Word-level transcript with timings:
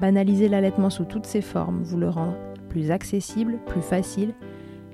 banaliser 0.00 0.48
l'allaitement 0.48 0.90
sous 0.90 1.04
toutes 1.04 1.26
ses 1.26 1.42
formes, 1.42 1.82
vous 1.82 1.98
le 1.98 2.08
rendre 2.08 2.36
plus 2.68 2.90
accessible, 2.90 3.58
plus 3.66 3.82
facile, 3.82 4.34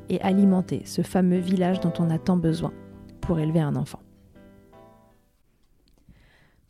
et 0.08 0.20
alimenter 0.20 0.82
ce 0.84 1.02
fameux 1.02 1.38
village 1.38 1.80
dont 1.80 1.92
on 1.98 2.10
a 2.10 2.18
tant 2.18 2.36
besoin 2.36 2.72
pour 3.20 3.38
élever 3.38 3.60
un 3.60 3.76
enfant. 3.76 4.00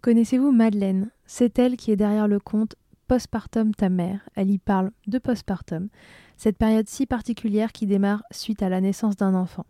Connaissez-vous 0.00 0.52
Madeleine? 0.52 1.10
C'est 1.26 1.58
elle 1.58 1.76
qui 1.76 1.92
est 1.92 1.96
derrière 1.96 2.28
le 2.28 2.40
conte 2.40 2.76
Postpartum 3.08 3.74
ta 3.74 3.88
mère. 3.88 4.28
Elle 4.34 4.50
y 4.50 4.58
parle 4.58 4.90
de 5.06 5.18
postpartum, 5.18 5.88
cette 6.36 6.56
période 6.56 6.88
si 6.88 7.06
particulière 7.06 7.72
qui 7.72 7.86
démarre 7.86 8.22
suite 8.30 8.62
à 8.62 8.68
la 8.68 8.80
naissance 8.80 9.16
d'un 9.16 9.34
enfant. 9.34 9.66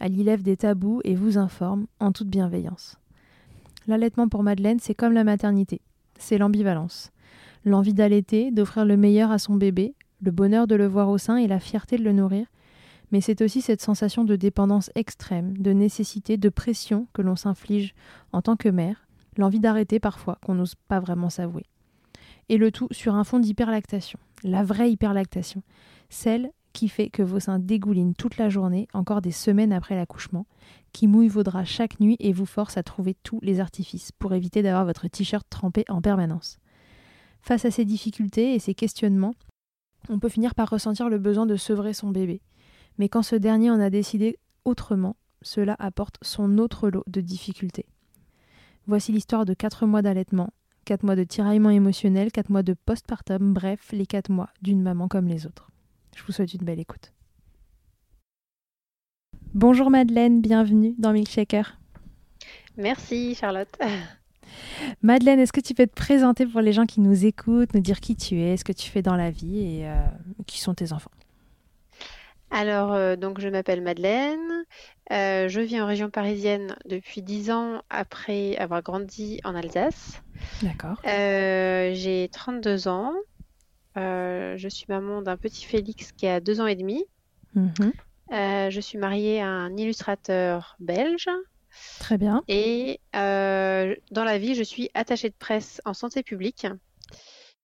Elle 0.00 0.16
y 0.16 0.22
lève 0.22 0.42
des 0.42 0.56
tabous 0.56 1.00
et 1.04 1.14
vous 1.14 1.38
informe 1.38 1.86
en 1.98 2.12
toute 2.12 2.28
bienveillance. 2.28 2.98
L'allaitement 3.88 4.28
pour 4.28 4.42
Madeleine, 4.42 4.78
c'est 4.80 4.94
comme 4.94 5.12
la 5.12 5.24
maternité, 5.24 5.80
c'est 6.18 6.38
l'ambivalence. 6.38 7.10
L'envie 7.68 7.92
d'allaiter, 7.92 8.50
d'offrir 8.50 8.86
le 8.86 8.96
meilleur 8.96 9.30
à 9.30 9.38
son 9.38 9.54
bébé, 9.54 9.94
le 10.22 10.30
bonheur 10.30 10.66
de 10.66 10.74
le 10.74 10.86
voir 10.86 11.10
au 11.10 11.18
sein 11.18 11.36
et 11.36 11.46
la 11.46 11.60
fierté 11.60 11.98
de 11.98 12.02
le 12.02 12.14
nourrir, 12.14 12.46
mais 13.12 13.20
c'est 13.20 13.42
aussi 13.42 13.60
cette 13.60 13.82
sensation 13.82 14.24
de 14.24 14.36
dépendance 14.36 14.90
extrême, 14.94 15.54
de 15.58 15.72
nécessité, 15.72 16.38
de 16.38 16.48
pression 16.48 17.08
que 17.12 17.20
l'on 17.20 17.36
s'inflige 17.36 17.94
en 18.32 18.40
tant 18.40 18.56
que 18.56 18.70
mère, 18.70 19.06
l'envie 19.36 19.60
d'arrêter 19.60 20.00
parfois 20.00 20.38
qu'on 20.42 20.54
n'ose 20.54 20.76
pas 20.88 20.98
vraiment 20.98 21.28
s'avouer. 21.28 21.66
Et 22.48 22.56
le 22.56 22.72
tout 22.72 22.88
sur 22.90 23.16
un 23.16 23.24
fond 23.24 23.38
d'hyperlactation, 23.38 24.18
la 24.44 24.64
vraie 24.64 24.90
hyperlactation, 24.90 25.62
celle 26.08 26.50
qui 26.72 26.88
fait 26.88 27.10
que 27.10 27.22
vos 27.22 27.38
seins 27.38 27.58
dégoulinent 27.58 28.14
toute 28.14 28.38
la 28.38 28.48
journée, 28.48 28.88
encore 28.94 29.20
des 29.20 29.30
semaines 29.30 29.74
après 29.74 29.94
l'accouchement, 29.94 30.46
qui 30.94 31.06
mouille 31.06 31.28
vos 31.28 31.42
draps 31.42 31.68
chaque 31.68 32.00
nuit 32.00 32.16
et 32.18 32.32
vous 32.32 32.46
force 32.46 32.78
à 32.78 32.82
trouver 32.82 33.14
tous 33.24 33.40
les 33.42 33.60
artifices 33.60 34.10
pour 34.12 34.32
éviter 34.32 34.62
d'avoir 34.62 34.86
votre 34.86 35.06
t-shirt 35.06 35.46
trempé 35.50 35.84
en 35.90 36.00
permanence. 36.00 36.58
Face 37.40 37.64
à 37.64 37.70
ces 37.70 37.84
difficultés 37.84 38.54
et 38.54 38.58
ces 38.58 38.74
questionnements, 38.74 39.34
on 40.08 40.18
peut 40.18 40.28
finir 40.28 40.54
par 40.54 40.70
ressentir 40.70 41.08
le 41.08 41.18
besoin 41.18 41.46
de 41.46 41.56
sevrer 41.56 41.94
son 41.94 42.10
bébé. 42.10 42.40
Mais 42.98 43.08
quand 43.08 43.22
ce 43.22 43.36
dernier 43.36 43.70
en 43.70 43.80
a 43.80 43.90
décidé 43.90 44.38
autrement, 44.64 45.16
cela 45.42 45.76
apporte 45.78 46.16
son 46.22 46.58
autre 46.58 46.90
lot 46.90 47.04
de 47.06 47.20
difficultés. 47.20 47.86
Voici 48.86 49.12
l'histoire 49.12 49.44
de 49.44 49.54
4 49.54 49.86
mois 49.86 50.02
d'allaitement, 50.02 50.50
4 50.84 51.04
mois 51.04 51.16
de 51.16 51.24
tiraillement 51.24 51.70
émotionnel, 51.70 52.32
4 52.32 52.50
mois 52.50 52.62
de 52.62 52.74
postpartum, 52.74 53.52
bref, 53.52 53.90
les 53.92 54.06
4 54.06 54.30
mois 54.30 54.48
d'une 54.62 54.82
maman 54.82 55.08
comme 55.08 55.28
les 55.28 55.46
autres. 55.46 55.70
Je 56.16 56.22
vous 56.24 56.32
souhaite 56.32 56.54
une 56.54 56.64
belle 56.64 56.80
écoute. 56.80 57.12
Bonjour 59.54 59.90
Madeleine, 59.90 60.40
bienvenue 60.40 60.94
dans 60.98 61.12
Milkshaker. 61.12 61.78
Merci 62.76 63.34
Charlotte. 63.34 63.76
Madeleine, 65.02 65.40
est-ce 65.40 65.52
que 65.52 65.60
tu 65.60 65.74
peux 65.74 65.86
te 65.86 65.94
présenter 65.94 66.46
pour 66.46 66.60
les 66.60 66.72
gens 66.72 66.86
qui 66.86 67.00
nous 67.00 67.24
écoutent, 67.24 67.74
nous 67.74 67.80
dire 67.80 68.00
qui 68.00 68.16
tu 68.16 68.40
es, 68.40 68.56
ce 68.56 68.64
que 68.64 68.72
tu 68.72 68.90
fais 68.90 69.02
dans 69.02 69.16
la 69.16 69.30
vie 69.30 69.58
et 69.58 69.88
euh, 69.88 69.94
qui 70.46 70.60
sont 70.60 70.74
tes 70.74 70.92
enfants? 70.92 71.10
Alors, 72.50 72.92
euh, 72.92 73.16
donc 73.16 73.40
je 73.40 73.48
m'appelle 73.48 73.82
Madeleine. 73.82 74.64
Euh, 75.12 75.48
je 75.48 75.60
vis 75.60 75.80
en 75.80 75.86
région 75.86 76.10
parisienne 76.10 76.76
depuis 76.86 77.22
10 77.22 77.50
ans 77.50 77.82
après 77.90 78.56
avoir 78.56 78.82
grandi 78.82 79.40
en 79.44 79.54
Alsace. 79.54 80.22
D'accord. 80.62 81.00
Euh, 81.06 81.92
J'ai 81.94 82.28
32 82.32 82.88
ans. 82.88 83.12
Je 83.96 84.68
suis 84.70 84.86
maman 84.88 85.22
d'un 85.22 85.36
petit 85.36 85.64
Félix 85.64 86.12
qui 86.12 86.26
a 86.26 86.40
2 86.40 86.60
ans 86.60 86.66
et 86.66 86.76
demi. 86.76 87.04
Mhm. 87.54 87.92
Euh, 88.32 88.70
je 88.70 88.80
suis 88.80 88.98
mariée 88.98 89.40
à 89.40 89.48
un 89.48 89.76
illustrateur 89.76 90.76
belge. 90.80 91.28
Très 91.98 92.18
bien. 92.18 92.42
Et 92.48 93.00
euh, 93.16 93.94
dans 94.10 94.24
la 94.24 94.38
vie, 94.38 94.54
je 94.54 94.62
suis 94.62 94.90
attachée 94.94 95.28
de 95.28 95.34
presse 95.38 95.80
en 95.84 95.94
santé 95.94 96.22
publique. 96.22 96.66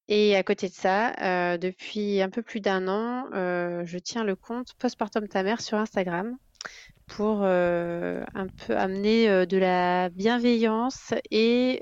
Et 0.08 0.36
à 0.36 0.42
côté 0.42 0.68
de 0.68 0.74
ça, 0.74 1.14
euh, 1.22 1.56
depuis 1.56 2.20
un 2.20 2.28
peu 2.28 2.42
plus 2.42 2.60
d'un 2.60 2.88
an, 2.88 3.26
euh, 3.32 3.82
je 3.86 3.98
tiens 3.98 4.24
le 4.24 4.36
compte 4.36 4.74
Postpartum 4.78 5.28
ta 5.28 5.42
mère 5.42 5.60
sur 5.60 5.78
Instagram 5.78 6.36
pour 7.06 7.42
un 7.42 8.46
peu 8.66 8.76
amener 8.76 9.46
de 9.46 9.58
la 9.58 10.08
bienveillance 10.08 11.12
et 11.30 11.80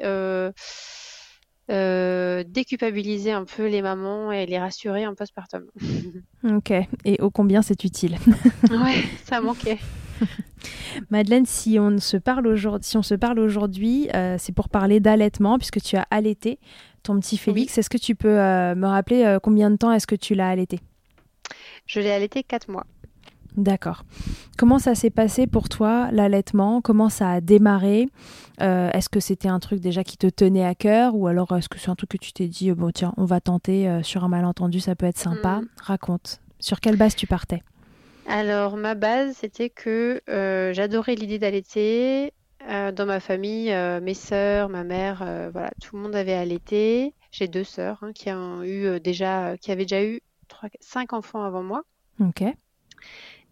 déculpabiliser 1.68 3.30
un 3.30 3.44
peu 3.44 3.68
les 3.68 3.82
mamans 3.82 4.32
et 4.32 4.46
les 4.46 4.58
rassurer 4.58 5.06
en 5.06 5.14
postpartum. 5.14 5.66
Ok. 6.44 6.72
Et 7.04 7.20
ô 7.20 7.30
combien 7.30 7.62
c'est 7.62 7.84
utile. 7.84 8.18
ouais, 8.70 9.04
ça 9.24 9.40
manquait. 9.40 9.78
Madeleine, 11.10 11.46
si 11.46 11.78
on 11.78 11.98
se 11.98 12.16
parle 12.16 12.46
aujourd'hui, 12.46 12.88
si 12.88 12.96
on 12.96 13.02
se 13.02 13.14
parle 13.14 13.38
aujourd'hui, 13.38 14.08
euh, 14.14 14.36
c'est 14.38 14.52
pour 14.52 14.68
parler 14.68 15.00
d'allaitement 15.00 15.58
puisque 15.58 15.80
tu 15.80 15.96
as 15.96 16.06
allaité 16.10 16.58
ton 17.02 17.18
petit 17.18 17.36
Félix. 17.36 17.78
Est-ce 17.78 17.90
que 17.90 17.98
tu 17.98 18.14
peux 18.14 18.38
euh, 18.38 18.74
me 18.74 18.86
rappeler 18.86 19.24
euh, 19.24 19.38
combien 19.40 19.70
de 19.70 19.76
temps 19.76 19.92
est-ce 19.92 20.06
que 20.06 20.14
tu 20.14 20.34
l'as 20.34 20.48
allaité? 20.48 20.80
Je 21.86 22.00
l'ai 22.00 22.10
allaité 22.10 22.42
4 22.42 22.70
mois. 22.70 22.86
D'accord. 23.56 24.04
Comment 24.56 24.78
ça 24.78 24.94
s'est 24.94 25.10
passé 25.10 25.46
pour 25.46 25.68
toi 25.68 26.08
l'allaitement? 26.10 26.80
Comment 26.80 27.08
ça 27.08 27.30
a 27.30 27.40
démarré? 27.40 28.08
Euh, 28.60 28.90
Est-ce 28.92 29.08
que 29.08 29.20
c'était 29.20 29.48
un 29.48 29.60
truc 29.60 29.80
déjà 29.80 30.04
qui 30.04 30.16
te 30.16 30.26
tenait 30.26 30.64
à 30.64 30.74
cœur? 30.74 31.14
Ou 31.14 31.26
alors 31.26 31.54
est-ce 31.56 31.68
que 31.68 31.78
c'est 31.78 31.90
un 31.90 31.94
truc 31.94 32.10
que 32.10 32.16
tu 32.18 32.32
t'es 32.32 32.48
dit 32.48 32.72
bon 32.72 32.90
tiens 32.90 33.12
on 33.16 33.24
va 33.24 33.40
tenter 33.40 33.88
euh, 33.88 34.02
sur 34.02 34.24
un 34.24 34.28
malentendu 34.28 34.80
ça 34.80 34.94
peut 34.94 35.06
être 35.06 35.18
sympa? 35.18 35.60
Mm. 35.60 35.68
Raconte. 35.82 36.40
Sur 36.60 36.80
quelle 36.80 36.96
base 36.96 37.14
tu 37.14 37.26
partais? 37.26 37.62
Alors, 38.26 38.76
ma 38.76 38.94
base, 38.94 39.36
c'était 39.36 39.70
que 39.70 40.20
euh, 40.28 40.72
j'adorais 40.72 41.14
l'idée 41.14 41.38
d'allaiter. 41.38 42.32
Euh, 42.68 42.92
dans 42.92 43.06
ma 43.06 43.18
famille, 43.18 43.72
euh, 43.72 44.00
mes 44.00 44.14
sœurs, 44.14 44.68
ma 44.68 44.84
mère, 44.84 45.22
euh, 45.22 45.50
voilà, 45.52 45.70
tout 45.80 45.96
le 45.96 46.02
monde 46.02 46.14
avait 46.14 46.32
allaité. 46.32 47.12
J'ai 47.32 47.48
deux 47.48 47.64
sœurs 47.64 47.98
hein, 48.02 48.12
qui 48.12 48.30
ont 48.30 48.62
eu 48.62 49.00
déjà, 49.00 49.56
qui 49.58 49.72
avaient 49.72 49.84
déjà 49.84 50.04
eu 50.04 50.20
trois, 50.48 50.68
cinq 50.80 51.12
enfants 51.12 51.42
avant 51.42 51.62
moi. 51.62 51.82
Ok. 52.20 52.44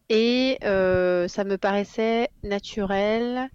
Et 0.08 0.58
ça 0.60 1.44
me 1.44 1.56
paraissait 1.56 2.28
naturel 2.42 3.48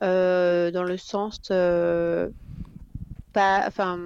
dans 0.00 0.84
le 0.84 0.96
sens 0.96 1.40
pas, 3.32 3.64
enfin, 3.66 3.98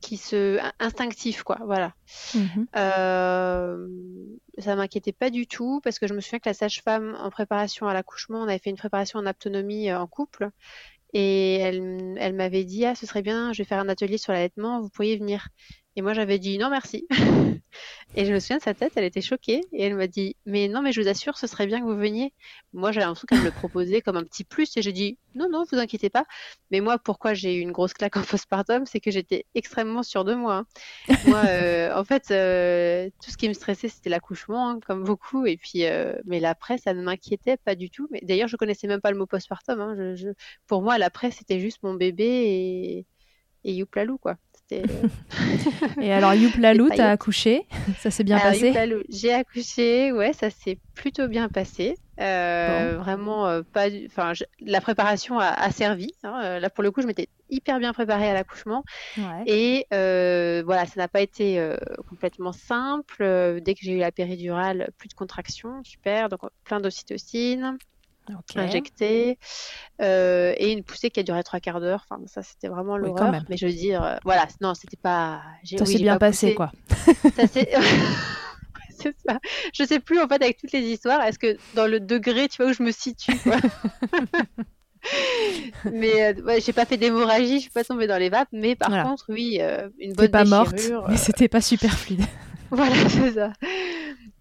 qui 0.00 0.16
se 0.16 0.58
instinctif 0.78 1.42
quoi 1.42 1.58
voilà. 1.64 1.94
Mmh 2.34 2.64
euh, 2.76 3.88
ça 4.58 4.74
m'inquiétait 4.76 5.12
pas 5.12 5.30
du 5.30 5.46
tout 5.46 5.80
parce 5.82 5.98
que 5.98 6.06
je 6.06 6.14
me 6.14 6.20
souviens 6.20 6.38
que 6.38 6.48
la 6.48 6.54
sage-femme 6.54 7.16
en 7.20 7.30
préparation 7.30 7.86
à 7.86 7.94
l'accouchement 7.94 8.40
on 8.40 8.48
avait 8.48 8.58
fait 8.58 8.70
une 8.70 8.76
préparation 8.76 9.18
en 9.18 9.26
autonomie 9.26 9.92
en 9.92 10.06
couple 10.06 10.50
et 11.14 11.56
elle, 11.56 12.16
elle 12.18 12.34
m'avait 12.34 12.64
dit 12.64 12.84
ah 12.84 12.94
ce 12.94 13.06
serait 13.06 13.22
bien 13.22 13.52
je 13.52 13.62
vais 13.62 13.68
faire 13.68 13.80
un 13.80 13.88
atelier 13.88 14.18
sur 14.18 14.32
l'allaitement 14.32 14.80
vous 14.80 14.90
pourriez 14.90 15.16
venir 15.16 15.48
et 15.98 16.00
moi, 16.00 16.14
j'avais 16.14 16.38
dit 16.38 16.58
non, 16.58 16.70
merci. 16.70 17.08
et 18.14 18.24
je 18.24 18.32
me 18.32 18.38
souviens 18.38 18.58
de 18.58 18.62
sa 18.62 18.72
tête, 18.72 18.92
elle 18.94 19.02
était 19.02 19.20
choquée. 19.20 19.62
Et 19.72 19.82
elle 19.82 19.96
m'a 19.96 20.06
dit, 20.06 20.36
mais 20.46 20.68
non, 20.68 20.80
mais 20.80 20.92
je 20.92 21.00
vous 21.02 21.08
assure, 21.08 21.36
ce 21.36 21.48
serait 21.48 21.66
bien 21.66 21.80
que 21.80 21.86
vous 21.86 21.96
veniez. 21.96 22.32
Moi, 22.72 22.92
j'avais 22.92 23.04
l'impression 23.04 23.26
qu'elle 23.26 23.40
me 23.40 23.46
le 23.46 23.50
proposait 23.50 24.00
comme 24.00 24.16
un 24.16 24.22
petit 24.22 24.44
plus. 24.44 24.76
Et 24.76 24.82
j'ai 24.82 24.92
dit, 24.92 25.18
non, 25.34 25.48
non, 25.50 25.64
vous 25.68 25.76
inquiétez 25.76 26.08
pas. 26.08 26.24
Mais 26.70 26.78
moi, 26.78 27.00
pourquoi 27.00 27.34
j'ai 27.34 27.56
eu 27.56 27.58
une 27.58 27.72
grosse 27.72 27.94
claque 27.94 28.16
en 28.16 28.22
postpartum, 28.30 28.86
c'est 28.86 29.00
que 29.00 29.10
j'étais 29.10 29.44
extrêmement 29.56 30.04
sûre 30.04 30.22
de 30.22 30.34
moi. 30.34 30.64
Hein. 31.08 31.16
moi, 31.26 31.42
euh, 31.48 31.92
en 31.96 32.04
fait, 32.04 32.30
euh, 32.30 33.10
tout 33.20 33.32
ce 33.32 33.36
qui 33.36 33.48
me 33.48 33.54
stressait, 33.54 33.88
c'était 33.88 34.08
l'accouchement, 34.08 34.70
hein, 34.70 34.80
comme 34.86 35.02
beaucoup. 35.02 35.46
Et 35.46 35.56
puis, 35.56 35.84
euh, 35.84 36.14
mais 36.26 36.38
l'après, 36.38 36.78
ça 36.78 36.94
ne 36.94 37.02
m'inquiétait 37.02 37.56
pas 37.56 37.74
du 37.74 37.90
tout. 37.90 38.06
Mais 38.12 38.20
d'ailleurs, 38.22 38.46
je 38.46 38.56
connaissais 38.56 38.86
même 38.86 39.00
pas 39.00 39.10
le 39.10 39.18
mot 39.18 39.26
postpartum. 39.26 39.80
Hein. 39.80 40.14
Pour 40.68 40.82
moi, 40.82 40.96
l'après, 40.96 41.32
c'était 41.32 41.58
juste 41.58 41.82
mon 41.82 41.94
bébé 41.94 42.24
et, 42.24 43.06
et 43.64 43.72
youplalou, 43.72 44.18
quoi. 44.18 44.36
Euh, 44.72 44.84
et 46.00 46.12
alors, 46.12 46.34
Youplalou, 46.34 46.88
t'as 46.94 47.10
accouché 47.10 47.66
Ça 47.98 48.10
s'est 48.10 48.24
bien 48.24 48.38
passé 48.38 48.72
J'ai 49.08 49.32
accouché, 49.32 50.12
ouais, 50.12 50.32
ça 50.32 50.50
s'est 50.50 50.78
plutôt 50.94 51.28
bien 51.28 51.48
passé. 51.48 51.96
Euh, 52.20 52.96
vraiment, 52.98 53.46
euh, 53.46 53.62
pas. 53.62 53.86
Enfin, 54.06 54.32
la 54.60 54.80
préparation 54.80 55.38
a, 55.38 55.70
servi. 55.70 56.12
Hein. 56.24 56.58
Là, 56.58 56.70
pour 56.70 56.82
le 56.82 56.90
coup, 56.90 57.00
je 57.00 57.06
m'étais 57.06 57.28
hyper 57.50 57.78
bien 57.78 57.92
préparée 57.92 58.28
à 58.28 58.34
l'accouchement. 58.34 58.84
Et 59.46 59.86
voilà, 59.90 60.86
ça 60.86 60.94
n'a 60.96 61.08
pas 61.08 61.20
été 61.20 61.62
complètement 62.08 62.52
simple. 62.52 63.60
dès 63.62 63.74
que 63.74 63.80
j'ai 63.82 63.92
eu 63.92 63.98
la 63.98 64.12
péridurale, 64.12 64.90
plus 64.98 65.08
de 65.08 65.14
contractions, 65.14 65.82
super. 65.84 66.28
Donc, 66.28 66.40
plein 66.64 66.80
d'ocytocine 66.80 67.78
injecté 68.56 69.38
euh, 70.00 70.54
et 70.56 70.72
une 70.72 70.82
poussée 70.82 71.10
qui 71.10 71.20
a 71.20 71.22
duré 71.22 71.42
trois 71.42 71.60
quarts 71.60 71.80
d'heure. 71.80 72.04
Enfin, 72.08 72.22
ça, 72.26 72.42
c'était 72.42 72.68
vraiment 72.68 72.96
l'horreur. 72.96 73.32
mais 73.48 73.56
je 73.56 73.66
veux 73.66 73.72
dire, 73.72 74.02
euh, 74.02 74.16
voilà, 74.24 74.46
non, 74.60 74.74
c'était 74.74 74.96
pas. 74.96 75.42
Ça 75.64 75.84
s'est 75.84 75.98
bien 75.98 76.18
passé, 76.18 76.54
quoi. 76.54 76.72
ça 77.36 77.46
c'est 77.46 77.70
ça. 79.26 79.38
Je 79.72 79.84
sais 79.84 80.00
plus, 80.00 80.20
en 80.20 80.26
fait, 80.26 80.42
avec 80.42 80.58
toutes 80.58 80.72
les 80.72 80.80
histoires, 80.80 81.22
est-ce 81.22 81.38
que 81.38 81.56
dans 81.74 81.86
le 81.86 82.00
degré, 82.00 82.48
tu 82.48 82.62
vois, 82.62 82.72
où 82.72 82.74
je 82.74 82.82
me 82.82 82.90
situe, 82.90 83.36
quoi. 83.38 83.54
mais 85.92 86.34
euh, 86.34 86.60
j'ai 86.60 86.72
pas 86.72 86.84
fait 86.84 86.96
d'hémorragie, 86.96 87.56
je 87.56 87.62
suis 87.62 87.70
pas 87.70 87.84
tombée 87.84 88.08
dans 88.08 88.18
les 88.18 88.28
vapes, 88.28 88.48
mais 88.52 88.74
par 88.74 89.04
contre, 89.04 89.26
oui, 89.28 89.60
une 89.98 90.14
bonne 90.14 90.30
pas 90.30 90.42
déchirure. 90.42 91.02
morte, 91.02 91.08
mais 91.08 91.16
c'était 91.16 91.48
pas 91.48 91.60
super 91.60 91.96
fluide. 91.96 92.24
voilà, 92.70 93.08
c'est 93.08 93.32
ça. 93.32 93.52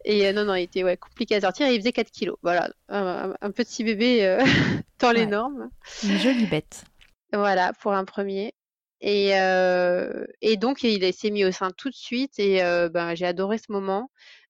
Et 0.05 0.27
euh, 0.27 0.33
non, 0.33 0.45
non, 0.45 0.55
il 0.55 0.63
était 0.63 0.83
ouais, 0.83 0.97
compliqué 0.97 1.35
à 1.35 1.41
sortir 1.41 1.67
et 1.67 1.73
il 1.73 1.79
faisait 1.79 1.91
4 1.91 2.11
kilos. 2.11 2.37
Voilà, 2.41 2.69
un, 2.89 3.51
petit 3.51 3.83
bébé 3.83 4.25
euh, 4.25 4.43
dans 4.99 5.11
les 5.11 5.25
normes. 5.25 5.69
Une 6.03 6.17
jolie 6.17 6.45
bête. 6.45 6.85
Voilà, 7.33 7.73
pour 7.73 7.93
un 7.93 8.05
premier. 8.05 8.53
Et, 9.01 9.37
euh, 9.39 10.25
et 10.41 10.57
donc, 10.57 10.83
il 10.83 11.13
s'est 11.13 11.29
mis 11.29 11.45
au 11.45 11.51
sein 11.51 11.71
tout 11.71 11.89
de 11.89 11.95
suite 11.95 12.39
et 12.39 12.61
ben, 12.89 13.15
j'ai 13.15 13.25
adoré 13.25 13.57
ce 13.57 13.71
moment. 13.71 14.09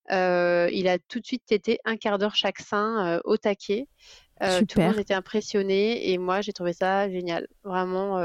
il 0.09 0.88
a 0.88 0.97
tout 1.07 1.19
de 1.19 1.25
suite 1.25 1.51
été 1.51 1.79
un 1.85 1.97
quart 1.97 2.18
d'heure 2.18 2.35
chaque 2.35 2.59
sein 2.59 3.19
au 3.25 3.38
taquet. 3.38 3.88
Tout 4.39 4.80
le 4.80 4.86
monde 4.86 5.00
était 5.00 5.13
impressionné 5.13 6.12
et 6.12 6.18
moi 6.18 6.42
j'ai 6.42 6.54
trouvé 6.54 6.74
ça 6.74 7.10
génial. 7.10 7.48
Vraiment, 7.63 8.22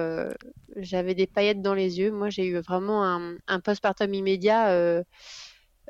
j'avais 0.77 1.15
des 1.15 1.27
paillettes 1.27 1.63
dans 1.63 1.75
les 1.75 1.99
yeux. 1.99 2.11
Moi 2.11 2.31
j'ai 2.31 2.47
eu 2.47 2.59
vraiment 2.59 3.05
un, 3.05 3.37
un 3.47 3.61
postpartum 3.61 4.13
immédiat 4.13 5.03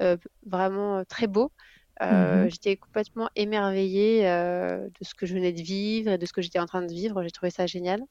euh, 0.01 0.17
vraiment 0.47 0.99
euh, 0.99 1.05
très 1.05 1.27
beau. 1.27 1.53
Euh, 2.01 2.45
mhm. 2.45 2.51
J'étais 2.51 2.77
complètement 2.77 3.29
émerveillée 3.37 4.23
de 4.23 5.05
ce 5.05 5.15
que 5.15 5.27
je 5.27 5.35
venais 5.35 5.53
de 5.53 5.61
vivre, 5.61 6.17
de 6.17 6.27
ce 6.27 6.33
que 6.33 6.43
j'étais 6.43 6.59
en 6.59 6.67
train 6.67 6.83
de 6.83 6.93
vivre. 6.93 7.23
J'ai 7.23 7.31
trouvé 7.31 7.51
ça 7.51 7.67
génial. 7.67 8.03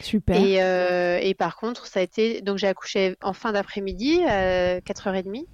Super. 0.00 0.36
Et, 1.22 1.34
par 1.34 1.56
contre, 1.56 1.86
ça 1.86 2.00
a 2.00 2.02
été. 2.02 2.42
Donc, 2.42 2.58
j'ai 2.58 2.66
accouché 2.66 3.16
en 3.22 3.32
fin 3.32 3.52
d'après-midi, 3.52 4.22
à 4.24 4.80
4h30. 4.80 5.46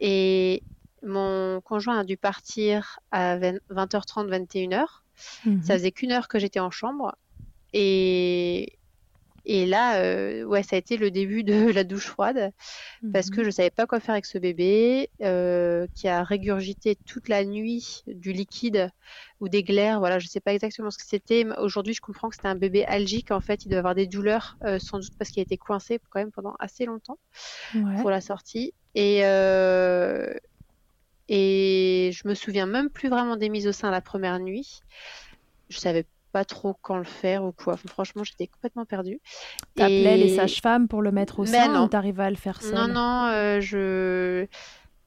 Et 0.00 0.62
mon 1.02 1.60
conjoint 1.60 1.98
a 2.00 2.04
dû 2.04 2.16
partir 2.16 3.00
à 3.10 3.38
20h30, 3.38 4.28
21h. 4.28 5.02
Mhm. 5.44 5.62
Ça 5.62 5.74
faisait 5.74 5.92
qu'une 5.92 6.12
heure 6.12 6.28
que 6.28 6.38
j'étais 6.38 6.60
en 6.60 6.70
chambre. 6.70 7.14
Et 7.72 8.80
et 9.46 9.64
là, 9.64 9.96
euh, 10.02 10.44
ouais, 10.44 10.62
ça 10.62 10.76
a 10.76 10.78
été 10.78 10.96
le 10.96 11.10
début 11.10 11.42
de 11.44 11.52
la 11.72 11.84
douche 11.84 12.06
froide 12.06 12.52
parce 13.12 13.30
que 13.30 13.40
mhm. 13.40 13.46
je 13.46 13.50
savais 13.50 13.70
pas 13.70 13.86
quoi 13.86 14.00
faire 14.00 14.12
avec 14.12 14.26
ce 14.26 14.38
bébé 14.38 15.10
euh, 15.22 15.86
qui 15.94 16.08
a 16.08 16.22
régurgité 16.22 16.96
toute 17.06 17.28
la 17.28 17.44
nuit 17.44 18.02
du 18.06 18.32
liquide 18.32 18.90
ou 19.40 19.48
des 19.48 19.62
glaires. 19.62 19.98
Voilà, 19.98 20.18
je 20.18 20.28
sais 20.28 20.40
pas 20.40 20.52
exactement 20.52 20.90
ce 20.90 20.98
que 20.98 21.06
c'était. 21.06 21.46
Aujourd'hui, 21.58 21.94
je 21.94 22.00
comprends 22.00 22.28
que 22.28 22.36
c'était 22.36 22.48
un 22.48 22.54
bébé 22.54 22.84
algique. 22.84 23.30
En 23.30 23.40
fait, 23.40 23.64
il 23.64 23.70
doit 23.70 23.78
avoir 23.78 23.94
des 23.94 24.06
douleurs, 24.06 24.58
euh, 24.64 24.78
sans 24.78 24.98
doute 24.98 25.16
parce 25.18 25.30
qu'il 25.30 25.40
a 25.40 25.44
été 25.44 25.56
coincé 25.56 25.98
quand 26.10 26.20
même 26.20 26.32
pendant 26.32 26.54
assez 26.58 26.84
longtemps 26.84 27.18
pour 28.00 28.10
la 28.10 28.20
sortie. 28.20 28.74
Et 28.94 29.20
et 31.32 32.10
je 32.12 32.26
me 32.26 32.34
souviens 32.34 32.66
même 32.66 32.90
plus 32.90 33.08
vraiment 33.08 33.36
des 33.36 33.48
mises 33.48 33.68
au 33.68 33.72
sein 33.72 33.92
la 33.92 34.00
première 34.00 34.40
nuit. 34.40 34.80
Je 35.68 35.78
savais 35.78 36.04
pas 36.32 36.44
trop 36.44 36.76
quand 36.82 36.98
le 36.98 37.04
faire 37.04 37.44
ou 37.44 37.52
quoi. 37.52 37.76
franchement, 37.76 38.24
j'étais 38.24 38.48
complètement 38.48 38.84
perdue. 38.84 39.20
T'appelais 39.76 40.18
et... 40.18 40.24
les 40.24 40.34
sages-femmes 40.34 40.88
pour 40.88 41.02
le 41.02 41.12
mettre 41.12 41.38
au 41.38 41.46
sein 41.46 41.72
non. 41.72 41.84
ou 41.84 41.88
t'arrivais 41.88 42.24
à 42.24 42.30
le 42.30 42.36
faire 42.36 42.60
seule 42.60 42.74
Non, 42.74 42.88
non, 42.88 43.26
euh, 43.26 43.60
je 43.60 44.46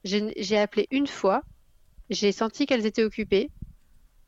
j'ai 0.04 0.58
appelé 0.58 0.88
une 0.90 1.06
fois. 1.06 1.42
J'ai 2.08 2.32
senti 2.32 2.64
qu'elles 2.64 2.86
étaient 2.86 3.04
occupées 3.04 3.50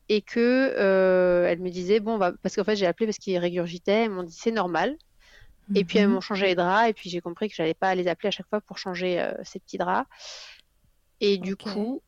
et 0.09 0.21
que 0.21 0.73
euh, 0.77 1.47
elles 1.47 1.59
me 1.59 1.69
disaient 1.69 1.99
bon, 1.99 2.17
bah, 2.19 2.31
parce 2.43 2.55
qu'en 2.55 2.63
fait 2.63 2.75
j'ai 2.75 2.85
appelé 2.85 3.07
parce 3.07 3.17
qu'ils 3.17 3.39
régurgitaient. 3.39 4.03
Elles 4.03 4.11
m'ont 4.11 4.23
dit 4.23 4.37
c'est 4.37 4.51
normal. 4.51 4.97
Et 5.75 5.83
puis 5.83 5.97
elles 5.97 6.07
mhm. 6.07 6.13
m'ont 6.13 6.21
changé 6.21 6.45
les 6.45 6.55
draps 6.55 6.89
et 6.89 6.93
puis 6.93 7.09
j'ai 7.09 7.19
compris 7.19 7.49
que 7.49 7.55
j'allais 7.55 7.73
pas 7.73 7.93
les 7.93 8.07
appeler 8.07 8.27
à 8.27 8.31
chaque 8.31 8.47
fois 8.47 8.61
pour 8.61 8.77
changer 8.77 9.19
euh, 9.19 9.33
ces 9.43 9.59
petits 9.59 9.77
draps. 9.77 10.07
Et 11.21 11.37
du 11.37 11.55
coup, 11.55 12.01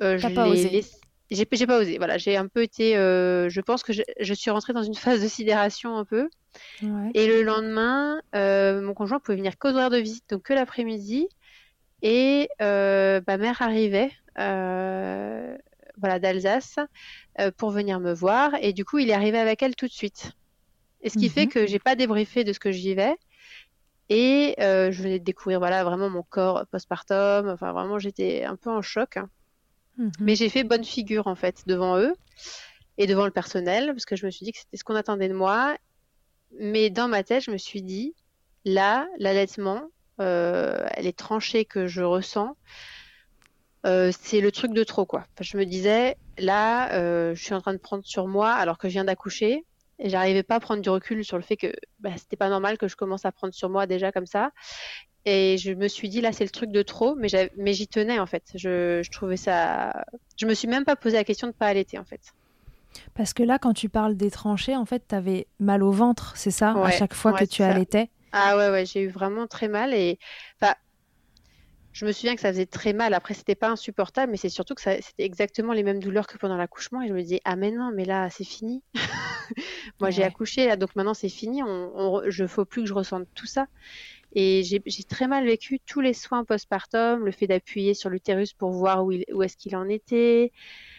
je 0.00 0.34
pas 0.34 0.48
osé. 0.48 0.84
J'ai 1.30 1.44
pas 1.44 1.78
osé. 1.78 1.96
Voilà, 1.98 2.18
j'ai 2.18 2.36
un 2.36 2.48
peu 2.48 2.62
été. 2.62 2.96
Euh, 2.96 3.48
je 3.48 3.60
pense 3.60 3.82
que 3.84 3.92
je, 3.92 4.02
je, 4.18 4.34
suis 4.34 4.50
rentrée 4.50 4.72
dans 4.72 4.82
une 4.82 4.94
phase 4.96 5.22
de 5.22 5.28
sidération 5.28 5.96
un 5.96 6.04
peu. 6.04 6.28
Ouais. 6.82 7.10
Et 7.14 7.28
le 7.28 7.42
lendemain, 7.42 8.20
euh, 8.34 8.80
mon 8.82 8.94
conjoint 8.94 9.20
pouvait 9.20 9.36
venir 9.36 9.56
qu'aux 9.56 9.68
horaires 9.68 9.90
de 9.90 9.98
visite, 9.98 10.24
donc 10.28 10.42
que 10.42 10.52
l'après-midi. 10.52 11.28
Et 12.02 12.48
euh, 12.62 13.20
ma 13.26 13.36
mère 13.36 13.60
arrivait, 13.62 14.10
euh, 14.38 15.56
voilà, 15.98 16.18
d'Alsace, 16.18 16.76
euh, 17.38 17.50
pour 17.56 17.70
venir 17.70 18.00
me 18.00 18.12
voir. 18.12 18.52
Et 18.60 18.72
du 18.72 18.84
coup, 18.84 18.98
il 18.98 19.10
est 19.10 19.14
arrivé 19.14 19.38
avec 19.38 19.62
elle 19.62 19.76
tout 19.76 19.86
de 19.86 19.92
suite. 19.92 20.32
Et 21.02 21.08
ce 21.08 21.18
qui 21.18 21.28
fait 21.28 21.46
mhm. 21.46 21.52
que 21.52 21.66
j'ai 21.66 21.78
pas 21.78 21.94
débriefé 21.94 22.44
de 22.44 22.52
ce 22.52 22.58
que 22.58 22.72
je 22.72 22.78
vivais. 22.78 23.14
Et 24.10 24.56
je 24.58 25.02
venais 25.02 25.18
de 25.20 25.24
découvrir, 25.24 25.60
voilà, 25.60 25.84
vraiment 25.84 26.10
mon 26.10 26.22
corps 26.22 26.66
postpartum. 26.70 27.48
Enfin, 27.48 27.72
vraiment, 27.72 27.98
j'étais 27.98 28.44
un 28.44 28.56
peu 28.56 28.68
en 28.68 28.82
choc. 28.82 29.18
Mhm. 29.96 30.10
Mais 30.20 30.34
j'ai 30.34 30.48
fait 30.48 30.64
bonne 30.64 30.84
figure 30.84 31.26
en 31.26 31.34
fait 31.34 31.62
devant 31.66 31.98
eux 31.98 32.14
et 32.98 33.06
devant 33.06 33.24
le 33.24 33.30
personnel 33.30 33.88
parce 33.88 34.04
que 34.04 34.16
je 34.16 34.26
me 34.26 34.30
suis 34.30 34.44
dit 34.44 34.52
que 34.52 34.58
c'était 34.58 34.76
ce 34.76 34.84
qu'on 34.84 34.94
attendait 34.94 35.28
de 35.28 35.34
moi. 35.34 35.76
Mais 36.58 36.90
dans 36.90 37.08
ma 37.08 37.22
tête, 37.22 37.44
je 37.44 37.50
me 37.50 37.58
suis 37.58 37.82
dit, 37.82 38.14
là, 38.64 39.06
l'allaitement, 39.18 39.82
euh, 40.20 40.86
les 41.00 41.12
tranchées 41.12 41.64
que 41.64 41.86
je 41.86 42.02
ressens, 42.02 42.56
euh, 43.86 44.12
c'est 44.20 44.40
le 44.40 44.52
truc 44.52 44.72
de 44.72 44.84
trop 44.84 45.06
quoi. 45.06 45.24
je 45.40 45.56
me 45.56 45.64
disais, 45.64 46.16
là, 46.38 46.92
euh, 46.92 47.34
je 47.34 47.42
suis 47.42 47.54
en 47.54 47.60
train 47.60 47.72
de 47.72 47.78
prendre 47.78 48.04
sur 48.04 48.26
moi 48.26 48.52
alors 48.52 48.78
que 48.78 48.88
je 48.88 48.94
viens 48.94 49.04
d'accoucher. 49.04 49.64
Et 50.00 50.08
j'arrivais 50.08 50.42
pas 50.42 50.56
à 50.56 50.60
prendre 50.60 50.82
du 50.82 50.88
recul 50.88 51.24
sur 51.24 51.36
le 51.36 51.42
fait 51.42 51.56
que 51.56 51.72
bah, 51.98 52.10
c'était 52.16 52.36
pas 52.36 52.48
normal 52.48 52.78
que 52.78 52.88
je 52.88 52.96
commence 52.96 53.24
à 53.24 53.32
prendre 53.32 53.54
sur 53.54 53.68
moi 53.68 53.86
déjà 53.86 54.12
comme 54.12 54.26
ça. 54.26 54.50
Et 55.26 55.58
je 55.58 55.72
me 55.72 55.88
suis 55.88 56.08
dit, 56.08 56.22
là, 56.22 56.32
c'est 56.32 56.44
le 56.44 56.50
truc 56.50 56.70
de 56.70 56.82
trop, 56.82 57.14
mais, 57.14 57.28
mais 57.58 57.74
j'y 57.74 57.86
tenais, 57.86 58.18
en 58.18 58.26
fait. 58.26 58.44
Je, 58.54 59.02
je, 59.04 59.10
trouvais 59.10 59.36
ça. 59.36 60.04
Je 60.38 60.46
me 60.46 60.54
suis 60.54 60.66
même 60.66 60.84
pas 60.84 60.96
posé 60.96 61.16
la 61.16 61.24
question 61.24 61.46
de 61.46 61.52
pas 61.52 61.66
allaiter, 61.66 61.98
en 61.98 62.04
fait. 62.04 62.22
Parce 63.14 63.34
que 63.34 63.42
là, 63.42 63.58
quand 63.58 63.74
tu 63.74 63.90
parles 63.90 64.16
des 64.16 64.30
tranchées, 64.30 64.76
en 64.76 64.86
fait, 64.86 65.04
tu 65.08 65.14
avais 65.14 65.46
mal 65.58 65.82
au 65.82 65.90
ventre, 65.90 66.32
c'est 66.36 66.50
ça, 66.50 66.72
à 66.72 66.90
chaque 66.90 67.14
fois 67.14 67.34
que 67.34 67.44
tu 67.44 67.62
allaitais? 67.62 68.08
Ah 68.32 68.56
ouais, 68.56 68.70
ouais, 68.70 68.86
j'ai 68.86 69.02
eu 69.02 69.08
vraiment 69.08 69.46
très 69.46 69.68
mal. 69.68 69.92
Et 69.92 70.18
enfin, 70.60 70.74
je 71.92 72.06
me 72.06 72.12
souviens 72.12 72.34
que 72.34 72.40
ça 72.40 72.50
faisait 72.50 72.66
très 72.66 72.92
mal. 72.92 73.14
Après, 73.14 73.34
c'était 73.34 73.54
pas 73.54 73.68
insupportable, 73.68 74.30
mais 74.30 74.36
c'est 74.36 74.48
surtout 74.48 74.74
que 74.74 74.80
c'était 74.80 75.24
exactement 75.24 75.72
les 75.72 75.82
mêmes 75.82 76.00
douleurs 76.00 76.26
que 76.26 76.38
pendant 76.38 76.56
l'accouchement. 76.56 77.02
Et 77.02 77.08
je 77.08 77.12
me 77.12 77.22
disais, 77.22 77.40
ah 77.44 77.56
mais 77.56 77.70
non, 77.70 77.90
mais 77.94 78.04
là, 78.04 78.30
c'est 78.30 78.44
fini. 78.44 78.82
Moi, 80.00 80.10
j'ai 80.10 80.22
accouché, 80.22 80.66
là, 80.66 80.76
donc 80.76 80.94
maintenant, 80.94 81.14
c'est 81.14 81.28
fini. 81.28 81.62
On, 81.62 81.92
on, 81.94 82.22
je 82.30 82.46
faut 82.46 82.64
plus 82.64 82.82
que 82.82 82.88
je 82.88 82.94
ressente 82.94 83.26
tout 83.34 83.46
ça. 83.46 83.66
Et 84.32 84.62
j'ai 84.62 85.04
très 85.04 85.26
mal 85.26 85.44
vécu 85.44 85.80
tous 85.80 86.00
les 86.00 86.14
soins 86.14 86.44
postpartum, 86.44 87.24
le 87.24 87.32
fait 87.32 87.48
d'appuyer 87.48 87.94
sur 87.94 88.10
l'utérus 88.10 88.52
pour 88.52 88.70
voir 88.70 89.04
où, 89.04 89.12
où 89.32 89.42
est-ce 89.42 89.56
qu'il 89.56 89.74
en 89.74 89.88
était, 89.88 90.52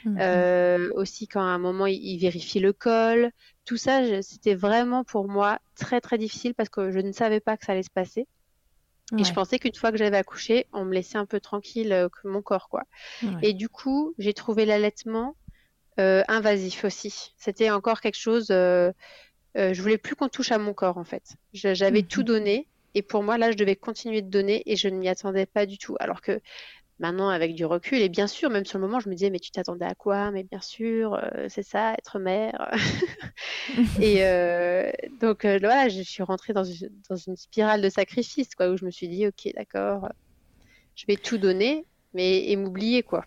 mhm. 0.03 0.17
euh, 0.19 0.91
aussi 0.95 1.29
quand 1.29 1.39
à 1.39 1.45
un 1.45 1.57
moment 1.57 1.86
il, 1.86 2.17
vérifie 2.17 2.60
le 2.60 2.74
col. 2.74 3.31
Tout 3.63 3.77
ça, 3.77 4.21
c'était 4.21 4.55
vraiment 4.55 5.05
pour 5.05 5.29
moi 5.29 5.60
très 5.75 6.01
très 6.01 6.17
difficile 6.17 6.53
parce 6.53 6.67
que 6.67 6.91
je 6.91 7.00
ne 7.00 7.13
savais 7.13 7.39
pas 7.39 7.55
que 7.55 7.65
ça 7.65 7.71
allait 7.71 7.83
se 7.83 7.89
passer. 7.89 8.27
Et 9.18 9.25
je 9.25 9.34
pensais 9.34 9.60
qu'une 9.60 9.75
fois 9.75 9.91
que 9.91 9.98
j'avais 9.98 10.18
accouché, 10.18 10.68
on 10.72 10.86
me 10.86 10.94
laissait 10.94 11.18
un 11.18 11.25
peu 11.25 11.39
tranquille 11.39 11.91
euh, 11.91 12.08
que 12.08 12.27
mon 12.27 12.41
corps, 12.41 12.70
quoi. 12.70 12.84
Et 13.41 13.53
du 13.53 13.68
coup, 13.68 14.13
j'ai 14.18 14.34
trouvé 14.34 14.65
l'allaitement 14.65 15.36
euh, 16.00 16.24
invasif 16.30 16.86
aussi. 16.86 17.34
C'était 17.38 17.70
encore 17.70 18.00
quelque 18.00 18.18
chose. 18.18 18.48
Euh, 18.50 18.91
euh, 19.58 19.74
je 19.74 19.82
voulais 19.82 19.98
plus 19.98 20.15
qu'on 20.15 20.30
touche 20.30 20.51
à 20.51 20.58
mon 20.58 20.74
corps 20.74 20.98
en 20.98 21.03
fait. 21.03 21.36
J'avais 21.53 22.01
tout 22.03 22.22
mhm. 22.22 22.25
donné 22.25 22.68
et 22.96 23.01
pour 23.01 23.24
moi 23.24 23.38
là, 23.38 23.51
je 23.51 23.58
devais 23.58 23.75
continuer 23.75 24.22
de 24.22 24.30
donner 24.30 24.63
et 24.65 24.77
je 24.77 24.88
ne 24.88 24.96
m'y 24.98 25.10
attendais 25.10 25.46
pas 25.46 25.65
du 25.65 25.77
tout. 25.77 25.98
Alors 26.00 26.22
que 26.22 26.39
maintenant, 27.01 27.29
avec 27.29 27.53
du 27.55 27.65
recul 27.65 28.00
et 28.00 28.10
bien 28.10 28.27
sûr, 28.27 28.50
même 28.50 28.65
sur 28.65 28.79
le 28.79 28.88
moment, 28.88 29.00
je 29.00 29.10
me 29.10 29.15
disais 29.15 29.29
mais 29.29 29.39
tu 29.39 29.51
t'attendais 29.51 29.86
à 29.86 29.96
quoi? 29.96 30.31
Mais 30.31 30.43
bien 30.43 30.62
sûr, 30.62 31.15
euh, 31.15 31.48
c'est 31.50 31.63
ça, 31.63 31.93
être 31.93 32.20
mère. 32.20 32.72
et 34.01 34.22
donc 35.20 35.46
voilà, 35.46 35.89
je 35.89 36.01
suis 36.01 36.24
rentrée 36.24 36.53
dans 36.53 36.63
une, 36.63 36.89
dans 37.10 37.17
une 37.17 37.36
spirale 37.36 37.81
de 37.81 37.89
sacrifice 37.89 38.55
quoi, 38.55 38.70
où 38.70 38.77
je 38.77 38.86
me 38.86 38.91
suis 38.91 39.10
dit 39.10 39.27
ok, 39.27 39.53
d'accord, 39.55 40.10
je 40.96 41.05
vais 41.08 41.17
tout 41.17 41.38
donner, 41.38 41.86
mais 42.13 42.50
et 42.50 42.55
m'oublier 42.55 43.03
quoi. 43.03 43.25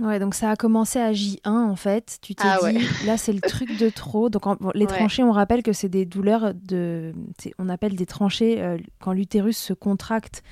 Ouais, 0.00 0.18
donc 0.18 0.34
ça 0.34 0.50
a 0.50 0.56
commencé 0.56 0.98
à 0.98 1.12
J1 1.12 1.50
en 1.50 1.76
fait. 1.76 2.18
Tu 2.22 2.34
t'es 2.34 2.44
ah 2.46 2.58
dit, 2.70 2.78
là 3.06 3.18
c'est 3.18 3.32
le 3.32 3.40
truc 3.40 3.76
de 3.78 3.90
trop. 3.90 4.30
Donc 4.30 4.42
les 4.74 4.86
tranchées, 4.86 5.22
on 5.22 5.32
rappelle 5.32 5.62
que 5.62 5.72
c'est 5.72 5.90
des 5.90 6.06
douleurs 6.06 6.54
de. 6.54 7.12
On 7.58 7.68
appelle 7.68 7.94
des 7.94 8.06
tranchées 8.06 8.62
euh, 8.62 8.78
quand 9.00 9.12
l'utérus 9.12 9.58
se 9.58 9.74
contracte 9.74 10.42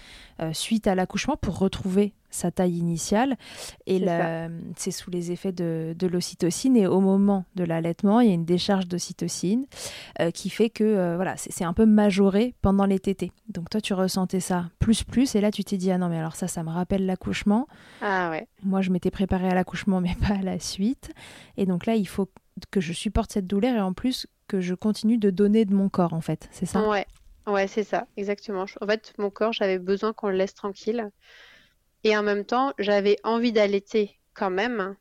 euh, 0.41 0.53
suite 0.53 0.87
à 0.87 0.95
l'accouchement 0.95 1.37
pour 1.37 1.59
retrouver 1.59 2.13
sa 2.31 2.51
taille 2.51 2.77
initiale. 2.77 3.37
Et 3.87 4.05
c'est 4.77 4.91
sous 4.91 5.11
les 5.11 5.33
effets 5.33 5.53
de, 5.53 5.95
l'ocytocine. 6.07 6.77
Et 6.77 6.87
au 6.87 7.01
moment 7.01 7.45
de 7.55 7.65
l'allaitement, 7.65 8.21
il 8.21 8.29
y 8.29 8.31
a 8.31 8.35
une 8.35 8.45
décharge 8.45 8.87
d'ocytocine 8.87 9.67
euh, 10.21 10.31
qui 10.31 10.51
fait 10.51 10.71
que 10.71 10.85
euh, 10.85 11.17
voilà, 11.17 11.37
c'est 11.37 11.65
un 11.65 11.73
peu 11.73 11.87
majoré 11.87 12.55
pendant 12.63 12.87
les 12.87 12.99
tétés. 12.99 13.33
Donc 13.49 13.71
toi, 13.71 13.81
tu 13.81 13.95
ressentais 13.95 14.41
ça 14.41 14.71
plus 14.79 15.05
plus. 15.05 15.35
Et 15.35 15.41
là, 15.41 15.51
tu 15.51 15.65
t'es 15.65 15.77
dit, 15.77 15.91
ah 15.91 15.99
non, 15.99 16.09
mais 16.09 16.19
alors 16.19 16.37
ça, 16.37 16.49
ça 16.49 16.63
me 16.63 16.71
rappelle 16.71 17.07
l'accouchement. 17.07 17.67
Ah 18.01 18.31
ouais. 18.31 18.49
Moi, 18.63 18.81
je 18.81 18.91
m'étais 18.91 19.11
préparée 19.11 19.49
à 19.49 19.55
l'accouchement, 19.55 20.01
mais 20.01 20.15
pas 20.29 20.35
à 20.35 20.43
la 20.43 20.59
suite. 20.59 21.13
Et 21.57 21.67
donc 21.67 21.87
là, 21.87 21.95
il 21.95 22.09
faut 22.09 22.31
que 22.71 22.81
je 22.81 22.93
supporte 22.93 23.33
cette 23.33 23.47
douleur 23.47 23.77
et 23.77 23.81
en 23.81 23.93
plus 23.93 24.27
que 24.49 24.61
je 24.61 24.75
continue 24.75 25.19
de 25.19 25.31
donner 25.31 25.65
de 25.65 25.75
mon 25.75 25.89
corps, 25.89 26.13
en 26.13 26.21
fait. 26.21 26.49
C'est 26.51 26.67
ça? 26.67 26.89
Ouais. 26.89 27.07
Ouais, 27.47 27.67
c'est 27.67 27.85
ça, 27.85 28.07
exactement. 28.17 28.67
En 28.81 28.87
fait, 28.87 29.13
mon 29.19 29.31
corps, 29.31 29.53
j'avais 29.53 29.79
besoin 29.79 30.13
qu'on 30.13 30.29
le 30.29 30.37
laisse 30.37 30.55
tranquille. 30.55 31.11
Et 32.05 32.17
en 32.17 32.23
même 32.23 32.45
temps, 32.45 32.73
j'avais 32.79 33.17
envie 33.25 33.53
d'allaiter 33.53 34.19
quand 34.35 34.51
même. 34.51 34.97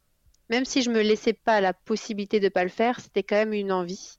Même 0.49 0.65
si 0.65 0.81
je 0.81 0.89
me 0.89 1.01
laissais 1.01 1.33
pas 1.33 1.61
la 1.61 1.73
possibilité 1.73 2.39
de 2.39 2.45
ne 2.45 2.49
pas 2.49 2.63
le 2.63 2.69
faire, 2.69 2.99
c'était 2.99 3.23
quand 3.23 3.35
même 3.35 3.53
une 3.53 3.71
envie. 3.71 4.17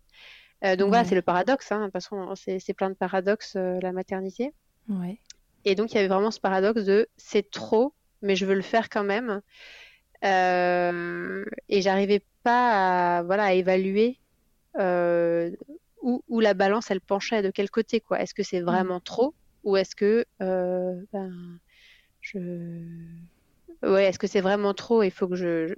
Euh, 0.65 0.77
donc 0.77 0.89
voilà, 0.89 1.05
c'est 1.05 1.15
le 1.15 1.23
paradoxe, 1.23 1.73
hein, 1.73 1.91
parce 1.93 2.09
que 2.09 2.15
c'est 2.59 2.75
plein 2.75 2.91
de 2.91 2.95
paradoxes, 2.95 3.55
euh, 3.57 3.79
la 3.81 3.93
maternité. 3.93 4.53
Ouais. 4.89 5.19
Et 5.65 5.75
donc 5.75 5.93
il 5.93 5.97
y 5.97 5.99
avait 5.99 6.09
vraiment 6.09 6.31
ce 6.31 6.41
paradoxe 6.41 6.85
de 6.85 7.09
c'est 7.17 7.51
trop, 7.51 7.95
mais 8.23 8.37
je 8.37 8.47
veux 8.47 8.55
le 8.55 8.63
faire 8.63 8.89
quand 8.89 9.05
même. 9.05 9.41
Euh, 10.25 11.45
et 11.69 11.83
j'arrivais 11.83 12.23
pas 12.43 13.19
à, 13.19 13.23
voilà, 13.23 13.45
à 13.45 13.53
évaluer 13.53 14.19
euh, 14.79 15.51
où, 16.03 16.23
où, 16.29 16.41
la 16.41 16.55
balance 16.55 16.91
elle 16.91 17.01
penchait, 17.01 17.43
de 17.43 17.51
quel 17.51 17.71
côté. 17.71 18.01
quoi. 18.01 18.21
Est-ce 18.21 18.35
que 18.35 18.43
c'est 18.43 18.61
vraiment 18.61 18.99
mm. 18.99 19.03
trop 19.03 19.35
ou 19.65 19.77
est-ce 19.77 19.97
que 19.97 20.25
ben, 20.39 21.07
je 22.21 22.39
ouais 23.83 24.05
est-ce 24.05 24.19
que 24.19 24.27
c'est 24.27 24.41
vraiment 24.41 24.75
trop? 24.75 25.03
Il 25.03 25.11
faut 25.11 25.29
que 25.29 25.37
je, 25.37 25.75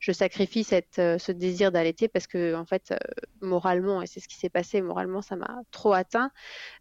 je, 0.00 0.12
sacrifie 0.12 0.64
cette, 0.64 0.98
euh, 0.98 1.18
ce 1.18 1.32
désir 1.32 1.72
d'allaiter 1.72 2.08
parce 2.08 2.26
que 2.26 2.54
en 2.54 2.64
fait 2.64 2.92
euh, 2.92 2.96
moralement 3.40 4.02
et 4.02 4.06
c'est 4.06 4.20
ce 4.20 4.28
qui 4.28 4.36
s'est 4.36 4.48
passé 4.48 4.82
moralement 4.82 5.22
ça 5.22 5.36
m'a 5.36 5.62
trop 5.70 5.92
atteint. 5.92 6.30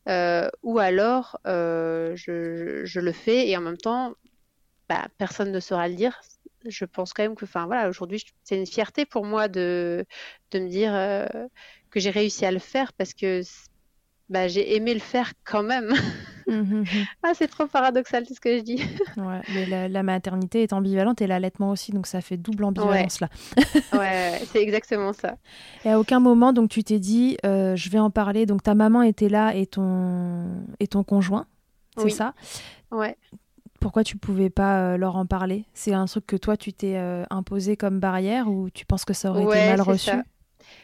Euh, 0.10 0.50
ou 0.64 0.80
alors 0.80 1.38
je, 1.46 2.82
je, 2.84 3.00
le 3.00 3.12
fais 3.12 3.50
et 3.50 3.58
en 3.58 3.62
même 3.62 3.78
temps 3.78 4.16
bah, 4.90 5.08
personne 5.18 5.52
ne 5.52 5.60
saura 5.60 5.88
le 5.88 5.96
dire. 5.96 6.20
Je 6.66 6.86
pense 6.86 7.14
quand 7.14 7.24
même 7.24 7.36
que 7.36 7.46
enfin 7.46 7.66
voilà 7.66 7.90
aujourd'hui 7.90 8.24
c'est 8.44 8.58
une 8.58 8.68
fierté 8.68 9.06
pour 9.06 9.26
moi 9.26 9.48
de, 9.48 10.06
de 10.52 10.60
me 10.60 10.70
dire 10.70 10.94
que 11.90 12.00
j'ai 12.00 12.10
réussi 12.10 12.46
à 12.46 12.52
le 12.52 12.60
faire 12.60 12.94
parce 12.94 13.14
que 13.14 13.42
bah, 14.30 14.48
j'ai 14.48 14.76
aimé 14.76 14.94
le 14.94 15.00
faire 15.00 15.34
quand 15.44 15.64
même. 15.64 15.94
Mmh, 16.48 16.54
mmh, 16.54 16.82
mmh. 16.82 16.86
ah, 17.24 17.32
c'est 17.34 17.48
trop 17.48 17.68
paradoxal 17.68 18.26
tout 18.26 18.34
ce 18.34 18.40
que 18.40 18.58
je 18.58 18.64
dis. 18.64 18.82
ouais, 19.18 19.42
mais 19.54 19.90
la, 19.90 20.04
maternité 20.04 20.64
est 20.64 20.74
ambivalente 20.74 21.22
et 21.22 21.28
l'allaitement 21.28 21.72
aussi, 21.72 21.92
donc 21.92 22.08
ça 22.08 22.22
fait 22.22 22.38
double 22.38 22.64
ambivalence 22.66 23.20
là. 23.20 23.30
ouais, 23.94 24.42
c'est 24.52 24.62
exactement 24.62 25.14
ça. 25.14 25.38
Et 25.86 25.90
à 25.90 26.00
aucun 26.00 26.20
moment, 26.20 26.54
donc 26.54 26.70
tu 26.70 26.84
t'es 26.84 27.00
dit, 27.00 27.38
euh, 27.46 27.76
je 27.76 27.90
vais 27.90 28.00
en 28.00 28.10
parler. 28.10 28.46
Donc 28.46 28.64
ta 28.64 28.76
maman 28.76 29.02
était 29.02 29.30
là 29.30 29.56
et 29.56 29.66
ton 29.66 30.66
et 30.80 30.88
ton 30.88 31.04
conjoint, 31.04 31.48
c'est 31.98 32.10
ça? 32.10 32.34
Ouais. 32.92 33.16
Pourquoi 33.80 34.04
tu 34.06 34.18
pouvais 34.18 34.50
pas 34.50 34.80
euh, 34.80 34.98
leur 34.98 35.18
en 35.18 35.26
parler? 35.26 35.66
C'est 35.74 35.94
un 35.94 36.06
truc 36.06 36.26
que 36.26 36.38
toi 36.38 36.56
tu 36.56 36.72
t'es 36.72 36.96
euh, 36.96 37.26
imposé 37.30 37.76
comme 37.76 38.00
barrière 38.00 38.48
ou 38.48 38.70
tu 38.70 38.86
penses 38.86 39.04
que 39.04 39.14
ça 39.14 39.30
aurait 39.30 39.44
été 39.44 39.68
mal 39.68 39.82
reçu? 39.82 40.12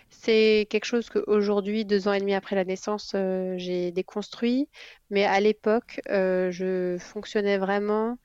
C'est 0.09 0.67
quelque 0.69 0.85
chose 0.85 1.09
qu'aujourd'hui, 1.09 1.85
deux 1.85 2.07
ans 2.07 2.13
et 2.13 2.19
demi 2.19 2.33
après 2.33 2.55
la 2.55 2.65
naissance, 2.65 3.13
euh, 3.15 3.53
j'ai 3.57 3.91
déconstruit. 3.91 4.67
Mais 5.09 5.25
à 5.25 5.39
l'époque, 5.39 6.01
euh, 6.09 6.51
je 6.51 6.97
fonctionnais 6.99 7.57
vraiment 7.57 8.17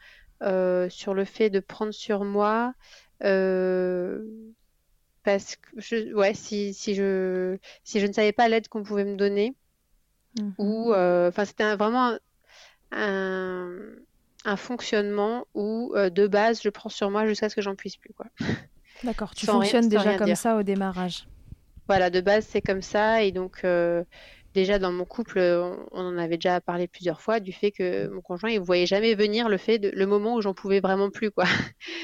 euh, 0.43 0.89
sur 0.89 1.15
le 1.15 1.25
fait 1.25 1.51
de 1.51 1.61
prendre 1.61 1.93
sur 1.93 2.25
moi. 2.25 2.75
parce 3.21 4.21
que 5.57 5.69
je, 5.77 6.15
ouais, 6.15 6.35
si, 6.35 6.75
si, 6.75 6.95
je, 6.95 7.57
si 7.85 8.01
je 8.01 8.07
ne 8.07 8.13
savais 8.13 8.33
pas 8.33 8.49
l'aide 8.49 8.69
qu'on 8.69 8.83
pouvait 8.83 9.05
me 9.05 9.17
donner, 9.17 9.55
mmh. 10.39 10.51
ou 10.59 10.95
enfin 10.95 11.45
c'était 11.45 11.77
vraiment 11.77 12.19
un, 12.93 13.71
un, 14.45 14.57
fonctionnement 14.57 15.47
où 15.55 15.95
de 15.97 16.27
base 16.27 16.61
je 16.63 16.69
prends 16.69 16.91
sur 16.91 17.11
moi 17.11 17.27
jusqu'à 17.27 17.49
ce 17.49 17.55
que 17.55 17.63
j'en 17.63 17.75
puisse 17.75 17.97
plus 17.97 18.13
quoi. 18.13 18.27
D'accord, 19.03 19.35
tu 19.35 19.47
fonctionnes 19.47 19.89
déjà 19.89 20.19
comme 20.19 20.35
ça 20.35 20.57
au 20.57 20.63
démarrage. 20.63 21.27
Voilà, 21.89 22.11
de 22.11 22.21
base, 22.21 22.47
c'est 22.47 22.63
comme 22.63 22.83
ça. 22.83 23.23
Et 23.23 23.33
donc, 23.33 23.61
euh, 23.65 24.05
déjà, 24.55 24.79
dans 24.79 24.93
mon 24.93 25.05
couple, 25.05 25.39
on, 25.39 25.87
en 25.93 26.17
avait 26.17 26.37
déjà 26.37 26.61
parlé 26.61 26.89
plusieurs 26.89 27.21
fois 27.21 27.41
du 27.41 27.53
fait 27.53 27.71
que 27.73 28.09
mon 28.09 28.23
conjoint, 28.23 28.51
il 28.51 28.61
ne 28.61 28.65
voyait 28.65 28.87
jamais 28.87 29.15
venir 29.15 29.49
le 29.49 29.59
fait 29.59 29.79
de, 29.79 29.91
le 29.91 30.07
moment 30.07 30.35
où 30.35 30.41
j'en 30.41 30.55
pouvais 30.55 30.81
vraiment 30.81 31.11
plus, 31.11 31.31
quoi. 31.31 31.45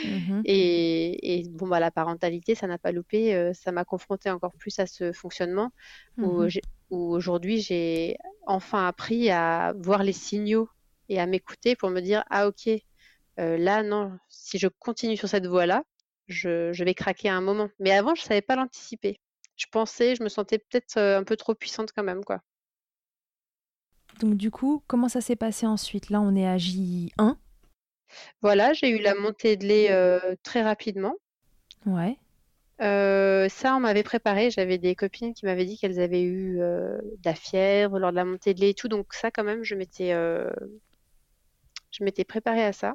Mmh 0.05 0.43
et, 0.45 1.45
bon, 1.51 1.69
bah, 1.69 1.81
la 1.81 1.91
parentalité, 1.91 2.55
ça 2.55 2.67
n'a 2.67 2.79
pas 2.79 2.93
loupé. 2.93 3.35
Euh, 3.35 3.53
ça 3.55 3.73
m'a 3.73 3.85
confronté 3.85 4.31
encore 4.31 4.53
plus 4.59 4.79
à 4.79 4.87
ce 4.87 5.13
fonctionnement 5.13 5.71
où, 6.19 6.43
mmh 6.43 6.49
aujourd'hui, 6.91 7.61
j'ai 7.61 8.17
enfin 8.47 8.89
appris 8.89 9.31
à 9.31 9.75
voir 9.79 10.03
les 10.03 10.13
signaux 10.13 10.69
et 11.09 11.21
à 11.21 11.27
m'écouter 11.27 11.77
pour 11.77 11.91
me 11.91 12.01
dire, 12.01 12.25
ah, 12.31 12.49
ok, 12.49 12.69
euh, 13.39 13.57
là, 13.57 13.83
non, 13.83 14.19
si 14.29 14.59
je 14.59 14.67
continue 14.67 15.17
sur 15.17 15.29
cette 15.29 15.47
voie-là, 15.47 15.85
je, 16.27 16.73
je 16.73 16.85
vais 16.85 16.95
craquer 16.95 17.29
à 17.29 17.37
un 17.37 17.41
moment. 17.41 17.69
Mais 17.79 17.93
avant, 17.93 18.15
je 18.17 18.23
ne 18.23 18.27
savais 18.27 18.43
pas 18.43 18.57
l'anticiper 18.57 19.21
je 19.61 19.67
pensais, 19.71 20.17
je 20.17 20.23
me 20.23 20.31
sentais 20.31 20.59
peut-être 20.59 20.97
un 20.97 21.23
peu 21.23 21.37
trop 21.37 21.55
puissante 21.55 21.93
quand 21.95 22.03
même, 22.03 22.25
quoi. 22.25 22.41
Donc 24.21 24.37
du 24.37 24.51
coup, 24.51 24.83
comment 24.87 25.09
ça 25.09 25.21
s'est 25.21 25.37
passé 25.37 25.67
ensuite? 25.67 26.09
Là, 26.09 26.23
on 26.23 26.35
est 26.35 26.47
à 26.47 26.57
J1. 26.57 27.37
Voilà, 28.41 28.73
j'ai 28.73 28.89
eu 28.89 28.99
la 28.99 29.15
montée 29.15 29.59
de 29.59 29.67
lait 29.67 30.37
très 30.43 30.63
rapidement. 30.63 31.15
Ouais. 31.85 32.17
ça, 32.81 33.77
on 33.77 33.81
m'avait 33.81 34.03
préparé. 34.03 34.51
J'avais 34.51 34.79
des 34.79 34.95
copines 34.95 35.35
qui 35.35 35.45
m'avaient 35.45 35.67
dit 35.67 35.77
qu'elles 35.77 36.01
avaient 36.01 36.23
eu 36.23 36.57
de 36.57 37.25
la 37.25 37.35
fièvre 37.35 37.99
lors 37.99 38.11
de 38.13 38.17
la 38.17 38.25
montée 38.25 38.55
de 38.55 38.61
lait 38.61 38.71
et 38.71 38.75
tout. 38.75 38.89
Donc 38.89 39.13
ça, 39.13 39.31
quand 39.31 39.45
même, 39.45 39.63
je 39.63 39.75
m'étais, 39.75 40.13
je 41.91 42.05
m'étais 42.05 42.25
préparée 42.25 42.65
à 42.65 42.73
ça. 42.73 42.95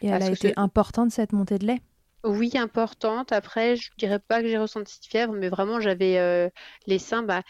Et 0.00 0.06
elle 0.06 0.22
a 0.22 0.30
été 0.30 0.52
importante 0.56 1.10
cette 1.10 1.32
montée 1.32 1.58
de 1.58 1.66
lait? 1.66 1.80
Oui, 2.26 2.50
importante. 2.54 3.32
Après, 3.32 3.76
je 3.76 3.90
dirais 3.98 4.18
pas 4.18 4.42
que 4.42 4.48
j'ai 4.48 4.58
ressenti 4.58 5.00
de 5.00 5.06
fièvre, 5.06 5.32
mais 5.32 5.48
vraiment, 5.48 5.80
j'avais 5.80 6.18
euh, 6.18 6.48
les 6.86 6.98
seins. 6.98 7.22
Bah, 7.22 7.42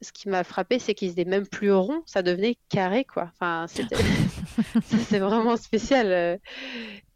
ce 0.00 0.12
qui 0.12 0.28
m'a 0.28 0.44
frappé, 0.44 0.78
c'est 0.78 0.94
qu'ils 0.94 1.10
étaient 1.10 1.24
même 1.24 1.46
plus 1.46 1.72
ronds, 1.72 2.02
ça 2.06 2.22
devenait 2.22 2.56
carré, 2.68 3.04
quoi. 3.04 3.32
Enfin, 3.34 3.66
c'est 3.68 3.86
vraiment 5.18 5.56
spécial. 5.56 6.12
Euh. 6.12 6.36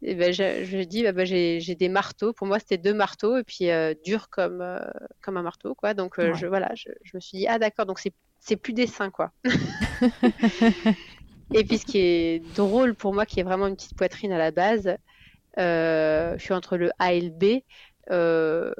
Et 0.03 0.15
ben, 0.15 0.33
je, 0.33 0.65
je 0.65 0.79
dis, 0.79 1.05
bah, 1.05 1.25
j'ai 1.25 1.75
des 1.75 1.89
marteaux. 1.89 2.33
Pour 2.33 2.47
moi, 2.47 2.59
c'était 2.59 2.79
deux 2.79 2.95
marteaux 2.95 3.37
et 3.37 3.45
puis 3.45 3.71
euh, 3.71 3.95
dur 4.05 4.31
comme 4.31 4.65
comme 5.21 5.37
un 5.37 5.43
marteau, 5.43 5.75
quoi. 5.75 5.95
Donc, 5.95 6.15
je 6.19 6.47
voilà, 6.47 6.73
je, 6.75 6.89
me 7.15 7.21
suis 7.21 7.39
dit, 7.39 7.47
ah 7.47 7.59
d'accord, 7.59 7.87
donc 7.87 8.01
c'est 8.41 8.57
plus 8.57 8.73
des 8.73 8.87
seins, 8.87 9.11
quoi. 9.11 9.31
et 11.55 11.65
puis, 11.65 11.79
ce 11.79 11.87
qui 11.87 11.99
est 11.99 12.55
drôle 12.57 12.95
pour 12.95 13.15
moi, 13.15 13.27
qui 13.27 13.39
est 13.39 13.45
vraiment 13.45 13.69
une 13.69 13.77
petite 13.77 13.97
poitrine 13.97 14.33
à 14.33 14.39
la 14.39 14.51
base. 14.51 14.97
Euh, 15.59 16.35
je 16.39 16.43
suis 16.43 16.55
entre 16.55 16.77
le 16.77 16.91
A 16.99 17.13
et 17.13 17.21
le 17.21 17.31
B, 17.31 17.63
euh, 18.11 18.73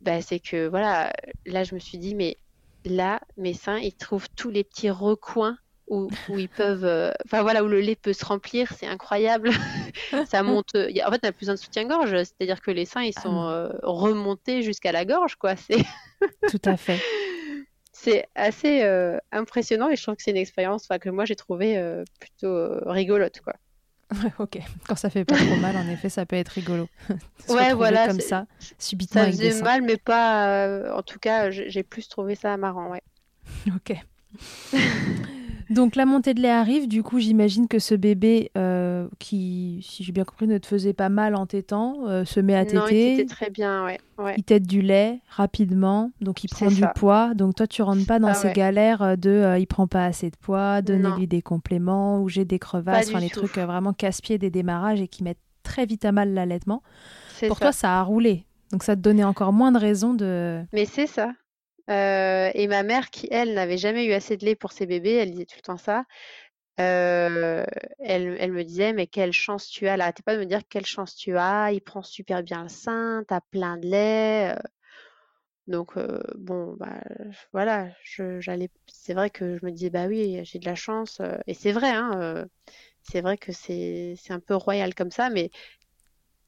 bah, 0.00 0.22
c'est 0.22 0.38
que 0.38 0.68
voilà, 0.68 1.12
là 1.46 1.64
je 1.64 1.74
me 1.74 1.80
suis 1.80 1.98
dit, 1.98 2.14
mais 2.14 2.38
là, 2.84 3.20
mes 3.36 3.54
seins, 3.54 3.78
ils 3.78 3.94
trouvent 3.94 4.28
tous 4.36 4.50
les 4.50 4.64
petits 4.64 4.90
recoins 4.90 5.56
où, 5.88 6.08
ils 6.30 6.48
peuvent, 6.48 6.86
euh, 6.86 7.12
enfin 7.26 7.42
voilà, 7.42 7.62
où 7.62 7.68
le 7.68 7.80
lait 7.80 7.96
peut 7.96 8.14
se 8.14 8.24
remplir, 8.24 8.72
c'est 8.72 8.86
incroyable. 8.86 9.50
ça 10.26 10.42
monte. 10.42 10.74
en 10.74 10.78
fait, 10.78 11.04
on 11.04 11.10
n'a 11.10 11.32
plus 11.32 11.40
besoin 11.40 11.54
de 11.54 11.60
soutien-gorge, 11.60 12.16
c'est-à-dire 12.16 12.62
que 12.62 12.70
les 12.70 12.86
seins 12.86 13.02
ils 13.02 13.12
sont 13.12 13.42
ah 13.42 13.70
remontés 13.82 14.62
jusqu'à 14.62 14.92
la 14.92 15.04
gorge, 15.04 15.34
quoi. 15.36 15.54
C'est 15.56 15.84
tout 16.48 16.62
à 16.64 16.78
fait. 16.78 16.98
c'est 17.92 18.26
assez 18.34 18.82
impressionnant 19.32 19.90
et 19.90 19.96
je 19.96 20.02
trouve 20.02 20.16
que 20.16 20.22
c'est 20.22 20.30
une 20.30 20.38
expérience 20.38 20.88
que 20.88 21.10
moi 21.10 21.26
j'ai 21.26 21.36
trouvé 21.36 22.02
plutôt 22.20 22.80
rigolote, 22.86 23.40
quoi. 23.42 23.54
Ok. 24.38 24.58
Quand 24.86 24.96
ça 24.96 25.10
fait 25.10 25.24
pas 25.24 25.36
trop 25.36 25.56
mal, 25.56 25.76
en 25.76 25.88
effet, 25.88 26.08
ça 26.08 26.26
peut 26.26 26.36
être 26.36 26.50
rigolo. 26.50 26.88
ouais, 27.48 27.74
voilà. 27.74 28.06
Comme 28.06 28.20
ça, 28.20 28.46
subitement. 28.78 29.22
Ça 29.22 29.30
faisait 29.30 29.62
mal, 29.62 29.82
mais 29.82 29.96
pas. 29.96 30.92
en 30.94 31.02
tout 31.02 31.18
cas, 31.18 31.50
j'ai 31.50 31.82
plus 31.82 32.08
trouvé 32.08 32.34
ça 32.34 32.56
marrant, 32.56 32.90
ouais. 32.90 33.02
ok. 33.74 33.96
Donc 35.72 35.96
la 35.96 36.04
montée 36.04 36.34
de 36.34 36.40
lait 36.40 36.50
arrive, 36.50 36.86
du 36.86 37.02
coup 37.02 37.18
j'imagine 37.18 37.66
que 37.66 37.78
ce 37.78 37.94
bébé 37.94 38.50
euh, 38.58 39.08
qui, 39.18 39.80
si 39.82 40.04
j'ai 40.04 40.12
bien 40.12 40.24
compris, 40.24 40.46
ne 40.46 40.58
te 40.58 40.66
faisait 40.66 40.92
pas 40.92 41.08
mal 41.08 41.34
en 41.34 41.46
tétant, 41.46 42.06
euh, 42.08 42.24
se 42.26 42.40
met 42.40 42.54
à 42.54 42.64
téter. 42.64 42.76
Non, 42.76 42.86
il 42.88 43.16
tétait 43.16 43.34
très 43.34 43.50
bien, 43.50 43.86
ouais. 43.86 43.98
Il 44.36 44.44
tète 44.44 44.66
du 44.66 44.82
lait 44.82 45.20
rapidement, 45.28 46.12
donc 46.20 46.44
il 46.44 46.48
prend 46.48 46.68
du 46.68 46.84
poids. 46.94 47.34
Donc 47.34 47.54
toi 47.54 47.66
tu 47.66 47.80
rentres 47.82 48.06
pas 48.06 48.18
dans 48.18 48.28
ah 48.28 48.34
ces 48.34 48.52
galères 48.52 49.02
euh, 49.02 49.16
de 49.16 49.56
il 49.58 49.66
prend 49.66 49.86
pas 49.86 50.04
assez 50.04 50.30
de 50.30 50.36
poids, 50.36 50.82
donnez-lui 50.82 51.26
des 51.26 51.42
compléments 51.42 52.20
ou 52.20 52.28
j'ai 52.28 52.44
des 52.44 52.58
crevasses, 52.58 53.08
enfin 53.08 53.20
les 53.20 53.30
trucs 53.30 53.56
vraiment 53.56 53.92
casse-pieds 53.92 54.38
des 54.38 54.50
démarrages 54.50 55.00
et 55.00 55.08
qui 55.08 55.24
mettent 55.24 55.38
très 55.62 55.86
vite 55.86 56.04
à 56.04 56.12
mal 56.12 56.34
l'allaitement. 56.34 56.82
Pour 57.48 57.58
toi 57.58 57.72
ça 57.72 57.98
a 57.98 58.02
roulé, 58.02 58.44
donc 58.70 58.82
ça 58.82 58.94
te 58.94 59.00
donnait 59.00 59.24
encore 59.24 59.52
moins 59.52 59.72
de 59.72 59.78
raisons 59.78 60.14
de... 60.14 60.62
Mais 60.72 60.84
c'est 60.84 61.06
ça, 61.06 61.32
et 61.88 62.66
ma 62.68 62.82
mère 62.82 63.10
qui, 63.10 63.28
elle, 63.30 63.54
n'avait 63.54 63.78
jamais 63.78 64.04
eu 64.06 64.12
assez 64.12 64.36
de 64.36 64.44
lait 64.44 64.54
pour 64.54 64.72
ses 64.72 64.86
bébés, 64.86 65.14
elle 65.14 65.30
disait 65.32 65.46
tout 65.46 65.56
le 65.58 65.62
temps 65.62 65.76
ça. 65.78 66.04
Elle, 66.76 67.66
me 68.52 68.62
disait: 68.62 68.92
«Mais 68.92 69.06
quelle 69.06 69.32
chance 69.32 69.68
tu 69.68 69.88
as!» 69.88 69.94
elle 69.94 70.00
arrêtait 70.00 70.22
pas 70.22 70.34
de 70.34 70.40
me 70.40 70.46
dire: 70.46 70.60
«Quelle 70.68 70.86
chance 70.86 71.14
tu 71.14 71.36
as, 71.36 71.72
il 71.72 71.80
prend 71.80 72.02
super 72.02 72.42
bien 72.42 72.62
le 72.62 72.68
sein, 72.68 73.24
tu 73.28 73.34
as 73.34 73.40
plein 73.40 73.76
de 73.76 73.86
lait», 73.86 74.56
donc 75.68 75.94
bon, 76.36 76.74
bah, 76.78 77.00
voilà, 77.52 77.88
j'allais 78.40 78.68
c'est 78.88 79.14
vrai 79.14 79.30
que 79.30 79.58
je 79.58 79.64
me 79.64 79.70
disais: 79.70 79.90
«Bah 79.90 80.06
oui, 80.06 80.40
j'ai 80.44 80.58
de 80.58 80.66
la 80.66 80.74
chance», 80.74 81.20
et 81.46 81.54
c'est 81.54 81.72
vrai, 81.72 81.90
hein, 81.90 82.46
c'est 83.02 83.20
vrai 83.20 83.36
que 83.36 83.52
c'est 83.52 84.16
un 84.30 84.40
peu 84.40 84.54
royal 84.54 84.94
comme 84.94 85.10
ça, 85.10 85.30
mais 85.30 85.50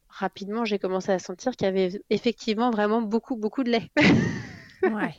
rapidement, 0.09 0.65
j'ai 0.65 0.79
commencé 0.79 1.11
à 1.13 1.19
sentir 1.19 1.53
qu'il 1.57 1.67
y 1.67 1.69
avait 1.69 2.01
effectivement 2.11 2.71
vraiment 2.71 3.03
beaucoup, 3.03 3.37
beaucoup 3.37 3.65
de 3.65 3.71
lait. 3.71 3.91
Ouais. 4.93 5.15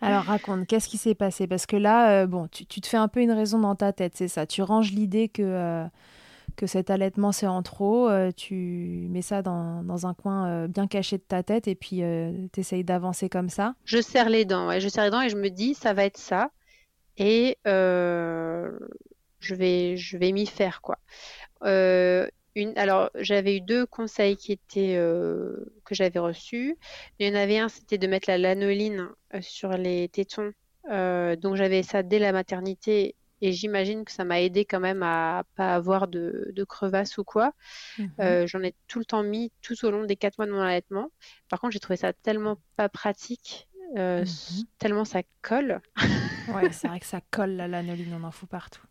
Alors 0.00 0.24
raconte, 0.24 0.66
qu'est-ce 0.66 0.88
qui 0.88 0.98
s'est 0.98 1.14
passé? 1.14 1.46
Parce 1.46 1.66
que 1.66 1.76
là, 1.76 2.22
euh, 2.22 2.26
bon, 2.26 2.48
tu, 2.48 2.66
te 2.66 2.86
fais 2.86 2.96
un 2.96 3.08
peu 3.08 3.20
une 3.20 3.32
raison 3.32 3.58
dans 3.58 3.74
ta 3.74 3.92
tête, 3.92 4.12
c'est 4.16 4.28
ça. 4.28 4.46
Tu 4.46 4.62
ranges 4.62 4.92
l'idée 4.92 5.28
que, 5.28 5.42
euh, 5.42 5.84
que 6.56 6.66
cet 6.66 6.90
allaitement 6.90 7.32
c'est 7.32 7.46
en 7.46 7.62
trop, 7.62 8.08
euh, 8.08 8.30
tu 8.34 9.08
mets 9.10 9.22
ça 9.22 9.42
dans, 9.42 10.06
un 10.06 10.14
coin 10.14 10.68
bien 10.68 10.86
caché 10.86 11.18
de 11.18 11.22
ta 11.22 11.42
tête 11.42 11.68
et 11.68 11.74
puis 11.74 12.02
tu 12.52 12.60
essayes 12.60 12.84
d'avancer 12.84 13.28
comme 13.28 13.48
ça. 13.48 13.74
Je 13.84 14.00
serre 14.00 14.28
les 14.28 14.44
dents, 14.44 14.68
ouais, 14.68 14.80
je 14.80 14.88
serre 14.88 15.04
les 15.04 15.10
dents 15.10 15.22
et 15.22 15.28
je 15.28 15.36
me 15.36 15.48
dis 15.50 15.74
ça 15.74 15.92
va 15.92 16.04
être 16.04 16.18
ça 16.18 16.50
et 17.16 17.58
je 17.64 19.54
vais, 19.54 19.96
je 19.96 20.16
vais 20.16 20.32
m'y 20.32 20.46
faire 20.46 20.80
quoi 20.80 20.98
alors 22.76 23.10
j'avais 23.14 23.56
eu 23.56 23.60
deux 23.60 23.86
conseils 23.86 24.36
qui 24.36 24.52
étaient 24.52 24.96
euh, 24.96 25.56
que 25.84 25.94
j'avais 25.94 26.18
reçus. 26.18 26.76
Il 27.18 27.26
y 27.26 27.30
en 27.30 27.34
avait 27.34 27.58
un, 27.58 27.68
c'était 27.68 27.98
de 27.98 28.06
mettre 28.06 28.28
la 28.28 28.38
lanoline 28.38 29.08
euh, 29.34 29.40
sur 29.40 29.70
les 29.70 30.08
tétons. 30.08 30.52
Euh, 30.90 31.36
donc 31.36 31.56
j'avais 31.56 31.82
ça 31.82 32.02
dès 32.02 32.18
la 32.18 32.32
maternité 32.32 33.14
et 33.40 33.52
j'imagine 33.52 34.04
que 34.04 34.12
ça 34.12 34.24
m'a 34.24 34.40
aidé 34.40 34.64
quand 34.64 34.80
même 34.80 35.02
à 35.02 35.44
pas 35.54 35.74
avoir 35.74 36.08
de, 36.08 36.50
de 36.54 36.64
crevasses 36.64 37.18
ou 37.18 37.24
quoi. 37.24 37.52
Mhm. 37.98 38.46
J'en 38.46 38.62
ai 38.62 38.74
tout 38.88 38.98
le 38.98 39.04
temps 39.04 39.22
mis 39.22 39.52
tout 39.62 39.84
au 39.84 39.90
long 39.90 40.04
des 40.04 40.16
quatre 40.16 40.38
mois 40.38 40.46
de 40.46 40.52
mon 40.52 40.60
allaitement. 40.60 41.10
Par 41.48 41.60
contre, 41.60 41.72
j'ai 41.72 41.80
trouvé 41.80 41.96
ça 41.96 42.12
tellement 42.12 42.58
pas 42.76 42.88
pratique. 42.88 43.68
Mhm. 43.94 44.26
tellement 44.78 45.04
ça 45.04 45.22
colle. 45.40 45.80
ouais, 46.48 46.72
c'est 46.72 46.88
vrai 46.88 47.00
que 47.00 47.06
ça 47.06 47.20
colle 47.30 47.52
la 47.52 47.68
lanoline, 47.68 48.18
on 48.20 48.24
en 48.24 48.32
fout 48.32 48.48
partout. 48.48 48.82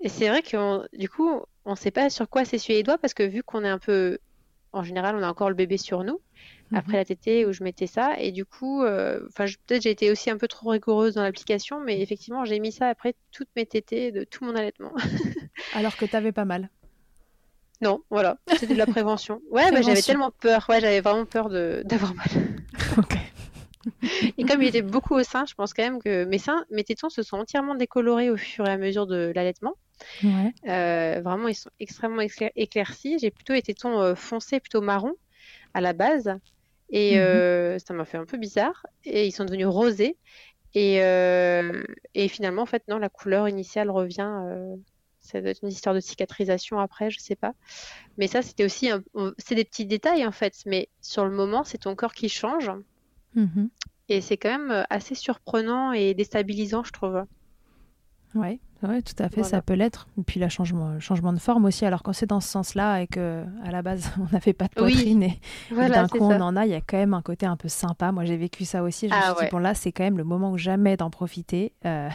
Et 0.00 0.08
c'est 0.08 0.28
vrai 0.28 0.42
que 0.42 0.96
du 0.96 1.08
coup, 1.08 1.42
on 1.64 1.72
ne 1.72 1.76
sait 1.76 1.90
pas 1.90 2.10
sur 2.10 2.28
quoi 2.28 2.44
s'essuyer 2.44 2.78
les 2.78 2.82
doigts 2.82 2.98
parce 2.98 3.14
que 3.14 3.22
vu 3.22 3.42
qu'on 3.42 3.64
est 3.64 3.68
un 3.68 3.78
peu, 3.78 4.18
en 4.72 4.82
général, 4.82 5.16
on 5.16 5.22
a 5.22 5.28
encore 5.28 5.48
le 5.48 5.56
bébé 5.56 5.76
sur 5.76 6.04
nous 6.04 6.20
après 6.72 6.92
mhm. 6.92 6.98
la 6.98 7.04
tétée 7.04 7.46
où 7.46 7.52
je 7.52 7.64
mettais 7.64 7.86
ça 7.86 8.18
et 8.18 8.30
du 8.30 8.44
coup, 8.44 8.82
euh, 8.82 9.20
peut-être 9.36 9.82
j'ai 9.82 9.90
été 9.90 10.10
aussi 10.10 10.30
un 10.30 10.36
peu 10.36 10.48
trop 10.48 10.70
rigoureuse 10.70 11.14
dans 11.14 11.22
l'application, 11.22 11.80
mais 11.80 12.00
effectivement 12.00 12.44
j'ai 12.44 12.60
mis 12.60 12.72
ça 12.72 12.88
après 12.88 13.14
toutes 13.32 13.48
mes 13.56 13.66
tétées 13.66 14.12
de 14.12 14.24
tout 14.24 14.44
mon 14.44 14.54
allaitement. 14.54 14.92
Alors 15.74 15.96
que 15.96 16.04
tu 16.04 16.14
avais 16.14 16.32
pas 16.32 16.44
mal. 16.44 16.68
Non, 17.80 18.02
voilà, 18.10 18.38
c'était 18.58 18.74
de 18.74 18.78
la 18.78 18.86
prévention. 18.86 19.40
Ouais, 19.50 19.70
j'avais 19.82 20.02
tellement 20.02 20.32
peur, 20.32 20.66
ouais, 20.68 20.80
j'avais 20.80 21.00
vraiment 21.00 21.26
peur 21.26 21.48
d'avoir 21.48 22.14
mal. 22.14 22.26
ok. 22.98 23.16
Et 24.36 24.44
comme 24.44 24.60
il 24.60 24.68
était 24.68 24.82
beaucoup 24.82 25.14
au 25.14 25.22
sein, 25.22 25.46
je 25.46 25.54
pense 25.54 25.72
quand 25.72 25.84
même 25.84 26.02
que 26.02 26.24
mes 26.24 26.38
seins, 26.38 26.64
mes 26.70 26.84
tétons 26.84 27.08
se 27.08 27.22
sont 27.22 27.38
entièrement 27.38 27.76
décolorés 27.76 28.30
au 28.30 28.36
fur 28.36 28.66
et 28.66 28.72
à 28.72 28.76
mesure 28.76 29.06
de 29.06 29.32
l'allaitement. 29.34 29.74
Euh, 30.66 31.20
vraiment, 31.22 31.48
ils 31.48 31.54
sont 31.54 31.70
extrêmement 31.80 32.22
éclaircis. 32.56 33.18
J'ai 33.18 33.30
plutôt 33.30 33.52
les 33.52 33.62
tétons 33.62 34.00
euh, 34.00 34.14
foncés, 34.14 34.60
plutôt 34.60 34.80
marron 34.80 35.14
à 35.74 35.80
la 35.80 35.92
base. 35.92 36.34
Et 36.90 37.16
mhm. 37.16 37.22
euh, 37.22 37.78
ça 37.78 37.94
m'a 37.94 38.04
fait 38.04 38.18
un 38.18 38.24
peu 38.24 38.38
bizarre. 38.38 38.86
Et 39.04 39.26
ils 39.26 39.32
sont 39.32 39.44
devenus 39.44 39.66
rosés. 39.66 40.16
Et, 40.74 40.96
et 42.14 42.28
finalement, 42.28 42.62
en 42.62 42.66
fait, 42.66 42.84
non, 42.88 42.98
la 42.98 43.08
couleur 43.08 43.48
initiale 43.48 43.90
revient. 43.90 44.30
ça 45.20 45.40
doit 45.40 45.50
être 45.50 45.62
une 45.62 45.70
histoire 45.70 45.94
de 45.94 46.00
cicatrisation 46.00 46.78
après, 46.78 47.10
je 47.10 47.18
sais 47.18 47.36
pas. 47.36 47.54
Mais 48.16 48.28
ça, 48.28 48.42
c'était 48.42 48.64
aussi, 48.64 48.90
c'est 49.38 49.54
des 49.54 49.64
petits 49.64 49.86
détails 49.86 50.24
en 50.26 50.30
fait. 50.30 50.54
Mais 50.66 50.88
sur 51.00 51.24
le 51.24 51.32
moment, 51.32 51.64
c'est 51.64 51.78
ton 51.78 51.96
corps 51.96 52.14
qui 52.14 52.28
change. 52.28 52.70
Mhm. 53.34 53.70
Et 54.08 54.20
c'est 54.20 54.36
quand 54.36 54.56
même 54.56 54.86
assez 54.88 55.14
surprenant 55.14 55.92
et 55.92 56.14
déstabilisant, 56.14 56.84
je 56.84 56.92
trouve. 56.92 57.24
Oui, 58.34 58.60
ouais, 58.82 59.02
tout 59.02 59.22
à 59.22 59.28
fait, 59.28 59.42
ça 59.42 59.62
peut 59.62 59.74
l'être. 59.74 60.06
Et 60.18 60.22
puis 60.22 60.38
le 60.38 60.48
changement, 60.48 61.00
changement 61.00 61.32
de 61.32 61.38
forme 61.38 61.64
aussi. 61.64 61.84
Alors 61.86 62.02
quand 62.02 62.12
c'est 62.12 62.26
dans 62.26 62.40
ce 62.40 62.48
sens-là 62.48 63.00
et 63.00 63.06
que 63.06 63.44
à 63.64 63.70
la 63.70 63.82
base 63.82 64.10
on 64.20 64.32
n'avait 64.32 64.52
pas 64.52 64.66
de 64.66 64.74
poitrine 64.74 65.22
et, 65.22 65.40
d'un 65.70 66.08
coup 66.08 66.18
on 66.20 66.40
en 66.40 66.56
a, 66.56 66.66
il 66.66 66.72
y 66.72 66.74
a 66.74 66.80
quand 66.80 66.98
même 66.98 67.14
un 67.14 67.22
côté 67.22 67.46
un 67.46 67.56
peu 67.56 67.68
sympa. 67.68 68.12
Moi 68.12 68.24
j'ai 68.24 68.36
vécu 68.36 68.64
ça 68.64 68.82
aussi. 68.82 69.08
Je 69.08 69.14
me 69.14 69.18
ah 69.18 69.34
suis 69.34 69.46
dit 69.46 69.50
bon 69.50 69.58
là 69.58 69.74
c'est 69.74 69.92
quand 69.92 70.04
même 70.04 70.18
le 70.18 70.24
moment 70.24 70.52
ou 70.52 70.58
jamais 70.58 70.96
d'en 70.96 71.10
profiter. 71.10 71.72
Euh... 71.86 72.08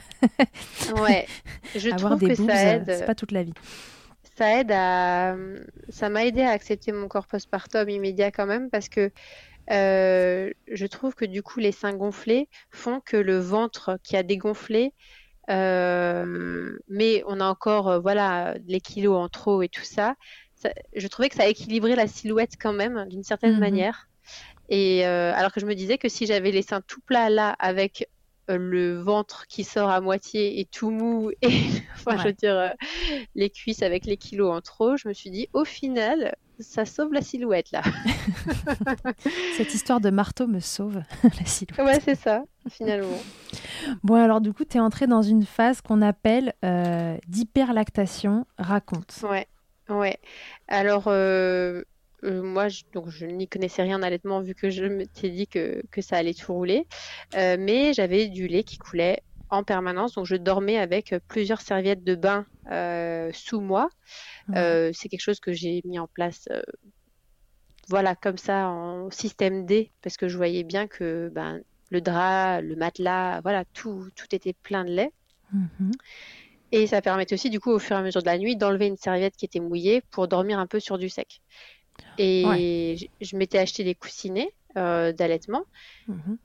ouais, 1.01 1.25
je 1.75 1.89
Avoir 1.89 2.17
des 2.17 2.27
que 2.29 2.35
ça 2.35 2.43
euh, 2.43 2.73
aide. 2.75 2.85
C'est 2.87 3.05
pas 3.05 3.15
toute 3.15 3.31
la 3.31 3.43
vie. 3.43 3.53
Ça 4.37 4.59
aide 4.59 4.71
à, 4.71 5.35
ça 5.89 6.09
m'a 6.09 6.25
aidé 6.25 6.41
à 6.41 6.49
accepter 6.49 6.91
mon 6.91 7.07
corps 7.07 7.27
postpartum 7.27 7.89
immédiat 7.89 8.31
quand 8.31 8.47
même 8.47 8.69
parce 8.69 8.89
que 8.89 9.11
euh, 9.71 10.49
je 10.71 10.85
trouve 10.85 11.15
que 11.15 11.25
du 11.25 11.41
coup 11.41 11.59
les 11.59 11.71
seins 11.71 11.93
gonflés 11.93 12.49
font 12.69 12.99
que 12.99 13.15
le 13.15 13.37
ventre 13.37 13.97
qui 14.03 14.17
a 14.17 14.23
dégonflé 14.23 14.93
euh, 15.49 16.77
mais 16.87 17.23
on 17.27 17.39
a 17.39 17.45
encore 17.45 17.89
euh, 17.89 17.99
voilà 17.99 18.55
les 18.65 18.79
kilos 18.79 19.17
en 19.17 19.29
trop 19.29 19.61
et 19.61 19.69
tout 19.69 19.83
ça. 19.83 20.15
je 20.95 21.07
trouvais 21.07 21.29
que 21.29 21.35
ça 21.35 21.47
équilibrait 21.47 21.95
la 21.95 22.07
silhouette 22.07 22.53
quand 22.59 22.73
même 22.73 23.05
d'une 23.09 23.23
certaine 23.23 23.53
mhm. 23.53 23.59
manière. 23.59 24.07
Et 24.69 25.05
euh, 25.05 25.33
alors 25.35 25.51
que 25.51 25.59
je 25.59 25.65
me 25.65 25.75
disais 25.75 25.97
que 25.97 26.07
si 26.07 26.25
j'avais 26.25 26.51
les 26.51 26.61
seins 26.61 26.81
tout 26.81 27.01
plats 27.01 27.29
là 27.29 27.49
avec 27.59 28.07
le 28.47 29.01
ventre 29.01 29.47
qui 29.47 29.63
sort 29.63 29.89
à 29.89 30.01
moitié 30.01 30.59
et 30.59 30.65
tout 30.65 30.89
mou 30.89 31.31
et 31.41 31.47
enfin 31.95 32.17
je 32.17 32.23
veux 32.23 32.33
dire 32.33 32.73
les 33.35 33.49
cuisses 33.49 33.83
avec 33.83 34.05
les 34.05 34.17
kilos 34.17 34.53
en 34.53 34.61
trop, 34.61 34.97
je 34.97 35.07
me 35.07 35.13
suis 35.13 35.29
dit 35.29 35.47
au 35.53 35.65
final 35.65 36.35
ça 36.59 36.85
sauve 36.85 37.13
la 37.13 37.21
silhouette 37.21 37.71
là. 37.71 37.81
Cette 39.57 39.73
histoire 39.73 39.99
de 39.99 40.09
marteau 40.09 40.47
me 40.47 40.59
sauve 40.59 41.01
la 41.23 41.45
silhouette. 41.45 41.85
Ouais, 41.85 41.99
c'est 41.99 42.15
ça, 42.15 42.43
finalement. 42.69 43.19
Bon, 44.03 44.15
alors 44.15 44.41
du 44.41 44.53
coup, 44.53 44.65
tu 44.65 44.77
es 44.77 44.79
entrée 44.79 45.07
dans 45.07 45.21
une 45.21 45.45
phase 45.45 45.81
qu'on 45.81 46.01
appelle 46.01 46.53
euh, 46.63 47.17
d'hyperlactation. 47.27 48.45
Raconte. 48.57 49.19
Ouais, 49.23 49.47
ouais. 49.89 50.17
Alors, 50.67 51.05
euh, 51.07 51.83
euh, 52.23 52.41
moi, 52.41 52.67
je, 52.69 52.83
donc, 52.93 53.09
je 53.09 53.25
n'y 53.25 53.47
connaissais 53.47 53.83
rien 53.83 53.99
en 53.99 54.03
allaitement 54.03 54.41
vu 54.41 54.55
que 54.55 54.69
je 54.69 54.85
m'étais 54.85 55.29
dit 55.29 55.47
que, 55.47 55.81
que, 55.91 56.01
ça 56.01 56.17
allait 56.17 56.33
tout 56.33 56.53
rouler. 56.53 56.87
mais 57.33 57.93
j'avais 57.93 58.27
du 58.27 58.47
lait 58.47 58.63
qui 58.63 58.77
coulait 58.77 59.21
en 59.49 59.63
permanence. 59.63 60.13
Donc, 60.13 60.25
je 60.25 60.35
dormais 60.35 60.77
avec 60.77 61.15
plusieurs 61.27 61.61
serviettes 61.61 62.03
de 62.03 62.15
bain 62.15 62.45
sous 63.33 63.59
moi. 63.59 63.89
Euh, 64.55 64.91
c'est 64.93 65.09
quelque 65.09 65.21
chose 65.21 65.39
que 65.39 65.53
j'ai 65.53 65.81
mis 65.85 65.99
en 65.99 66.07
place 66.07 66.47
euh, 66.51 66.61
voilà, 67.89 68.15
comme 68.15 68.37
ça, 68.37 68.69
en 68.69 69.11
système 69.11 69.65
D, 69.65 69.91
parce 70.01 70.17
que 70.17 70.27
je 70.27 70.37
voyais 70.37 70.63
bien 70.63 70.87
que 70.87 71.29
ben, 71.33 71.61
le 71.89 72.01
drap, 72.01 72.61
le 72.61 72.75
matelas, 72.75 73.41
voilà, 73.41 73.65
tout, 73.73 74.09
tout 74.15 74.33
était 74.33 74.53
plein 74.53 74.85
de 74.85 74.91
lait. 74.91 75.11
Mhm. 75.51 75.91
Et 76.71 76.87
ça 76.87 77.01
permettait 77.01 77.35
aussi, 77.35 77.49
du 77.49 77.59
coup, 77.59 77.71
au 77.71 77.79
fur 77.79 77.95
et 77.95 77.99
à 77.99 78.01
mesure 78.01 78.21
de 78.21 78.25
la 78.25 78.37
nuit, 78.37 78.55
d'enlever 78.55 78.87
une 78.87 78.97
serviette 78.97 79.35
qui 79.35 79.45
était 79.45 79.59
mouillée 79.59 80.01
pour 80.11 80.27
dormir 80.27 80.59
un 80.59 80.65
peu 80.65 80.79
sur 80.79 80.97
du 80.97 81.09
sec. 81.09 81.41
Et 82.17 83.09
je, 83.21 83.37
m'étais 83.37 83.59
acheté 83.59 83.83
des 83.83 83.95
coussinets 83.95 84.53
euh, 84.77 85.11
d'allaitement. 85.11 85.65
Mhm. 86.07 86.37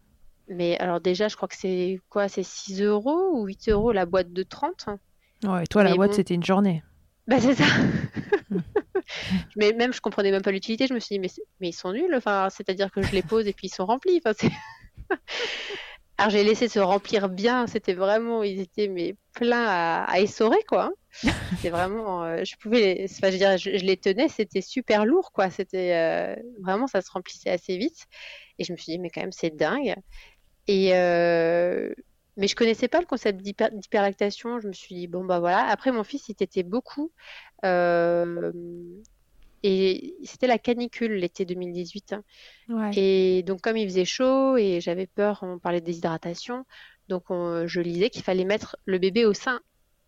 Mais 0.48 0.78
alors 0.78 1.00
déjà, 1.00 1.28
je 1.28 1.36
crois 1.36 1.48
que 1.48 1.56
c'est 1.56 2.00
quoi 2.08 2.28
C'est 2.28 2.42
6 2.42 2.82
euros 2.82 3.30
ou 3.34 3.46
8 3.46 3.68
euros 3.68 3.92
la 3.92 4.06
boîte 4.06 4.32
de 4.32 4.42
30 4.42 4.86
Ouais, 5.44 5.64
et 5.64 5.66
toi, 5.66 5.84
la 5.84 5.94
boîte, 5.94 6.10
bon. 6.10 6.16
c'était 6.16 6.34
une 6.34 6.44
journée. 6.44 6.82
Bah, 7.28 7.40
c'est 7.40 7.54
ça. 7.54 7.64
Mais 9.56 9.72
même, 9.72 9.92
je 9.92 10.00
comprenais 10.00 10.30
même 10.30 10.42
pas 10.42 10.50
l'utilité. 10.52 10.86
Je 10.86 10.94
me 10.94 11.00
suis 11.00 11.14
dit, 11.14 11.18
mais, 11.20 11.28
c'est- 11.28 11.42
mais 11.60 11.68
ils 11.70 11.72
sont 11.72 11.92
nuls. 11.92 12.14
Enfin, 12.14 12.48
c'est-à-dire 12.50 12.90
que 12.90 13.02
je 13.02 13.12
les 13.12 13.22
pose 13.22 13.46
et 13.46 13.52
puis 13.52 13.68
ils 13.68 13.74
sont 13.74 13.86
remplis. 13.86 14.20
Enfin, 14.24 14.34
c'est- 14.38 14.50
Alors, 16.18 16.30
j'ai 16.30 16.42
laissé 16.44 16.68
se 16.68 16.78
remplir 16.80 17.28
bien. 17.28 17.66
C'était 17.66 17.94
vraiment, 17.94 18.42
ils 18.42 18.60
étaient 18.60 18.88
mais 18.88 19.14
pleins 19.34 19.64
à, 19.66 20.04
à 20.04 20.20
essorer, 20.20 20.58
quoi. 20.68 20.90
C'était 21.50 21.70
vraiment, 21.70 22.24
euh, 22.24 22.44
je 22.44 22.56
pouvais, 22.56 22.80
les- 22.96 23.04
enfin, 23.06 23.28
je 23.28 23.32
veux 23.34 23.38
dire, 23.38 23.58
je, 23.58 23.78
je 23.78 23.84
les 23.84 23.96
tenais. 23.96 24.28
C'était 24.28 24.62
super 24.62 25.06
lourd, 25.06 25.32
quoi. 25.32 25.50
C'était 25.50 25.94
euh, 25.94 26.36
vraiment, 26.62 26.86
ça 26.88 27.02
se 27.02 27.10
remplissait 27.12 27.50
assez 27.50 27.78
vite. 27.78 28.06
Et 28.58 28.64
je 28.64 28.72
me 28.72 28.76
suis 28.78 28.92
dit, 28.92 28.98
mais 28.98 29.10
quand 29.10 29.20
même, 29.22 29.32
c'est 29.32 29.54
dingue. 29.56 29.94
Et 30.68 30.94
euh, 30.94 31.92
mais 32.38 32.48
je 32.48 32.56
connaissais 32.56 32.88
pas 32.88 33.00
le 33.00 33.06
concept 33.06 33.42
d'hyper- 33.42 33.70
d'hyperlactation. 33.72 34.60
Je 34.60 34.68
me 34.68 34.72
suis 34.72 34.94
dit, 34.94 35.06
bon, 35.08 35.24
bah 35.24 35.40
voilà. 35.40 35.66
Après, 35.68 35.92
mon 35.92 36.04
fils, 36.04 36.28
il 36.30 36.34
tétait 36.34 36.62
beaucoup. 36.62 37.12
Euh, 37.64 38.50
et 39.62 40.14
c'était 40.24 40.46
la 40.46 40.58
canicule 40.58 41.12
l'été 41.14 41.44
2018. 41.44 42.12
hein. 42.14 42.22
Ouais. 42.68 42.90
Et 42.96 43.42
donc, 43.42 43.60
comme 43.60 43.76
il 43.76 43.86
faisait 43.88 44.04
chaud 44.04 44.56
et 44.56 44.80
j'avais 44.80 45.06
peur, 45.06 45.40
on 45.42 45.58
parlait 45.58 45.80
de 45.80 45.86
déshydratation, 45.86 46.64
donc 47.08 47.24
on- 47.30 47.66
je 47.66 47.80
lisais 47.80 48.08
qu'il 48.08 48.22
fallait 48.22 48.44
mettre 48.44 48.76
le 48.86 48.98
bébé 48.98 49.26
au 49.26 49.34
sein 49.34 49.60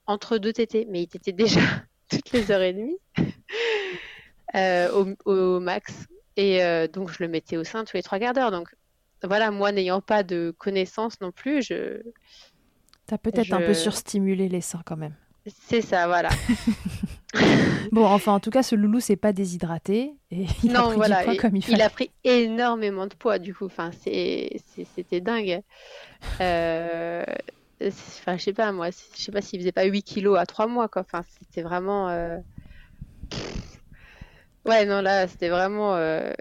entre 0.06 0.38
deux 0.38 0.52
tétés. 0.52 0.86
Mais 0.88 1.02
il 1.02 1.08
tétait 1.08 1.32
déjà 1.32 1.60
toutes 2.08 2.30
les 2.32 2.50
heures 2.52 2.62
et 2.62 2.72
demie 2.72 2.96
euh, 4.54 4.90
au, 4.92 5.30
au 5.30 5.60
max. 5.60 5.92
Et 6.36 6.62
euh, 6.64 6.86
donc, 6.86 7.10
je 7.10 7.22
le 7.22 7.28
mettais 7.28 7.56
au 7.56 7.64
sein 7.64 7.84
tous 7.84 7.96
les 7.96 8.02
trois 8.02 8.18
quarts 8.18 8.32
d'heure. 8.34 8.50
Donc, 8.50 8.68
voilà, 9.24 9.50
moi 9.50 9.72
n'ayant 9.72 10.00
pas 10.00 10.22
de 10.22 10.54
connaissances 10.58 11.20
non 11.20 11.32
plus, 11.32 11.62
je... 11.62 12.02
T'as 13.06 13.18
peut-être 13.18 13.52
un 13.52 13.60
peu 13.60 13.74
surstimulé 13.74 14.48
les 14.48 14.60
seins 14.62 14.82
quand 14.86 14.96
même. 14.96 15.16
c'est 15.46 15.82
ça, 15.82 16.06
voilà. 16.06 16.38
Bon, 17.92 18.06
enfin, 18.06 18.32
en 18.32 18.40
tout 18.40 18.50
cas, 18.50 18.62
ce 18.62 18.74
loulou 18.74 19.00
s'est 19.00 19.16
pas 19.16 19.32
déshydraté 19.32 20.14
et 20.30 20.46
il 20.62 20.76
a 20.76 20.80
Non, 20.80 20.82
pris 20.82 20.96
voilà, 20.96 21.16
du 21.18 21.18
poids 21.18 21.34
comme 21.36 21.56
il 21.56 21.62
il 21.66 21.66
fallait. 21.68 21.82
a 21.82 21.90
pris 21.90 22.10
énormément 22.24 23.06
de 23.06 23.14
poids 23.14 23.38
du 23.38 23.54
coup. 23.54 23.66
Enfin, 23.66 23.90
c'était 23.92 25.20
dingue. 25.20 25.62
Euh, 26.40 27.24
Enfin, 27.82 28.36
je 28.36 28.42
sais 28.44 28.52
pas 28.52 28.72
moi, 28.72 28.90
je 28.90 29.22
sais 29.22 29.32
pas 29.32 29.40
s'il 29.42 29.58
faisait 29.60 29.72
pas 29.72 29.84
8 29.84 30.02
kilos 30.02 30.38
à 30.38 30.46
3 30.46 30.66
mois 30.66 30.88
quoi. 30.88 31.02
Enfin, 31.02 31.22
c'était 31.40 31.62
vraiment. 31.62 32.08
euh, 32.10 32.38
Ouais, 34.66 34.84
non 34.84 35.00
là, 35.00 35.26
c'était 35.26 35.48
vraiment. 35.48 35.94
euh, 35.96 36.32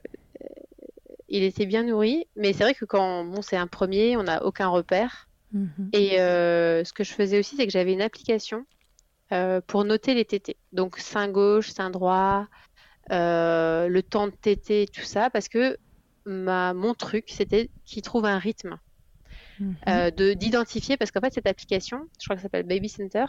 Il 1.30 1.44
était 1.44 1.66
bien 1.66 1.84
nourri, 1.84 2.26
mais 2.36 2.54
c'est 2.54 2.64
vrai 2.64 2.74
que 2.74 2.86
quand 2.86 3.24
bon, 3.26 3.42
c'est 3.42 3.58
un 3.58 3.68
premier, 3.68 4.18
on 4.18 4.24
n'a 4.24 4.44
aucun 4.44 4.68
repère. 4.68 5.28
Mhm. 5.52 5.90
Et 5.94 6.20
euh, 6.20 6.84
ce 6.84 6.94
que 6.94 7.04
je 7.04 7.14
faisais 7.14 7.40
aussi, 7.40 7.56
c'est 7.56 7.66
que 7.66 7.72
j'avais 7.72 7.94
une 7.94 8.02
application 8.02 8.66
euh, 9.32 9.62
pour 9.62 9.84
noter 9.86 10.14
les 10.14 10.26
tétés. 10.26 10.58
Donc 10.72 10.98
sein 10.98 11.30
gauche, 11.30 11.70
sein 11.70 11.90
droit, 11.90 12.48
euh, 13.12 13.88
le 13.88 14.04
temps 14.04 14.28
de 14.28 14.34
tété, 14.34 14.88
tout 14.92 15.04
ça, 15.04 15.30
parce 15.30 15.48
que 15.48 15.78
ma, 16.26 16.74
mon 16.74 16.94
truc, 16.94 17.26
c'était 17.28 17.70
qu'il 17.86 18.02
trouve 18.02 18.26
un 18.26 18.40
rythme. 18.40 18.78
Mhm. 19.60 20.12
de 20.12 20.34
d'identifier, 20.34 20.98
parce 20.98 21.12
qu'en 21.12 21.22
fait, 21.22 21.34
cette 21.34 21.48
application, 21.48 22.08
je 22.20 22.26
crois 22.26 22.36
que 22.36 22.42
ça 22.42 22.46
s'appelle 22.46 22.66
Baby 22.68 22.90
Center, 22.90 23.26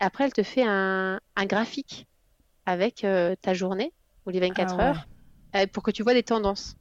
après, 0.00 0.24
elle 0.24 0.32
te 0.32 0.42
fait 0.42 0.64
un, 0.64 1.20
un 1.36 1.46
graphique 1.46 2.06
avec 2.66 3.06
ta 3.42 3.54
journée 3.54 3.92
ou 4.26 4.30
les 4.30 4.40
24 4.40 4.72
Ah 4.72 4.76
ouais. 4.76 4.82
heures 4.82 5.06
euh, 5.56 5.66
pour 5.66 5.82
que 5.82 5.90
tu 5.90 6.02
vois 6.02 6.14
des 6.14 6.22
tendances. 6.22 6.76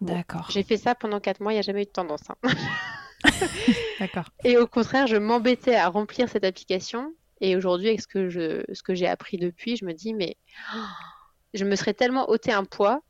D'accord, 0.00 0.50
J'ai 0.50 0.62
fait 0.62 0.76
ça 0.76 0.94
pendant 0.94 1.20
4 1.20 1.40
mois, 1.40 1.52
il 1.52 1.56
n'y 1.56 1.60
a 1.60 1.62
jamais 1.62 1.82
eu 1.82 1.86
de 1.86 1.90
tendance. 1.90 2.22
hein. 2.30 2.36
d'accord. 4.00 4.30
Et 4.44 4.58
au 4.58 4.66
contraire, 4.66 5.06
je 5.06 5.16
m'embêtais 5.16 5.74
à 5.76 5.88
remplir 5.88 6.28
cette 6.28 6.44
application. 6.44 7.12
Et 7.40 7.56
aujourd'hui, 7.56 7.88
avec 7.88 8.00
ce 8.00 8.06
que 8.06 8.28
je, 8.28 8.62
ce 8.72 8.82
que 8.82 8.94
j'ai 8.94 9.06
appris 9.06 9.38
depuis, 9.38 9.76
je 9.76 9.84
me 9.84 9.92
dis, 9.92 10.14
mais 10.14 10.36
oh, 10.74 10.78
je 11.54 11.64
me 11.64 11.76
serais 11.76 11.94
tellement 11.94 12.28
ôté 12.30 12.52
un 12.52 12.64
poids 12.64 13.02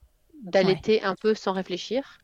d'allaiter 0.43 1.03
un 1.03 1.15
peu 1.15 1.35
sans 1.35 1.53
réfléchir 1.53 2.19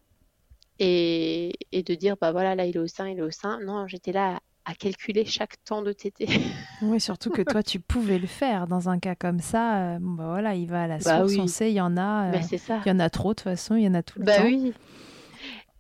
et, 0.79 1.53
et 1.73 1.83
de 1.83 1.95
dire, 1.95 2.16
bah 2.21 2.33
voilà, 2.33 2.55
là, 2.55 2.64
il 2.66 2.77
est 2.77 2.81
au 2.81 2.87
sein, 2.87 3.09
il 3.09 3.19
est 3.19 3.23
au 3.23 3.31
sein. 3.31 3.61
Non, 3.61 3.87
j'étais 3.87 4.12
là 4.12 4.40
à, 4.71 4.75
calculer 4.75 5.25
chaque 5.25 5.63
temps 5.65 5.83
de 5.83 5.93
tété. 5.93 6.27
Oui, 6.83 7.01
surtout 7.01 7.31
que 7.31 7.43
toi, 7.43 7.63
tu 7.63 7.79
pouvais 7.79 8.19
le 8.19 8.27
faire 8.27 8.67
dans 8.67 8.89
un 8.89 8.99
cas 8.99 9.15
comme 9.15 9.41
ça. 9.41 9.95
euh, 9.95 9.99
bah 10.01 10.29
voilà, 10.29 10.55
il 10.55 10.67
va 10.67 10.85
à 10.85 10.87
la 10.87 10.99
Bah 10.99 11.19
source, 11.19 11.33
oui. 11.33 11.41
on 11.41 11.47
sait, 11.47 11.71
il 11.71 11.75
y 11.75 11.81
en 11.81 11.97
a. 11.97 12.35
euh, 12.35 12.41
ça. 12.43 12.81
il 12.87 12.89
y 12.89 12.93
en 12.93 12.99
a 13.01 13.11
trop 13.11 13.31
de 13.31 13.35
toute 13.35 13.45
façon, 13.45 13.77
il 13.77 13.83
y 13.85 13.89
en 13.89 13.95
a 13.95 14.03
tout 14.03 14.19
le 14.19 14.25
Bah 14.25 14.39
temps. 14.39 14.45
oui. 14.45 14.73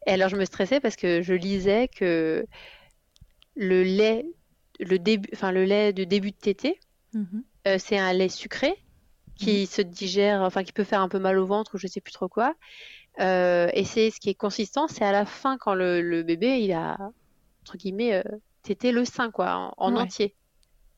Et 0.06 0.10
alors, 0.12 0.28
je 0.28 0.36
me 0.36 0.44
stressais 0.44 0.80
parce 0.80 0.96
que 0.96 1.22
je 1.22 1.32
lisais 1.34 1.88
que 1.88 2.46
le 3.56 3.82
lait, 3.82 4.26
le 4.78 4.98
début, 4.98 5.28
enfin, 5.32 5.52
le 5.52 5.64
lait 5.64 5.92
de 5.92 6.04
début 6.04 6.30
de 6.32 6.36
tété, 6.36 6.78
Mhm. 7.12 7.42
Euh, 7.66 7.76
c'est 7.78 7.98
un 7.98 8.12
lait 8.12 8.28
sucré 8.28 8.74
qui 9.36 9.66
se 9.66 9.82
digère, 9.82 10.42
enfin 10.42 10.62
qui 10.62 10.72
peut 10.72 10.84
faire 10.84 11.00
un 11.00 11.08
peu 11.08 11.18
mal 11.18 11.38
au 11.38 11.44
ventre 11.46 11.74
ou 11.74 11.78
je 11.78 11.86
sais 11.86 12.00
plus 12.00 12.12
trop 12.12 12.28
quoi. 12.28 12.54
Et 13.18 13.84
c'est 13.84 14.10
ce 14.10 14.20
qui 14.20 14.30
est 14.30 14.34
consistant, 14.34 14.86
c'est 14.88 15.04
à 15.04 15.12
la 15.12 15.26
fin 15.26 15.58
quand 15.58 15.74
le, 15.74 16.00
le 16.02 16.22
bébé 16.22 16.60
il 16.62 16.72
a 16.72 16.96
entre 17.62 17.76
guillemets 17.76 18.14
euh, 18.14 18.22
tété 18.62 18.92
le 18.92 19.04
sein 19.04 19.30
quoi, 19.30 19.54
en, 19.56 19.74
en 19.78 19.96
Ouais. 19.96 19.96
entier. 19.96 20.36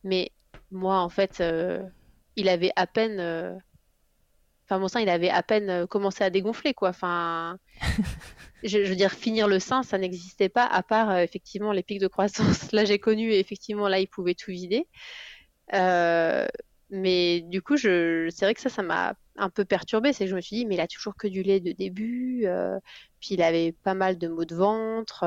Mais 0.05 0.33
moi 0.71 1.01
en 1.01 1.09
fait, 1.11 1.41
euh, 1.41 1.83
il 2.37 2.49
avait 2.51 2.73
à 2.77 2.87
peine, 2.87 3.21
euh, 3.21 3.57
enfin 4.67 4.79
mon 4.79 4.89
sein 4.89 5.01
il 5.01 5.09
avait 5.09 5.31
à 5.31 5.43
peine 5.43 5.71
euh, 5.71 5.87
commencé 5.87 6.25
à 6.25 6.31
dégonfler 6.31 6.75
quoi. 6.75 6.91
Enfin, 6.91 7.59
je, 8.63 8.85
je 8.85 8.89
veux 8.91 8.97
dire 8.97 9.13
finir 9.13 9.49
le 9.49 9.59
sein 9.59 9.83
ça 9.83 9.99
n'existait 9.99 10.49
pas 10.49 10.67
à 10.67 10.83
part 10.83 11.11
euh, 11.11 11.19
effectivement 11.19 11.73
les 11.73 11.83
pics 11.83 12.01
de 12.01 12.09
croissance. 12.09 12.73
Là 12.73 12.85
j'ai 12.85 12.99
connu 12.99 13.33
et 13.33 13.39
effectivement 13.41 13.89
là 13.89 13.99
il 14.01 14.09
pouvait 14.09 14.35
tout 14.35 14.51
vider. 14.51 14.89
Mais 16.91 17.41
du 17.43 17.63
coup, 17.63 17.77
je, 17.77 18.29
c'est 18.31 18.45
vrai 18.45 18.55
que 18.55 18.61
ça, 18.61 18.69
ça 18.69 18.83
m'a 18.83 19.15
un 19.37 19.49
peu 19.51 19.65
perturbée. 19.65 20.13
C'est 20.13 20.25
que 20.25 20.31
je 20.31 20.37
me 20.37 20.41
suis 20.43 20.57
dit, 20.57 20.67
mais 20.67 20.75
il 20.75 20.81
a 20.81 20.87
toujours 20.87 21.17
que 21.17 21.27
du 21.27 21.43
lait 21.43 21.61
de 21.61 21.73
début. 21.73 22.47
puis 23.21 23.35
il 23.35 23.43
avait 23.43 23.73
pas 23.73 23.95
mal 23.95 24.19
de 24.19 24.29
maux 24.29 24.45
de 24.45 24.55
ventre. 24.55 25.25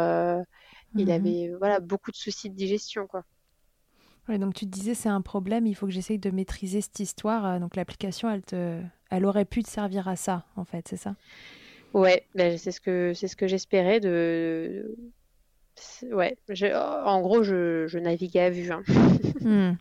Euh, 0.98 1.04
Il 1.04 1.12
Mhm. 1.12 1.12
avait 1.12 1.54
voilà 1.60 1.80
beaucoup 1.80 2.12
de 2.12 2.16
soucis 2.18 2.50
de 2.50 2.56
digestion, 2.56 3.08
quoi. 3.08 3.24
Ouais, 4.28 4.40
donc 4.40 4.56
tu 4.56 4.66
te 4.66 4.72
disais, 4.72 4.96
c'est 4.96 5.10
un 5.10 5.22
problème, 5.22 5.68
il 5.68 5.76
faut 5.76 5.86
que 5.86 5.92
j'essaye 5.92 6.18
de 6.18 6.32
maîtriser 6.32 6.82
cette 6.82 7.00
histoire. 7.00 7.46
euh, 7.46 7.60
Donc 7.60 7.76
l'application, 7.76 8.30
elle 8.30 8.42
te... 8.42 8.82
elle 9.12 9.26
aurait 9.26 9.46
pu 9.46 9.62
te 9.64 9.70
servir 9.70 10.08
à 10.08 10.16
ça, 10.16 10.46
en 10.56 10.66
fait, 10.66 10.88
c'est 10.88 10.98
ça? 10.98 11.16
Ouais, 11.94 12.26
ben, 12.36 12.58
c'est 12.58 12.72
ce 12.72 12.82
que 12.82 13.14
c'est 13.14 13.28
ce 13.28 13.36
que 13.36 13.48
j'espérais 13.48 14.00
de. 14.00 14.96
Ouais, 16.12 16.38
je- 16.50 16.68
en 17.06 17.22
gros, 17.22 17.44
je, 17.44 17.86
je 17.88 18.00
naviguais 18.00 18.42
à 18.42 18.50
vue. 18.50 18.72
hein. 18.72 18.84
Hmm. 19.42 19.74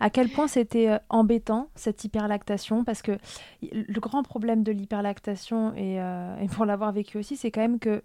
À 0.00 0.10
quel 0.10 0.28
point 0.30 0.48
c'était 0.48 0.88
euh, 0.90 0.98
embêtant 1.10 1.70
cette 1.76 2.04
hyperlactation? 2.04 2.84
Parce 2.84 3.02
que 3.02 3.18
le 3.62 4.00
grand 4.00 4.22
problème 4.22 4.62
de 4.64 4.72
l'hyperlactation, 4.72 5.74
et, 5.74 6.00
euh, 6.00 6.36
et 6.38 6.48
pour 6.48 6.64
l'avoir 6.66 6.92
vécu 6.92 7.18
aussi, 7.18 7.36
c'est 7.36 7.50
quand 7.50 7.60
même 7.62 7.78
que 7.80 8.02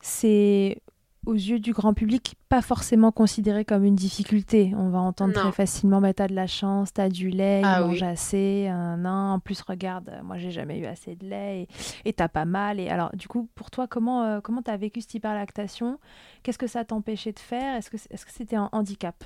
c'est 0.00 0.78
aux 1.26 1.34
yeux 1.34 1.60
du 1.60 1.72
grand 1.72 1.94
public 1.94 2.34
pas 2.48 2.62
forcément 2.62 3.12
considéré 3.12 3.64
comme 3.64 3.84
une 3.84 3.94
difficulté. 3.94 4.72
On 4.76 4.88
va 4.90 4.98
entendre 5.00 5.32
Non. 5.34 5.40
très 5.40 5.52
facilement 5.52 6.00
bah, 6.00 6.12
t'as 6.14 6.26
de 6.28 6.34
la 6.34 6.46
chance, 6.46 6.92
t'as 6.92 7.08
du 7.08 7.30
lait, 7.30 7.62
Ah 7.64 7.80
il 7.80 7.82
oui. 7.82 7.88
mange 7.88 8.02
assez, 8.02 8.68
un. 8.68 9.04
En 9.04 9.38
plus, 9.40 9.60
regarde, 9.62 10.08
euh, 10.10 10.22
moi 10.22 10.38
j'ai 10.38 10.50
jamais 10.50 10.78
eu 10.78 10.86
assez 10.86 11.14
de 11.16 11.26
lait 11.26 11.68
et 12.04 12.12
t'as 12.12 12.28
pas 12.28 12.44
mal. 12.44 12.80
Et 12.80 12.88
alors, 12.88 13.14
du 13.14 13.28
coup, 13.28 13.48
pour 13.54 13.70
toi, 13.70 13.86
comment 13.86 14.24
euh, 14.24 14.40
comment 14.40 14.62
t'as 14.62 14.76
vécu 14.76 15.00
cette 15.00 15.14
hyperlactation? 15.14 15.98
Qu'est-ce 16.42 16.58
que 16.58 16.66
ça 16.66 16.84
t'empêchait 16.84 17.32
de 17.32 17.38
faire? 17.38 17.76
Est-ce 17.76 17.90
que 17.90 17.96
est-ce 18.10 18.26
que 18.26 18.32
c'était 18.32 18.56
un 18.56 18.68
handicap? 18.72 19.24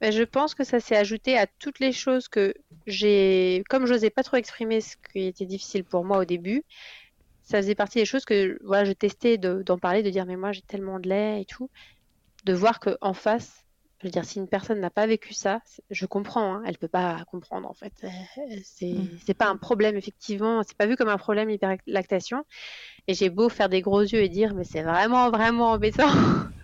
Ben, 0.00 0.12
je 0.12 0.22
pense 0.24 0.54
que 0.54 0.64
ça 0.64 0.78
s'est 0.80 0.96
ajouté 0.96 1.38
à 1.38 1.46
toutes 1.46 1.78
les 1.80 1.92
choses 1.92 2.28
que 2.28 2.54
j'ai, 2.86 3.64
comme 3.70 3.86
j'osais 3.86 4.10
pas 4.10 4.22
trop 4.22 4.36
exprimer 4.36 4.80
ce 4.82 4.96
qui 5.12 5.20
était 5.26 5.46
difficile 5.46 5.84
pour 5.84 6.04
moi 6.04 6.18
au 6.18 6.24
début, 6.26 6.64
ça 7.46 7.58
faisait 7.58 7.76
partie 7.76 8.00
des 8.00 8.06
choses 8.06 8.26
que 8.26 8.58
voilà, 8.64 8.84
je 8.86 8.92
testais 8.92 9.38
de- 9.38 9.62
d'en 9.64 9.78
parler, 9.78 10.04
de 10.04 10.10
dire 10.10 10.26
mais 10.26 10.36
moi 10.36 10.52
j'ai 10.52 10.62
tellement 10.62 11.00
de 11.00 11.08
lait 11.10 11.42
et 11.42 11.46
tout, 11.46 11.70
de 12.44 12.54
voir 12.54 12.80
que 12.80 12.96
en 13.00 13.14
face, 13.14 13.64
je 14.00 14.08
veux 14.08 14.10
dire 14.12 14.24
si 14.26 14.38
une 14.38 14.48
personne 14.48 14.80
n'a 14.80 14.90
pas 14.90 15.06
vécu 15.08 15.34
ça, 15.34 15.60
je 15.90 16.06
comprends, 16.06 16.56
hein, 16.56 16.62
elle 16.66 16.78
peut 16.78 16.88
pas 16.88 17.24
comprendre 17.30 17.68
en 17.70 17.74
fait, 17.74 17.94
Euh, 18.04 18.08
c'est 18.64 18.86
Mm. 18.92 19.16
c'est 19.26 19.34
pas 19.34 19.48
un 19.48 19.56
problème 19.58 19.96
effectivement, 19.96 20.62
c'est 20.64 20.76
pas 20.76 20.86
vu 20.86 20.96
comme 20.96 21.08
un 21.08 21.18
problème 21.18 21.48
l'hyperlactation, 21.48 22.44
et 23.08 23.14
j'ai 23.14 23.30
beau 23.30 23.48
faire 23.50 23.68
des 23.70 23.82
gros 23.82 24.02
yeux 24.02 24.22
et 24.22 24.28
dire 24.30 24.54
mais 24.54 24.64
c'est 24.64 24.82
vraiment 24.82 25.30
vraiment 25.30 25.72
embêtant. 25.72 26.08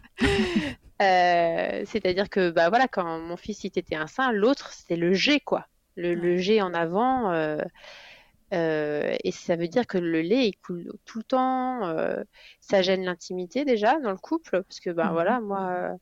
Euh, 1.02 1.82
c'est-à-dire 1.86 2.28
que 2.30 2.50
bah 2.50 2.68
voilà 2.68 2.86
quand 2.86 3.18
mon 3.18 3.36
fils 3.36 3.64
il 3.64 3.68
était 3.76 3.96
un 3.96 4.06
sein, 4.06 4.30
l'autre 4.32 4.72
c'était 4.72 4.96
le 4.96 5.14
G 5.14 5.40
quoi, 5.40 5.66
le, 5.96 6.14
le 6.14 6.36
G 6.36 6.62
en 6.62 6.74
avant 6.74 7.32
euh, 7.32 7.58
euh, 8.52 9.16
et 9.24 9.32
ça 9.32 9.56
veut 9.56 9.68
dire 9.68 9.86
que 9.86 9.98
le 9.98 10.20
lait 10.22 10.48
il 10.48 10.56
coule 10.58 10.92
tout 11.04 11.18
le 11.18 11.24
temps, 11.24 11.86
euh, 11.88 12.22
ça 12.60 12.82
gêne 12.82 13.04
l'intimité 13.04 13.64
déjà 13.64 13.98
dans 14.00 14.10
le 14.12 14.18
couple 14.18 14.62
parce 14.64 14.80
que 14.80 14.90
Mhm. 14.90 15.12
voilà 15.12 15.40
moi 15.40 15.92
euh, 15.92 15.96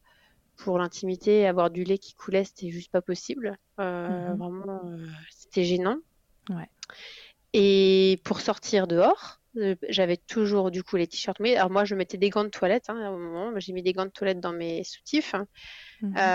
pour 0.57 0.79
l'intimité 0.79 1.47
avoir 1.47 1.71
du 1.71 1.85
lait 1.85 1.99
qui 1.99 2.15
coulait 2.15 2.45
c'était 2.45 2.71
juste 2.71 2.91
pas 2.93 3.03
possible, 3.03 3.57
Euh, 3.81 4.35
Mhm. 4.35 4.39
vraiment 4.39 4.83
c'était 5.31 5.65
gênant. 5.65 5.99
Ouais. 6.51 6.69
Et 7.53 8.21
pour 8.25 8.41
sortir 8.41 8.87
dehors, 8.87 9.41
J'avais 9.89 10.17
toujours 10.17 10.71
du 10.71 10.85
coup 10.85 10.97
les 10.97 11.09
t-shirts 11.09 11.41
mais 11.41 11.57
Alors 11.57 11.71
moi, 11.71 11.85
je 11.85 11.97
mettais 11.97 12.19
des 12.19 12.31
gants 12.31 12.45
de 12.45 12.51
toilette 12.51 12.85
hein, 12.89 12.97
à 12.97 13.09
un 13.09 13.19
moment. 13.19 13.53
J'ai 13.59 13.73
mis 13.73 13.83
des 13.83 13.93
gants 13.93 14.05
de 14.07 14.11
toilette 14.11 14.39
dans 14.41 14.53
mes 14.53 14.85
soutifs. 14.85 15.35
Mmh 16.01 16.35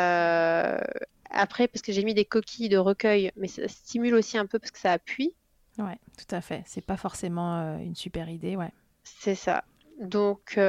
après, 1.29 1.67
parce 1.67 1.81
que 1.83 1.91
j'ai 1.91 2.03
mis 2.03 2.13
des 2.15 2.25
coquilles 2.25 2.69
de 2.69 2.77
recueil, 2.77 3.31
mais 3.35 3.47
ça 3.47 3.67
stimule 3.67 4.15
aussi 4.15 4.37
un 4.37 4.45
peu 4.47 4.57
parce 4.59 4.71
que 4.71 4.79
ça 4.79 4.91
appuie. 4.93 5.35
Ouais, 5.77 5.97
tout 6.17 6.35
à 6.35 6.41
fait. 6.41 6.63
C'est 6.65 6.85
pas 6.85 6.97
forcément 6.97 7.77
une 7.79 7.95
super 7.95 8.29
idée, 8.29 8.55
ouais. 8.55 8.71
C'est 9.03 9.35
ça. 9.35 9.63
Donc 9.99 10.59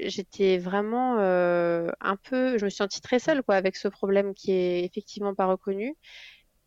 j'étais 0.00 0.58
vraiment 0.58 1.18
un 1.18 2.16
peu, 2.22 2.58
je 2.58 2.64
me 2.64 2.70
suis 2.70 2.76
sentie 2.76 3.00
très 3.00 3.18
seule 3.18 3.42
quoi 3.42 3.56
avec 3.56 3.76
ce 3.76 3.88
problème 3.88 4.34
qui 4.34 4.52
est 4.52 4.84
effectivement 4.84 5.34
pas 5.34 5.46
reconnu 5.46 5.96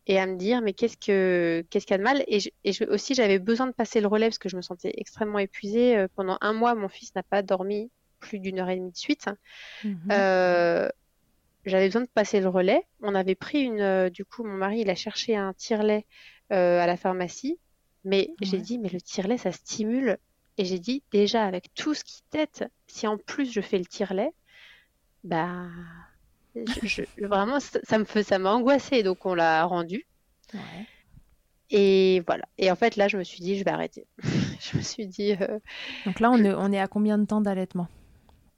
et 0.06 0.18
à 0.18 0.26
me 0.26 0.36
dire 0.36 0.60
mais 0.62 0.72
qu'est-ce 0.72 0.96
que 0.96 1.64
qu'est-ce 1.70 1.86
qu'il 1.86 1.94
y 1.94 1.96
a 1.96 1.98
de 1.98 2.02
mal? 2.02 2.24
Et, 2.26 2.40
aussi 2.88 3.14
j'avais 3.14 3.38
besoin 3.38 3.66
de 3.66 3.72
passer 3.72 4.00
le 4.00 4.08
relais 4.08 4.26
parce 4.26 4.38
que 4.38 4.48
je 4.48 4.56
me 4.56 4.62
sentais 4.62 4.92
extrêmement 4.96 5.38
épuisée 5.38 5.96
euh, 5.96 6.08
pendant 6.16 6.38
un 6.40 6.52
mois 6.52 6.74
mon 6.74 6.88
fils 6.88 7.14
n'a 7.14 7.22
pas 7.22 7.42
dormi 7.42 7.90
plus 8.18 8.38
d'une 8.40 8.58
heure 8.58 8.68
et 8.68 8.76
demie 8.76 8.90
de 8.90 8.96
suite 8.96 9.26
mhm. 9.84 9.98
euh, 10.10 10.88
j'avais 11.64 11.86
besoin 11.86 12.02
de 12.02 12.08
passer 12.12 12.40
le 12.40 12.48
relais 12.48 12.84
on 13.00 13.14
avait 13.14 13.34
pris 13.34 13.60
une 13.60 13.80
euh, 13.80 14.10
du 14.10 14.24
coup 14.24 14.44
mon 14.44 14.54
mari 14.54 14.80
il 14.80 14.90
a 14.90 14.94
cherché 14.94 15.36
un 15.36 15.52
tire-lait 15.52 16.06
à 16.50 16.86
la 16.86 16.98
pharmacie 16.98 17.58
mais 18.04 18.30
j'ai 18.40 18.58
dit 18.58 18.78
mais 18.78 18.88
le 18.88 19.00
tire-lait 19.00 19.38
ça 19.38 19.52
stimule 19.52 20.18
et 20.58 20.64
j'ai 20.64 20.78
dit 20.78 21.02
déjà 21.12 21.44
avec 21.44 21.72
tout 21.74 21.94
ce 21.94 22.04
qui 22.04 22.22
tête 22.30 22.64
si 22.86 23.06
en 23.06 23.16
plus 23.16 23.50
je 23.50 23.60
fais 23.60 23.78
le 23.78 23.86
tire-lait 23.86 24.32
bah 25.24 25.68
vraiment, 27.18 27.58
ça, 27.60 27.98
me 27.98 28.04
fait, 28.04 28.22
ça 28.22 28.38
m'a 28.38 28.52
angoissé, 28.52 29.02
donc 29.02 29.24
on 29.24 29.34
l'a 29.34 29.64
rendu. 29.64 30.06
Et 31.70 32.22
voilà. 32.26 32.44
Et 32.58 32.70
en 32.70 32.76
fait, 32.76 32.96
là, 32.96 33.08
je 33.08 33.16
me 33.16 33.24
suis 33.24 33.40
dit, 33.40 33.58
je 33.58 33.64
vais 33.64 33.70
arrêter. 33.70 34.06
je 34.22 34.76
me 34.76 34.82
suis 34.82 35.06
dit. 35.06 35.32
Euh, 35.40 35.58
donc 36.04 36.20
là, 36.20 36.30
on, 36.30 36.44
est, 36.44 36.52
on 36.52 36.70
est 36.72 36.78
à 36.78 36.86
combien 36.86 37.16
de 37.16 37.24
temps 37.24 37.40
d'allaitement? 37.40 37.88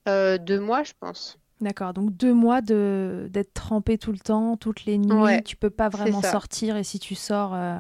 Euh, 0.09 0.39
Deux 0.39 0.59
mois, 0.59 0.83
je 0.83 0.93
pense. 0.99 1.39
D'accord. 1.61 1.95
Donc 1.95 2.11
deux 2.17 2.35
mois 2.35 2.61
de 2.61 3.29
d'être 3.31 3.55
trempé 3.55 3.97
tout 3.97 4.11
le 4.11 4.19
temps, 4.19 4.57
toutes 4.57 4.85
les 4.85 4.99
nuits. 4.99 5.43
tu 5.45 5.57
peux 5.57 5.71
pas 5.71 5.89
vraiment 5.89 6.21
sortir, 6.21 6.77
et 6.77 6.83
si 6.83 6.99
tu 6.99 7.15
sors, 7.15 7.55
euh, 7.55 7.79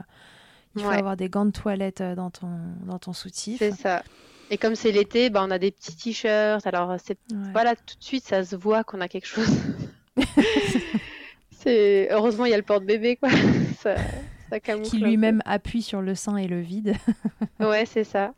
il 0.76 0.82
faut 0.82 0.88
avoir 0.88 1.16
des 1.16 1.28
gants 1.28 1.46
de 1.46 1.50
toilette 1.50 2.02
dans 2.02 2.30
ton 2.30 2.48
dans 2.86 2.98
ton 2.98 3.12
soutif. 3.12 3.58
C'est 3.58 3.72
ça. 3.72 4.02
Et 4.50 4.58
comme 4.58 4.74
c'est 4.74 4.92
l'été, 4.92 5.30
bah, 5.30 5.42
on 5.44 5.50
a 5.50 5.58
des 5.58 5.70
petits 5.70 5.96
t-shirts. 5.96 6.66
Alors, 6.66 6.96
c'est 7.02 7.18
voilà, 7.52 7.74
tout 7.74 7.96
de 7.98 8.04
suite, 8.04 8.24
ça 8.24 8.44
se 8.44 8.54
voit 8.56 8.84
qu'on 8.84 9.00
a 9.00 9.08
quelque 9.08 9.26
chose. 9.26 9.48
c'est 11.50 12.08
heureusement 12.10 12.44
il 12.44 12.50
y 12.50 12.54
a 12.54 12.58
le 12.58 12.62
porte-bébé 12.62 13.16
quoi. 13.16 13.30
ça, 13.78 13.96
qui 14.60 14.98
lui-même 14.98 15.42
appuie 15.44 15.82
sur 15.82 16.00
le 16.00 16.14
sein 16.14 16.36
et 16.36 16.46
le 16.46 16.60
vide. 16.60 16.94
ouais, 17.60 17.86
c'est 17.86 18.04
ça. 18.04 18.34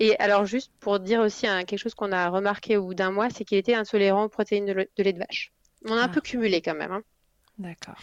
Et 0.00 0.18
alors 0.18 0.44
juste 0.44 0.72
pour 0.80 0.98
dire 0.98 1.20
aussi 1.20 1.46
hein, 1.46 1.64
quelque 1.64 1.78
chose 1.78 1.94
qu'on 1.94 2.10
a 2.10 2.28
remarqué 2.28 2.76
au 2.76 2.86
bout 2.86 2.94
d'un 2.94 3.10
mois, 3.10 3.28
c'est 3.30 3.44
qu'il 3.44 3.58
était 3.58 3.74
intolérant 3.74 4.24
aux 4.24 4.28
protéines 4.28 4.66
de, 4.66 4.72
lait 4.72 5.12
de 5.12 5.18
vache. 5.18 5.52
On 5.88 5.92
a 5.92 6.00
un 6.00 6.04
ah. 6.04 6.08
peu 6.08 6.20
cumulé 6.20 6.60
quand 6.60 6.74
même. 6.74 6.92
Hein. 6.92 7.02
D'accord. 7.58 7.96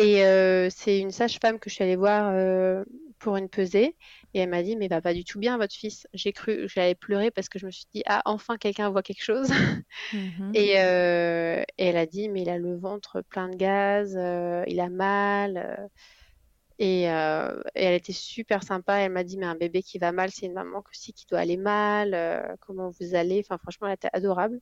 Et 0.00 0.24
euh, 0.24 0.68
c'est 0.70 0.98
une 0.98 1.10
sage-femme 1.10 1.58
que 1.58 1.68
je 1.68 1.74
suis 1.74 1.84
allée 1.84 1.96
voir 1.96 2.30
euh, 2.32 2.84
pour 3.18 3.36
une 3.36 3.50
pesée. 3.50 3.96
Et 4.32 4.40
elle 4.40 4.48
m'a 4.48 4.62
dit, 4.62 4.76
mais 4.76 4.88
va 4.88 5.02
pas 5.02 5.12
du 5.12 5.24
tout 5.24 5.38
bien, 5.38 5.58
votre 5.58 5.74
fils. 5.74 6.06
J'ai 6.14 6.32
cru, 6.32 6.66
j'allais 6.68 6.94
pleurer 6.94 7.30
parce 7.30 7.50
que 7.50 7.58
je 7.58 7.66
me 7.66 7.70
suis 7.70 7.84
dit, 7.92 8.02
ah, 8.06 8.22
enfin 8.24 8.56
quelqu'un 8.56 8.88
voit 8.88 9.02
quelque 9.02 9.22
chose. 9.22 9.50
Mhm. 10.12 10.52
Euh, 10.56 11.62
et, 11.78 11.84
elle 11.86 11.96
a 11.96 12.06
dit, 12.06 12.28
mais 12.28 12.42
il 12.42 12.48
a 12.48 12.58
le 12.58 12.76
ventre 12.76 13.22
plein 13.22 13.48
de 13.48 13.56
gaz, 13.56 14.14
euh, 14.16 14.64
il 14.66 14.80
a 14.80 14.88
mal. 14.88 15.90
Euh. 16.80 17.62
et, 17.74 17.84
elle 17.84 17.94
était 17.94 18.12
super 18.12 18.62
sympa. 18.62 18.94
Elle 18.96 19.12
m'a 19.12 19.24
dit, 19.24 19.36
mais 19.36 19.46
un 19.46 19.54
bébé 19.54 19.82
qui 19.82 19.98
va 19.98 20.12
mal, 20.12 20.30
c'est 20.30 20.46
une 20.46 20.54
maman 20.54 20.82
aussi 20.90 21.12
qui 21.12 21.26
doit 21.26 21.40
aller 21.40 21.56
mal. 21.56 22.56
comment 22.60 22.90
vous 23.00 23.14
allez? 23.14 23.42
Enfin, 23.44 23.58
franchement, 23.58 23.88
elle 23.88 23.94
était 23.94 24.10
adorable. 24.12 24.60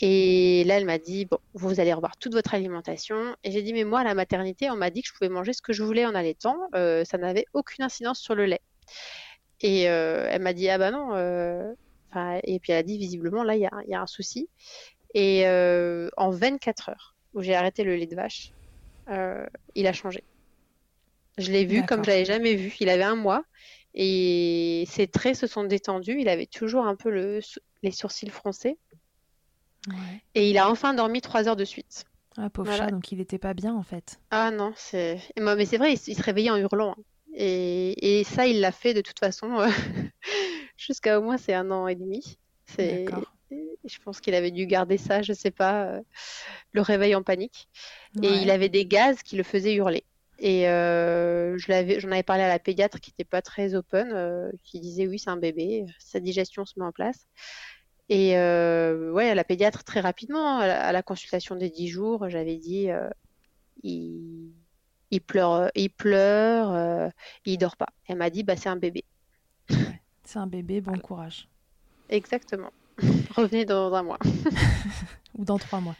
Et 0.00 0.64
là, 0.64 0.78
elle 0.78 0.86
m'a 0.86 0.98
dit, 0.98 1.26
bon, 1.26 1.38
vous 1.54 1.80
allez 1.80 1.92
revoir 1.92 2.16
toute 2.16 2.32
votre 2.32 2.54
alimentation. 2.54 3.36
Et 3.44 3.50
j'ai 3.50 3.62
dit, 3.62 3.72
mais 3.72 3.84
moi, 3.84 4.00
à 4.00 4.04
la 4.04 4.14
maternité, 4.14 4.70
on 4.70 4.76
m'a 4.76 4.90
dit 4.90 5.02
que 5.02 5.08
je 5.08 5.12
pouvais 5.12 5.28
manger 5.28 5.52
ce 5.52 5.62
que 5.62 5.72
je 5.72 5.82
voulais 5.82 6.06
en 6.06 6.14
allaitant. 6.14 6.56
ça 6.72 7.18
n'avait 7.18 7.46
aucune 7.52 7.84
incidence 7.84 8.20
sur 8.20 8.34
le 8.34 8.46
lait. 8.46 8.62
Et 9.60 9.88
euh, 9.88 10.28
elle 10.30 10.42
m'a 10.42 10.52
dit 10.52 10.68
ah 10.68 10.78
bah 10.78 10.90
non. 10.90 11.14
Euh, 11.14 11.72
et 12.44 12.60
puis 12.60 12.72
elle 12.72 12.78
a 12.78 12.82
dit 12.82 12.98
visiblement 12.98 13.42
là 13.42 13.56
il 13.56 13.62
y 13.62 13.66
a, 13.66 13.70
y 13.86 13.94
a, 13.94 14.00
un 14.00 14.06
souci. 14.06 14.48
Et 15.14 15.46
euh, 15.46 16.10
en 16.16 16.30
24 16.30 16.90
heures 16.90 17.16
où 17.34 17.42
j'ai 17.42 17.54
arrêté 17.54 17.82
le 17.84 17.96
lait 17.96 18.06
de 18.06 18.14
vache, 18.14 18.52
il 19.74 19.86
a 19.86 19.92
changé. 19.92 20.22
Je 21.38 21.50
l'ai 21.50 21.64
vu 21.64 21.84
comme 21.84 22.04
je 22.04 22.10
l'avais 22.10 22.24
jamais 22.24 22.54
vu. 22.54 22.74
Il 22.80 22.88
avait 22.88 23.02
un 23.02 23.16
mois 23.16 23.44
et 23.94 24.84
ses 24.88 25.06
traits 25.06 25.36
se 25.36 25.46
sont 25.46 25.64
détendus. 25.64 26.20
Il 26.20 26.28
avait 26.28 26.46
toujours 26.46 26.86
un 26.86 26.96
peu 26.96 27.10
le, 27.10 27.40
les 27.82 27.90
sourcils 27.90 28.30
froncés. 28.30 28.78
Et 30.34 30.50
il 30.50 30.58
a 30.58 30.70
enfin 30.70 30.94
dormi 30.94 31.20
trois 31.20 31.48
heures 31.48 31.56
de 31.56 31.64
suite. 31.64 32.04
Ah, 32.36 32.50
pauvre 32.50 32.74
chat, 32.74 32.90
donc 32.90 33.12
il 33.12 33.18
n'était 33.18 33.38
pas 33.38 33.54
bien 33.54 33.74
en 33.74 33.82
fait. 33.82 34.18
Ah 34.30 34.50
non, 34.50 34.72
c'est. 34.76 35.20
Mais 35.38 35.66
c'est 35.66 35.76
vrai, 35.76 35.92
il, 35.92 35.98
se 35.98 36.22
réveillait 36.22 36.50
en 36.50 36.56
hurlant. 36.56 36.96
Hein. 36.98 37.02
Et, 37.34 38.24
ça, 38.24 38.46
il 38.46 38.60
l'a 38.60 38.72
fait 38.72 38.94
de 38.94 39.00
toute 39.00 39.18
façon 39.18 39.60
euh, 39.60 39.68
jusqu'à 40.76 41.18
au 41.18 41.22
moins 41.22 41.36
c'est 41.36 41.54
un 41.54 41.70
an 41.70 41.86
et 41.86 41.94
demi. 41.94 42.38
C'est, 42.66 43.06
je 43.84 43.98
pense 43.98 44.20
qu'il 44.20 44.34
avait 44.34 44.50
dû 44.50 44.66
garder 44.66 44.96
ça, 44.96 45.22
je 45.22 45.32
sais 45.32 45.50
pas, 45.50 45.84
euh, 45.84 46.00
le 46.72 46.80
réveil 46.80 47.14
en 47.14 47.22
panique. 47.22 47.68
Et 48.22 48.28
il 48.28 48.50
avait 48.50 48.68
des 48.68 48.86
gaz 48.86 49.22
qui 49.22 49.36
le 49.36 49.42
faisaient 49.42 49.74
hurler. 49.74 50.04
Et 50.38 50.68
euh, 50.68 51.56
je 51.58 51.70
l'avais, 51.70 52.00
j'en 52.00 52.10
avais 52.10 52.22
parlé 52.22 52.42
à 52.42 52.48
la 52.48 52.58
pédiatre 52.58 53.00
qui 53.00 53.10
n'était 53.10 53.28
pas 53.28 53.42
très 53.42 53.74
open, 53.74 54.52
qui 54.62 54.80
disait 54.80 55.06
oui, 55.06 55.18
c'est 55.18 55.30
un 55.30 55.36
bébé, 55.36 55.86
sa 55.98 56.20
digestion 56.20 56.64
se 56.64 56.78
met 56.78 56.84
en 56.84 56.92
place. 56.92 57.26
Et 58.08 58.32
ouais, 58.32 59.30
à 59.30 59.34
la 59.34 59.44
pédiatre 59.44 59.84
très 59.84 60.00
rapidement, 60.00 60.58
à 60.58 60.92
la, 60.92 61.02
consultation 61.02 61.56
des 61.56 61.70
10 61.70 61.88
jours, 61.88 62.28
j'avais 62.28 62.56
dit, 62.56 62.88
il 63.82 64.52
il 65.14 65.20
pleure, 65.20 65.52
euh, 65.52 65.68
il 65.74 65.90
pleure, 65.90 66.72
euh, 66.72 67.08
il 67.44 67.56
dort 67.58 67.76
pas. 67.76 67.88
Elle 68.08 68.16
m'a 68.16 68.30
dit, 68.30 68.42
bah 68.42 68.56
c'est 68.56 68.68
un 68.68 68.76
bébé. 68.76 69.04
c'est 70.24 70.38
un 70.38 70.46
bébé, 70.46 70.80
bon 70.80 70.98
courage. 70.98 71.48
Exactement. 72.08 72.72
Revenez 73.36 73.64
dans 73.64 73.92
un 73.94 74.02
mois. 74.02 74.18
Ou 75.36 75.44
dans 75.44 75.58
trois 75.58 75.80
mois. 75.80 75.96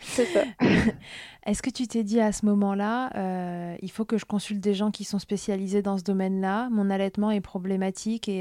c'est 0.00 0.26
ça. 0.26 0.42
Est-ce 1.46 1.62
que 1.62 1.70
tu 1.70 1.86
t'es 1.86 2.02
dit 2.02 2.20
à 2.20 2.32
ce 2.32 2.44
moment-là, 2.46 3.10
euh, 3.14 3.76
il 3.80 3.90
faut 3.90 4.04
que 4.04 4.18
je 4.18 4.24
consulte 4.24 4.60
des 4.60 4.74
gens 4.74 4.90
qui 4.90 5.04
sont 5.04 5.18
spécialisés 5.18 5.82
dans 5.82 5.96
ce 5.96 6.02
domaine-là, 6.02 6.68
mon 6.70 6.90
allaitement 6.90 7.30
est 7.30 7.40
problématique 7.40 8.28
et, 8.28 8.40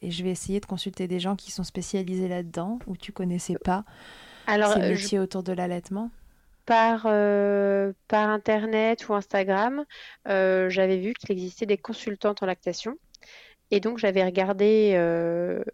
et, 0.00 0.10
je 0.10 0.24
vais 0.24 0.30
essayer 0.30 0.60
de 0.60 0.66
consulter 0.66 1.08
des 1.08 1.20
gens 1.20 1.36
qui 1.36 1.50
sont 1.50 1.64
spécialisés 1.64 2.28
là-dedans, 2.28 2.78
ou 2.86 2.96
tu 2.96 3.12
connaissais 3.12 3.56
pas 3.62 3.84
Alors, 4.46 4.72
ces 4.72 4.80
métiers 4.80 5.18
autour 5.18 5.42
de 5.42 5.52
l'allaitement? 5.52 6.10
Par, 6.70 7.02
euh, 7.06 7.92
par 8.06 8.28
Internet 8.28 9.08
ou 9.08 9.14
Instagram, 9.14 9.84
euh, 10.28 10.68
j'avais 10.68 10.98
vu 10.98 11.14
qu'il 11.14 11.32
existait 11.32 11.66
des 11.66 11.78
consultantes 11.78 12.44
en 12.44 12.46
lactation. 12.46 12.96
Et 13.72 13.80
donc 13.80 13.98
j'avais 13.98 14.24
regardé, 14.24 14.92
euh, 14.94 15.64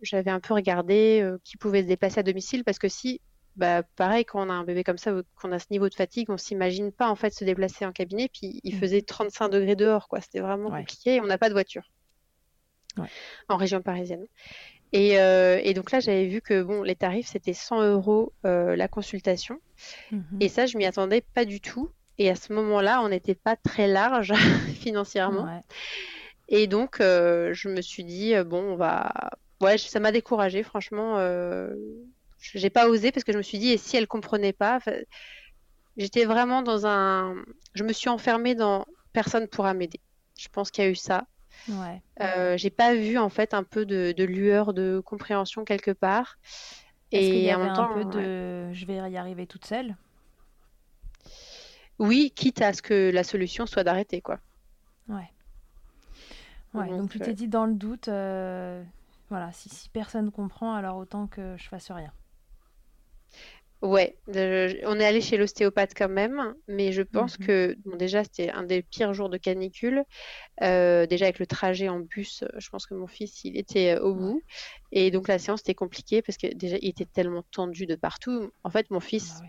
j'avais 0.00 0.30
un 0.30 0.40
peu 0.40 0.54
regardé 0.54 1.26
qui 1.44 1.56
pouvait 1.56 1.82
se 1.82 1.88
déplacer 1.88 2.20
à 2.20 2.22
domicile 2.22 2.64
parce 2.64 2.78
que 2.78 2.88
si, 2.88 3.20
bah, 3.58 3.82
pareil, 3.96 4.24
quand 4.24 4.46
on 4.46 4.48
a 4.48 4.54
un 4.54 4.64
bébé 4.64 4.84
comme 4.84 4.98
ça, 4.98 5.12
qu'on 5.36 5.52
a 5.52 5.58
ce 5.58 5.66
niveau 5.70 5.88
de 5.88 5.94
fatigue, 5.94 6.30
on 6.30 6.38
s'imagine 6.38 6.92
pas 6.92 7.08
en 7.08 7.16
fait 7.16 7.34
se 7.34 7.44
déplacer 7.44 7.84
en 7.84 7.92
cabinet. 7.92 8.30
Puis 8.32 8.60
il 8.64 8.74
mmh. 8.74 8.78
faisait 8.78 9.02
35 9.02 9.48
degrés 9.48 9.76
dehors, 9.76 10.08
quoi. 10.08 10.20
C'était 10.20 10.40
vraiment 10.40 10.70
compliqué. 10.70 11.16
Et 11.16 11.20
on 11.20 11.26
n'a 11.26 11.38
pas 11.38 11.48
de 11.48 11.54
voiture 11.54 11.82
en 13.48 13.56
région 13.56 13.82
parisienne. 13.82 14.26
Euh, 14.94 15.60
et, 15.62 15.74
donc 15.74 15.90
là, 15.90 16.00
j'avais 16.00 16.26
vu 16.26 16.40
que 16.40 16.62
bon, 16.62 16.82
les 16.82 16.96
tarifs, 16.96 17.28
c'était 17.28 17.52
100 17.52 17.82
euros 17.82 18.32
euh, 18.46 18.74
la 18.76 18.88
consultation. 18.88 19.60
Mhm. 20.10 20.38
Et 20.40 20.48
ça, 20.48 20.66
je 20.66 20.78
m'y 20.78 20.86
attendais 20.86 21.22
pas 21.34 21.44
du 21.44 21.60
tout. 21.60 21.90
Et 22.16 22.30
à 22.30 22.34
ce 22.34 22.52
moment-là, 22.52 23.02
on 23.02 23.10
n'était 23.10 23.34
pas 23.34 23.56
très 23.56 23.86
large 23.86 24.32
financièrement. 24.80 25.62
Et 26.48 26.66
donc, 26.66 27.00
euh, 27.00 27.52
je 27.52 27.68
me 27.68 27.82
suis 27.82 28.04
dit, 28.04 28.34
bon, 28.46 28.72
on 28.72 28.76
va. 28.76 29.12
Ouais, 29.60 29.76
ça 29.76 30.00
m'a 30.00 30.12
découragée, 30.12 30.62
franchement. 30.62 31.18
J'ai 32.40 32.70
pas 32.70 32.88
osé 32.88 33.12
parce 33.12 33.24
que 33.24 33.32
je 33.32 33.38
me 33.38 33.42
suis 33.42 33.58
dit, 33.58 33.70
et 33.70 33.78
si 33.78 33.96
elle 33.96 34.06
comprenait 34.06 34.52
pas 34.52 34.78
J'étais 35.96 36.24
vraiment 36.24 36.62
dans 36.62 36.86
un. 36.86 37.34
Je 37.74 37.82
me 37.82 37.92
suis 37.92 38.08
enfermée 38.08 38.54
dans 38.54 38.84
personne 39.12 39.48
pourra 39.48 39.74
m'aider. 39.74 40.00
Je 40.38 40.48
pense 40.48 40.70
qu'il 40.70 40.84
y 40.84 40.86
a 40.86 40.90
eu 40.90 40.94
ça. 40.94 41.26
Ouais. 41.68 42.00
Euh, 42.20 42.56
j'ai 42.56 42.70
pas 42.70 42.94
vu 42.94 43.18
en 43.18 43.28
fait 43.28 43.52
un 43.52 43.64
peu 43.64 43.84
de, 43.84 44.14
lueur 44.22 44.72
de 44.74 45.02
compréhension 45.04 45.64
quelque 45.64 45.90
part. 45.90 46.38
Et 47.10 47.30
qu'il 47.30 47.40
y 47.40 47.50
avait 47.50 47.64
un 47.64 47.94
peu 47.94 48.04
de 48.04 48.72
je 48.72 48.86
vais 48.86 49.10
y 49.10 49.16
arriver 49.16 49.46
toute 49.46 49.64
seule? 49.64 49.96
Oui, 51.98 52.32
quitte 52.36 52.62
à 52.62 52.72
ce 52.72 52.82
que 52.82 53.10
la 53.10 53.24
solution 53.24 53.66
soit 53.66 53.82
d'arrêter 53.82 54.20
quoi. 54.20 54.38
Ouais. 55.08 55.32
Ouais, 56.74 56.88
donc, 56.90 57.10
tu 57.10 57.18
t'es 57.18 57.30
euh, 57.30 57.34
dit 57.34 57.48
dans 57.48 57.64
le 57.64 57.72
doute, 57.72 58.08
euh, 58.08 58.84
voilà, 59.30 59.50
si, 59.52 59.70
si 59.70 59.88
personne 59.88 60.30
comprend, 60.30 60.74
alors 60.74 60.98
autant 60.98 61.26
que 61.26 61.56
je 61.56 61.66
fasse 61.66 61.90
rien. 61.90 62.12
Ouais, 63.80 64.18
on 64.26 64.98
est 64.98 65.04
allé 65.04 65.20
chez 65.20 65.36
l'ostéopathe 65.36 65.92
quand 65.96 66.08
même, 66.08 66.54
mais 66.66 66.90
je 66.90 67.02
pense 67.02 67.36
Mhm. 67.38 67.46
que 67.46 67.76
bon, 67.84 67.94
déjà 67.96 68.24
c'était 68.24 68.50
un 68.50 68.64
des 68.64 68.82
pires 68.82 69.14
jours 69.14 69.28
de 69.28 69.36
canicule. 69.36 70.02
Euh, 70.62 71.06
déjà 71.06 71.26
avec 71.26 71.38
le 71.40 71.46
trajet 71.46 71.88
en 71.88 72.00
bus, 72.00 72.42
euh, 72.44 72.48
je 72.58 72.70
pense 72.70 72.86
que 72.86 72.94
mon 72.94 73.06
fils 73.08 73.44
il 73.44 73.58
était 73.58 73.96
euh, 73.96 74.02
au 74.02 74.14
bout, 74.14 74.42
et 74.92 75.10
donc 75.12 75.28
la 75.28 75.38
séance 75.38 75.60
était 75.60 75.74
compliquée 75.74 76.22
parce 76.22 76.38
que 76.38 76.48
déjà 76.54 76.78
il 76.82 76.88
était 76.90 77.06
tellement 77.06 77.44
tendu 77.52 77.86
de 77.86 77.96
partout. 77.96 78.50
En 78.64 78.70
fait, 78.70 78.90
mon 78.90 79.00
fils, 79.00 79.28
Bah 79.28 79.40
oui. 79.42 79.48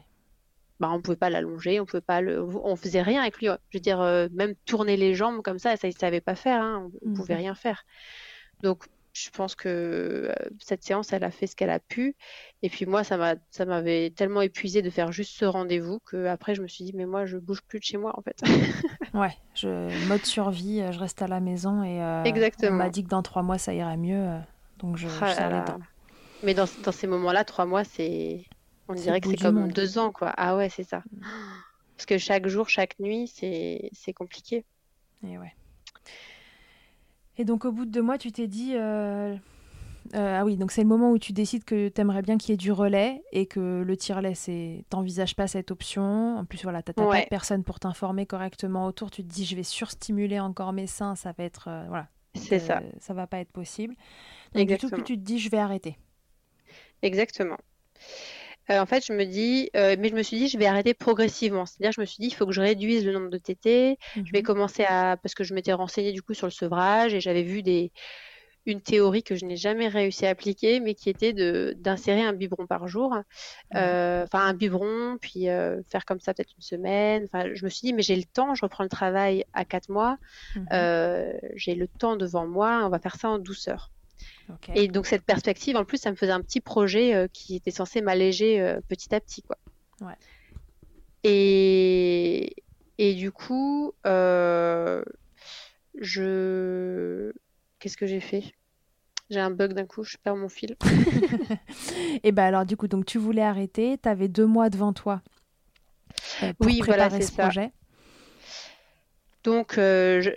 bah 0.80 0.90
on 0.92 1.02
pouvait 1.02 1.18
pas 1.18 1.30
l'allonger, 1.30 1.80
on 1.80 1.86
pouvait 1.86 2.02
pas 2.02 2.22
le, 2.22 2.44
on 2.44 2.76
faisait 2.76 3.02
rien 3.02 3.22
avec 3.22 3.38
lui. 3.40 3.48
Je 3.70 3.78
veux 3.78 3.82
dire, 3.82 4.02
euh, 4.02 4.28
même 4.34 4.56
tourner 4.66 4.98
les 4.98 5.16
jambes 5.16 5.42
comme 5.44 5.60
ça, 5.60 5.78
ça 5.78 5.88
il 5.90 5.98
savait 5.98 6.22
pas 6.22 6.36
faire, 6.36 6.62
hein, 6.62 6.90
on, 7.02 7.08
on 7.08 7.12
pouvait 7.12 7.36
rien 7.36 7.56
faire. 7.56 7.84
Donc 8.64 8.86
je 9.24 9.30
pense 9.32 9.56
que 9.56 9.68
euh, 9.70 10.34
cette 10.60 10.84
séance, 10.84 11.14
elle 11.14 11.24
a 11.24 11.32
fait 11.32 11.48
ce 11.48 11.56
qu'elle 11.56 11.70
a 11.70 11.80
pu. 11.80 12.16
Et 12.62 12.70
puis 12.70 12.86
moi, 12.86 13.04
ça 13.04 13.18
m'a, 13.18 13.36
ça 13.52 13.66
m'avait 13.66 14.12
tellement 14.12 14.42
épuisé 14.42 14.82
de 14.82 14.90
faire 14.90 15.12
juste 15.12 15.34
ce 15.38 15.46
rendez-vous 15.46 16.00
que 16.06 16.26
après 16.28 16.56
je 16.56 16.62
me 16.62 16.68
suis 16.68 16.86
dit, 16.86 16.94
mais 16.96 17.06
moi, 17.06 17.26
je 17.26 17.38
bouge 17.38 17.62
plus 17.64 17.80
de 17.80 17.84
chez 17.86 17.98
moi 17.98 18.14
en 18.18 18.22
fait. 18.22 18.38
Ouais, 19.14 19.36
je 19.56 19.98
mode 20.08 20.26
survie, 20.26 20.82
euh, 20.82 20.92
je 20.92 21.00
reste 21.00 21.22
à 21.22 21.28
la 21.28 21.40
maison 21.40 21.84
et 21.84 22.02
euh, 22.02 22.38
on 22.68 22.70
Exactement. 22.70 22.76
m'a 22.76 22.90
dit 22.90 23.04
que 23.04 23.10
dans 23.10 23.22
trois 23.24 23.42
mois 23.44 23.58
ça 23.58 23.74
irait 23.74 23.98
mieux, 23.98 24.40
donc 24.78 24.98
je, 24.98 25.22
je 25.24 25.26
Ah 25.26 25.36
là 25.36 25.36
serre 25.36 25.50
les 25.52 25.62
là. 25.62 25.64
dents. 25.64 25.80
Mais 26.42 26.54
dans, 26.56 26.66
dans 26.80 26.92
ces 26.92 27.08
moments-là, 27.08 27.46
trois 27.46 27.66
mois, 27.66 27.84
c'est, 27.84 28.46
on 28.88 28.96
dirait 28.96 29.22
que 29.22 29.28
c'est 29.28 29.38
comme 29.38 29.56
monde. 29.56 29.74
deux 29.74 29.98
ans, 29.98 30.12
quoi. 30.12 30.34
Ah 30.38 30.56
ouais, 30.58 30.70
c'est 30.70 30.84
ça. 30.84 31.04
Parce 31.98 32.06
que 32.08 32.18
chaque 32.18 32.48
jour, 32.48 32.70
chaque 32.70 33.00
nuit, 33.00 33.28
c'est, 33.28 33.90
c'est 33.94 34.14
compliqué. 34.14 34.66
Et 35.24 35.38
ouais. 35.38 35.54
Et 37.40 37.46
donc 37.46 37.66
au 37.66 37.72
bout 37.72 37.86
de 37.86 37.92
deux 37.92 38.04
mois, 38.04 38.20
tu 38.20 38.32
t'es 38.32 38.48
dit, 38.48 38.74
euh, 38.76 39.36
euh, 40.16 40.40
ah 40.40 40.46
oui, 40.46 40.58
donc 40.58 40.72
c'est 40.72 40.82
le 40.82 40.88
moment 40.88 41.12
où 41.12 41.20
tu 41.20 41.34
décides 41.34 41.64
que 41.64 41.88
t'aimerais 41.90 42.22
bien 42.22 42.38
qu'il 42.38 42.52
y 42.52 42.54
ait 42.54 42.58
du 42.58 42.72
relais 42.72 43.24
et 43.32 43.46
que 43.48 43.82
le 43.82 43.98
tire-lait, 43.98 44.36
c'est, 44.36 44.86
t'envisages 44.90 45.36
pas 45.36 45.48
cette 45.48 45.72
option. 45.72 46.38
En 46.38 46.46
plus, 46.46 46.64
voilà, 46.64 46.84
t'as 46.84 46.94
t'as 46.94 47.08
pas 47.08 47.08
Ouais, 47.10 47.22
de 47.22 47.28
personne 47.28 47.64
pour 47.64 47.80
t'informer 47.80 48.26
correctement 48.26 48.86
autour. 48.88 49.12
Tu 49.12 49.24
te 49.24 49.30
dis, 49.30 49.46
je 49.46 49.56
vais 49.56 49.64
surstimuler 49.64 50.40
encore 50.40 50.74
mes 50.74 50.88
seins, 50.88 51.16
ça 51.16 51.34
va 51.38 51.46
être, 51.46 51.70
euh, 51.70 51.86
voilà, 51.88 52.10
c'est 52.36 52.60
ça. 52.60 52.84
ça 53.00 53.14
va 53.14 53.28
pas 53.28 53.40
être 53.40 53.52
possible. 53.54 53.96
Donc 54.54 54.68
du 54.68 54.78
tout, 54.78 54.92
que 54.92 55.02
Exactement. 55.02 55.04
tu 55.04 55.16
te 55.18 55.24
dis, 55.24 55.40
je 55.40 55.50
vais 55.50 55.60
arrêter. 55.60 55.98
Exactement. 57.02 57.58
Euh, 58.72 58.80
en 58.80 58.86
fait, 58.86 59.04
je 59.06 59.14
me 59.14 59.26
dis, 59.26 59.70
euh, 59.76 59.96
mais 60.00 60.10
je 60.10 60.16
me 60.16 60.22
suis 60.24 60.38
dit, 60.38 60.48
je 60.48 60.58
vais 60.58 60.68
arrêter 60.68 60.94
progressivement. 60.94 61.66
C'est-à-dire, 61.66 61.92
je 61.92 62.02
me 62.02 62.06
suis 62.06 62.22
dit, 62.22 62.28
il 62.28 62.34
faut 62.36 62.46
que 62.46 62.52
je 62.52 62.62
réduise 62.62 63.06
le 63.06 63.12
nombre 63.14 63.30
de 63.30 63.38
tétés. 63.40 63.98
Je 64.24 64.32
vais 64.32 64.40
Mhm. 64.40 64.44
commencer 64.44 64.84
à, 64.88 65.18
parce 65.22 65.34
que 65.36 65.44
je 65.44 65.54
m'étais 65.56 65.74
renseignée 65.74 66.12
du 66.14 66.22
coup 66.22 66.34
sur 66.36 66.46
le 66.48 66.52
sevrage 66.52 67.14
et 67.16 67.20
j'avais 67.22 67.42
vu 67.44 67.64
des, 67.64 67.92
une 68.66 68.82
théorie 68.82 69.24
que 69.24 69.36
je 69.36 69.46
n'ai 69.46 69.58
jamais 69.58 69.88
réussi 69.88 70.26
à 70.26 70.30
appliquer, 70.30 70.80
mais 70.82 70.96
qui 70.96 71.10
était 71.10 71.34
de 71.34 71.74
d'insérer 71.78 72.22
un 72.24 72.34
biberon 72.34 72.68
par 72.68 72.88
jour. 72.88 73.16
Euh, 73.76 74.24
Enfin, 74.26 74.42
un 74.48 74.54
biberon, 74.54 75.18
puis 75.22 75.50
euh, 75.50 75.82
faire 75.92 76.06
comme 76.06 76.20
ça 76.20 76.34
peut-être 76.34 76.54
une 76.58 76.64
semaine. 76.64 77.26
Enfin, 77.32 77.50
je 77.54 77.64
me 77.66 77.70
suis 77.70 77.88
dit, 77.88 77.94
mais 77.94 78.02
j'ai 78.04 78.16
le 78.16 78.24
temps, 78.26 78.56
je 78.56 78.62
reprends 78.64 78.84
le 78.84 78.90
travail 78.90 79.46
à 79.54 79.66
quatre 79.66 79.90
mois, 79.90 80.18
Mhm. 80.56 80.66
euh, 80.74 81.34
j'ai 81.56 81.76
le 81.76 81.88
temps 81.88 82.16
devant 82.18 82.48
moi, 82.48 82.84
on 82.86 82.90
va 82.90 83.00
faire 83.00 83.16
ça 83.16 83.30
en 83.30 83.40
douceur. 83.40 83.92
Et 84.76 84.88
donc 84.88 85.06
cette 85.06 85.24
perspective, 85.24 85.76
en 85.76 85.86
plus, 85.86 85.98
ça 85.98 86.12
me 86.12 86.16
faisait 86.16 86.32
un 86.32 86.42
petit 86.42 86.62
projet 86.62 87.14
euh, 87.14 87.28
qui 87.32 87.56
était 87.56 87.72
censé 87.72 88.02
m'alléger 88.02 88.60
euh, 88.62 88.80
petit 88.88 89.14
à 89.14 89.20
petit, 89.20 89.42
quoi. 89.42 89.58
Ouais. 90.02 90.16
Et, 91.24 92.56
et 92.98 93.14
du 93.14 93.32
coup, 93.32 93.94
euh, 94.06 95.04
je... 96.00 97.32
Qu'est-ce 97.80 97.98
que 97.98 98.08
j'ai 98.08 98.20
fait? 98.20 98.44
J'ai 99.30 99.40
un 99.40 99.52
bug 99.52 99.74
d'un 99.74 99.86
coup, 99.86 100.04
je 100.04 100.18
perds 100.18 100.36
mon 100.36 100.50
fil. 100.50 100.76
Et 102.24 102.32
ben 102.32 102.46
alors 102.46 102.66
du 102.66 102.76
coup, 102.76 102.88
donc 102.88 103.06
tu 103.06 103.20
voulais 103.20 103.44
arrêter, 103.44 104.00
tu 104.02 104.10
avais 104.10 104.28
deux 104.28 104.48
mois 104.48 104.70
devant 104.72 104.92
toi 104.92 105.22
pour 106.58 106.68
Oui, 106.68 106.82
voilà, 106.84 107.10
c'est 107.12 107.22
ce 107.22 107.34
ça. 107.34 107.44
projet. 107.44 107.72
Donc, 109.44 109.78
euh, 109.78 110.22
je, 110.22 110.32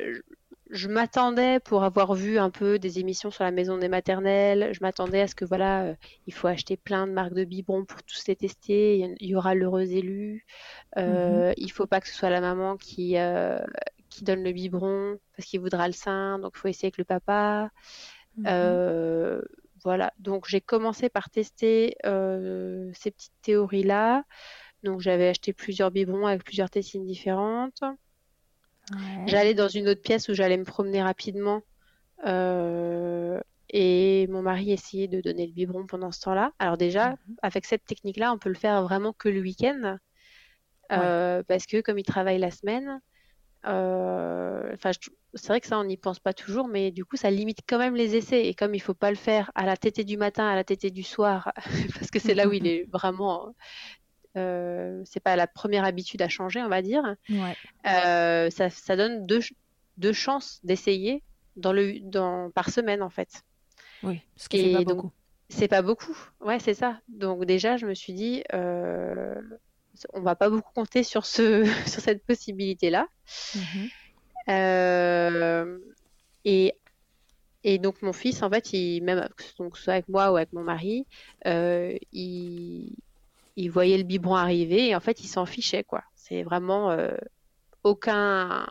je 0.73 0.89
m'attendais 0.89 1.61
pour 1.61 1.85
avoir 1.85 2.15
vu 2.15 2.39
un 2.39 2.51
peu 2.51 2.79
des 2.79 2.99
émissions 2.99 3.31
sur 3.31 3.45
la 3.45 3.51
maison 3.51 3.77
des 3.77 3.89
maternelles. 3.89 4.71
Je 4.73 4.81
m'attendais 4.81 5.21
à 5.21 5.29
ce 5.29 5.35
que 5.35 5.45
voilà, 5.45 5.85
euh, 5.85 5.95
il 6.27 6.33
faut 6.33 6.49
acheter 6.49 6.77
plein 6.77 7.07
de 7.07 7.13
marques 7.13 7.35
de 7.35 7.45
biberons 7.45 7.85
pour 7.85 8.03
tous 8.03 8.27
les 8.27 8.37
tester. 8.37 8.99
Il 9.21 9.29
y, 9.29 9.37
aura 9.37 9.55
l'heureux 9.55 9.93
élu. 9.93 10.47
Mhm. 10.97 11.03
Euh, 11.05 11.53
il 11.59 11.71
faut 11.71 11.87
pas 11.87 12.01
que 12.01 12.09
ce 12.09 12.15
soit 12.15 12.31
la 12.31 12.41
maman 12.41 12.77
qui 12.77 13.19
euh, 13.19 13.59
qui 14.13 14.25
donne 14.25 14.43
le 14.43 14.53
biberon 14.53 15.19
parce 15.37 15.49
qu'il 15.49 15.61
voudra 15.61 15.87
le 15.87 15.93
sein. 15.93 16.39
Donc, 16.39 16.53
il 16.55 16.59
faut 16.59 16.69
essayer 16.69 16.87
avec 16.87 16.99
le 16.99 17.05
papa. 17.05 17.71
Mhm. 18.37 18.45
Euh, 18.49 19.43
voilà. 19.83 20.13
Donc, 20.19 20.47
j'ai 20.49 20.61
commencé 20.61 21.09
par 21.09 21.31
tester 21.31 21.97
euh, 22.07 22.91
ces 22.95 23.11
petites 23.11 23.33
théories-là. 23.43 24.25
Donc, 24.85 25.01
j'avais 25.01 25.29
acheté 25.29 25.53
plusieurs 25.53 25.91
biberons 25.91 26.27
avec 26.27 26.45
plusieurs 26.45 26.71
tétines 26.71 27.05
différentes. 27.05 27.83
Ouais. 28.90 29.27
J'allais 29.27 29.55
dans 29.55 29.68
une 29.68 29.88
autre 29.88 30.03
pièce 30.03 30.29
où 30.29 30.35
j'allais 30.35 30.57
me 30.57 30.64
promener 30.64 31.03
rapidement 31.03 31.62
euh, 32.27 33.40
et 33.71 34.27
mon 34.29 34.42
mari 34.42 34.73
essayait 34.73 35.09
de 35.09 35.21
donner 35.21 35.47
le 35.47 35.53
biberon 35.53 35.87
pendant 35.87 36.12
ce 36.12 36.21
temps-là. 36.21 36.53
Alors 36.59 36.77
déjà, 36.77 37.16
Mhm. 37.27 37.37
avec 37.42 37.64
cette 37.66 37.85
technique-là, 37.85 38.33
on 38.33 38.38
peut 38.38 38.49
le 38.51 38.55
faire 38.55 38.83
vraiment 38.83 39.12
que 39.12 39.29
le 39.29 39.40
week-end 39.40 39.97
euh, 40.92 41.42
parce 41.49 41.66
que 41.66 41.81
comme 41.81 41.99
il 41.99 42.05
travaille 42.05 42.38
la 42.38 42.51
semaine, 42.51 43.01
euh, 43.66 44.77
c'est 45.35 45.49
vrai 45.49 45.61
que 45.61 45.66
ça, 45.66 45.79
on 45.79 45.85
n'y 45.85 45.97
pense 45.97 46.21
pas 46.21 46.35
toujours, 46.35 46.68
mais 46.68 46.90
du 46.90 47.05
coup, 47.05 47.16
ça 47.16 47.31
limite 47.31 47.61
quand 47.68 47.79
même 47.79 47.95
les 47.95 48.16
essais. 48.16 48.47
Et 48.47 48.55
comme 48.55 48.75
il 48.75 48.81
faut 48.81 48.95
pas 48.95 49.11
le 49.11 49.16
faire 49.16 49.51
à 49.55 49.64
la 49.66 49.77
tétée 49.77 50.05
du 50.05 50.16
matin, 50.16 50.47
à 50.49 50.55
la 50.57 50.64
tétée 50.64 50.90
du 50.90 51.03
soir, 51.03 51.53
parce 51.95 52.11
que 52.11 52.18
c'est 52.18 52.35
là 52.35 52.49
où 52.49 52.53
il 52.53 52.66
est 52.66 52.87
vraiment, 52.92 53.55
euh, 54.37 55.03
c'est 55.05 55.21
pas 55.21 55.37
la 55.37 55.47
première 55.47 55.85
habitude 55.85 56.23
à 56.23 56.29
changer, 56.29 56.61
on 56.62 56.68
va 56.68 56.83
dire. 56.83 57.03
Ouais. 57.29 57.57
Euh, 57.87 58.51
ça, 58.51 58.71
ça 58.71 58.97
donne 58.97 59.27
deux, 59.27 59.40
deux 59.99 60.12
chances 60.12 60.61
d'essayer 60.64 61.23
dans 61.57 61.73
le, 61.73 62.01
dans, 62.01 62.51
par 62.51 62.71
semaine 62.71 63.03
en 63.03 63.11
fait. 63.11 63.42
Oui, 64.03 64.21
ce 64.37 64.49
qui 64.49 64.62
fait 64.62 64.73
pas 64.73 64.85
donc, 64.85 64.97
beaucoup. 64.97 65.12
c'est 65.49 65.68
pas 65.68 65.83
beaucoup. 65.83 66.16
Ouais, 66.40 66.59
c'est 66.59 66.75
ça. 66.75 67.01
Donc 67.09 67.45
déjà, 67.45 67.77
je 67.77 67.87
me 67.87 67.95
suis 67.95 68.12
dit, 68.12 68.42
euh, 68.53 69.40
on 70.12 70.23
va 70.23 70.35
pas 70.35 70.51
beaucoup 70.51 70.73
compter 70.73 71.03
sur 71.03 71.27
ce, 71.27 71.64
sur 71.87 72.01
cette 72.01 72.25
possibilité-là. 72.25 73.07
Mhm. 73.55 73.88
Euh, 74.49 75.79
et, 76.45 76.75
et 77.64 77.79
donc 77.79 78.03
mon 78.03 78.12
fils, 78.12 78.42
en 78.42 78.51
fait, 78.51 78.73
il, 78.73 79.03
même 79.03 79.29
donc, 79.59 79.77
soit 79.77 79.95
avec 79.95 80.09
moi 80.09 80.33
ou 80.33 80.37
avec 80.37 80.53
mon 80.53 80.64
mari, 80.64 81.07
euh, 81.47 81.97
il, 82.12 82.97
il 83.57 83.71
voyait 83.71 83.99
le 83.99 84.05
biberon 84.05 84.37
arriver 84.37 84.88
et 84.88 84.97
en 84.97 85.01
fait, 85.01 85.21
il 85.21 85.29
s'en 85.29 85.47
fichait, 85.47 85.85
quoi. 85.85 86.03
C'est 86.15 86.43
vraiment 86.43 86.91
euh, 86.91 87.17
aucun, 87.85 88.67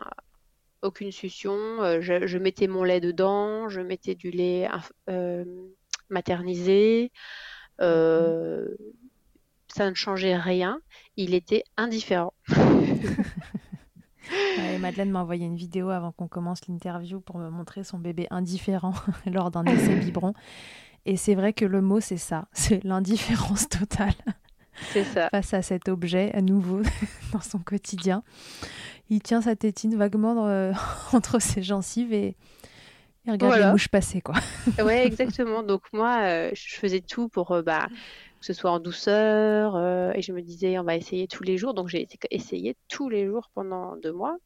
aucune 0.82 1.12
succion. 1.12 1.56
Euh, 1.82 2.00
je, 2.00 2.26
je 2.26 2.38
mettais 2.38 2.66
mon 2.66 2.84
lait 2.84 3.00
dedans, 3.00 3.68
je 3.68 3.80
mettais 3.80 4.14
du 4.14 4.30
lait 4.30 4.68
euh, 5.08 5.44
maternisé. 6.08 7.12
Mhm. 7.80 8.76
Ça 9.68 9.88
ne 9.88 9.94
changeait 9.94 10.36
rien. 10.36 10.80
Il 11.16 11.34
était 11.34 11.64
indifférent. 11.76 12.34
Ouais, 14.58 14.78
Madeleine 14.78 15.10
m'a 15.10 15.20
envoyé 15.20 15.44
une 15.44 15.56
vidéo 15.56 15.90
avant 15.90 16.12
qu'on 16.12 16.28
commence 16.28 16.66
l'interview 16.68 17.20
pour 17.20 17.38
me 17.38 17.50
montrer 17.50 17.84
son 17.84 17.98
bébé 17.98 18.26
indifférent 18.30 18.94
lors 19.26 19.50
d'un 19.50 19.64
essai 19.64 19.96
biberon. 19.96 20.32
Et 21.04 21.16
c'est 21.16 21.34
vrai 21.34 21.52
que 21.52 21.64
le 21.64 21.82
mot, 21.82 22.00
c'est 22.00 22.16
ça, 22.16 22.48
c'est 22.52 22.82
l'indifférence 22.84 23.68
totale 23.68 24.14
ça. 25.04 25.28
face 25.30 25.54
à 25.54 25.62
cet 25.62 25.88
objet 25.88 26.30
à 26.34 26.40
nouveau 26.40 26.82
dans 27.32 27.40
son 27.40 27.58
quotidien. 27.58 28.22
Il 29.10 29.20
tient 29.22 29.42
sa 29.42 29.56
tétine 29.56 29.96
vaguement 29.96 30.46
euh, 30.48 30.72
entre 31.12 31.38
ses 31.40 31.62
gencives 31.62 32.12
et 32.12 32.34
regarde 33.26 33.40
les 33.42 33.46
Voilà. 33.48 33.70
mouches 33.72 33.88
passer, 33.88 34.20
quoi. 34.20 34.34
Ouais, 34.84 35.06
exactement. 35.06 35.62
Donc 35.62 35.82
moi, 35.92 36.20
euh, 36.22 36.50
je 36.54 36.74
faisais 36.76 37.00
tout 37.00 37.28
pour 37.28 37.52
euh, 37.52 37.62
bah, 37.62 37.88
que 38.40 38.46
ce 38.46 38.52
soit 38.54 38.70
en 38.72 38.80
douceur 38.80 39.76
euh, 39.76 40.10
et 40.14 40.22
je 40.22 40.32
me 40.32 40.40
disais 40.42 40.76
on 40.78 40.82
va 40.82 40.96
essayer 40.96 41.28
tous 41.28 41.42
les 41.44 41.56
jours. 41.58 41.74
Donc 41.74 41.88
j'ai 41.88 42.08
essayé 42.30 42.76
tous 42.88 43.08
les 43.08 43.26
jours 43.26 43.50
pendant 43.54 43.96
deux 43.96 44.12
mois 44.12 44.36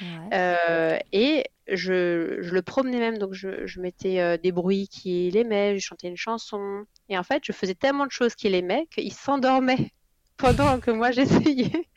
Ouais. 0.00 0.06
Euh, 0.34 0.98
et 1.12 1.44
je, 1.68 2.38
je 2.40 2.54
le 2.54 2.62
promenais 2.62 2.98
même. 2.98 3.18
Donc 3.18 3.32
je, 3.32 3.66
je 3.66 3.80
mettais 3.80 4.20
euh, 4.20 4.36
des 4.36 4.52
bruits 4.52 4.88
qu'il 4.88 5.36
aimait, 5.36 5.78
je 5.78 5.84
chantais 5.84 6.08
une 6.08 6.16
chanson 6.16 6.84
et 7.08 7.18
en 7.18 7.22
fait 7.22 7.42
je 7.44 7.52
faisais 7.52 7.74
tellement 7.74 8.06
de 8.06 8.10
choses 8.10 8.34
qu'il 8.34 8.54
aimait 8.54 8.86
qu'il 8.94 9.12
s'endormait 9.12 9.92
pendant 10.36 10.80
que 10.80 10.90
moi 10.90 11.10
j'essayais 11.12 11.88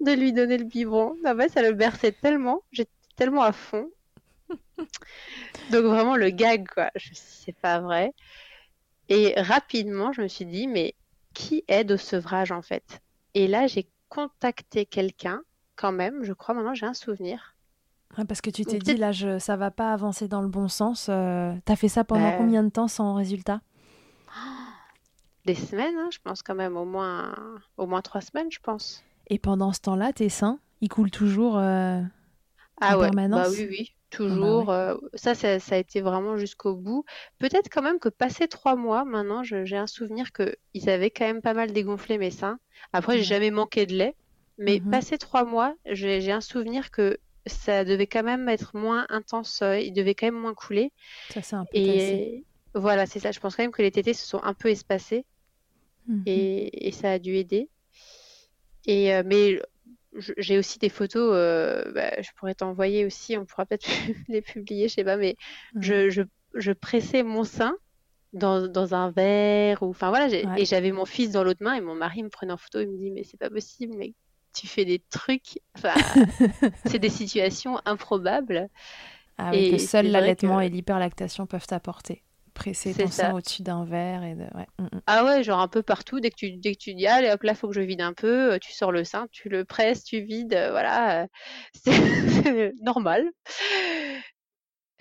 de 0.00 0.12
lui 0.12 0.32
donner 0.32 0.58
le 0.58 0.64
biberon. 0.64 1.16
En 1.24 1.36
fait, 1.36 1.48
ça 1.48 1.62
le 1.62 1.72
berçait 1.72 2.12
tellement, 2.12 2.62
j'étais 2.72 2.90
tellement 3.16 3.42
à 3.42 3.52
fond. 3.52 3.90
Donc 5.70 5.84
vraiment 5.84 6.16
le 6.16 6.30
gag 6.30 6.66
quoi. 6.68 6.90
Je 6.96 7.10
me 7.10 7.14
suis 7.14 7.24
dit, 7.26 7.42
c'est 7.46 7.56
pas 7.60 7.80
vrai. 7.80 8.12
Et 9.08 9.34
rapidement, 9.40 10.12
je 10.12 10.22
me 10.22 10.28
suis 10.28 10.46
dit, 10.46 10.66
mais 10.66 10.94
qui 11.34 11.64
aide 11.68 11.92
au 11.92 11.96
sevrage 11.96 12.52
en 12.52 12.62
fait? 12.62 13.00
Et 13.34 13.46
là, 13.48 13.66
j'ai 13.66 13.88
contacté 14.08 14.86
quelqu'un, 14.86 15.42
quand 15.76 15.92
même, 15.92 16.24
je 16.24 16.32
crois, 16.32 16.54
maintenant 16.54 16.74
j'ai 16.74 16.86
un 16.86 16.94
souvenir. 16.94 17.56
Ouais, 18.18 18.24
parce 18.24 18.40
que 18.40 18.50
tu 18.50 18.64
t'es 18.66 18.80
dit, 18.80 18.96
là, 18.96 19.12
je, 19.12 19.38
ça 19.38 19.56
va 19.56 19.70
pas 19.70 19.92
avancer 19.92 20.26
dans 20.28 20.40
le 20.40 20.48
bon 20.48 20.68
sens. 20.68 21.06
euh, 21.10 21.52
T'as 21.64 21.76
fait 21.76 21.88
ça 21.88 22.04
pendant 22.04 22.32
Bah, 22.32 22.32
combien 22.32 22.62
de 22.62 22.70
temps 22.70 22.88
sans 22.88 23.14
résultat? 23.14 23.60
Des 25.46 25.54
semaines, 25.54 25.96
hein, 25.96 26.10
je 26.12 26.18
pense 26.18 26.42
quand 26.42 26.54
même 26.54 26.76
au 26.76 26.84
moins, 26.84 27.34
au 27.78 27.86
moins 27.86 28.02
trois 28.02 28.20
semaines, 28.20 28.52
je 28.52 28.58
pense. 28.60 29.02
Et 29.28 29.38
pendant 29.38 29.72
ce 29.72 29.80
temps-là, 29.80 30.12
tes 30.12 30.28
seins, 30.28 30.58
ils 30.80 30.88
coulent 30.88 31.10
toujours 31.12 31.58
euh, 31.58 32.02
Ah 32.80 32.96
en 32.96 32.96
ouais, 32.98 33.12
bah 33.32 33.50
permanence? 33.50 33.50
oui, 33.50 33.66
oui, 33.68 33.96
Ah 34.28 34.36
bah 34.36 34.50
toujours. 34.50 34.56
ouais. 34.56 34.70
euh, 34.70 34.96
ça, 35.14 35.34
ça, 35.34 35.58
ça 35.60 35.74
a 35.74 35.78
été 35.78 36.00
vraiment 36.00 36.36
jusqu'au 36.38 36.74
bout. 36.76 37.04
Peut-être 37.38 37.68
quand 37.70 37.82
même 37.82 37.98
que 37.98 38.08
passé 38.08 38.48
trois 38.48 38.76
mois, 38.76 39.04
maintenant, 39.04 39.42
j'ai 39.42 39.76
un 39.76 39.86
souvenir 39.86 40.32
que 40.32 40.56
ils 40.74 40.88
avaient 40.90 41.10
quand 41.10 41.24
même 41.26 41.42
pas 41.42 41.54
mal 41.54 41.72
dégonflé 41.72 42.18
mes 42.18 42.30
seins. 42.30 42.58
Après, 42.92 43.18
j'ai 43.18 43.24
jamais 43.24 43.50
manqué 43.50 43.86
de 43.86 43.94
lait, 43.94 44.16
mais 44.58 44.80
Mhm. 44.80 44.90
passé 44.90 45.18
trois 45.18 45.44
mois, 45.44 45.74
j'ai 45.86 46.32
un 46.32 46.40
souvenir 46.40 46.90
que 46.90 47.18
ça 47.46 47.84
devait 47.84 48.06
quand 48.06 48.22
même 48.24 48.48
être 48.48 48.76
moins 48.76 49.06
intense. 49.08 49.62
euh, 49.62 49.78
il 49.78 49.92
devait 49.92 50.14
quand 50.14 50.26
même 50.28 50.40
moins 50.40 50.54
couler. 50.54 50.92
Ça, 51.28 51.40
c'est 51.42 51.54
un 51.54 51.66
peu 51.66 51.80
tassé. 51.82 52.24
Et 52.24 52.44
voilà, 52.74 53.06
c'est 53.06 53.20
ça. 53.20 53.32
Je 53.32 53.40
pense 53.40 53.56
quand 53.56 53.62
même 53.64 53.72
que 53.72 53.82
les 53.82 53.92
tétés 53.92 54.14
se 54.14 54.26
sont 54.26 54.42
un 54.42 54.54
peu 54.54 54.70
espacés 54.70 55.26
Mhm. 56.06 56.26
et, 56.26 56.88
et 56.88 56.92
ça 56.92 57.12
a 57.12 57.18
dû 57.18 57.36
aider. 57.36 57.70
Et 58.86 59.12
euh, 59.14 59.22
mais 59.24 59.60
j'ai 60.38 60.58
aussi 60.58 60.78
des 60.78 60.88
photos, 60.88 61.32
euh, 61.34 61.92
bah, 61.92 62.10
je 62.22 62.30
pourrais 62.36 62.54
t'envoyer 62.54 63.04
aussi, 63.06 63.36
on 63.36 63.46
pourra 63.46 63.66
peut-être 63.66 63.86
les 64.28 64.42
publier, 64.42 64.88
je 64.88 64.94
sais 64.94 65.04
pas, 65.04 65.16
mais 65.16 65.36
Ouais. 65.74 65.82
je, 65.82 66.10
je, 66.10 66.22
je 66.54 66.72
pressais 66.72 67.22
mon 67.22 67.44
sein 67.44 67.76
dans, 68.34 68.68
dans 68.68 68.94
un 68.94 69.10
verre, 69.12 69.82
ou 69.82 69.90
enfin 69.90 70.10
voilà, 70.10 70.28
Ouais. 70.42 70.60
et 70.60 70.66
j'avais 70.66 70.92
mon 70.92 71.06
fils 71.06 71.32
dans 71.32 71.44
l'autre 71.44 71.62
main 71.64 71.74
et 71.74 71.80
mon 71.82 71.94
mari 71.96 72.22
me 72.24 72.30
prenait 72.30 72.52
en 72.52 72.58
photo, 72.58 72.80
il 72.80 72.90
me 72.90 72.98
dit, 72.98 73.10
mais 73.12 73.24
c'est 73.24 73.38
pas 73.38 73.50
possible, 73.50 73.94
mais 73.98 74.14
tu 74.56 74.66
fais 74.66 74.84
des 74.84 75.00
trucs, 75.10 75.60
enfin, 75.76 75.94
c'est 76.86 76.98
des 76.98 77.10
situations 77.10 77.78
improbables. 77.84 78.68
Ah 79.38 79.50
oui, 79.52 79.68
Et 79.68 79.70
que 79.72 79.78
seul 79.78 80.10
l'allaitement 80.10 80.58
que- 80.58 80.64
et 80.64 80.68
l'hyperlactation 80.68 81.46
peuvent 81.46 81.66
t'apporter. 81.66 82.22
Presser 82.54 82.94
ton 82.94 83.08
sein 83.08 83.28
ça. 83.28 83.34
au-dessus 83.34 83.62
d'un 83.62 83.84
verre 83.84 84.24
et 84.24 84.34
de... 84.34 84.44
ouais. 84.56 84.66
mm, 84.78 84.84
mm. 84.84 85.00
Ah 85.06 85.24
ouais, 85.26 85.42
genre 85.42 85.60
un 85.60 85.68
peu 85.68 85.82
partout, 85.82 86.20
dès 86.20 86.30
que 86.30 86.36
tu, 86.36 86.52
dès 86.56 86.72
que 86.72 86.78
tu 86.78 86.94
dis, 86.94 87.06
allez 87.06 87.30
hop 87.30 87.42
là, 87.42 87.54
faut 87.54 87.68
que 87.68 87.74
je 87.74 87.82
vide 87.82 88.00
un 88.00 88.14
peu, 88.14 88.54
euh, 88.54 88.58
tu 88.58 88.72
sors 88.72 88.92
le 88.92 89.04
sein, 89.04 89.26
tu 89.30 89.50
le 89.50 89.66
presses, 89.66 90.04
tu 90.04 90.20
vides, 90.22 90.54
euh, 90.54 90.70
voilà, 90.70 91.24
euh, 91.24 91.26
c'est 91.74 91.92
c'est 92.44 92.72
normal. 92.80 93.30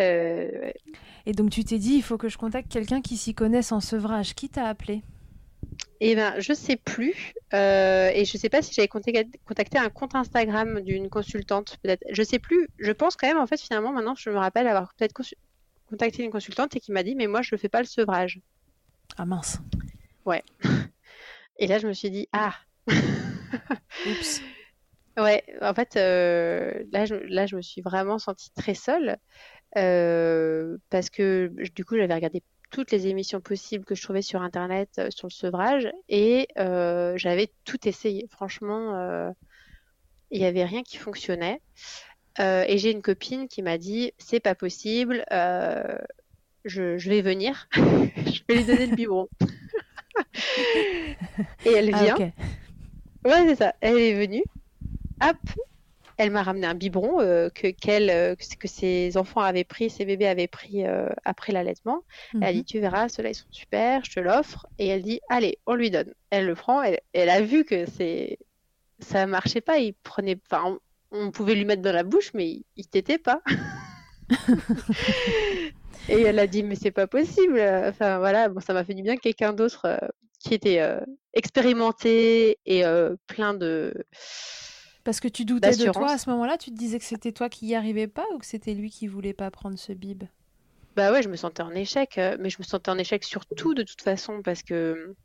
Euh, 0.01 0.51
ouais. 0.61 0.73
Et 1.25 1.31
donc 1.33 1.49
tu 1.49 1.63
t'es 1.63 1.79
dit, 1.79 1.95
il 1.95 2.03
faut 2.03 2.17
que 2.17 2.29
je 2.29 2.37
contacte 2.37 2.71
quelqu'un 2.71 3.01
qui 3.01 3.17
s'y 3.17 3.33
connaisse 3.33 3.71
en 3.71 3.79
sevrage. 3.79 4.35
Qui 4.35 4.49
t'a 4.49 4.67
appelé? 4.67 5.03
Eh 6.01 6.15
ben, 6.15 6.39
je 6.39 6.53
sais 6.53 6.75
plus, 6.75 7.33
euh, 7.53 8.09
et 8.13 8.25
je 8.25 8.37
sais 8.37 8.49
pas 8.49 8.61
si 8.61 8.73
j'avais 8.73 8.87
contacté, 8.89 9.77
un 9.77 9.89
compte 9.89 10.13
Instagram 10.13 10.81
d'une 10.81 11.09
consultante, 11.09 11.77
peut-être. 11.81 12.03
Je 12.11 12.21
sais 12.21 12.39
plus. 12.39 12.67
Je 12.79 12.91
pense 12.91 13.15
quand 13.15 13.27
même, 13.27 13.37
en 13.37 13.47
fait, 13.47 13.59
finalement, 13.61 13.93
maintenant, 13.93 14.15
je 14.15 14.29
me 14.29 14.37
rappelle 14.37 14.67
avoir 14.67 14.93
peut-être 14.95 15.13
contacté 15.87 16.23
une 16.23 16.31
consultante 16.31 16.75
et 16.75 16.79
qui 16.79 16.91
m'a 16.91 17.03
dit, 17.03 17.15
mais 17.15 17.27
moi, 17.27 17.41
je 17.41 17.55
fais 17.55 17.69
pas 17.69 17.79
le 17.79 17.85
sevrage. 17.85 18.41
Ah 19.17 19.25
mince. 19.25 19.59
Et 21.57 21.67
là, 21.67 21.79
je 21.79 21.87
me 21.87 21.93
suis 21.93 22.09
dit, 22.09 22.27
ah. 22.33 22.53
Oups. 24.07 24.41
Ouais, 25.17 25.43
en 25.61 25.73
fait, 25.73 25.95
euh, 25.95 26.83
là, 26.91 27.05
je, 27.05 27.15
là, 27.15 27.45
je 27.45 27.55
me 27.55 27.61
suis 27.61 27.81
vraiment 27.81 28.19
sentie 28.19 28.51
très 28.51 28.73
seule 28.73 29.17
euh, 29.77 30.77
parce 30.89 31.09
que 31.09 31.53
du 31.73 31.85
coup, 31.85 31.95
j'avais 31.95 32.13
regardé 32.13 32.43
toutes 32.75 32.91
les 32.91 33.07
émissions 33.07 33.39
possibles 33.39 33.85
que 33.85 33.95
je 33.95 34.03
trouvais 34.03 34.21
sur 34.21 34.41
Internet 34.41 34.89
euh, 34.99 35.09
sur 35.09 35.27
le 35.27 35.31
sevrage 35.31 35.89
et 36.09 36.49
euh, 36.59 37.13
j'avais 37.15 37.49
tout 37.63 37.87
essayé. 37.87 38.27
Franchement, 38.29 38.95
euh, 38.95 39.31
il 40.29 40.41
n'y 40.41 40.45
avait 40.45 40.65
rien 40.65 40.83
qui 40.83 40.97
fonctionnait. 40.97 41.61
Et 42.37 42.77
j'ai 42.77 42.91
une 42.91 43.01
copine 43.01 43.47
qui 43.47 43.61
m'a 43.61 43.77
dit, 43.77 44.11
c'est 44.17 44.41
pas 44.41 44.55
possible, 44.55 45.23
je, 45.31 46.97
je 46.97 47.09
vais 47.09 47.21
venir, 47.21 47.69
je 47.73 48.41
vais 48.49 48.55
lui 48.55 48.65
donner 48.65 48.87
le 48.87 48.95
biberon. 48.97 49.29
Et 51.65 51.71
elle 51.71 51.91
Ah 51.93 52.03
vient. 52.03 52.17
Ouais, 52.17 52.33
c'est 53.47 53.55
ça. 53.55 53.73
Elle 53.79 53.97
est 53.97 54.15
venue. 54.15 54.43
Hop, 55.23 55.37
elle 56.17 56.31
m'a 56.31 56.43
ramené 56.43 56.67
un 56.67 56.75
biberon 56.75 57.19
euh, 57.19 57.49
que, 57.49 57.67
qu'elle, 57.67 58.09
euh, 58.09 58.35
que 58.35 58.67
ses 58.67 59.17
enfants 59.17 59.41
avaient 59.41 59.63
pris, 59.63 59.89
ses 59.89 60.05
bébés 60.05 60.27
avaient 60.27 60.47
pris 60.47 60.85
euh, 60.85 61.07
après 61.23 61.51
l'allaitement. 61.51 62.03
Elle 62.35 62.43
a 62.43 62.51
Mhm. 62.51 62.57
dit, 62.59 62.65
tu 62.65 62.79
verras, 62.79 63.09
ceux-là, 63.09 63.29
ils 63.29 63.35
sont 63.35 63.45
super, 63.51 64.03
je 64.05 64.11
te 64.11 64.19
l'offre. 64.19 64.65
Et 64.79 64.87
elle 64.87 65.01
dit, 65.03 65.19
allez, 65.29 65.59
on 65.65 65.75
lui 65.75 65.91
donne. 65.91 66.13
Elle 66.29 66.45
le 66.47 66.55
prend, 66.55 66.81
elle, 66.83 66.99
elle 67.13 67.29
a 67.29 67.41
vu 67.41 67.63
que 67.65 67.85
c'est, 67.85 68.37
ça 68.99 69.25
marchait 69.27 69.61
pas. 69.61 69.77
Il 69.77 69.93
prenait, 69.93 70.37
enfin, 70.49 70.77
on, 71.11 71.25
on 71.25 71.31
pouvait 71.31 71.55
lui 71.55 71.65
mettre 71.65 71.81
dans 71.81 71.93
la 71.93 72.03
bouche, 72.03 72.31
mais 72.33 72.47
il, 72.49 72.63
il 72.77 72.87
tétait 72.87 73.17
pas. 73.19 73.41
Et 76.09 76.21
elle 76.21 76.39
a 76.39 76.47
dit, 76.47 76.63
mais 76.63 76.75
c'est 76.75 76.91
pas 76.91 77.07
possible. 77.07 77.59
Enfin, 77.59 78.19
voilà, 78.19 78.49
bon, 78.49 78.59
ça 78.59 78.73
m'a 78.73 78.83
fait 78.83 78.93
du 78.93 79.01
bien 79.01 79.15
que 79.15 79.21
quelqu'un 79.21 79.53
d'autre 79.53 79.85
euh, 79.85 79.97
qui 80.39 80.53
était 80.53 80.79
euh, 80.79 80.99
expérimenté 81.33 82.59
et 82.65 82.85
euh, 82.85 83.15
plein 83.27 83.53
de. 83.53 83.93
Parce 85.05 85.21
que 85.21 85.29
tu 85.29 85.45
doutais 85.45 85.77
de 85.77 85.87
toi 85.87 86.11
à 86.11 86.17
ce 86.17 86.29
moment-là, 86.31 86.57
tu 86.57 86.69
te 86.69 86.75
disais 86.75 86.99
que 86.99 87.05
c'était 87.05 87.31
toi 87.31 87.47
qui 87.49 87.67
y 87.67 87.75
arrivais 87.75 88.07
pas 88.07 88.25
ou 88.33 88.39
que 88.39 88.45
c'était 88.45 88.73
lui 88.73 88.89
qui 88.89 89.07
voulait 89.07 89.33
pas 89.33 89.49
prendre 89.51 89.79
ce 89.79 89.93
bib? 89.93 90.23
Bah 90.95 91.11
ouais, 91.11 91.21
je 91.23 91.29
me 91.29 91.35
sentais 91.35 91.61
en 91.63 91.71
échec, 91.75 92.17
euh, 92.17 92.37
mais 92.39 92.49
je 92.49 92.57
me 92.59 92.63
sentais 92.63 92.89
en 92.91 92.97
échec 92.97 93.23
surtout 93.23 93.73
de 93.73 93.83
toute 93.83 94.01
façon 94.01 94.41
parce 94.41 94.63
que 94.63 95.15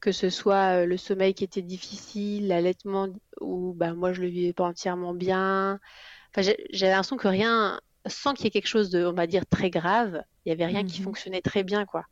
que 0.00 0.12
ce 0.12 0.30
soit 0.30 0.82
euh, 0.82 0.86
le 0.86 0.96
sommeil 0.96 1.34
qui 1.34 1.44
était 1.44 1.62
difficile, 1.62 2.48
l'allaitement 2.48 3.08
où 3.40 3.74
bah 3.74 3.94
moi 3.94 4.12
je 4.12 4.22
le 4.22 4.28
vivais 4.28 4.52
pas 4.52 4.64
entièrement 4.64 5.14
bien. 5.14 5.80
Enfin, 6.36 6.52
j'avais 6.72 6.92
l'impression 6.92 7.16
que 7.16 7.28
rien, 7.28 7.80
sans 8.06 8.34
qu'il 8.34 8.46
y 8.46 8.48
ait 8.48 8.52
quelque 8.52 8.68
chose 8.68 8.90
de, 8.90 9.06
on 9.06 9.14
va 9.14 9.26
dire, 9.26 9.46
très 9.46 9.70
grave, 9.70 10.22
il 10.46 10.50
y 10.50 10.52
avait 10.52 10.66
rien 10.66 10.84
qui 10.84 10.98
Mhm. 10.98 11.02
fonctionnait 11.02 11.42
très 11.42 11.64
bien, 11.64 11.86
quoi. 11.86 12.04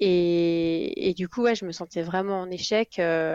Et, 0.00 1.10
et 1.10 1.14
du 1.14 1.28
coup, 1.28 1.42
ouais, 1.42 1.54
je 1.56 1.64
me 1.66 1.72
sentais 1.72 2.02
vraiment 2.02 2.40
en 2.42 2.50
échec. 2.50 2.98
euh, 3.00 3.34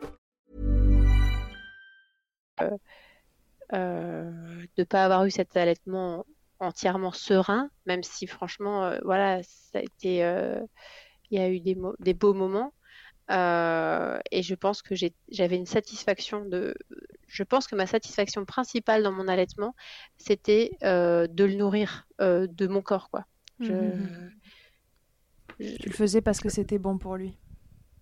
euh, 3.73 4.65
de 4.77 4.83
pas 4.83 5.05
avoir 5.05 5.25
eu 5.25 5.31
cet 5.31 5.55
allaitement 5.57 6.25
entièrement 6.59 7.11
serein, 7.11 7.69
même 7.85 8.03
si 8.03 8.27
franchement, 8.27 8.85
euh, 8.85 8.99
voilà, 9.03 9.41
ça 9.43 9.79
a 9.79 9.81
été, 9.81 10.23
euh, 10.23 10.61
il 11.31 11.39
y 11.39 11.43
a 11.43 11.49
eu 11.49 11.59
des, 11.59 11.75
beaux 12.13 12.33
moments. 12.33 12.73
Euh, 13.31 14.19
et 14.31 14.43
je 14.43 14.55
pense 14.55 14.81
que 14.81 14.95
j'avais 15.29 15.55
une 15.55 15.65
satisfaction 15.67 16.45
de, 16.45 16.75
je 17.27 17.43
pense 17.43 17.67
que 17.67 17.75
ma 17.75 17.87
satisfaction 17.87 18.45
principale 18.45 19.03
dans 19.03 19.13
mon 19.13 19.27
allaitement, 19.27 19.75
c'était 20.17 20.71
euh, 20.83 21.27
de 21.27 21.45
le 21.45 21.55
nourrir 21.55 22.05
euh, 22.21 22.47
de 22.47 22.67
mon 22.67 22.81
corps, 22.81 23.09
quoi. 23.09 23.25
Je- 23.61 23.73
Mhm. 23.73 24.31
je- 25.59 25.77
Tu 25.77 25.89
le 25.89 25.93
faisais 25.95 26.21
parce 26.21 26.39
que 26.41 26.49
c'était 26.49 26.79
bon 26.79 26.97
pour 26.97 27.15
lui. 27.17 27.37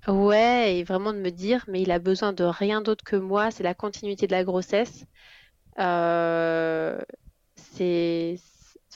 Ouais, 0.08 0.78
et 0.78 0.84
vraiment 0.84 1.14
de 1.14 1.20
me 1.20 1.30
dire, 1.30 1.66
mais 1.68 1.82
il 1.82 1.91
a 1.91 2.00
besoin 2.00 2.34
de 2.34 2.43
rien 2.43 2.82
d'autre 2.82 3.04
que 3.04 3.16
moi, 3.18 3.52
c'est 3.52 3.64
la 3.64 3.74
continuité 3.76 4.28
de 4.28 4.32
la 4.32 4.43
grossesse. 4.43 5.06
Euh, 5.80 7.00
c'est 7.56 8.38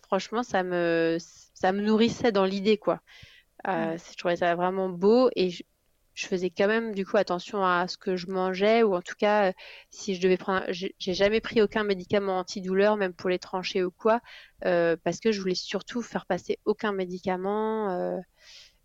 franchement, 0.08 0.44
ça 0.44 0.64
me 0.64 1.18
ça 1.20 1.72
me 1.74 1.82
nourrissait 1.82 2.32
dans 2.32 2.46
l'idée, 2.46 2.78
quoi. 2.78 3.02
Euh, 3.68 3.98
je 4.12 4.18
trouvais 4.18 4.38
ça 4.38 4.56
vraiment 4.56 4.90
beau 4.90 5.30
et 5.36 5.50
je, 5.52 5.64
je 6.16 6.28
faisais 6.28 6.50
quand 6.52 6.68
même 6.68 6.96
du 6.96 7.06
coup 7.06 7.18
attention 7.18 7.66
à 7.66 7.88
ce 7.90 7.98
que 7.98 8.16
je 8.18 8.28
mangeais 8.28 8.84
ou 8.84 8.96
en 8.96 9.02
tout 9.02 9.16
cas 9.18 9.50
euh, 9.52 9.54
si 9.92 10.16
je 10.16 10.22
devais 10.22 10.38
prendre, 10.38 10.66
j'ai 10.70 10.96
j'ai 11.00 11.14
jamais 11.16 11.42
pris 11.42 11.62
aucun 11.62 11.84
médicament 11.86 12.40
antidouleur, 12.40 12.98
même 12.98 13.14
pour 13.14 13.30
les 13.30 13.40
tranchées 13.40 13.84
ou 13.84 13.92
quoi, 13.92 14.22
euh, 14.66 14.98
parce 15.04 15.20
que 15.22 15.32
je 15.34 15.42
voulais 15.42 15.56
surtout 15.56 16.02
faire 16.04 16.26
passer 16.28 16.60
aucun 16.66 16.94
médicament. 16.94 17.92
euh, 17.92 18.20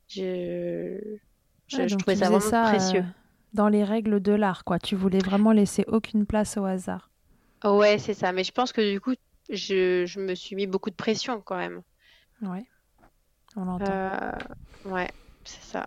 je 0.09 1.19
je, 1.69 1.77
Ouais, 1.77 1.89
je 1.89 1.95
donc 1.95 2.01
trouvais 2.01 2.17
ça 2.17 2.31
faisais 2.31 2.39
vraiment 2.39 2.41
ça, 2.41 2.63
précieux. 2.65 3.01
euh, 3.01 3.13
dans 3.55 3.69
les 3.69 3.85
règles 3.85 4.21
de 4.21 4.33
l'art, 4.33 4.65
quoi. 4.65 4.79
Tu 4.79 4.97
voulais 4.97 5.19
vraiment 5.21 5.53
laisser 5.53 5.85
aucune 5.89 6.27
place 6.27 6.57
au 6.57 6.65
hasard. 6.65 7.11
Ouais, 7.65 7.99
c'est 7.99 8.15
ça. 8.15 8.33
Mais 8.33 8.45
je 8.45 8.53
pense 8.53 8.73
que 8.73 8.93
du 8.93 9.01
coup, 9.01 9.15
je, 9.51 10.05
je 10.07 10.21
me 10.21 10.35
suis 10.35 10.57
mis 10.57 10.67
beaucoup 10.67 10.91
de 10.91 10.95
pression 10.95 11.41
quand 11.41 11.57
même. 11.57 11.83
Ouais. 12.43 12.65
On 13.57 13.65
l'entend. 13.65 13.87
Euh, 13.91 14.31
ouais, 14.85 15.09
c'est 15.45 15.63
ça. 15.63 15.87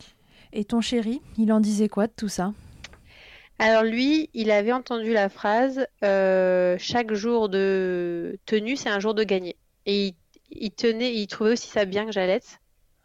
Et 0.54 0.66
ton 0.66 0.82
chéri, 0.82 1.22
il 1.38 1.52
en 1.54 1.60
disait 1.60 1.88
quoi 1.88 2.08
de 2.08 2.14
tout 2.16 2.28
ça? 2.28 2.54
Alors 3.60 3.84
lui, 3.84 4.30
il 4.34 4.50
avait 4.52 4.74
entendu 4.74 5.14
la 5.14 5.30
phrase 5.30 5.86
euh, 6.04 6.76
chaque 6.80 7.14
jour 7.14 7.48
de 7.48 8.38
tenue, 8.46 8.76
c'est 8.76 8.90
un 8.90 9.00
jour 9.00 9.14
de 9.14 9.24
gagné. 9.24 9.56
Et 9.86 10.08
il, 10.08 10.16
il 10.50 10.72
tenait, 10.72 11.14
il 11.16 11.28
trouvait 11.28 11.52
aussi 11.52 11.68
ça 11.70 11.86
bien 11.86 12.06
que 12.06 12.12
j'allaite. 12.12 12.60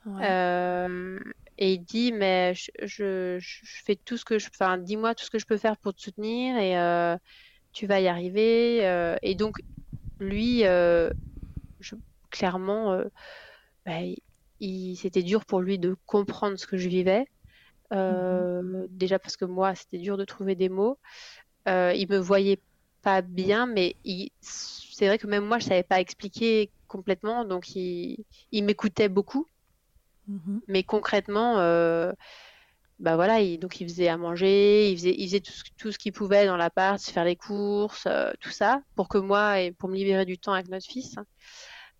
Euh, 0.08 1.18
et 1.58 1.74
il 1.74 1.78
dit, 1.78 2.12
mais 2.12 2.54
je, 2.82 3.38
fais 3.84 3.96
tout 3.96 4.16
ce 4.16 4.24
que 4.24 4.38
je... 4.38 4.48
Enfin, 4.48 4.78
dis-moi 4.78 5.14
tout 5.14 5.24
ce 5.24 5.30
que 5.30 5.38
je 5.38 5.46
peux 5.46 5.56
faire 5.56 5.76
pour 5.76 5.94
te 5.94 6.00
soutenir 6.00 6.56
et 6.56 6.78
euh, 6.78 7.16
tu 7.72 7.86
vas 7.86 8.00
y 8.00 8.08
arriver. 8.08 8.86
Euh. 8.86 9.16
et 9.22 9.34
donc, 9.34 9.58
lui, 10.20 10.62
clairement, 12.30 13.00
bah, 13.84 14.00
c'était 14.60 15.22
dur 15.22 15.44
pour 15.44 15.60
lui 15.60 15.78
de 15.78 15.96
comprendre 16.06 16.58
ce 16.58 16.66
que 16.66 16.76
je 16.76 16.88
vivais. 16.88 17.26
Mmh 17.92 18.86
déjà 18.90 19.18
parce 19.18 19.36
que 19.36 19.44
moi, 19.44 19.74
c'était 19.74 19.98
dur 19.98 20.16
de 20.16 20.24
trouver 20.24 20.54
des 20.54 20.68
mots. 20.68 20.98
il 21.66 22.06
me 22.08 22.18
voyait 22.18 22.60
pas 23.06 23.22
bien, 23.22 23.66
mais 23.66 23.94
c'est 24.40 25.06
vrai 25.06 25.16
que 25.16 25.28
même 25.28 25.44
moi, 25.44 25.60
je 25.60 25.66
savais 25.66 25.84
pas 25.84 26.00
expliquer 26.00 26.70
complètement, 26.88 27.44
donc 27.44 27.76
il, 27.76 28.24
m'écoutait 28.52 29.08
beaucoup. 29.08 29.46
Mhm. 30.26 30.60
Mais 30.68 30.82
concrètement, 30.82 31.58
euh, 31.60 32.12
bah 32.98 33.16
voilà, 33.16 33.40
il, 33.40 33.58
donc 33.58 33.80
il 33.80 33.88
faisait 33.88 34.08
à 34.08 34.16
manger, 34.16 34.90
il 34.90 34.96
faisait, 34.96 35.14
il 35.16 35.26
faisait 35.26 35.42
tout, 35.76 35.92
ce 35.92 35.98
qu'il 35.98 36.12
pouvait 36.12 36.46
dans 36.46 36.56
l'appart, 36.56 37.00
faire 37.00 37.24
les 37.24 37.36
courses, 37.36 38.06
euh, 38.06 38.32
tout 38.40 38.50
ça, 38.50 38.80
pour 38.94 39.08
que 39.08 39.18
moi, 39.18 39.60
et 39.60 39.72
pour 39.72 39.88
me 39.88 39.96
libérer 39.96 40.24
du 40.24 40.38
temps 40.38 40.52
avec 40.52 40.68
notre 40.68 40.86
fils. 40.86 41.16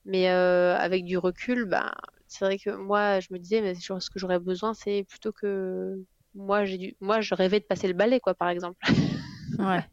Mais 0.05 0.31
euh, 0.31 0.77
avec 0.77 1.05
du 1.05 1.19
recul, 1.19 1.65
bah, 1.67 1.95
c'est 2.29 2.45
vrai 2.45 2.59
que 2.59 2.71
moi, 2.71 3.21
je 3.21 3.29
me 3.33 3.39
disais, 3.39 3.61
mais 3.63 3.75
ce 3.75 4.11
que 4.11 4.19
j'aurais 4.19 4.39
besoin, 4.39 4.75
c'est 4.75 5.05
plutôt 5.09 5.33
que 5.33 6.03
moi, 6.35 6.65
j'ai 6.65 6.79
dû, 6.79 6.97
moi, 7.01 7.21
je 7.21 7.35
rêvais 7.35 7.61
de 7.61 7.65
passer 7.65 7.89
le 7.89 7.95
balai, 7.95 8.21
quoi, 8.21 8.35
par 8.35 8.49
exemple. 8.49 8.79
Ouais. 9.59 9.85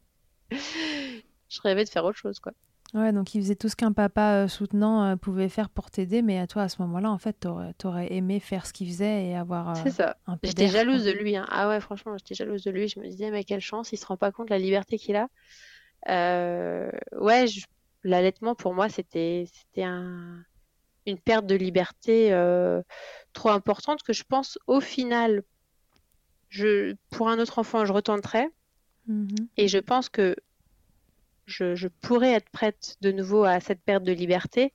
je 0.50 1.60
rêvais 1.62 1.84
de 1.84 1.88
faire 1.88 2.04
autre 2.04 2.18
chose, 2.18 2.38
quoi. 2.40 2.52
Ouais, 2.92 3.12
donc 3.12 3.34
il 3.34 3.40
faisait 3.40 3.56
tout 3.56 3.68
ce 3.68 3.74
qu'un 3.74 3.92
papa 3.92 4.44
euh, 4.44 4.48
soutenant 4.48 5.04
euh, 5.04 5.16
pouvait 5.16 5.48
faire 5.48 5.68
pour 5.68 5.90
t'aider, 5.90 6.22
mais 6.22 6.38
à 6.38 6.46
toi, 6.46 6.62
à 6.62 6.68
ce 6.68 6.80
moment-là, 6.82 7.10
en 7.10 7.18
fait, 7.18 7.32
t'aurais 7.40 7.74
aurais 7.84 8.12
aimé 8.12 8.38
faire 8.38 8.66
ce 8.66 8.72
qu'il 8.72 8.88
faisait 8.88 9.26
et 9.26 9.36
avoir 9.36 9.70
euh, 9.70 9.80
C'est 9.82 9.90
ça. 9.90 10.16
J'étais 10.44 10.68
jalouse 10.68 11.04
de 11.04 11.10
lui. 11.10 11.36
Hein. 11.36 11.46
Ah 11.48 11.68
ouais, 11.68 11.80
franchement, 11.80 12.16
j'étais 12.16 12.36
jalouse 12.36 12.62
de 12.62 12.70
lui. 12.70 12.86
Je 12.86 13.00
me 13.00 13.08
disais, 13.08 13.32
mais 13.32 13.42
quelle 13.42 13.60
chance, 13.60 13.92
il 13.92 13.96
se 13.96 14.06
rend 14.06 14.16
pas 14.16 14.30
compte 14.30 14.46
de 14.46 14.54
la 14.54 14.58
liberté 14.58 14.96
qu'il 14.96 15.16
a. 15.16 15.28
Ouais, 16.06 17.46
l'allaitement, 18.04 18.54
pour 18.54 18.74
moi, 18.74 18.88
c'était 18.88 19.46
c'était 19.52 19.84
un... 19.84 20.44
une 21.06 21.18
perte 21.18 21.46
de 21.46 21.56
liberté 21.56 22.30
trop 23.32 23.50
importante 23.50 24.04
que 24.04 24.12
je 24.12 24.22
pense, 24.22 24.56
au 24.68 24.80
final, 24.80 25.42
je... 26.48 26.94
pour 27.10 27.28
un 27.28 27.40
autre 27.40 27.58
enfant, 27.58 27.84
je 27.84 27.92
retenterais. 27.92 28.48
Mmh 29.06 29.26
et 29.58 29.68
je 29.68 29.76
pense 29.76 30.08
que 30.08 30.34
je, 31.46 31.88
pourrais 32.00 32.32
être 32.32 32.50
prête 32.50 32.96
de 33.00 33.12
nouveau 33.12 33.44
à 33.44 33.60
cette 33.60 33.82
perte 33.82 34.04
de 34.04 34.12
liberté, 34.12 34.72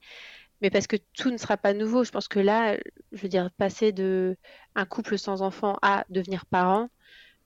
mais 0.61 0.69
parce 0.69 0.87
que 0.87 0.97
tout 1.17 1.31
ne 1.31 1.37
sera 1.37 1.57
pas 1.57 1.73
nouveau. 1.73 2.03
Je 2.03 2.11
pense 2.11 2.27
que 2.27 2.39
là, 2.39 2.77
je 3.11 3.21
veux 3.21 3.29
dire, 3.29 3.49
passer 3.57 3.91
de 3.91 4.37
un 4.75 4.85
couple 4.85 5.17
sans 5.17 5.41
enfant 5.41 5.77
à 5.81 6.05
devenir 6.09 6.45
parent, 6.45 6.89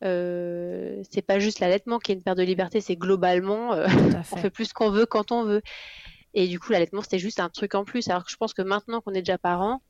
euh, 0.04 1.02
c'est 1.10 1.22
pas 1.22 1.40
juste 1.40 1.60
l'allaitement 1.60 2.00
qui 2.00 2.12
est 2.12 2.16
une 2.16 2.24
perte 2.24 2.38
de 2.38 2.44
liberté, 2.44 2.82
c'est 2.82 2.96
globalement, 2.98 3.74
euh, 3.74 3.88
on 4.32 4.36
fait 4.38 4.50
plus 4.50 4.74
qu'on 4.74 4.90
veut 4.90 5.06
quand 5.06 5.32
on 5.32 5.44
veut. 5.44 5.62
Et 6.34 6.48
du 6.48 6.60
coup, 6.60 6.72
l'allaitement, 6.72 7.02
c'était 7.02 7.20
juste 7.20 7.40
un 7.40 7.50
truc 7.50 7.76
en 7.76 7.86
plus. 7.86 8.08
Alors 8.10 8.26
que 8.26 8.32
je 8.32 8.38
pense 8.38 8.54
que 8.54 8.62
maintenant 8.64 9.02
qu'on 9.02 9.14
est 9.14 9.22
déjà 9.22 9.38
parent, 9.38 9.82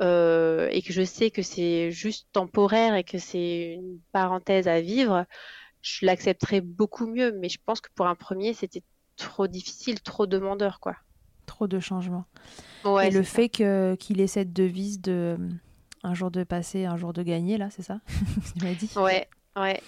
euh, 0.00 0.68
et 0.72 0.82
que 0.82 0.92
je 0.92 1.02
sais 1.04 1.30
que 1.30 1.42
c'est 1.42 1.92
juste 1.92 2.26
temporaire 2.32 2.96
et 2.96 3.04
que 3.04 3.18
c'est 3.18 3.74
une 3.74 4.00
parenthèse 4.12 4.66
à 4.66 4.80
vivre, 4.80 5.24
je 5.84 6.04
l'accepterais 6.06 6.60
beaucoup 6.60 7.06
mieux. 7.06 7.32
Mais 7.32 7.48
je 7.48 7.58
pense 7.64 7.80
que 7.80 7.90
pour 7.94 8.06
un 8.06 8.16
premier, 8.16 8.54
c'était 8.54 8.82
trop 9.16 9.46
difficile, 9.46 10.00
trop 10.00 10.26
demandeur, 10.26 10.80
quoi. 10.80 10.96
Trop 11.46 11.68
de 11.68 11.78
changements. 11.78 12.24
et 13.02 13.10
le 13.10 13.22
fait 13.22 13.48
qu'il 13.48 14.20
ait 14.20 14.26
cette 14.26 14.52
devise 14.52 15.00
de 15.00 15.38
un 16.02 16.14
jour 16.14 16.30
de 16.30 16.44
passer, 16.44 16.84
un 16.84 16.96
jour 16.96 17.12
de 17.12 17.22
gagner, 17.22 17.56
là, 17.58 17.70
c'est 17.70 17.82
ça? 17.82 18.00
Tu 18.58 18.64
m'as 18.64 18.74
dit? 18.74 18.90
Ouais, 18.96 19.28
ouais. 19.56 19.80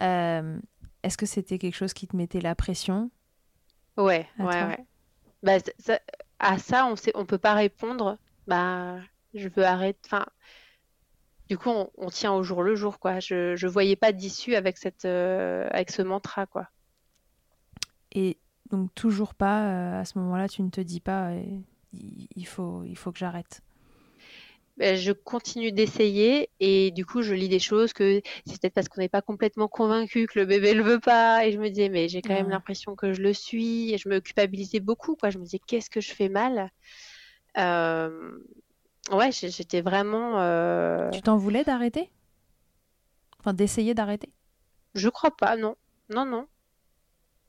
Euh, 0.00 0.58
est-ce 1.02 1.16
que 1.16 1.26
c'était 1.26 1.58
quelque 1.58 1.74
chose 1.74 1.92
qui 1.92 2.06
te 2.06 2.16
mettait 2.16 2.40
la 2.40 2.54
pression? 2.54 3.10
Ouais, 3.96 4.26
ouais, 4.38 4.46
ouais. 4.46 4.78
Bah, 5.42 5.56
à 6.38 6.58
ça, 6.58 6.86
on 6.86 6.96
sait, 6.96 7.12
on 7.14 7.26
peut 7.26 7.38
pas 7.38 7.54
répondre. 7.54 8.18
Bah, 8.46 8.96
je 9.34 9.48
veux 9.48 9.64
arrêter. 9.64 9.98
Enfin, 10.06 10.24
du 11.50 11.58
coup, 11.58 11.70
on, 11.96 12.10
tient 12.10 12.32
au 12.32 12.44
jour 12.44 12.62
le 12.62 12.76
jour, 12.76 13.00
quoi. 13.00 13.18
Je, 13.18 13.56
je 13.56 13.66
voyais 13.66 13.96
pas 13.96 14.12
d'issue 14.12 14.54
avec 14.54 14.78
cette, 14.78 15.04
euh, 15.04 15.66
avec 15.72 15.90
ce 15.90 16.00
mantra, 16.00 16.46
quoi. 16.46 16.68
Et 18.12 18.38
donc 18.70 18.94
toujours 18.94 19.34
pas, 19.34 19.64
euh, 19.64 20.00
à 20.00 20.04
ce 20.04 20.16
moment-là, 20.20 20.48
tu 20.48 20.62
ne 20.62 20.70
te 20.70 20.80
dis 20.80 21.00
pas, 21.00 21.30
euh, 21.30 21.42
il 21.92 22.46
faut, 22.46 22.84
il 22.84 22.96
faut 22.96 23.10
que 23.10 23.18
j'arrête. 23.18 23.62
Ben, 24.76 24.96
je 24.96 25.10
continue 25.10 25.72
d'essayer 25.72 26.50
et 26.60 26.92
du 26.92 27.04
coup 27.04 27.20
je 27.20 27.34
lis 27.34 27.48
des 27.48 27.58
choses 27.58 27.92
que 27.92 28.22
c'est 28.46 28.60
peut-être 28.60 28.72
parce 28.72 28.88
qu'on 28.88 29.00
n'est 29.00 29.10
pas 29.10 29.20
complètement 29.20 29.68
convaincu 29.68 30.26
que 30.26 30.38
le 30.38 30.46
bébé 30.46 30.72
le 30.72 30.82
veut 30.82 31.00
pas 31.00 31.44
et 31.44 31.52
je 31.52 31.58
me 31.58 31.68
disais 31.68 31.90
mais 31.90 32.08
j'ai 32.08 32.22
quand 32.22 32.32
même 32.32 32.48
l'impression 32.48 32.94
que 32.94 33.12
je 33.12 33.20
le 33.20 33.34
suis 33.34 33.92
et 33.92 33.98
je 33.98 34.08
me 34.08 34.20
culpabilisais 34.20 34.80
beaucoup 34.80 35.16
quoi 35.16 35.28
je 35.28 35.36
me 35.36 35.44
disais 35.44 35.58
qu'est-ce 35.58 35.90
que 35.90 36.00
je 36.00 36.12
fais 36.12 36.30
mal? 36.30 36.70
Ouais, 39.10 39.30
j'étais 39.32 39.80
vraiment. 39.80 40.40
Euh, 40.40 41.10
tu 41.10 41.22
t'en 41.22 41.36
voulais 41.36 41.64
d'arrêter? 41.64 42.10
Enfin, 43.40 43.54
d'essayer 43.54 43.94
d'arrêter? 43.94 44.32
Je 44.94 45.08
crois 45.08 45.36
pas, 45.36 45.56
non. 45.56 45.76
Non, 46.08 46.24
non. 46.24 46.46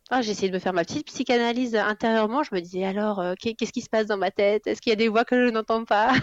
Ah, 0.09 0.21
j'ai 0.21 0.31
essayé 0.31 0.49
de 0.49 0.53
me 0.53 0.59
faire 0.59 0.73
ma 0.73 0.83
petite 0.83 1.07
psychanalyse 1.07 1.75
intérieurement. 1.75 2.43
Je 2.43 2.53
me 2.53 2.59
disais 2.59 2.83
alors, 2.83 3.19
euh, 3.19 3.33
qu'est-ce 3.39 3.71
qui 3.71 3.81
se 3.81 3.89
passe 3.89 4.07
dans 4.07 4.17
ma 4.17 4.31
tête? 4.31 4.67
Est-ce 4.67 4.81
qu'il 4.81 4.89
y 4.89 4.93
a 4.93 4.97
des 4.97 5.07
voix 5.07 5.23
que 5.23 5.47
je 5.47 5.51
n'entends 5.51 5.85
pas? 5.85 6.13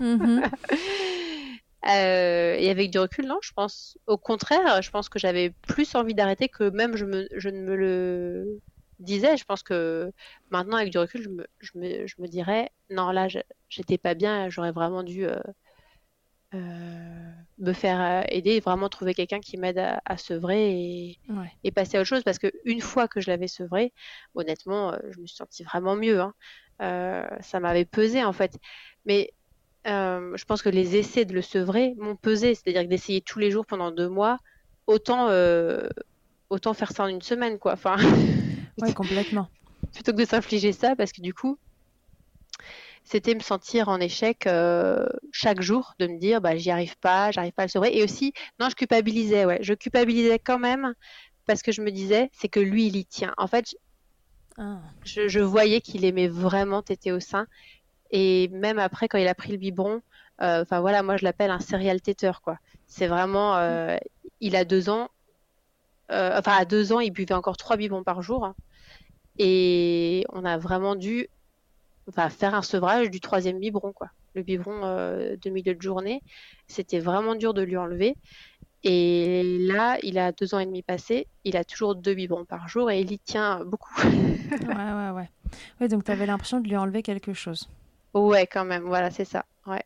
Mhm. 0.00 0.42
euh, 1.88 2.54
Et 2.58 2.70
avec 2.70 2.90
du 2.90 2.98
recul, 2.98 3.26
non, 3.26 3.38
je 3.42 3.52
pense. 3.52 3.96
Au 4.06 4.18
contraire, 4.18 4.82
je 4.82 4.90
pense 4.90 5.08
que 5.08 5.18
j'avais 5.18 5.50
plus 5.66 5.94
envie 5.94 6.14
d'arrêter 6.14 6.48
que 6.48 6.70
même 6.70 6.96
je, 6.96 7.04
me, 7.06 7.26
je 7.36 7.48
ne 7.48 7.60
me 7.62 7.74
le 7.76 8.60
disais. 9.02 9.36
Je 9.36 9.44
pense 9.44 9.62
que 9.62 10.12
maintenant, 10.50 10.76
avec 10.76 10.90
du 10.90 10.98
recul, 10.98 11.22
je 11.22 11.28
me, 11.28 11.46
je 11.60 11.70
me, 11.76 12.06
je 12.06 12.14
me 12.18 12.26
dirais, 12.26 12.70
non, 12.90 13.10
là, 13.10 13.28
j'étais 13.68 13.98
pas 13.98 14.14
bien, 14.14 14.48
j'aurais 14.48 14.72
vraiment 14.72 15.02
dû 15.02 15.26
euh, 15.26 15.38
euh, 16.54 17.30
me 17.58 17.72
faire 17.72 18.00
euh, 18.00 18.22
aider, 18.28 18.60
vraiment 18.60 18.88
trouver 18.88 19.14
quelqu'un 19.14 19.40
qui 19.40 19.56
m'aide 19.56 19.78
à, 19.78 20.00
à, 20.04 20.16
sevrer 20.16 20.70
et, 20.70 21.18
et, 21.64 21.70
passer 21.70 21.96
à 21.96 22.00
autre 22.00 22.08
chose. 22.08 22.22
Parce 22.24 22.38
qu'une 22.38 22.80
fois 22.80 23.08
que 23.08 23.20
je 23.20 23.30
l'avais 23.30 23.48
sevré, 23.48 23.92
honnêtement, 24.34 24.96
je 25.10 25.20
me 25.20 25.26
suis 25.26 25.36
sentie 25.36 25.64
vraiment 25.64 25.96
mieux. 25.96 26.20
Hein. 26.20 26.34
ça 27.40 27.60
m'avait 27.60 27.84
pesé, 27.84 28.24
en 28.24 28.32
fait. 28.32 28.58
Mais 29.04 29.32
je 29.84 30.44
pense 30.44 30.62
que 30.62 30.68
les 30.68 30.96
essais 30.96 31.24
de 31.24 31.34
le 31.34 31.42
sevrer 31.42 31.94
m'ont 31.98 32.16
pesé. 32.16 32.54
C'est-à-dire 32.54 32.82
que 32.82 32.88
d'essayer 32.88 33.20
tous 33.20 33.38
les 33.38 33.50
jours 33.50 33.66
pendant 33.66 33.90
deux 33.90 34.08
mois, 34.08 34.38
autant, 34.86 35.28
autant 36.50 36.74
faire 36.74 36.92
ça 36.92 37.04
en 37.04 37.08
une 37.08 37.22
semaine, 37.22 37.58
quoi. 37.58 37.72
Enfin... 37.72 37.96
Oui, 38.78 38.94
complètement. 38.94 39.48
Plutôt 39.92 40.12
que 40.12 40.18
de 40.18 40.24
s'infliger 40.24 40.72
ça, 40.72 40.96
parce 40.96 41.12
que 41.12 41.20
du 41.20 41.34
coup, 41.34 41.58
c'était 43.08 43.34
me 43.34 43.40
sentir 43.40 43.88
en 43.88 44.00
échec 44.00 44.46
euh, 44.46 45.06
chaque 45.32 45.62
jour, 45.62 45.94
de 45.98 46.06
me 46.06 46.18
dire, 46.18 46.42
bah, 46.42 46.56
j'y 46.56 46.70
arrive 46.70 46.96
pas, 46.98 47.30
j'arrive 47.30 47.52
pas 47.52 47.62
à 47.62 47.66
le 47.66 47.70
sauver. 47.70 47.96
Et 47.96 48.04
aussi, 48.04 48.34
non, 48.60 48.68
je 48.68 48.74
culpabilisais, 48.74 49.46
ouais, 49.46 49.58
je 49.62 49.72
culpabilisais 49.72 50.38
quand 50.38 50.58
même, 50.58 50.94
parce 51.46 51.62
que 51.62 51.72
je 51.72 51.80
me 51.80 51.90
disais, 51.90 52.30
c'est 52.32 52.48
que 52.48 52.60
lui, 52.60 52.86
il 52.86 52.96
y 52.96 53.06
tient. 53.06 53.32
En 53.38 53.46
fait, 53.46 53.74
ah. 54.58 54.80
je, 55.04 55.40
voyais 55.40 55.80
qu'il 55.80 56.04
aimait 56.04 56.28
vraiment 56.28 56.82
téter 56.82 57.10
au 57.12 57.20
sein. 57.20 57.46
Et 58.10 58.48
même 58.48 58.78
après, 58.78 59.08
quand 59.08 59.18
il 59.18 59.28
a 59.28 59.34
pris 59.34 59.52
le 59.52 59.58
biberon, 59.58 60.02
euh, 60.42 60.62
enfin 60.62 60.80
voilà, 60.80 61.02
moi 61.02 61.16
je 61.16 61.24
l'appelle 61.24 61.50
un 61.50 61.60
serial 61.60 62.02
téteur, 62.02 62.42
quoi. 62.42 62.58
C'est 62.86 63.06
vraiment, 63.06 63.56
euh, 63.56 63.96
il 64.40 64.54
a 64.54 64.64
deux 64.66 64.90
ans, 64.90 65.08
enfin 66.10 66.52
à 66.58 66.64
deux 66.66 66.92
ans, 66.92 67.00
il 67.00 67.10
buvait 67.10 67.34
encore 67.34 67.56
trois 67.56 67.76
biberons 67.78 68.04
par 68.04 68.20
jour. 68.20 68.44
Hein. 68.44 68.54
Et 69.38 70.24
on 70.32 70.44
a 70.44 70.58
vraiment 70.58 70.96
dû 70.96 71.28
faire 72.30 72.54
un 72.54 72.62
sevrage 72.62 73.10
du 73.10 73.20
troisième 73.20 73.58
biberon, 73.58 73.92
quoi. 73.92 74.10
Le 74.34 74.42
biberon 74.42 74.80
euh, 74.84 75.36
de 75.40 75.50
milieu 75.50 75.74
de 75.74 75.82
journée. 75.82 76.22
C'était 76.66 77.00
vraiment 77.00 77.34
dur 77.34 77.54
de 77.54 77.62
lui 77.62 77.76
enlever. 77.76 78.16
Et 78.84 79.42
là, 79.66 79.98
il 80.02 80.18
a 80.18 80.32
deux 80.32 80.54
ans 80.54 80.60
et 80.60 80.66
demi 80.66 80.82
passé, 80.82 81.26
il 81.44 81.56
a 81.56 81.64
toujours 81.64 81.96
deux 81.96 82.14
biberons 82.14 82.44
par 82.44 82.68
jour 82.68 82.90
et 82.90 83.00
il 83.00 83.10
y 83.10 83.18
tient 83.18 83.64
beaucoup. 83.64 83.92
ouais, 84.04 84.66
ouais, 84.66 85.10
ouais. 85.10 85.30
Ouais, 85.80 85.88
donc 85.88 86.04
tu 86.04 86.12
avais 86.12 86.26
l'impression 86.26 86.60
de 86.60 86.68
lui 86.68 86.76
enlever 86.76 87.02
quelque 87.02 87.32
chose. 87.32 87.68
Ouais, 88.14 88.46
quand 88.46 88.64
même, 88.64 88.84
voilà, 88.84 89.10
c'est 89.10 89.24
ça. 89.24 89.44
Ouais. 89.66 89.82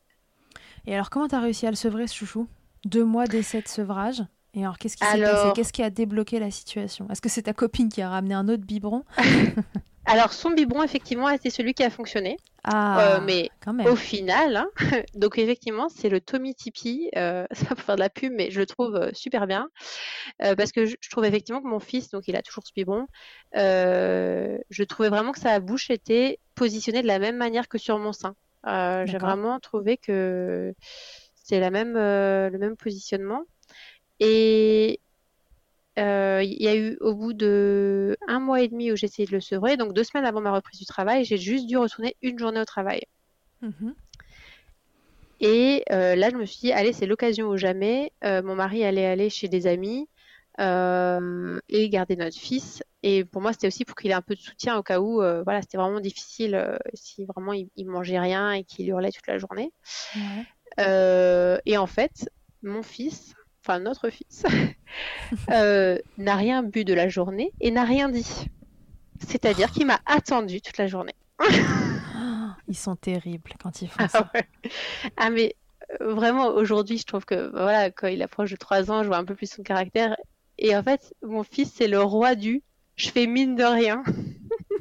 Et 0.87 0.95
alors, 0.95 1.09
comment 1.09 1.27
tu 1.27 1.35
as 1.35 1.41
réussi 1.41 1.67
à 1.67 1.71
le 1.71 1.77
sevrer, 1.77 2.07
ce 2.07 2.15
chouchou? 2.15 2.47
Deux 2.85 3.05
mois 3.05 3.27
d'essai 3.27 3.63
de 3.63 3.69
sevrage 3.69 4.23
et 4.55 4.63
alors, 4.63 4.79
qu'est-ce 4.79 4.97
qui 4.97 5.07
s'est 5.07 5.21
passé? 5.21 5.49
Qu'est-ce 5.55 5.73
qui 5.73 5.83
a 5.83 5.91
débloqué 5.91 6.39
la 6.39 6.51
situation? 6.51 7.09
Est-ce 7.11 7.23
que 7.23 7.29
c'est 7.29 7.43
ta 7.43 7.55
copine 7.55 7.89
qui 7.89 8.03
a 8.03 8.11
ramené 8.11 8.35
un 8.35 8.49
autre 8.49 8.65
biberon? 8.65 9.05
Alors, 10.05 10.33
son 10.33 10.51
biberon, 10.51 10.83
effectivement, 10.83 11.29
c'est 11.41 11.51
celui 11.51 11.75
qui 11.75 11.85
a 11.85 11.91
fonctionné. 11.91 12.37
Ah, 12.65 13.17
euh, 13.17 13.21
mais 13.21 13.51
au 13.89 13.97
final, 13.97 14.57
hein, 14.57 14.69
donc 15.15 15.39
effectivement, 15.39 15.89
c'est 15.89 16.09
le 16.09 16.21
Tommy 16.21 16.55
Tipeee. 16.55 17.09
Euh, 17.17 17.47
c'est 17.53 17.69
pas 17.69 17.75
pour 17.75 17.85
faire 17.85 17.97
de 17.97 18.01
la 18.01 18.11
pub, 18.11 18.33
mais 18.33 18.51
je 18.51 18.61
le 18.61 18.67
trouve 18.67 18.97
euh, 18.97 19.11
super 19.15 19.47
bien. 19.47 19.69
Euh, 20.43 20.55
parce 20.55 20.73
que 20.73 20.87
je, 20.87 20.97
trouve 21.11 21.25
effectivement 21.25 21.63
que 21.63 21.67
mon 21.67 21.81
fils, 21.81 22.11
donc 22.11 22.25
il 22.29 22.37
a 22.37 22.43
toujours 22.43 22.65
ce 22.67 22.73
biberon, 22.75 23.07
je 23.55 24.83
trouvais 24.85 25.09
vraiment 25.09 25.33
que 25.33 25.41
sa 25.41 25.61
bouche 25.61 25.91
était 25.91 26.39
positionnée 26.55 27.03
de 27.03 27.07
la 27.07 27.19
même 27.19 27.37
manière 27.37 27.69
que 27.69 27.79
sur 27.79 27.99
mon 27.99 28.13
sein. 28.13 28.35
J'ai 28.65 29.19
vraiment 29.19 29.59
trouvé 29.61 29.97
que 29.97 30.75
c'est 31.35 31.61
la 31.61 31.71
même, 31.71 31.95
le 31.95 32.59
même 32.59 32.77
positionnement. 32.77 33.43
Et 34.25 35.01
euh, 35.99 36.45
il 36.45 36.63
y 36.63 36.69
a 36.69 36.77
eu 36.77 36.97
au 37.01 37.13
bout 37.13 37.33
de 37.33 38.17
un 38.29 38.39
mois 38.39 38.63
et 38.63 38.69
demi 38.69 38.93
où 38.93 38.97
j'ai 38.97 39.07
essayé 39.07 39.27
de 39.27 39.33
le 39.33 39.41
sevrer, 39.41 39.77
donc 39.77 39.95
deux 39.95 40.05
semaines 40.05 40.25
avant 40.25 40.41
ma 40.41 40.53
reprise 40.53 40.79
du 40.79 40.87
travail, 40.87 41.25
j'ai 41.25 41.39
juste 41.39 41.67
dû 41.67 41.77
retourner 41.77 42.17
une 42.23 42.39
journée 42.39 42.61
au 42.61 42.65
travail. 42.65 43.03
Mhm. 43.63 43.95
Et 45.41 45.83
euh, 45.91 46.15
là, 46.15 46.31
je 46.31 46.37
me 46.37 46.47
suis 46.47 46.61
dit, 46.61 46.73
allez, 46.73 46.93
c'est 46.93 47.07
l'occasion 47.07 47.49
ou 47.49 47.57
jamais. 47.57 48.13
Euh, 48.23 48.45
mon 48.45 48.55
mari 48.55 48.85
allait 48.85 49.07
aller 49.07 49.29
chez 49.29 49.49
des 49.49 49.67
amis 49.67 50.09
et 50.61 51.89
garder 51.89 52.15
notre 52.15 52.39
fils. 52.39 52.85
Et 53.03 53.25
pour 53.25 53.43
moi, 53.43 53.53
c'était 53.53 53.67
aussi 53.67 53.85
pour 53.85 53.97
qu'il 53.97 54.13
ait 54.13 54.15
un 54.15 54.23
peu 54.23 54.37
de 54.37 54.41
soutien 54.41 54.77
au 54.79 54.85
cas 54.85 55.01
où, 55.01 55.17
voilà, 55.17 55.63
c'était 55.63 55.79
vraiment 55.79 55.99
difficile 55.99 56.79
si 56.95 57.25
vraiment 57.25 57.53
il, 57.53 57.69
il 57.75 57.89
mangeait 57.89 58.21
rien 58.21 58.53
et 58.53 58.63
qu'il 58.63 58.89
hurlait 58.89 59.11
toute 59.11 59.27
la 59.27 59.39
journée. 59.39 59.73
Et 60.79 61.77
en 61.77 61.87
fait, 61.89 62.31
mon 62.63 62.85
fils, 62.85 63.35
enfin 63.65 63.79
notre 63.79 64.11
fils, 64.11 64.43
euh, 65.51 65.99
n'a 66.19 66.37
rien 66.37 66.63
bu 66.63 66.85
de 66.85 66.95
la 66.95 67.09
journée 67.09 67.53
et 67.61 67.71
n'a 67.71 67.85
rien 67.85 68.09
dit. 68.09 68.27
C'est-à-dire 69.27 69.71
qu'il 69.71 69.87
m'a 69.87 70.01
attendu 70.07 70.61
toute 70.61 70.79
la 70.79 70.87
journée. 70.89 71.15
Ils 72.69 72.77
sont 72.77 72.97
terribles 72.97 73.53
quand 73.63 73.83
ils 73.83 73.89
font 73.89 73.97
Ah 74.05 74.09
ça. 74.09 74.31
ouais. 74.35 74.49
Ah 75.17 75.31
mais 75.31 75.57
euh, 76.01 76.15
vraiment 76.15 76.47
aujourd'hui 76.47 76.97
je 76.97 77.05
trouve 77.05 77.25
que 77.25 77.51
voilà 77.51 77.91
quand 77.91 78.07
il 78.07 78.23
approche 78.23 78.51
de 78.53 78.57
3 78.57 78.91
ans 78.91 79.03
je 79.03 79.09
vois 79.09 79.17
un 79.19 79.25
peu 79.25 79.35
plus 79.35 79.51
son 79.51 79.63
caractère 79.63 80.17
et 80.59 80.75
en 80.77 80.83
fait 80.83 81.13
mon 81.23 81.43
fils 81.43 81.73
c'est 81.75 81.89
le 81.89 82.01
roi 82.01 82.35
du 82.35 82.63
je 82.97 83.11
fais 83.11 83.27
mine 83.27 83.57
de 83.57 83.65
rien. 83.65 84.03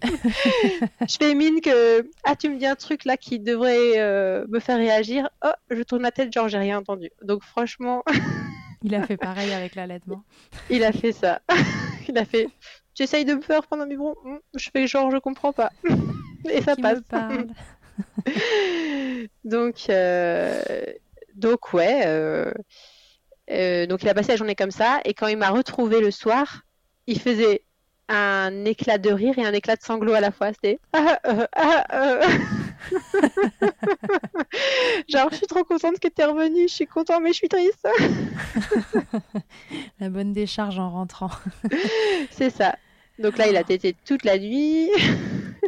je 0.04 1.18
fais 1.20 1.34
mine 1.34 1.60
que 1.62 2.08
ah 2.24 2.36
tu 2.36 2.50
me 2.50 2.58
dis 2.58 2.68
un 2.68 2.76
truc 2.76 3.04
là 3.06 3.18
qui 3.18 3.40
devrait 3.40 4.00
euh, 4.00 4.46
me 4.50 4.60
faire 4.60 4.78
réagir 4.78 5.30
oh 5.44 5.52
je 5.70 5.82
tourne 5.84 6.04
la 6.04 6.12
tête 6.12 6.32
genre 6.32 6.48
j'ai 6.48 6.58
rien 6.60 6.78
entendu 6.80 7.10
donc 7.24 7.44
franchement 7.44 8.04
Il 8.84 8.96
a 8.96 9.06
fait 9.06 9.18
pareil 9.18 9.52
avec 9.54 9.76
l'allaitement. 9.76 10.24
il 10.70 10.84
a 10.84 10.92
fait 10.92 11.12
ça 11.12 11.42
il 12.08 12.18
a 12.18 12.26
fait 12.26 12.48
tu 12.94 13.04
essayes 13.04 13.26
de 13.26 13.36
me 13.36 13.42
faire 13.42 13.66
prendre 13.66 13.84
un 13.84 13.88
biberon 13.88 14.16
Hum, 14.26 14.40
je 14.56 14.70
fais 14.72 14.88
genre 14.88 15.12
je 15.12 15.18
comprends 15.18 15.54
pas 15.54 15.72
et 16.50 16.62
ça 16.62 16.76
Qui 16.76 16.82
passe 16.82 16.98
me 16.98 17.04
parle 17.04 17.48
donc, 19.44 19.76
euh, 19.90 20.62
donc 21.36 21.74
ouais. 21.74 22.02
euh, 22.06 22.52
euh, 23.52 23.86
donc 23.86 24.02
il 24.04 24.10
a 24.10 24.14
passé 24.14 24.30
la 24.30 24.36
journée 24.38 24.56
comme 24.56 24.72
ça 24.72 25.02
et 25.06 25.14
quand 25.14 25.28
il 25.28 25.38
m'a 25.38 25.50
retrouvé 25.50 26.00
le 26.00 26.12
soir, 26.12 26.64
il 27.08 27.20
faisait 27.20 27.64
un 28.10 28.66
éclat 28.66 28.98
de 28.98 29.12
rire 29.12 29.38
et 29.38 29.46
un 29.46 29.54
éclat 29.54 29.76
de 29.76 29.84
sanglots 29.84 30.14
à 30.14 30.20
la 30.20 30.32
fois. 30.32 30.52
C'était 30.54 30.80
genre 35.10 35.30
je 35.32 35.36
suis 35.38 35.48
trop 35.48 35.64
contente 35.64 36.00
que 36.00 36.08
tu 36.08 36.22
es 36.22 36.26
revenu, 36.26 36.68
je 36.68 36.74
suis 36.74 36.88
contente 36.88 37.22
mais 37.22 37.30
je 37.32 37.38
suis 37.38 37.50
triste. 37.50 37.88
La 40.00 40.10
bonne 40.10 40.34
décharge 40.34 40.80
en 40.80 40.90
rentrant. 40.90 41.30
C'est 42.32 42.50
ça. 42.50 42.76
Donc 43.20 43.38
là 43.38 43.48
il 43.48 43.56
a 43.58 43.64
tété 43.64 43.96
toute 44.06 44.24
la 44.24 44.38
nuit. 44.40 44.90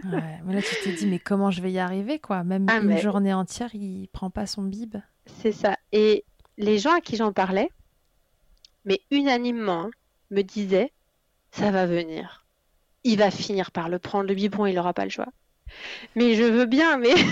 Ouais, 0.05 0.39
mais 0.45 0.55
là, 0.55 0.61
tu 0.61 0.75
t'es 0.83 0.93
dit, 0.93 1.05
mais 1.05 1.19
comment 1.19 1.51
je 1.51 1.61
vais 1.61 1.71
y 1.71 1.77
arriver, 1.79 2.17
quoi? 2.19 2.43
Même 2.43 2.65
Ah, 2.69 2.79
une 2.79 2.87
mais- 2.87 3.01
journée 3.01 3.33
entière, 3.33 3.69
il 3.75 4.07
prend 4.11 4.29
pas 4.31 4.47
son 4.47 4.63
bib. 4.63 4.95
C'est 5.41 5.51
ça. 5.51 5.77
Et 5.91 6.25
les 6.57 6.79
gens 6.79 6.95
à 6.97 6.99
qui 6.99 7.15
j'en 7.15 7.31
parlais, 7.31 7.69
mais 8.85 8.99
unanimement, 9.11 9.83
hein, 9.83 9.91
me 10.31 10.41
disaient, 10.41 10.91
ça 11.51 11.69
va 11.71 11.85
venir. 11.85 12.45
Il 13.03 13.19
va 13.19 13.29
finir 13.31 13.71
par 13.71 13.87
le 13.87 13.99
prendre, 13.99 14.27
le 14.27 14.33
biberon, 14.33 14.65
il 14.65 14.75
n'aura 14.75 14.93
pas 14.93 15.05
le 15.05 15.11
choix. 15.11 15.27
Mais 16.15 16.35
je 16.35 16.43
veux 16.43 16.65
bien, 16.65 16.97
mais... 16.97 17.13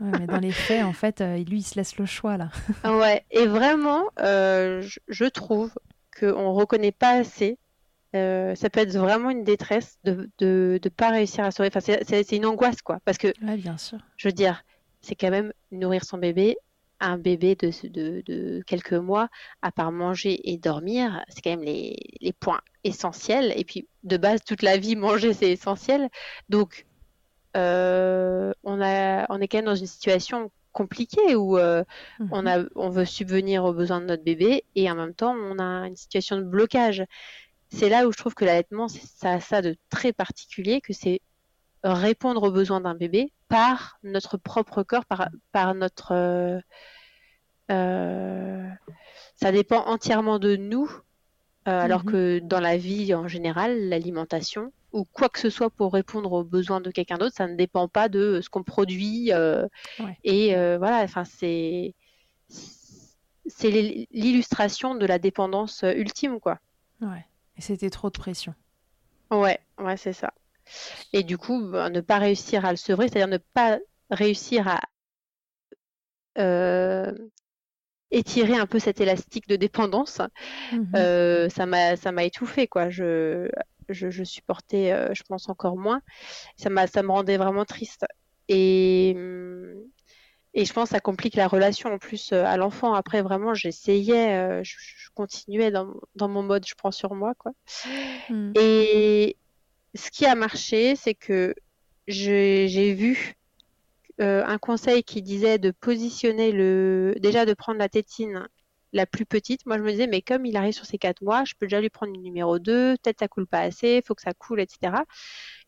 Ouais, 0.00 0.12
mais 0.20 0.26
dans 0.28 0.38
les 0.38 0.52
faits, 0.52 0.84
en 0.84 0.92
fait, 0.92 1.20
euh, 1.20 1.38
lui, 1.38 1.58
il 1.58 1.62
se 1.64 1.74
laisse 1.74 1.96
le 1.98 2.06
choix, 2.06 2.36
là. 2.36 2.50
ouais. 2.84 3.24
Et 3.32 3.46
vraiment, 3.46 4.04
euh, 4.20 4.80
je, 4.80 5.00
je 5.08 5.24
trouve 5.24 5.72
qu'on 6.18 6.52
ne 6.52 6.54
reconnaît 6.56 6.92
pas 6.92 7.14
assez. 7.18 7.58
euh, 8.14 8.54
ça 8.54 8.70
peut 8.70 8.78
être 8.80 8.96
vraiment 8.96 9.30
une 9.30 9.42
détresse 9.44 9.98
de 10.04 10.30
de, 10.38 10.78
de 10.80 10.88
pas 10.88 11.10
réussir 11.10 11.44
à 11.44 11.50
se 11.50 11.62
Enfin, 11.64 11.80
c'est 11.80 12.32
une 12.36 12.46
angoisse, 12.46 12.80
quoi. 12.82 13.00
Parce 13.04 13.18
que 13.18 13.28
Ouais, 13.44 13.56
bien 13.56 13.76
sûr. 13.76 13.98
je 14.16 14.28
veux 14.28 14.32
dire, 14.32 14.62
c'est 15.00 15.16
quand 15.16 15.30
même 15.30 15.52
nourrir 15.72 16.04
son 16.04 16.18
bébé. 16.18 16.56
Un 17.00 17.16
bébé 17.18 17.54
de, 17.54 17.70
de, 17.88 18.22
de 18.26 18.62
quelques 18.66 18.92
mois, 18.92 19.28
à 19.62 19.70
part 19.72 19.92
manger 19.92 20.50
et 20.50 20.58
dormir, 20.58 21.24
c'est 21.28 21.42
quand 21.42 21.50
même 21.50 21.62
les, 21.62 21.96
les 22.20 22.32
points 22.32 22.60
essentiels. 22.82 23.52
Et 23.56 23.64
puis, 23.64 23.88
de 24.04 24.16
base, 24.16 24.40
toute 24.44 24.62
la 24.62 24.78
vie, 24.78 24.96
manger, 25.06 25.32
c'est 25.32 25.50
essentiel. 25.52 26.08
Donc, 26.48 26.86
euh, 27.58 28.52
on 28.64 28.80
a, 28.82 29.26
on 29.30 29.40
est 29.40 29.48
quand 29.48 29.58
même 29.58 29.66
dans 29.66 29.74
une 29.76 29.86
situation 29.86 30.52
compliquée 30.72 31.36
où 31.36 31.58
euh, 31.58 31.84
Mhm. 32.18 32.28
on 32.32 32.46
a, 32.46 32.64
on 32.76 32.90
veut 32.90 33.06
subvenir 33.06 33.64
aux 33.64 33.74
besoins 33.74 34.00
de 34.00 34.06
notre 34.06 34.24
bébé 34.24 34.64
et 34.76 34.90
en 34.90 34.96
même 34.96 35.14
temps, 35.14 35.34
on 35.34 35.58
a 35.58 35.88
une 35.88 35.96
situation 35.96 36.38
de 36.38 36.44
blocage. 36.44 37.04
C'est 37.70 37.90
là 37.90 38.06
où 38.08 38.12
je 38.12 38.18
trouve 38.18 38.34
que 38.34 38.44
l'allaitement, 38.46 38.88
ça 38.88 39.32
a 39.34 39.40
ça 39.40 39.62
de 39.62 39.76
très 39.90 40.12
particulier, 40.12 40.80
que 40.82 40.94
c'est 40.94 41.20
répondre 41.84 42.44
aux 42.44 42.52
besoins 42.52 42.80
d'un 42.82 42.94
bébé 42.96 43.32
par 43.48 43.98
notre 44.04 44.38
propre 44.38 44.82
corps, 44.84 45.06
par, 45.06 45.30
par 45.52 45.74
notre... 45.74 46.12
euh, 46.12 46.60
euh, 47.70 48.68
ça 49.36 49.52
dépend 49.52 49.84
entièrement 49.86 50.38
de 50.38 50.56
nous, 50.56 50.90
euh, 51.68 51.80
alors 51.80 52.04
Mhm. 52.04 52.12
que 52.12 52.38
dans 52.40 52.60
la 52.60 52.76
vie 52.78 53.14
en 53.14 53.28
général, 53.28 53.88
l'alimentation 53.88 54.72
ou 54.92 55.04
quoi 55.04 55.28
que 55.28 55.38
ce 55.38 55.50
soit 55.50 55.70
pour 55.70 55.92
répondre 55.92 56.32
aux 56.32 56.44
besoins 56.44 56.80
de 56.80 56.90
quelqu'un 56.90 57.18
d'autre, 57.18 57.34
ça 57.36 57.46
ne 57.46 57.56
dépend 57.56 57.88
pas 57.88 58.08
de 58.08 58.40
ce 58.42 58.48
qu'on 58.48 58.62
produit. 58.64 59.32
euh, 59.32 59.66
Ouais. 60.00 60.16
Et 60.24 60.56
euh, 60.56 60.78
voilà, 60.78 61.02
enfin, 61.02 61.24
c'est 61.24 61.94
c'est 63.46 63.70
l'il- 63.70 64.06
l'illustration 64.10 64.94
de 64.94 65.06
la 65.06 65.18
dépendance 65.18 65.82
euh, 65.84 65.92
ultime, 65.92 66.40
quoi. 66.40 66.58
Ouais. 67.00 67.24
Et 67.56 67.60
c'était 67.62 67.90
trop 67.90 68.10
de 68.10 68.18
pression. 68.18 68.54
Ouais, 69.30 69.58
ouais, 69.78 69.96
c'est 69.96 70.12
ça. 70.12 70.32
Et 71.12 71.22
du 71.22 71.38
coup, 71.38 71.60
ben, 71.70 71.90
ne 71.90 72.00
pas 72.00 72.18
réussir 72.18 72.64
à 72.64 72.70
le 72.70 72.76
sevrer, 72.76 73.08
c'est-à-dire 73.08 73.28
ne 73.28 73.38
pas 73.54 73.78
réussir 74.10 74.68
à 74.68 74.80
euh, 76.38 77.12
étirer 78.10 78.56
un 78.56 78.66
peu 78.66 78.78
cet 78.78 79.00
élastique 79.00 79.48
de 79.48 79.56
dépendance, 79.56 80.20
euh, 80.94 81.48
ça 81.48 81.66
m'a 81.66 81.96
ça 81.96 82.12
m'a 82.12 82.24
étouffée, 82.24 82.66
quoi. 82.68 82.90
Je, 82.90 83.50
je, 83.88 84.10
je 84.10 84.24
supportais, 84.24 84.92
euh, 84.92 85.14
je 85.14 85.22
pense, 85.22 85.48
encore 85.48 85.76
moins. 85.76 86.00
Ça 86.56 86.70
m'a 86.70 86.86
ça 86.86 87.02
me 87.02 87.10
rendait 87.10 87.36
vraiment 87.36 87.64
triste. 87.64 88.04
Et, 88.48 89.10
et 90.54 90.64
je 90.64 90.72
pense 90.72 90.88
que 90.88 90.94
ça 90.94 91.00
complique 91.00 91.34
la 91.36 91.48
relation 91.48 91.92
en 91.92 91.98
plus 91.98 92.32
euh, 92.32 92.44
à 92.44 92.56
l'enfant. 92.56 92.94
Après, 92.94 93.22
vraiment, 93.22 93.54
j'essayais, 93.54 94.36
euh, 94.36 94.62
je, 94.64 94.76
je 94.78 95.08
continuais 95.14 95.70
dans, 95.70 95.94
dans 96.14 96.28
mon 96.28 96.42
mode 96.42 96.66
je 96.66 96.74
prends 96.74 96.90
sur 96.90 97.14
moi, 97.14 97.34
quoi. 97.36 97.52
Mhm. 98.30 98.52
Et 98.56 99.36
ce 99.94 100.10
qui 100.10 100.26
a 100.26 100.34
marché, 100.34 100.96
c'est 100.96 101.14
que 101.14 101.54
j'ai 102.06 102.68
j'ai 102.68 102.94
vu 102.94 103.34
euh, 104.20 104.42
un 104.46 104.58
conseil 104.58 105.02
qui 105.04 105.22
disait 105.22 105.58
de 105.58 105.70
positionner 105.70 106.52
le, 106.52 107.14
déjà 107.20 107.44
de 107.44 107.54
prendre 107.54 107.78
la 107.78 107.88
tétine 107.88 108.48
la 108.92 109.06
plus 109.06 109.26
petite. 109.26 109.66
Moi, 109.66 109.78
je 109.78 109.82
me 109.82 109.90
disais, 109.90 110.06
mais 110.06 110.22
comme 110.22 110.46
il 110.46 110.56
arrive 110.56 110.72
sur 110.72 110.86
ses 110.86 110.98
quatre 110.98 111.22
mois, 111.22 111.44
je 111.44 111.54
peux 111.58 111.66
déjà 111.66 111.80
lui 111.80 111.90
prendre 111.90 112.14
une 112.14 112.22
numéro 112.22 112.58
2, 112.58 112.96
peut-être 113.02 113.20
ça 113.20 113.28
coule 113.28 113.46
pas 113.46 113.60
assez, 113.60 114.02
faut 114.06 114.14
que 114.14 114.22
ça 114.22 114.34
coule, 114.34 114.60
etc. 114.60 114.92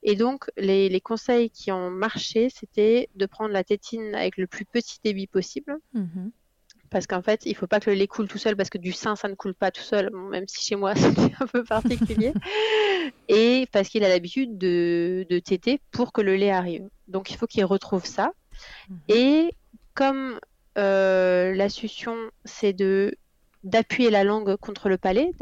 Et 0.03 0.17
donc, 0.17 0.51
les, 0.57 0.89
les 0.89 1.01
conseils 1.01 1.51
qui 1.51 1.71
ont 1.71 1.91
marché, 1.91 2.49
c'était 2.51 3.09
de 3.15 3.27
prendre 3.27 3.53
la 3.53 3.65
tétine 3.65 4.15
avec 4.15 4.37
le 4.37 4.47
plus 4.47 4.65
petit 4.65 4.99
débit 5.05 5.27
possible. 5.27 5.79
Mhm. 5.93 6.31
Parce 6.89 7.07
qu'en 7.07 7.23
fait, 7.23 7.47
il 7.47 7.55
faut 7.55 7.69
pas 7.69 7.79
que 7.79 7.89
le 7.89 7.95
lait 7.95 8.09
coule 8.09 8.27
tout 8.27 8.39
seul, 8.39 8.57
parce 8.57 8.69
que 8.69 8.79
du 8.79 8.93
sein, 8.93 9.15
ça 9.15 9.29
ne 9.29 9.35
coule 9.35 9.55
pas 9.55 9.71
tout 9.71 9.83
seul, 9.83 10.11
bon, 10.11 10.29
même 10.29 10.49
si 10.49 10.65
chez 10.67 10.75
moi, 10.75 10.95
c'est 10.97 11.41
un 11.41 11.47
peu 11.47 11.63
particulier. 11.63 12.33
Et 13.29 13.69
parce 13.71 13.89
qu'il 13.89 14.03
a 14.03 14.09
l'habitude 14.09 14.59
de, 14.59 15.25
de 15.29 15.39
téter 15.39 15.81
pour 15.93 16.13
que 16.13 16.21
le 16.21 16.35
lait 16.35 16.51
arrive. 16.51 16.89
Donc, 17.07 17.31
il 17.31 17.37
faut 17.37 17.47
qu'il 17.47 17.65
retrouve 17.65 18.07
ça. 18.07 18.33
Mhm. 18.89 18.99
Et 19.09 19.55
comme 19.95 20.41
euh, 20.81 21.55
la 21.55 21.69
succion, 21.69 22.17
c'est 22.45 22.73
de 22.73 23.15
d'appuyer 23.63 24.09
la 24.09 24.25
langue 24.25 24.57
contre 24.57 24.89
le 24.89 24.97
palais, 24.97 25.33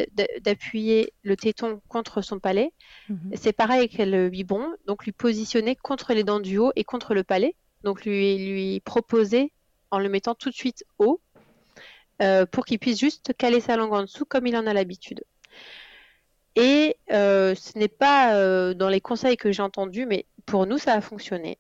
d'appuyer 0.41 1.13
le 1.23 1.37
téton 1.37 1.81
contre 1.87 2.21
son 2.21 2.41
palais, 2.41 2.73
Mhm. 3.09 3.31
c'est 3.37 3.53
pareil 3.53 3.79
avec 3.79 3.97
le 3.99 4.29
biberon, 4.29 4.75
donc 4.87 5.05
lui 5.05 5.13
positionner 5.13 5.77
contre 5.77 6.15
les 6.15 6.25
dents 6.25 6.41
du 6.41 6.59
haut 6.59 6.73
et 6.75 6.83
contre 6.83 7.15
le 7.15 7.23
palais, 7.23 7.55
donc 7.85 8.05
lui, 8.05 8.37
lui 8.51 8.81
proposer 8.81 9.53
en 9.93 10.01
le 10.01 10.09
mettant 10.09 10.35
tout 10.35 10.51
de 10.51 10.55
suite 10.55 10.85
haut 10.99 11.21
euh, 12.21 12.45
pour 12.45 12.65
qu'il 12.65 12.81
puisse 12.81 12.99
juste 12.99 13.35
caler 13.39 13.61
sa 13.61 13.77
langue 13.77 13.93
en 13.95 14.03
dessous 14.03 14.25
comme 14.25 14.49
il 14.49 14.57
en 14.57 14.67
a 14.67 14.73
l'habitude. 14.73 15.23
Et 16.57 16.97
euh, 17.13 17.55
ce 17.55 17.79
n'est 17.79 17.87
pas 17.87 18.35
euh, 18.35 18.75
dans 18.75 18.89
les 18.89 19.01
conseils 19.01 19.37
que 19.37 19.53
j'ai 19.53 19.63
entendus, 19.63 20.07
mais 20.07 20.27
pour 20.45 20.67
nous, 20.67 20.79
ça 20.79 20.93
a 20.95 21.01
fonctionné. 21.01 21.59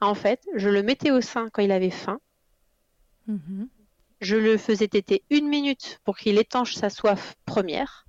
En 0.00 0.14
fait, 0.14 0.46
je 0.54 0.68
le 0.68 0.84
mettais 0.84 1.10
au 1.10 1.20
sein 1.20 1.48
quand 1.52 1.62
il 1.62 1.72
avait 1.72 1.90
faim, 1.90 2.20
Mhm. 3.28 3.68
je 4.20 4.36
le 4.36 4.56
faisais 4.58 4.88
téter 4.88 5.22
une 5.30 5.48
minute 5.48 6.00
pour 6.04 6.16
qu'il 6.16 6.38
étanche 6.38 6.74
sa 6.74 6.90
soif 6.90 7.36
première, 7.44 8.06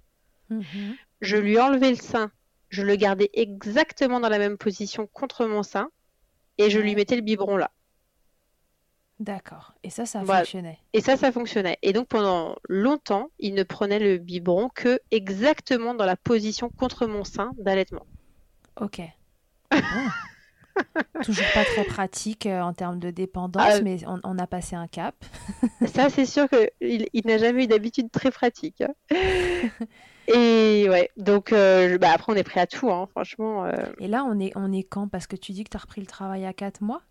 Mhm. 0.49 0.95
je 1.21 1.37
lui 1.37 1.59
enlevais 1.59 1.91
le 1.91 1.95
sein, 1.97 2.31
je 2.69 2.81
le 2.81 2.95
gardais 2.95 3.29
exactement 3.33 4.19
dans 4.19 4.29
la 4.29 4.39
même 4.39 4.57
position 4.57 5.07
contre 5.13 5.45
mon 5.45 5.61
sein 5.61 5.89
et 6.57 6.69
je 6.69 6.79
lui 6.79 6.95
mettais 6.95 7.15
le 7.15 7.21
biberon 7.21 7.57
là. 7.57 7.71
D'accord. 9.19 9.73
Et 9.83 9.89
ça, 9.89 10.05
ça 10.05 10.23
Voilà. 10.23 10.39
fonctionnait. 10.41 10.79
Et 10.93 11.01
ça, 11.01 11.17
ça 11.17 11.31
fonctionnait. 11.31 11.77
Et 11.81 11.93
donc 11.93 12.07
pendant 12.07 12.55
longtemps, 12.67 13.29
il 13.37 13.53
ne 13.53 13.63
prenait 13.63 13.99
le 13.99 14.17
biberon 14.17 14.69
que 14.69 14.99
exactement 15.11 15.93
dans 15.93 16.05
la 16.05 16.15
position 16.15 16.69
contre 16.69 17.05
mon 17.05 17.23
sein 17.23 17.51
d'allaitement. 17.57 18.07
Ok. 18.77 19.01
Bon? 19.71 20.09
Toujours 21.23 21.45
pas 21.53 21.63
très 21.65 21.83
pratique 21.85 22.45
euh, 22.45 22.61
en 22.61 22.73
termes 22.73 22.99
de 22.99 23.09
dépendance, 23.11 23.63
Ah. 23.67 23.81
mais 23.81 23.97
on, 24.07 24.19
on 24.23 24.37
a 24.39 24.47
passé 24.47 24.75
un 24.75 24.87
cap. 24.87 25.15
Ça, 25.87 26.09
c'est 26.09 26.25
sûr 26.25 26.47
qu'il 26.49 27.07
il, 27.13 27.21
n'a 27.25 27.37
jamais 27.37 27.63
eu 27.65 27.67
d'habitude 27.67 28.09
très 28.11 28.31
pratique. 28.31 28.81
hein. 28.81 28.93
Et 30.27 30.87
ouais, 30.89 31.09
donc 31.17 31.51
euh, 31.53 31.97
bah, 31.97 32.11
après 32.13 32.31
on 32.31 32.35
est 32.35 32.43
prêt 32.43 32.59
à 32.61 32.67
tout, 32.67 32.91
hein, 32.91 33.07
franchement. 33.09 33.65
euh. 33.65 33.71
Et 33.99 34.07
là, 34.07 34.23
on 34.25 34.39
est, 34.39 34.51
on 34.55 34.71
est 34.71 34.83
quand? 34.83 35.07
Parce 35.07 35.25
que 35.25 35.35
tu 35.35 35.51
dis 35.53 35.63
que 35.63 35.69
tu 35.69 35.77
as 35.77 35.79
repris 35.79 36.01
le 36.01 36.07
travail 36.07 36.45
à 36.45 36.53
4 36.53 36.81
mois? 36.81 37.01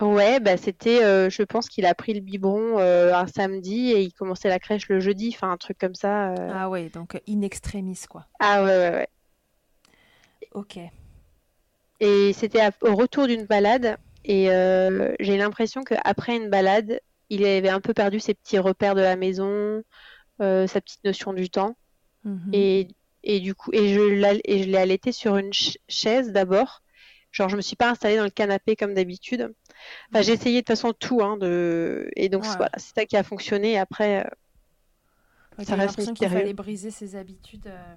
Ouais, 0.00 0.40
bah 0.40 0.56
c'était, 0.56 1.04
euh, 1.04 1.28
je 1.28 1.42
pense 1.42 1.68
qu'il 1.68 1.86
a 1.86 1.94
pris 1.94 2.14
le 2.14 2.20
biberon 2.20 2.78
euh, 2.78 3.14
un 3.14 3.26
samedi 3.26 3.90
et 3.90 4.00
il 4.02 4.12
commençait 4.12 4.48
la 4.48 4.58
crèche 4.58 4.88
le 4.88 5.00
jeudi, 5.00 5.32
enfin 5.34 5.50
un 5.50 5.56
truc 5.56 5.76
comme 5.78 5.94
ça. 5.94 6.30
euh. 6.32 6.50
Ah 6.54 6.70
ouais, 6.70 6.88
donc 6.88 7.20
in 7.28 7.42
extremis, 7.42 8.00
quoi. 8.08 8.26
Ah 8.40 8.62
ouais, 8.64 8.70
ouais, 8.70 8.90
ouais. 8.90 9.08
Ok. 10.54 10.78
Et 12.04 12.32
c'était 12.32 12.68
au 12.82 12.96
retour 12.96 13.28
d'une 13.28 13.44
balade 13.46 13.96
et 14.24 14.50
euh, 14.50 15.14
j'ai 15.20 15.36
l'impression 15.36 15.82
qu'après 15.84 16.36
une 16.36 16.50
balade, 16.50 17.00
il 17.30 17.44
avait 17.46 17.68
un 17.68 17.80
peu 17.80 17.94
perdu 17.94 18.18
ses 18.18 18.34
petits 18.34 18.58
repères 18.58 18.96
de 18.96 19.00
la 19.02 19.14
maison, 19.16 19.82
euh, 20.40 20.66
sa 20.66 20.80
petite 20.80 21.04
notion 21.04 21.32
du 21.32 21.48
temps. 21.48 21.76
Mhm. 22.24 22.50
Et, 22.52 22.88
et 23.22 23.38
du 23.40 23.54
coup, 23.54 23.70
et 23.72 23.94
je 23.94 24.00
l'ai 24.00 24.76
allaité 24.76 25.12
sur 25.12 25.36
une 25.36 25.52
ch- 25.52 25.78
chaise 25.88 26.32
d'abord. 26.32 26.82
Genre, 27.30 27.48
je 27.48 27.56
me 27.56 27.62
suis 27.62 27.76
pas 27.76 27.90
installée 27.90 28.16
dans 28.16 28.24
le 28.24 28.30
canapé 28.30 28.74
comme 28.76 28.94
d'habitude. 28.94 29.54
Enfin, 30.10 30.22
j'ai 30.22 30.32
essayé 30.32 30.56
de 30.56 30.60
toute 30.60 30.68
façon 30.76 30.92
tout, 30.92 31.22
hein, 31.22 31.36
de... 31.38 32.10
et 32.16 32.28
donc 32.28 32.42
Ouais. 32.42 32.56
voilà, 32.56 32.72
c'est 32.78 32.94
ça 32.94 33.06
qui 33.06 33.16
a 33.16 33.22
fonctionné. 33.22 33.78
Après, 33.78 34.24
euh, 34.24 34.28
Ok, 35.58 35.64
ça 35.66 35.76
reste 35.76 35.98
mystérieux. 35.98 36.38
fallait 36.38 36.52
briser 36.52 36.90
ses 36.90 37.14
habitudes 37.16 37.66
euh, 37.68 37.94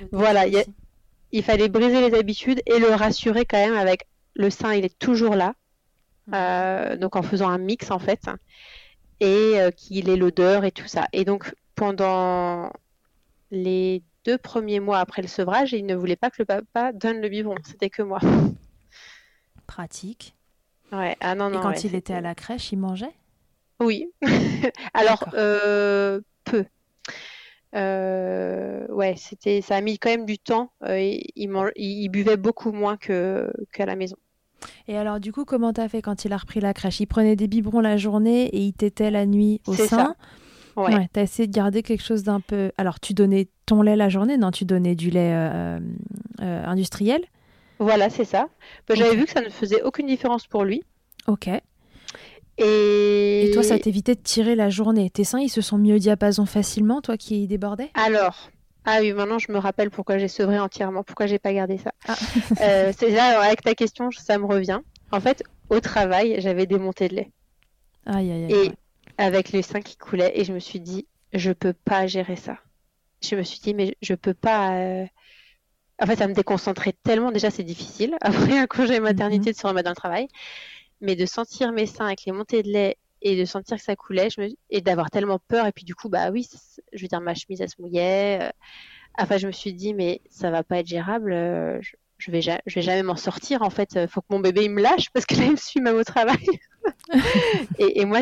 de 0.00 0.08
Voilà, 0.12 0.46
il 0.46 0.54
y 0.54 0.58
a-. 0.58 0.64
il 1.32 1.42
fallait 1.42 1.68
briser 1.68 2.08
les 2.08 2.16
habitudes 2.16 2.62
et 2.66 2.78
le 2.78 2.88
rassurer 2.88 3.44
quand 3.44 3.58
même 3.58 3.76
avec 3.76 4.06
le 4.34 4.50
sein, 4.50 4.74
il 4.74 4.84
est 4.84 4.98
toujours 4.98 5.34
là. 5.34 5.54
Mhm. 6.26 6.34
Euh, 6.34 6.96
donc 6.96 7.16
en 7.16 7.22
faisant 7.22 7.48
un 7.48 7.58
mix 7.58 7.90
en 7.90 7.98
fait, 7.98 8.22
et 9.20 9.60
euh, 9.60 9.70
qu'il 9.70 10.08
ait 10.08 10.16
l'odeur 10.16 10.64
et 10.64 10.72
tout 10.72 10.86
ça. 10.86 11.06
Et 11.12 11.24
donc 11.24 11.54
pendant 11.74 12.70
les 13.50 14.02
deux 14.24 14.38
premiers 14.38 14.80
mois 14.80 14.98
après 14.98 15.22
le 15.22 15.28
sevrage, 15.28 15.72
il 15.72 15.86
ne 15.86 15.94
voulait 15.94 16.16
pas 16.16 16.30
que 16.30 16.36
le 16.40 16.44
papa 16.44 16.92
donne 16.92 17.20
le 17.20 17.28
biberon, 17.28 17.56
c'était 17.64 17.90
que 17.90 18.02
moi. 18.02 18.20
Pratique. 19.66 20.34
Ouais, 20.92 21.16
ah 21.20 21.34
non, 21.34 21.50
Et 21.50 21.60
quand 21.60 21.68
ouais, 21.68 21.80
il 21.80 21.94
était 21.94 22.14
à 22.14 22.20
la 22.20 22.34
crèche, 22.34 22.72
il 22.72 22.78
mangeait? 22.78 23.14
Oui. 23.78 24.10
Alors, 24.94 25.24
euh, 25.34 26.20
peu. 26.44 26.64
Euh, 27.74 28.86
ouais, 28.88 29.14
c'était, 29.16 29.60
ça 29.60 29.76
a 29.76 29.80
mis 29.80 29.98
quand 29.98 30.10
même 30.10 30.26
du 30.26 30.38
temps. 30.38 30.72
Euh, 30.84 30.98
il, 31.00 31.22
il 31.36 31.48
man- 31.48 31.70
il- 31.76 32.02
il 32.02 32.08
buvait 32.08 32.36
beaucoup 32.36 32.72
moins 32.72 32.96
que 32.96 33.50
qu'à 33.72 33.86
la 33.86 33.96
maison. 33.96 34.16
Et 34.88 34.96
alors, 34.96 35.20
du 35.20 35.32
coup, 35.32 35.44
comment 35.44 35.72
t'as 35.72 35.88
fait 35.88 36.02
quand 36.02 36.24
il 36.24 36.32
a 36.32 36.36
repris 36.36 36.60
la 36.60 36.74
crèche? 36.74 37.00
Il 37.00 37.06
prenait 37.06 37.36
des 37.36 37.48
biberons 37.48 37.80
la 37.80 37.96
journée 37.96 38.46
et 38.46 38.58
il 38.60 38.72
tétait 38.72 39.10
la 39.10 39.24
nuit 39.24 39.60
au 39.66 39.72
sein? 39.74 39.86
ça. 39.86 40.14
Ouais. 40.76 40.94
Ouais, 40.94 41.08
t'as 41.12 41.22
essayé 41.22 41.46
de 41.46 41.52
garder 41.52 41.82
quelque 41.82 42.02
chose 42.02 42.22
d'un 42.24 42.40
peu. 42.40 42.72
Alors, 42.76 43.00
tu 43.00 43.14
donnais 43.14 43.48
ton 43.66 43.82
lait 43.82 43.96
la 43.96 44.08
journée? 44.08 44.36
Non, 44.36 44.50
tu 44.50 44.64
donnais 44.64 44.94
du 44.94 45.10
lait 45.10 45.32
euh, 45.32 45.78
industriel? 46.40 47.24
Voilà, 47.78 48.10
c'est 48.10 48.24
ça. 48.24 48.48
Bah, 48.88 48.94
J'avais 48.94 49.16
vu 49.16 49.24
que 49.24 49.30
ça 49.30 49.40
ne 49.40 49.48
faisait 49.48 49.82
aucune 49.82 50.06
différence 50.06 50.46
pour 50.46 50.64
lui. 50.64 50.82
Ok. 51.26 51.48
Et, 52.60 53.46
Et 53.46 53.50
toi, 53.52 53.62
ça 53.62 53.78
t'évitait 53.78 54.14
de 54.14 54.20
tirer 54.20 54.54
la 54.54 54.70
journée. 54.70 55.10
Tes 55.10 55.24
seins, 55.24 55.40
ils 55.40 55.48
se 55.48 55.60
sont 55.60 55.78
mis 55.78 55.92
au 55.92 55.98
diapason 55.98 56.46
facilement, 56.46 57.00
toi 57.00 57.16
qui 57.16 57.46
débordais? 57.46 57.90
Alors, 57.94 58.50
ah 58.84 58.98
oui, 59.00 59.12
maintenant 59.12 59.38
je 59.38 59.50
me 59.52 59.58
rappelle 59.58 59.90
pourquoi 59.90 60.18
j'ai 60.18 60.28
sevré 60.28 60.58
entièrement, 60.58 61.02
pourquoi 61.02 61.26
j'ai 61.26 61.38
pas 61.38 61.52
gardé 61.52 61.78
ça. 61.78 61.92
Ah. 62.08 62.16
Euh, 62.60 62.92
c'est 62.96 63.10
là, 63.10 63.40
avec 63.40 63.62
ta 63.62 63.74
question, 63.74 64.10
ça 64.10 64.38
me 64.38 64.44
revient. 64.46 64.80
En 65.12 65.20
fait, 65.20 65.42
au 65.70 65.80
travail, 65.80 66.36
j'avais 66.40 66.66
des 66.66 66.78
montées 66.78 67.08
de 67.08 67.16
lait 67.16 67.30
Aïe, 68.06 68.30
aïe, 68.30 68.44
aïe. 68.44 68.52
et 68.66 68.72
avec 69.18 69.52
le 69.52 69.62
sein 69.62 69.80
qui 69.80 69.96
coulait, 69.96 70.32
et 70.34 70.44
je 70.44 70.52
me 70.52 70.58
suis 70.58 70.80
dit, 70.80 71.06
je 71.32 71.52
peux 71.52 71.72
pas 71.72 72.06
gérer 72.06 72.36
ça. 72.36 72.56
Je 73.22 73.36
me 73.36 73.42
suis 73.42 73.60
dit, 73.60 73.74
mais 73.74 73.96
je 74.02 74.14
peux 74.14 74.34
pas. 74.34 74.72
euh, 74.78 75.04
En 76.02 76.06
fait, 76.06 76.16
ça 76.16 76.26
me 76.26 76.32
déconcentrait 76.32 76.94
tellement. 77.04 77.30
Déjà, 77.30 77.50
c'est 77.50 77.62
difficile 77.64 78.16
après 78.22 78.58
un 78.58 78.66
congé 78.66 78.98
maternité 79.00 79.52
de 79.52 79.56
se 79.56 79.66
remettre 79.66 79.84
dans 79.84 79.90
le 79.90 79.96
travail, 79.96 80.28
mais 81.00 81.16
de 81.16 81.26
sentir 81.26 81.72
mes 81.72 81.86
seins 81.86 82.06
avec 82.06 82.24
les 82.26 82.32
montées 82.32 82.62
de 82.62 82.68
lait 82.70 82.96
et 83.22 83.36
de 83.36 83.44
sentir 83.44 83.76
que 83.76 83.82
ça 83.82 83.96
coulait, 83.96 84.30
je 84.30 84.40
me... 84.40 84.48
et 84.70 84.80
d'avoir 84.80 85.10
tellement 85.10 85.38
peur. 85.48 85.66
Et 85.66 85.72
puis 85.72 85.84
du 85.84 85.94
coup, 85.94 86.08
bah 86.08 86.30
oui, 86.30 86.48
je 86.92 87.02
veux 87.02 87.08
dire, 87.08 87.20
ma 87.20 87.34
chemise, 87.34 87.60
elle 87.60 87.68
se 87.70 87.80
mouillait. 87.80 88.38
euh, 88.42 88.50
Enfin, 89.18 89.38
je 89.38 89.46
me 89.46 89.52
suis 89.52 89.74
dit, 89.74 89.94
mais 89.94 90.20
ça 90.30 90.50
va 90.50 90.62
pas 90.64 90.78
être 90.80 90.86
gérable. 90.86 91.32
euh, 91.32 91.78
Je, 91.82 91.92
je 92.18 92.30
vais, 92.30 92.42
ja- 92.42 92.60
je 92.66 92.76
vais 92.76 92.82
jamais 92.82 93.02
m'en 93.02 93.16
sortir. 93.16 93.62
En 93.62 93.70
fait, 93.70 93.96
Euh, 93.96 94.08
faut 94.08 94.20
que 94.22 94.26
mon 94.30 94.40
bébé 94.40 94.64
il 94.64 94.70
me 94.70 94.82
lâche 94.82 95.10
parce 95.12 95.26
que 95.26 95.34
là, 95.36 95.44
il 95.46 95.52
me 95.52 95.56
suit 95.56 95.80
même 95.80 95.96
au 95.96 96.04
travail. 96.04 96.38
et, 97.78 98.00
et 98.00 98.04
moi, 98.04 98.20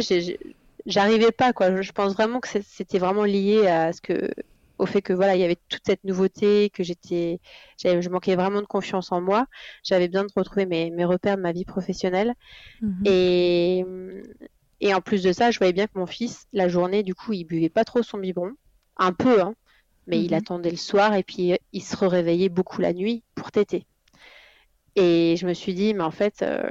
j'arrivais 0.87 1.33
pas, 1.33 1.53
quoi. 1.53 1.81
Je- 1.83 1.93
pense 1.93 2.15
vraiment 2.15 2.41
que 2.41 2.49
c'était 2.63 2.99
vraiment 2.99 3.25
lié 3.25 3.67
à 3.67 3.93
ce 3.93 4.01
que, 4.01 4.31
au 4.79 4.87
fait 4.87 5.03
que 5.03 5.13
voilà, 5.13 5.35
il 5.37 5.41
y 5.41 5.45
avait 5.45 5.59
toute 5.69 5.83
cette 5.87 6.05
nouveauté, 6.05 6.71
que 6.71 6.83
j'étais, 6.83 7.41
je 7.83 8.09
manquais 8.09 8.37
vraiment 8.37 8.61
de 8.61 8.67
confiance 8.67 9.13
en 9.13 9.21
moi. 9.21 9.47
J'avais 9.85 10.09
besoin 10.09 10.25
de 10.27 10.33
retrouver 10.35 10.67
mes, 10.67 10.91
mes 10.91 11.05
repères 11.05 11.37
de 11.37 11.43
ma 11.43 11.53
vie 11.53 11.65
professionnelle. 11.65 12.35
Mhm. 12.81 13.05
Et, 13.05 13.85
et 14.81 14.95
en 14.95 15.01
plus 15.01 15.23
de 15.23 15.33
ça, 15.33 15.51
je 15.51 15.59
voyais 15.59 15.73
bien 15.73 15.87
que 15.87 15.99
mon 15.99 16.07
fils, 16.07 16.47
la 16.53 16.69
journée, 16.69 17.03
du 17.03 17.15
coup, 17.15 17.33
il 17.33 17.45
buvait 17.45 17.71
pas 17.71 17.85
trop 17.85 18.03
son 18.03 18.19
biberon. 18.19 18.53
Un 18.97 19.13
peu, 19.13 19.41
hein. 19.41 19.55
Mais 20.07 20.25
il 20.25 20.33
Mhm. 20.33 20.39
attendait 20.39 20.71
le 20.71 20.77
soir 20.77 21.15
et 21.15 21.23
puis 21.23 21.53
euh, 21.53 21.57
il 21.73 21.83
se 21.85 21.97
réveillait 21.97 22.49
beaucoup 22.49 22.81
la 22.81 22.93
nuit 22.95 23.25
pour 23.35 23.53
téter. 23.53 23.87
Et 24.97 25.37
je 25.39 25.47
me 25.47 25.55
suis 25.55 25.73
dit, 25.75 25.95
mais 25.95 26.03
en 26.05 26.11
fait, 26.11 26.43
euh, 26.43 26.69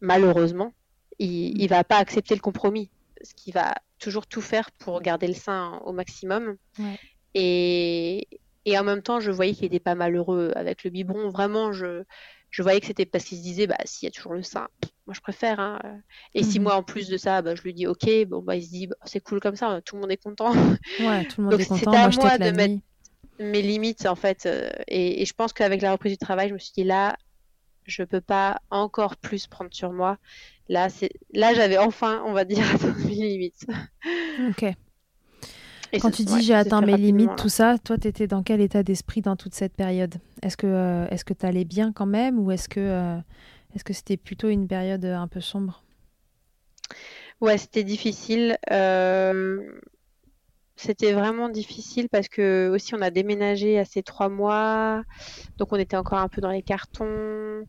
malheureusement, 0.00 0.72
il, 1.18 1.60
il 1.60 1.68
va 1.68 1.84
pas 1.84 1.96
accepter 1.98 2.34
le 2.34 2.40
compromis. 2.40 2.90
Parce 3.24 3.32
qu'il 3.32 3.54
va 3.54 3.74
toujours 3.98 4.26
tout 4.26 4.42
faire 4.42 4.70
pour 4.72 5.00
garder 5.00 5.26
le 5.26 5.32
sein 5.32 5.80
au 5.86 5.92
maximum. 5.94 6.56
Ouais. 6.78 6.98
Et, 7.32 8.28
et 8.66 8.78
en 8.78 8.84
même 8.84 9.00
temps, 9.00 9.18
je 9.18 9.30
voyais 9.30 9.54
qu'il 9.54 9.64
était 9.64 9.80
pas 9.80 9.94
malheureux 9.94 10.52
avec 10.56 10.84
le 10.84 10.90
biberon. 10.90 11.30
Vraiment, 11.30 11.72
je, 11.72 12.02
je 12.50 12.62
voyais 12.62 12.80
que 12.80 12.86
c'était 12.86 13.06
parce 13.06 13.24
qu'il 13.24 13.38
se 13.38 13.42
disait, 13.42 13.66
bah, 13.66 13.78
s'il 13.86 14.06
y 14.06 14.08
a 14.08 14.12
toujours 14.12 14.34
le 14.34 14.42
sein, 14.42 14.68
moi 15.06 15.14
je 15.14 15.20
préfère. 15.22 15.58
hein. 15.58 15.80
Et 16.34 16.42
si 16.42 16.58
Mhm. 16.58 16.64
moi, 16.64 16.74
en 16.76 16.82
plus 16.82 17.08
de 17.08 17.16
ça, 17.16 17.40
bah, 17.40 17.54
je 17.54 17.62
lui 17.62 17.72
dis, 17.72 17.86
ok, 17.86 18.06
bon, 18.26 18.42
bah, 18.42 18.56
il 18.56 18.62
se 18.64 18.70
dit, 18.70 18.86
bah, 18.88 18.96
c'est 19.04 19.20
cool 19.20 19.40
comme 19.40 19.56
ça, 19.56 19.80
tout 19.86 19.96
le 19.96 20.02
monde 20.02 20.12
est 20.12 20.22
content. 20.22 20.52
Ouais, 21.00 21.24
tout 21.24 21.40
le 21.40 21.44
monde 21.44 21.52
Donc, 21.52 21.60
est 21.62 21.66
content. 21.66 21.78
c'était 21.78 21.96
à 21.96 22.00
Moi, 22.02 22.10
je 22.10 22.38
de 22.38 22.50
mettre- 22.50 22.74
nuit. 22.74 22.82
Mes 23.40 23.62
limites, 23.62 24.04
en 24.06 24.16
fait. 24.16 24.44
euh, 24.44 24.68
et, 24.86 25.22
et 25.22 25.24
je 25.24 25.32
pense 25.32 25.54
qu'avec 25.54 25.80
la 25.80 25.92
reprise 25.92 26.12
du 26.12 26.18
travail, 26.18 26.50
je 26.50 26.54
me 26.54 26.58
suis 26.58 26.72
dit, 26.76 26.84
là, 26.84 27.16
je 27.86 28.02
peux 28.04 28.20
pas 28.20 28.60
encore 28.70 29.16
plus 29.16 29.46
prendre 29.46 29.70
sur 29.72 29.92
moi. 29.92 30.18
Là, 30.68 30.88
là, 31.34 31.54
j'avais 31.54 31.78
enfin, 31.78 32.22
on 32.26 32.32
va 32.32 32.44
dire, 32.44 32.64
atteint 32.74 32.94
mes 33.04 33.14
limites. 33.14 33.66
Ok. 34.38 34.74
Et 35.92 36.00
Quand 36.00 36.10
ça- 36.10 36.10
tu 36.10 36.24
dis 36.24 36.40
ouais, 36.40 36.42
j'ai 36.42 36.54
atteint 36.54 36.82
mes 36.82 36.96
limites, 36.96 37.36
tout 37.36 37.48
ça, 37.48 37.78
toi, 37.78 37.96
tu 37.98 38.08
étais 38.08 38.26
dans 38.26 38.42
quel 38.42 38.60
état 38.60 38.82
d'esprit 38.82 39.20
dans 39.22 39.36
toute 39.36 39.54
cette 39.54 39.74
période? 39.74 40.16
Est-ce 40.42 40.56
que 40.56 40.66
euh, 40.66 41.06
est-ce 41.08 41.24
que 41.24 41.34
tu 41.34 41.46
allais 41.46 41.64
bien 41.64 41.92
quand 41.92 42.06
même 42.06 42.38
ou 42.38 42.50
est-ce 42.50 42.68
que 42.68 42.80
euh, 42.80 43.16
est-ce 43.74 43.84
que 43.84 43.92
c'était 43.92 44.16
plutôt 44.16 44.48
une 44.48 44.66
période 44.68 45.04
euh, 45.04 45.16
un 45.16 45.28
peu 45.28 45.40
sombre? 45.40 45.82
Ouais, 47.40 47.58
c'était 47.58 47.84
difficile. 47.84 48.58
euh, 48.70 49.60
C'était 50.76 51.12
vraiment 51.12 51.48
difficile 51.48 52.08
parce 52.08 52.28
que 52.28 52.68
aussi 52.72 52.94
on 52.94 53.00
a 53.02 53.10
déménagé 53.10 53.78
à 53.78 53.84
ces 53.84 54.02
trois 54.02 54.28
mois, 54.28 55.04
donc 55.58 55.72
on 55.72 55.76
était 55.76 55.96
encore 55.96 56.18
un 56.18 56.28
peu 56.28 56.40
dans 56.40 56.50
les 56.50 56.62
cartons. 56.62 57.64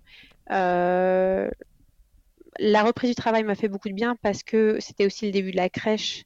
La 2.60 2.84
reprise 2.84 3.10
du 3.10 3.16
travail 3.16 3.43
m'a 3.43 3.56
fait 3.56 3.68
beaucoup 3.68 3.89
de 3.89 3.93
bien 3.93 4.16
parce 4.22 4.43
que 4.43 4.80
c'était 4.80 5.06
aussi 5.06 5.26
le 5.26 5.32
début 5.32 5.51
de 5.51 5.58
la 5.58 5.70
crèche 5.70 6.24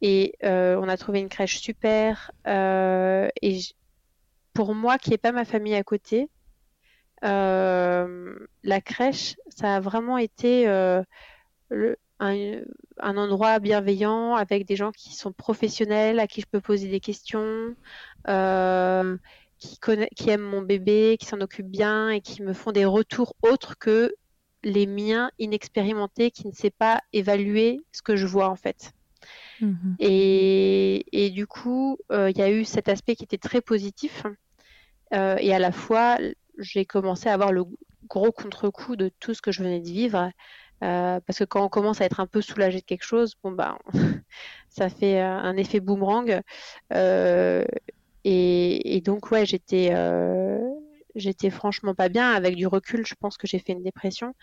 et 0.00 0.34
euh, 0.44 0.76
on 0.80 0.88
a 0.88 0.96
trouvé 0.96 1.20
une 1.20 1.28
crèche 1.28 1.60
super. 1.60 2.32
euh, 2.46 3.28
et 3.42 3.58
pour 4.54 4.74
moi, 4.74 4.98
qui 4.98 5.10
n'ai 5.10 5.18
pas 5.18 5.32
ma 5.32 5.44
famille 5.44 5.74
à 5.74 5.84
côté, 5.84 6.28
euh, 7.24 8.34
la 8.64 8.80
crèche, 8.80 9.36
ça 9.48 9.76
a 9.76 9.80
vraiment 9.80 10.18
été 10.18 10.66
un, 10.66 11.04
endroit 13.00 13.58
bienveillant 13.60 14.34
avec 14.34 14.66
des 14.66 14.76
gens 14.76 14.90
qui 14.90 15.14
sont 15.14 15.32
professionnels, 15.32 16.18
à 16.18 16.26
qui 16.26 16.40
je 16.40 16.46
peux 16.46 16.60
poser 16.60 16.88
des 16.88 17.00
questions, 17.00 17.76
qui 19.58 20.30
aiment 20.30 20.42
mon 20.42 20.62
bébé, 20.62 21.16
qui 21.20 21.26
s'en 21.26 21.40
occupent 21.40 21.70
bien 21.70 22.10
et 22.10 22.20
qui 22.20 22.42
me 22.42 22.52
font 22.52 22.72
des 22.72 22.84
retours 22.84 23.36
autres 23.42 23.78
que 23.78 24.12
les 24.64 24.86
miens 24.86 25.30
inexpérimentés 25.38 26.30
qui 26.30 26.46
ne 26.46 26.52
sait 26.52 26.70
pas 26.70 27.00
évaluer 27.12 27.80
ce 27.92 28.02
que 28.02 28.16
je 28.16 28.26
vois 28.26 28.48
en 28.48 28.56
fait. 28.56 28.92
Mhm. 29.60 29.96
Et, 29.98 31.06
et 31.12 31.30
du 31.30 31.46
coup, 31.46 31.98
euh, 32.12 32.30
il 32.30 32.38
y 32.38 32.42
a 32.42 32.50
eu 32.50 32.64
cet 32.64 32.88
aspect 32.88 33.16
qui 33.16 33.24
était 33.24 33.38
très 33.38 33.60
positif. 33.60 34.24
Euh, 35.14 35.36
et 35.38 35.54
à 35.54 35.58
la 35.58 35.72
fois, 35.72 36.18
j'ai 36.58 36.84
commencé 36.84 37.28
à 37.28 37.34
avoir 37.34 37.52
le 37.52 37.64
gros 38.08 38.32
contre-coup 38.32 38.96
de 38.96 39.10
tout 39.20 39.34
ce 39.34 39.42
que 39.42 39.52
je 39.52 39.62
venais 39.62 39.80
de 39.80 39.88
vivre. 39.88 40.30
parce 40.80 41.38
que 41.38 41.44
quand 41.44 41.64
on 41.64 41.68
commence 41.68 42.00
à 42.00 42.04
être 42.04 42.20
un 42.20 42.26
peu 42.26 42.40
soulagé 42.40 42.80
de 42.80 42.84
quelque 42.84 43.04
chose, 43.04 43.34
bon 43.42 43.52
bah, 43.52 43.78
ça 44.68 44.88
fait 44.88 45.20
un 45.20 45.56
effet 45.56 45.80
boomerang. 45.80 46.40
Et, 48.24 48.96
et, 48.96 49.00
donc 49.00 49.30
ouais, 49.30 49.46
j'étais 49.46 49.90
j'étais 51.18 51.50
franchement 51.50 51.94
pas 51.94 52.08
bien. 52.08 52.32
Avec 52.32 52.56
du 52.56 52.66
recul, 52.66 53.04
je 53.06 53.14
pense 53.14 53.36
que 53.36 53.46
j'ai 53.46 53.58
fait 53.58 53.72
une 53.72 53.82
dépression. 53.82 54.34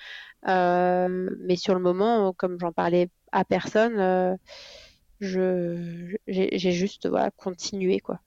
Euh, 0.48 1.30
mais 1.42 1.56
sur 1.56 1.74
le 1.74 1.82
moment, 1.82 2.34
comme 2.34 2.60
j'en 2.60 2.72
parlais 2.72 3.10
à 3.32 3.44
personne, 3.46 4.00
euh, 4.00 4.36
je 5.20 6.16
j'ai 6.28 6.72
juste 6.72 7.08
voilà, 7.08 7.32
continué 7.32 8.00
quoi. 8.00 8.20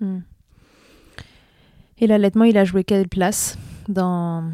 Hmm. 0.00 0.20
Et 1.98 2.06
l'allaitement, 2.06 2.44
il 2.44 2.56
a 2.56 2.64
joué 2.64 2.84
quelle 2.84 3.08
place 3.08 3.58
dans 3.88 4.52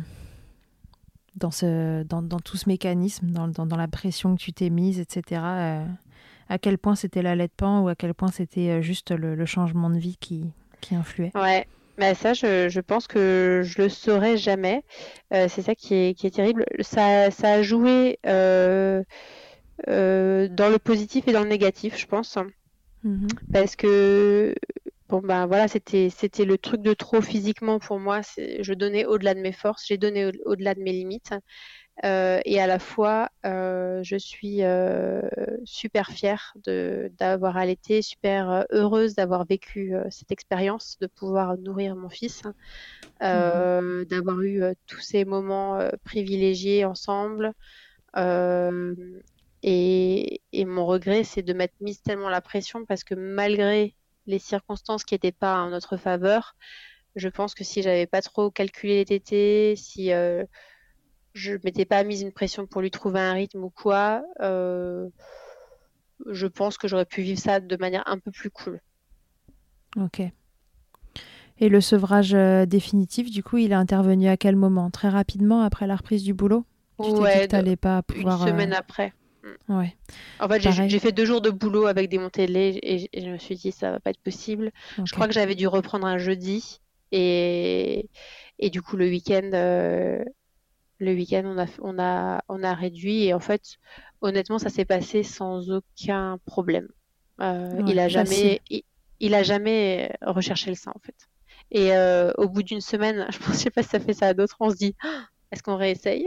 dans 1.37 1.51
ce 1.51 2.03
dans, 2.05 2.23
dans 2.23 2.41
tout 2.41 2.57
ce 2.57 2.69
mécanisme, 2.69 3.31
dans, 3.31 3.49
dans, 3.49 3.67
dans, 3.67 3.77
la 3.77 3.89
pression 3.89 4.37
que 4.37 4.41
tu 4.41 4.53
t'es 4.53 4.71
mise, 4.71 4.99
etc. 4.99 5.43
Euh, 5.45 5.87
à 6.49 6.59
quel 6.59 6.79
point 6.79 6.95
c'était 6.95 7.23
l'allaitement 7.23 7.83
ou 7.83 7.89
à 7.89 7.95
quel 7.95 8.15
point 8.15 8.29
c'était 8.29 8.83
juste 8.83 9.11
le, 9.11 9.35
le, 9.35 9.47
changement 9.47 9.91
de 9.91 9.99
vie 9.99 10.17
qui 10.19 10.47
qui 10.81 10.95
influait? 10.95 11.31
Ouais, 11.35 11.67
mais 11.99 12.15
ça, 12.15 12.35
je, 12.35 12.69
je, 12.69 12.81
pense 12.81 13.07
que 13.07 13.63
je 13.65 13.83
le 13.83 13.89
saurais 13.89 14.37
jamais. 14.37 14.83
Euh, 15.33 15.49
c'est 15.49 15.63
ça 15.63 15.75
qui 15.75 15.95
est, 15.95 16.15
qui 16.15 16.27
est, 16.27 16.31
terrible. 16.31 16.65
Ça, 16.81 17.31
ça 17.31 17.53
a 17.53 17.63
joué 17.63 18.19
euh, 18.27 19.03
euh, 19.89 20.49
dans 20.49 20.69
le 20.69 20.79
positif 20.79 21.27
et 21.29 21.33
dans 21.33 21.43
le 21.43 21.49
négatif, 21.49 21.99
je 21.99 22.07
pense. 22.07 22.37
Mm-hmm. 23.05 23.29
Parce 23.53 23.77
que 23.77 24.55
bon 25.09 25.21
ben 25.21 25.47
voilà, 25.47 25.69
c'était 25.69 26.11
c'était 26.11 26.45
le 26.45 26.59
truc 26.59 26.83
de 26.83 26.93
trop 26.93 27.21
physiquement 27.21 27.79
pour 27.79 27.99
moi. 27.99 28.21
Je 28.37 28.73
donnais 28.75 29.05
au-delà 29.05 29.35
de 29.35 29.41
mes 29.41 29.53
forces, 29.53 29.85
j'ai 29.87 29.99
donné 29.99 30.31
au-delà 30.45 30.75
de 30.75 30.81
mes 30.81 30.93
limites. 30.93 31.33
Euh, 32.05 32.41
et 32.45 32.61
à 32.61 32.67
la 32.67 32.79
fois, 32.79 33.31
euh, 33.47 34.03
je 34.03 34.17
suis 34.17 34.63
euh, 34.63 35.23
super 35.65 36.11
fière 36.11 36.55
d'avoir 36.67 37.57
allaité, 37.57 38.03
super 38.03 38.67
heureuse 38.71 39.15
d'avoir 39.15 39.47
vécu 39.47 39.95
cette 40.11 40.31
expérience, 40.31 40.99
de 41.01 41.07
pouvoir 41.07 41.57
nourrir 41.59 41.97
mon 41.97 42.09
fils, 42.09 42.43
mmh 42.45 42.53
d'avoir 44.11 44.43
eu 44.43 44.63
tous 44.87 45.01
ces 45.01 45.25
moments 45.25 45.79
privilégiés 46.05 46.85
ensemble. 46.85 47.53
Et, 49.63 50.43
et, 50.53 50.65
mon 50.65 50.87
regret, 50.87 51.25
c'est 51.25 51.43
de 51.43 51.53
m'être 51.55 51.75
mise 51.81 52.03
tellement 52.03 52.29
la 52.29 52.43
pression 52.43 52.85
parce 52.85 53.05
que 53.05 53.15
malgré 53.15 53.97
les 54.27 54.39
circonstances 54.39 55.03
qui 55.03 55.15
n'étaient 55.15 55.33
pas 55.33 55.57
en 55.57 55.71
notre 55.71 55.97
faveur, 55.97 56.57
je 57.17 57.29
pense 57.29 57.55
que 57.55 57.65
si 57.65 57.83
j'avais 57.83 58.07
pas 58.07 58.21
trop 58.21 58.51
calculé 58.51 58.97
les 58.97 59.05
tétés, 59.07 59.77
si 59.77 60.13
je 61.37 61.53
m'étais 61.65 61.85
pas 61.85 62.03
mise 62.03 62.23
une 62.23 62.33
pression 62.33 62.67
pour 62.67 62.81
lui 62.81 62.91
trouver 62.91 63.21
un 63.21 63.35
rythme 63.35 63.63
ou 63.63 63.71
quoi. 63.71 64.23
Euh, 64.41 65.09
je 66.31 66.47
pense 66.47 66.79
que 66.79 66.89
j'aurais 66.89 67.05
pu 67.05 67.21
vivre 67.21 67.39
ça 67.39 67.61
de 67.61 67.77
manière 67.77 68.03
un 68.07 68.19
peu 68.19 68.31
plus 68.31 68.51
cool. 68.51 68.81
Ok. 69.97 70.23
Et 71.59 71.69
le 71.69 71.81
sevrage 71.81 72.35
euh, 72.35 72.65
définitif, 72.67 73.31
du 73.31 73.43
coup, 73.43 73.59
il 73.59 73.73
est 73.73 73.77
intervenu 73.77 74.29
à 74.29 74.37
quel 74.37 74.57
moment? 74.57 74.91
Très 74.91 75.09
rapidement 75.09 75.63
après 75.63 75.87
la 75.87 75.97
reprise 75.97 76.23
du 76.23 76.33
boulot? 76.33 76.65
Tu 77.03 77.11
ouais, 77.11 77.47
t'es 77.47 77.63
dit 77.63 77.77
pas 77.77 78.03
pouvoir. 78.03 78.41
Une 78.43 78.49
semaine 78.49 78.73
euh, 78.73 78.79
après. 78.79 79.13
Mm. 79.69 79.79
Ouais. 79.79 79.97
En 80.41 80.49
fait, 80.49 80.89
j'ai 80.89 80.99
fait 80.99 81.13
deux 81.13 81.27
jours 81.27 81.43
de 81.43 81.51
boulot 81.51 81.87
avec 81.87 82.09
des 82.09 82.19
montées 82.19 82.47
de 82.47 82.53
lait 82.53 82.79
et, 82.83 83.11
je 83.15 83.29
me 83.29 83.37
suis 83.37 83.57
dit 83.57 83.73
ça 83.73 83.91
va 83.91 84.01
pas 84.01 84.11
être 84.11 84.23
possible. 84.23 84.73
Je 85.05 85.13
crois 85.13 85.29
que 85.29 85.35
j'avais 85.35 85.55
dû 85.55 85.67
reprendre 85.67 86.07
un 86.07 86.17
jeudi 86.17 86.81
et, 87.13 88.09
et 88.59 88.71
du 88.71 88.81
coup 88.81 88.97
le 88.97 89.07
week-end 89.07 89.51
le 90.99 91.13
week-end, 91.13 91.43
on 91.45 91.59
a, 91.59 91.67
on, 91.83 91.99
a, 91.99 92.43
on 92.49 92.63
a 92.63 92.75
réduit 92.75 93.25
et 93.25 93.35
en 93.35 93.41
fait, 93.41 93.63
honnêtement, 94.21 94.59
ça 94.59 94.71
s'est 94.71 94.85
passé 94.85 95.23
sans 95.23 95.71
aucun 95.71 96.39
problème. 96.47 96.89
Euh, 97.41 97.83
il 97.87 97.99
a 97.99 98.09
jamais, 98.09 98.63
il, 99.21 99.35
a 99.35 99.43
jamais 99.43 100.11
recherché 100.23 100.71
le 100.71 100.77
sein 100.77 100.93
en 100.95 101.01
fait. 101.01 101.15
Et 101.71 101.95
euh, 101.95 102.33
au 102.39 102.49
bout 102.49 102.63
d'une 102.63 102.81
semaine, 102.81 103.27
je 103.31 103.51
ne 103.51 103.55
sais 103.55 103.71
pas 103.71 103.83
si 103.83 103.91
ça 103.91 104.01
fait 104.01 104.15
ça 104.15 104.29
à 104.29 104.35
d'autres, 104.35 104.57
on 104.61 104.71
se 104.71 104.77
dit, 104.77 104.95
oh, 105.05 105.09
est-ce 105.53 105.63
qu'on 105.63 105.77
réessaye? 105.77 106.27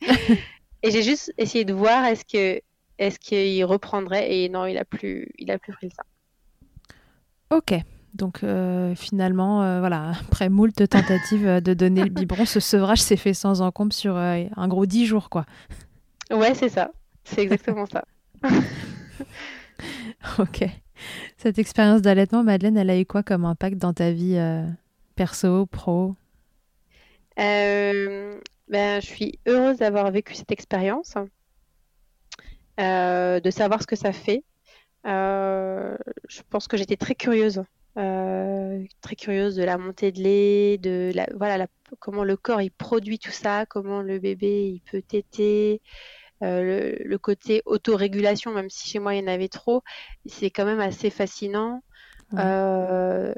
Et 0.82 0.90
j'ai 0.90 1.02
juste 1.02 1.32
essayé 1.38 1.64
de 1.64 1.72
voir 1.72 2.04
est-ce 2.04 2.24
que, 2.24 2.60
est-ce 2.98 3.18
qu'il 3.18 3.64
reprendrait? 3.64 4.34
Et 4.36 4.48
non, 4.50 4.66
il 4.66 4.76
a 4.76 4.84
plus, 4.84 5.32
il 5.38 5.50
a 5.50 5.58
plus 5.58 5.72
pris 5.72 5.86
le 5.86 5.92
sein. 5.92 6.04
Ok. 7.56 7.74
Donc 8.14 8.44
euh, 8.44 8.94
finalement, 8.94 9.64
euh, 9.64 9.80
voilà, 9.80 10.12
après 10.20 10.48
moult 10.48 10.88
tentatives 10.88 11.46
euh, 11.46 11.60
de 11.60 11.74
donner 11.74 12.04
le 12.04 12.10
biberon, 12.10 12.44
ce 12.44 12.60
sevrage 12.60 13.02
s'est 13.02 13.16
fait 13.16 13.34
sans 13.34 13.60
encombre 13.60 13.92
sur 13.92 14.16
un 14.16 14.68
gros 14.68 14.86
dix 14.86 15.04
jours, 15.04 15.28
quoi. 15.30 15.44
Ouais, 16.30 16.54
c'est 16.54 16.68
ça. 16.68 16.92
C'est 17.24 17.42
exactement 17.42 17.86
ça. 17.86 18.04
ok. 20.38 20.64
Cette 21.38 21.58
expérience 21.58 22.02
d'allaitement, 22.02 22.44
Madeleine, 22.44 22.76
elle 22.76 22.90
a 22.90 22.98
eu 22.98 23.04
quoi 23.04 23.24
comme 23.24 23.44
impact 23.44 23.78
dans 23.78 23.92
ta 23.92 24.12
vie 24.12 24.40
perso, 25.16 25.66
pro? 25.66 26.14
Ben, 27.36 28.40
Je 28.68 29.06
suis 29.06 29.40
heureuse 29.46 29.78
d'avoir 29.78 30.10
vécu 30.12 30.34
cette 30.34 30.52
expérience, 30.52 31.14
de 32.78 33.50
savoir 33.50 33.82
ce 33.82 33.86
que 33.88 33.96
ça 33.96 34.12
fait. 34.12 34.44
je 35.04 36.40
pense 36.48 36.68
que 36.68 36.76
j'étais 36.76 36.96
très 36.96 37.16
curieuse 37.16 37.64
très 37.94 39.16
curieuse 39.16 39.54
de 39.56 39.62
la 39.62 39.78
montée 39.78 40.12
de 40.12 40.20
lait, 40.20 40.78
de 40.78 41.12
la, 41.14 41.26
voilà 41.34 41.66
comment 42.00 42.24
le 42.24 42.36
corps 42.36 42.60
il 42.60 42.70
produit 42.70 43.18
tout 43.18 43.30
ça, 43.30 43.66
comment 43.66 44.02
le 44.02 44.18
bébé 44.18 44.72
il 44.74 44.80
peut 44.90 45.02
téter, 45.02 45.80
euh, 46.42 46.94
le, 47.00 47.18
côté 47.18 47.62
autorégulation, 47.64 48.52
même 48.52 48.70
si 48.70 48.88
chez 48.88 48.98
moi 48.98 49.14
il 49.14 49.20
y 49.20 49.24
en 49.24 49.32
avait 49.32 49.48
trop, 49.48 49.82
c'est 50.26 50.50
quand 50.50 50.64
même 50.64 50.80
assez 50.80 51.10
fascinant. 51.10 51.82
Euh, 52.34 53.32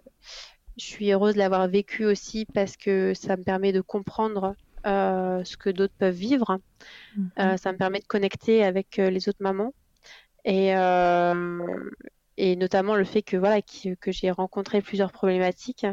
je 0.78 0.84
suis 0.84 1.12
heureuse 1.12 1.34
de 1.34 1.38
l'avoir 1.38 1.68
vécu 1.68 2.06
aussi 2.06 2.46
parce 2.46 2.76
que 2.76 3.12
ça 3.14 3.36
me 3.36 3.42
permet 3.42 3.72
de 3.72 3.80
comprendre 3.80 4.54
ce 4.84 5.56
que 5.56 5.70
d'autres 5.70 5.94
peuvent 5.98 6.14
vivre. 6.14 6.58
Mhm. 7.16 7.56
ça 7.58 7.72
me 7.72 7.76
permet 7.78 7.98
de 7.98 8.06
connecter 8.06 8.64
avec 8.64 8.96
les 8.96 9.28
autres 9.28 9.42
mamans. 9.42 9.74
Et, 10.44 10.72
et 12.38 12.56
notamment 12.56 12.94
le 12.96 13.04
fait 13.04 13.22
que 13.22 13.36
voilà 13.36 13.62
que, 13.62 14.12
j'ai 14.12 14.30
rencontré 14.30 14.82
plusieurs 14.82 15.12
problématiques 15.12 15.86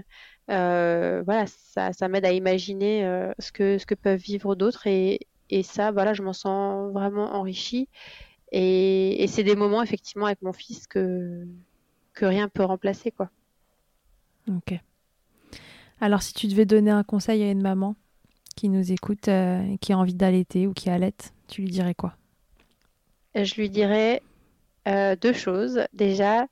euh, 0.49 1.23
voilà 1.25 1.45
ça, 1.47 1.93
ça 1.93 2.07
m'aide 2.07 2.25
à 2.25 2.31
imaginer 2.31 3.05
euh, 3.05 3.31
ce 3.39 3.51
que 3.51 3.77
ce 3.77 3.85
que 3.85 3.95
peuvent 3.95 4.19
vivre 4.19 4.55
d'autres. 4.55 4.87
Et, 4.87 5.27
et 5.49 5.63
ça 5.63 5.91
voilà 5.91 6.13
je 6.13 6.21
m'en 6.21 6.33
sens 6.33 6.91
vraiment 6.91 7.33
enrichie. 7.33 7.87
Et, 8.51 9.23
et 9.23 9.27
c'est 9.27 9.43
des 9.43 9.55
moments 9.55 9.81
effectivement 9.81 10.25
avec 10.25 10.41
mon 10.41 10.53
fils 10.53 10.87
que 10.87 11.45
que 12.13 12.25
rien 12.25 12.49
peut 12.49 12.63
remplacer 12.63 13.11
quoi. 13.11 13.29
Ok. 14.49 14.77
Alors 16.01 16.21
si 16.21 16.33
tu 16.33 16.47
devais 16.47 16.65
donner 16.65 16.91
un 16.91 17.03
conseil 17.03 17.41
à 17.43 17.49
une 17.49 17.61
maman 17.61 17.95
qui 18.55 18.69
nous 18.69 18.91
écoute 18.91 19.29
euh, 19.29 19.77
qui 19.79 19.93
a 19.93 19.97
envie 19.97 20.13
d'allaiter 20.13 20.67
ou 20.67 20.73
qui 20.73 20.89
allait 20.89 21.13
tu 21.47 21.61
lui 21.61 21.69
dirais 21.69 21.95
quoi? 21.95 22.15
Je 23.35 23.55
lui 23.55 23.69
dirais 23.69 24.21
euh, 24.87 25.15
deux 25.15 25.33
choses. 25.33 25.81
Déjà, 25.93 26.47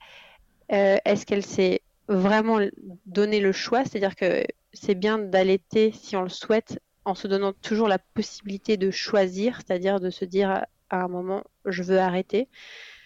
euh, 0.72 0.98
est-ce 1.04 1.26
qu'elle 1.26 1.46
s'est 1.46 1.82
vraiment 2.08 2.60
donné 3.06 3.40
le 3.40 3.52
choix? 3.52 3.84
C'est-à-dire 3.84 4.16
que 4.16 4.44
c'est 4.74 4.96
bien 4.96 5.18
d'allaiter 5.18 5.92
si 5.92 6.16
on 6.16 6.24
le 6.24 6.30
souhaite 6.30 6.80
en 7.04 7.16
se 7.16 7.28
donnant 7.28 7.54
toujours 7.54 7.88
la 7.88 8.00
possibilité 8.00 8.78
de 8.78 8.92
choisir, 8.92 9.58
c'est-à-dire 9.58 10.00
de 10.00 10.10
se 10.10 10.24
dire 10.24 10.66
à 10.90 11.04
un 11.04 11.08
moment 11.08 11.44
je 11.66 11.84
veux 11.84 12.00
arrêter. 12.00 12.48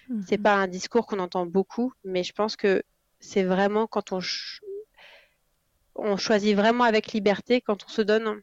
Ce 0.09 0.27
C'est 0.27 0.37
mhm. 0.37 0.43
pas 0.43 0.55
un 0.55 0.67
discours 0.67 1.07
qu'on 1.07 1.19
entend 1.19 1.45
beaucoup, 1.45 1.93
mais 2.03 2.23
je 2.23 2.33
pense 2.33 2.55
que 2.55 2.83
c'est 3.19 3.43
vraiment 3.43 3.87
quand 3.87 4.11
on, 4.11 4.19
on 5.95 6.17
choisit 6.17 6.55
vraiment 6.55 6.83
avec 6.83 7.13
liberté, 7.13 7.61
quand 7.61 7.83
on 7.85 7.89
se 7.89 8.01
donne 8.03 8.41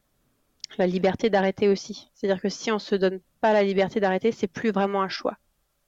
la 0.77 0.87
liberté 0.87 1.29
d'arrêter 1.29 1.69
aussi. 1.69 2.09
C'est-à-dire 2.13 2.41
que 2.41 2.49
si 2.49 2.71
on 2.71 2.79
se 2.79 2.95
donne 2.95 3.21
pas 3.39 3.53
la 3.53 3.63
liberté 3.63 3.99
d'arrêter, 3.99 4.31
c'est 4.31 4.47
plus 4.47 4.71
vraiment 4.71 5.01
un 5.01 5.09
choix 5.09 5.37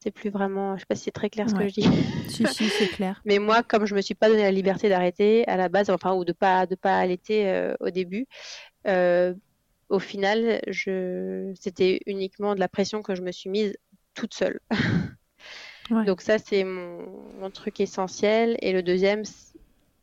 c'est 0.06 0.12
plus 0.12 0.30
vraiment. 0.30 0.76
Je 0.76 0.82
sais 0.82 0.86
pas 0.86 0.95
si 0.95 1.06
c'est 1.06 1.12
très 1.12 1.32
clair 1.32 1.49
ce 1.49 1.56
que 1.56 1.68
je 1.68 1.74
dis. 1.74 1.82
si, 2.30 2.45
si, 2.45 2.70
c'est 2.70 2.88
clair. 2.89 3.22
Mais 3.26 3.39
moi, 3.39 3.64
comme 3.64 3.88
je 3.88 3.95
me 3.95 4.01
suis 4.01 4.14
pas 4.14 4.30
donné 4.30 4.43
la 4.43 4.51
liberté 4.51 4.88
d'arrêter 4.88 5.47
à 5.47 5.58
la 5.58 5.68
base, 5.68 5.89
enfin, 5.89 6.14
ou 6.14 6.24
de 6.24 6.32
pas 6.32 6.68
de 6.68 6.76
pas 6.76 6.99
allaiter 6.99 7.49
euh, 7.49 7.74
au 7.80 7.89
début, 7.89 8.28
euh, 8.88 9.34
au 9.89 9.97
final, 9.97 10.62
je... 10.68 11.51
c'était 11.60 12.01
uniquement 12.06 12.53
de 12.53 12.60
la 12.60 12.68
pression 12.68 13.01
que 13.01 13.16
je 13.16 13.24
me 13.24 13.32
suis 13.32 13.49
mise 13.49 13.76
toute 14.14 14.36
seule. 14.36 14.60
Donc 16.06 16.22
ça, 16.22 16.38
c'est 16.38 16.64
mon... 16.64 17.49
truc 17.51 17.80
essentiel. 17.80 18.58
Et 18.60 18.74
le 18.74 18.84
deuxième, 18.84 19.24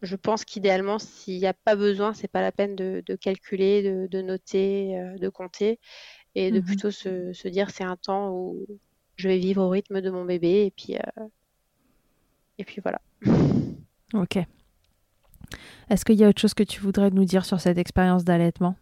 je 0.03 0.17
pense 0.17 0.45
qu'idéalement, 0.45 0.99
s'il 0.99 1.39
n'y 1.39 1.47
a 1.47 1.55
pas 1.55 1.77
besoin, 1.77 2.13
c'est 2.13 2.29
pas 2.29 2.43
la 2.43 2.51
peine 2.51 2.75
de, 2.75 3.17
calculer, 3.21 4.09
de, 4.09 4.21
noter, 4.21 4.99
euh, 4.99 5.17
de 5.17 5.29
compter, 5.29 5.79
et 6.35 6.51
de 6.51 6.59
mhm. 6.59 6.65
plutôt 6.65 6.91
se, 6.91 7.33
se 7.33 7.47
dire 7.47 7.71
c'est 7.71 7.85
un 7.85 7.97
temps 7.97 8.31
où 8.31 8.67
je 9.17 9.29
vais 9.29 9.39
vivre 9.39 9.63
au 9.63 9.69
rythme 9.69 10.01
de 10.01 10.11
mon 10.11 10.25
bébé 10.25 10.67
et 10.67 10.71
puis 10.71 10.97
euh, 10.97 11.27
et 12.59 12.65
puis 12.65 12.81
voilà. 12.83 13.01
Ok. 14.15 14.37
Est-ce 15.89 16.05
qu'il 16.05 16.17
y 16.17 16.25
a 16.25 16.29
autre 16.29 16.41
chose 16.41 16.53
que 16.53 16.63
tu 16.63 16.81
voudrais 16.81 17.11
nous 17.11 17.25
dire 17.25 17.47
sur 17.47 17.61
cette 17.61 17.79
expérience 17.79 18.25
d'allaitement? 18.25 18.77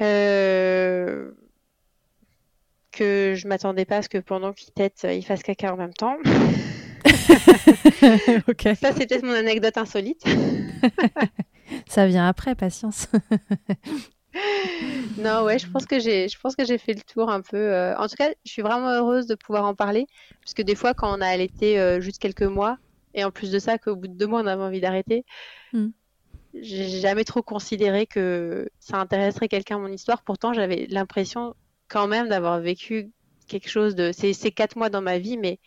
Euh, 0.00 1.30
que 2.90 3.34
je 3.36 3.46
m'attendais 3.46 3.84
pas 3.84 3.98
à 3.98 4.02
ce 4.02 4.08
que 4.08 4.18
pendant 4.18 4.52
qu'il 4.52 4.72
tète, 4.72 5.06
il 5.08 5.24
fasse 5.24 5.42
caca 5.42 5.72
en 5.72 5.76
même 5.76 5.94
temps. 5.94 6.16
ok. 8.48 8.62
Ça, 8.76 8.92
c'est 8.92 9.06
peut-être 9.06 9.24
mon 9.24 9.34
anecdote 9.34 9.76
insolite. 9.76 10.24
Ça 11.88 12.06
vient 12.06 12.26
après, 12.26 12.54
patience. 12.54 13.08
Non, 15.16 15.44
ouais, 15.44 15.58
je 15.58 15.68
pense 15.70 15.86
que 15.86 15.98
j'ai, 15.98 16.28
je 16.28 16.38
pense 16.38 16.54
que 16.56 16.64
j'ai 16.64 16.78
fait 16.78 16.94
le 16.94 17.00
tour 17.02 17.30
un 17.30 17.40
peu. 17.40 17.56
euh, 17.56 17.96
En 17.96 18.06
tout 18.08 18.16
cas, 18.16 18.30
je 18.44 18.50
suis 18.52 18.62
vraiment 18.62 18.88
heureuse 18.90 19.26
de 19.26 19.34
pouvoir 19.34 19.64
en 19.64 19.74
parler, 19.74 20.06
parce 20.44 20.54
que 20.54 20.62
des 20.62 20.74
fois, 20.74 20.94
quand 20.94 21.16
on 21.16 21.20
a 21.20 21.26
allaité 21.26 21.78
euh, 21.80 22.00
juste 22.00 22.18
quelques 22.20 22.42
mois, 22.42 22.78
et 23.14 23.24
en 23.24 23.30
plus 23.30 23.50
de 23.50 23.58
ça, 23.58 23.78
qu'au 23.78 23.96
bout 23.96 24.08
de 24.08 24.14
deux 24.16 24.26
mois, 24.26 24.40
on 24.40 24.46
avait 24.46 24.62
envie 24.62 24.80
d'arrêter, 24.80 25.24
Mm. 25.72 25.88
j'ai 26.54 27.00
jamais 27.00 27.22
trop 27.24 27.42
considéré 27.42 28.06
que 28.06 28.68
ça 28.80 28.98
intéresserait 28.98 29.48
quelqu'un 29.48 29.78
mon 29.78 29.86
histoire. 29.92 30.22
Pourtant, 30.24 30.52
j'avais 30.52 30.86
l'impression 30.90 31.54
quand 31.88 32.08
même 32.08 32.28
d'avoir 32.28 32.60
vécu 32.60 33.12
quelque 33.46 33.68
chose 33.68 33.94
de. 33.94 34.10
C'est, 34.12 34.32
c'est 34.32 34.50
quatre 34.50 34.76
mois 34.76 34.90
dans 34.90 35.02
ma 35.02 35.18
vie, 35.18 35.36
mais 35.38 35.60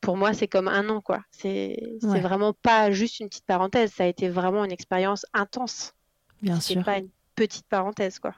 pour 0.00 0.16
moi, 0.16 0.34
c'est 0.34 0.48
comme 0.48 0.66
un 0.66 0.88
an, 0.88 1.00
quoi. 1.00 1.22
C'est, 1.30 1.76
c'est 2.00 2.06
Ouais. 2.08 2.20
vraiment 2.20 2.52
pas 2.52 2.90
juste 2.90 3.20
une 3.20 3.28
petite 3.28 3.46
parenthèse. 3.46 3.92
Ça 3.92 4.04
a 4.04 4.06
été 4.08 4.28
vraiment 4.28 4.64
une 4.64 4.72
expérience 4.72 5.24
intense. 5.34 5.94
Bien 6.42 6.58
sûr. 6.58 6.82
pas 6.82 6.98
une 6.98 7.10
petite 7.34 7.66
parenthèse, 7.66 8.18
quoi. 8.18 8.34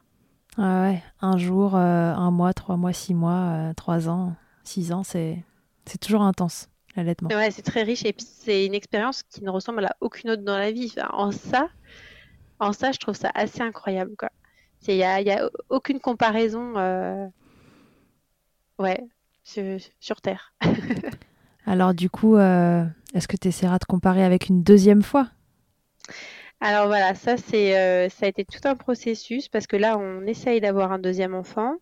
Ah 0.56 0.82
ouais, 0.82 1.02
un 1.20 1.36
jour, 1.36 1.74
euh, 1.74 2.14
un 2.14 2.30
mois, 2.30 2.52
trois 2.54 2.76
mois, 2.76 2.92
six 2.92 3.14
mois, 3.14 3.70
euh, 3.70 3.74
trois 3.74 4.08
ans, 4.08 4.34
six 4.62 4.92
ans, 4.92 5.02
c'est 5.02 5.42
c'est 5.84 5.98
toujours 5.98 6.22
intense, 6.22 6.68
l'allaitement. 6.96 7.28
Ouais, 7.28 7.50
c'est 7.50 7.62
très 7.62 7.82
riche 7.82 8.04
et 8.04 8.12
puis 8.12 8.24
c'est 8.24 8.64
une 8.64 8.74
expérience 8.74 9.22
qui 9.24 9.42
ne 9.42 9.50
ressemble 9.50 9.84
à 9.84 9.96
aucune 10.00 10.30
autre 10.30 10.42
dans 10.42 10.56
la 10.56 10.70
vie. 10.70 10.92
Enfin, 10.96 11.08
en 11.12 11.32
ça, 11.32 11.68
en 12.60 12.72
ça, 12.72 12.92
je 12.92 12.98
trouve 12.98 13.16
ça 13.16 13.30
assez 13.34 13.60
incroyable, 13.62 14.12
quoi. 14.16 14.30
Il 14.86 14.96
y 14.96 15.02
a, 15.02 15.20
il 15.20 15.26
y 15.26 15.32
a 15.32 15.50
aucune 15.70 15.98
comparaison, 15.98 16.74
euh, 16.76 17.26
ouais, 18.78 19.00
sur, 19.42 19.78
sur 19.98 20.20
Terre. 20.20 20.52
Alors 21.66 21.94
du 21.94 22.10
coup, 22.10 22.36
est-ce 22.36 23.26
que 23.26 23.36
tu 23.38 23.48
essaieras 23.48 23.78
de 23.78 23.86
comparer 23.86 24.22
avec 24.22 24.48
une 24.48 24.62
deuxième 24.62 25.02
fois? 25.02 25.28
Alors 26.64 26.86
voilà, 26.86 27.14
ça 27.14 27.36
c'est, 27.36 27.78
euh, 27.78 28.08
ça 28.08 28.24
a 28.24 28.28
été 28.30 28.46
tout 28.46 28.66
un 28.66 28.74
processus 28.74 29.50
parce 29.50 29.66
que 29.66 29.76
là, 29.76 29.98
on 29.98 30.24
essaye 30.24 30.62
d'avoir 30.62 30.92
un 30.92 30.98
deuxième 30.98 31.34
enfant. 31.34 31.76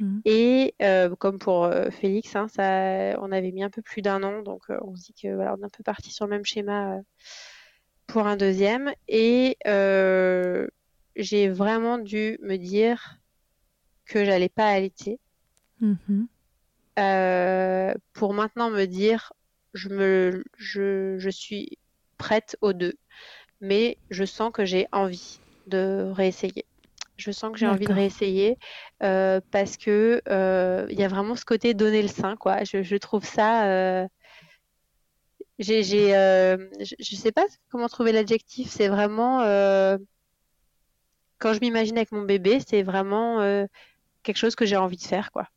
Mhm. 0.00 0.22
et 0.24 0.74
euh, 0.82 1.14
comme 1.14 1.38
pour 1.38 1.64
euh, 1.64 1.88
Félix, 1.90 2.34
hein, 2.34 2.48
ça, 2.48 3.16
on 3.22 3.30
avait 3.30 3.52
mis 3.52 3.62
un 3.62 3.70
peu 3.70 3.80
plus 3.80 4.02
d'un 4.02 4.24
an, 4.24 4.42
donc 4.42 4.64
on 4.68 4.96
se 4.96 5.04
dit 5.04 5.14
que 5.14 5.32
voilà, 5.32 5.54
on 5.54 5.62
est 5.62 5.66
un 5.66 5.68
peu 5.68 5.84
parti 5.84 6.10
sur 6.10 6.26
le 6.26 6.30
même 6.30 6.44
schéma 6.44 6.98
pour 8.08 8.26
un 8.26 8.36
deuxième. 8.36 8.92
Et 9.06 9.56
j'ai 11.14 11.48
vraiment 11.48 11.98
dû 11.98 12.36
me 12.42 12.56
dire 12.56 13.20
que 14.04 14.24
j'allais 14.24 14.48
pas 14.48 14.66
allaiter. 14.66 15.20
Mhm. 15.80 16.26
pour 18.14 18.34
maintenant 18.34 18.70
me 18.70 18.84
dire 18.86 19.32
je 19.74 19.88
me 19.90 20.44
je, 20.56 21.18
je 21.18 21.30
suis 21.30 21.78
prête 22.16 22.56
aux 22.62 22.72
deux 22.72 22.94
mais 23.60 23.96
je 24.10 24.24
sens 24.24 24.52
que 24.52 24.64
j'ai 24.64 24.86
envie 24.92 25.40
de 25.66 26.10
réessayer. 26.12 26.64
Je 27.16 27.30
sens 27.30 27.52
que 27.52 27.58
j'ai 27.58 27.66
envie 27.66 27.86
de 27.86 27.92
réessayer 27.92 28.58
euh, 29.02 29.40
parce 29.52 29.76
que 29.76 30.20
euh, 30.28 30.86
il 30.90 30.98
y 30.98 31.04
a 31.04 31.08
vraiment 31.08 31.36
ce 31.36 31.44
côté 31.44 31.72
donner 31.72 32.02
le 32.02 32.08
sein 32.08 32.36
quoi. 32.36 32.64
Je, 32.64 32.82
je 32.82 32.96
trouve 32.96 33.24
ça 33.24 33.66
euh, 33.66 34.08
j'ai 35.60 35.84
j'ai 35.84 36.16
euh, 36.16 36.56
je, 36.80 37.14
sais 37.14 37.30
pas 37.30 37.44
comment 37.70 37.88
trouver 37.88 38.10
l'adjectif. 38.10 38.68
C'est 38.68 38.88
vraiment 38.88 39.38
quand 41.38 41.52
je 41.52 41.60
m'imagine 41.60 41.96
avec 41.96 42.10
mon 42.10 42.22
bébé 42.22 42.58
c'est 42.66 42.82
vraiment 42.82 43.38
quelque 44.24 44.36
chose 44.36 44.56
que 44.56 44.66
j'ai 44.66 44.76
envie 44.76 44.96
de 44.96 45.02
faire 45.02 45.30
quoi 45.30 45.48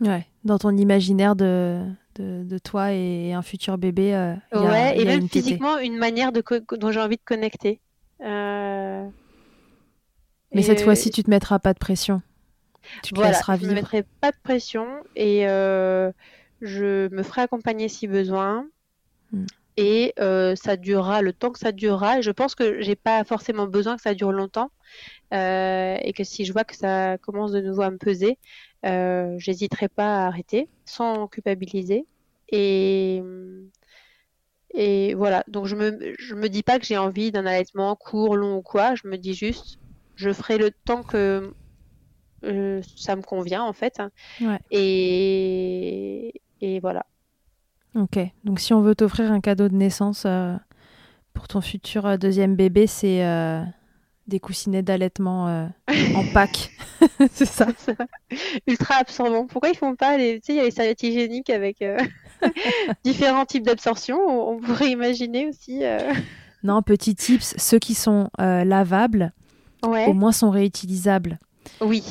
Ouais, 0.00 0.26
dans 0.44 0.58
ton 0.58 0.76
imaginaire 0.76 1.36
de, 1.36 1.82
de, 2.16 2.42
de 2.44 2.58
toi 2.58 2.92
et 2.92 3.32
un 3.32 3.42
futur 3.42 3.78
bébé, 3.78 4.14
euh, 4.14 4.34
y 4.52 4.56
a, 4.56 4.94
et 4.94 4.98
y 4.98 5.02
a 5.02 5.04
même 5.04 5.20
une 5.22 5.28
physiquement, 5.28 5.78
une 5.78 5.96
manière 5.96 6.32
de 6.32 6.42
dont 6.76 6.90
j'ai 6.90 7.00
envie 7.00 7.16
de 7.16 7.22
connecter. 7.24 7.80
Euh, 8.22 9.06
Mais 10.52 10.60
et, 10.60 10.64
cette 10.64 10.80
fois-ci, 10.82 11.10
tu 11.10 11.22
te 11.22 11.30
mettras 11.30 11.58
pas 11.58 11.72
de 11.72 11.78
pression. 11.78 12.22
Tu 13.02 13.12
te 13.12 13.14
voilà, 13.14 13.30
laisseras 13.30 13.56
je 13.56 13.62
me 13.62 13.68
vivre. 13.68 13.80
mettrai 13.80 14.04
pas 14.20 14.30
de 14.30 14.36
pression 14.42 14.86
et 15.16 15.48
euh, 15.48 16.12
je 16.60 17.08
me 17.14 17.22
ferai 17.22 17.42
accompagner 17.42 17.88
si 17.88 18.06
besoin. 18.06 18.66
Mm. 19.32 19.46
Et 19.76 20.14
ça 20.16 20.76
durera 20.76 21.20
le 21.20 21.32
temps 21.32 21.50
que 21.50 21.58
ça 21.58 21.72
durera. 21.72 22.18
Et 22.18 22.22
je 22.22 22.30
pense 22.30 22.54
que 22.54 22.80
j'ai 22.80 22.94
pas 22.94 23.24
forcément 23.24 23.66
besoin 23.66 23.96
que 23.96 24.02
ça 24.02 24.14
dure 24.14 24.30
longtemps. 24.32 24.70
Et 25.32 26.12
que 26.16 26.22
si 26.22 26.44
je 26.44 26.52
vois 26.52 26.62
que 26.62 26.76
ça 26.76 27.18
commence 27.18 27.50
de 27.50 27.60
nouveau 27.60 27.82
à 27.82 27.90
me 27.90 27.96
peser, 27.96 28.38
euh, 28.84 29.36
j'hésiterai 29.38 29.88
pas 29.88 30.24
à 30.24 30.26
arrêter 30.26 30.68
sans 30.84 31.26
culpabiliser. 31.26 32.06
Et, 32.50 33.22
et 34.72 35.14
voilà. 35.14 35.44
Donc 35.48 35.66
je 35.66 35.76
me, 35.76 36.14
je 36.18 36.34
me 36.34 36.48
dis 36.48 36.62
pas 36.62 36.78
que 36.78 36.84
j'ai 36.84 36.98
envie 36.98 37.32
d'un 37.32 37.46
allaitement 37.46 37.96
court, 37.96 38.36
long 38.36 38.56
ou 38.56 38.62
quoi. 38.62 38.94
Je 38.94 39.08
me 39.08 39.16
dis 39.16 39.34
juste, 39.34 39.78
je 40.14 40.32
ferai 40.32 40.58
le 40.58 40.70
temps 40.70 41.02
que 41.02 41.52
euh, 42.44 42.82
ça 42.96 43.16
me 43.16 43.22
convient 43.22 43.62
en 43.62 43.72
fait. 43.72 44.00
Ouais. 44.40 44.58
Et, 44.70 46.40
et 46.60 46.80
voilà. 46.80 47.06
Ok, 47.94 48.18
donc 48.42 48.58
si 48.58 48.74
on 48.74 48.80
veut 48.80 48.96
t'offrir 48.96 49.30
un 49.30 49.40
cadeau 49.40 49.68
de 49.68 49.74
naissance 49.74 50.24
euh, 50.26 50.56
pour 51.32 51.46
ton 51.46 51.60
futur 51.60 52.06
euh, 52.06 52.16
deuxième 52.16 52.56
bébé, 52.56 52.88
c'est 52.88 53.24
des 54.26 54.40
coussinets 54.40 54.82
d'allaitement 54.82 55.48
euh, 55.48 55.66
en 56.14 56.24
pack. 56.32 56.70
c'est 57.32 57.44
ça 57.46 57.66
Ultra 58.66 58.94
absorbant. 58.96 59.46
Pourquoi 59.46 59.70
ils 59.70 59.76
font 59.76 59.94
pas 59.96 60.16
les, 60.16 60.40
tu 60.40 60.46
sais, 60.46 60.52
il 60.54 60.56
y 60.56 60.60
a 60.60 60.64
les 60.64 60.70
serviettes 60.70 61.02
hygiéniques 61.02 61.50
avec 61.50 61.82
euh, 61.82 61.98
différents 63.04 63.44
types 63.44 63.64
d'absorption? 63.64 64.16
On, 64.18 64.54
on 64.54 64.60
pourrait 64.60 64.90
imaginer 64.90 65.46
aussi. 65.48 65.84
euh, 65.84 66.12
Non, 66.62 66.82
petit 66.82 67.14
tips, 67.14 67.54
ceux 67.58 67.78
qui 67.78 67.94
sont 67.94 68.28
lavables, 68.38 69.32
Ouais. 69.86 70.06
au 70.06 70.14
moins 70.14 70.32
sont 70.32 70.48
réutilisables 70.50 71.38
Oui, 71.82 72.02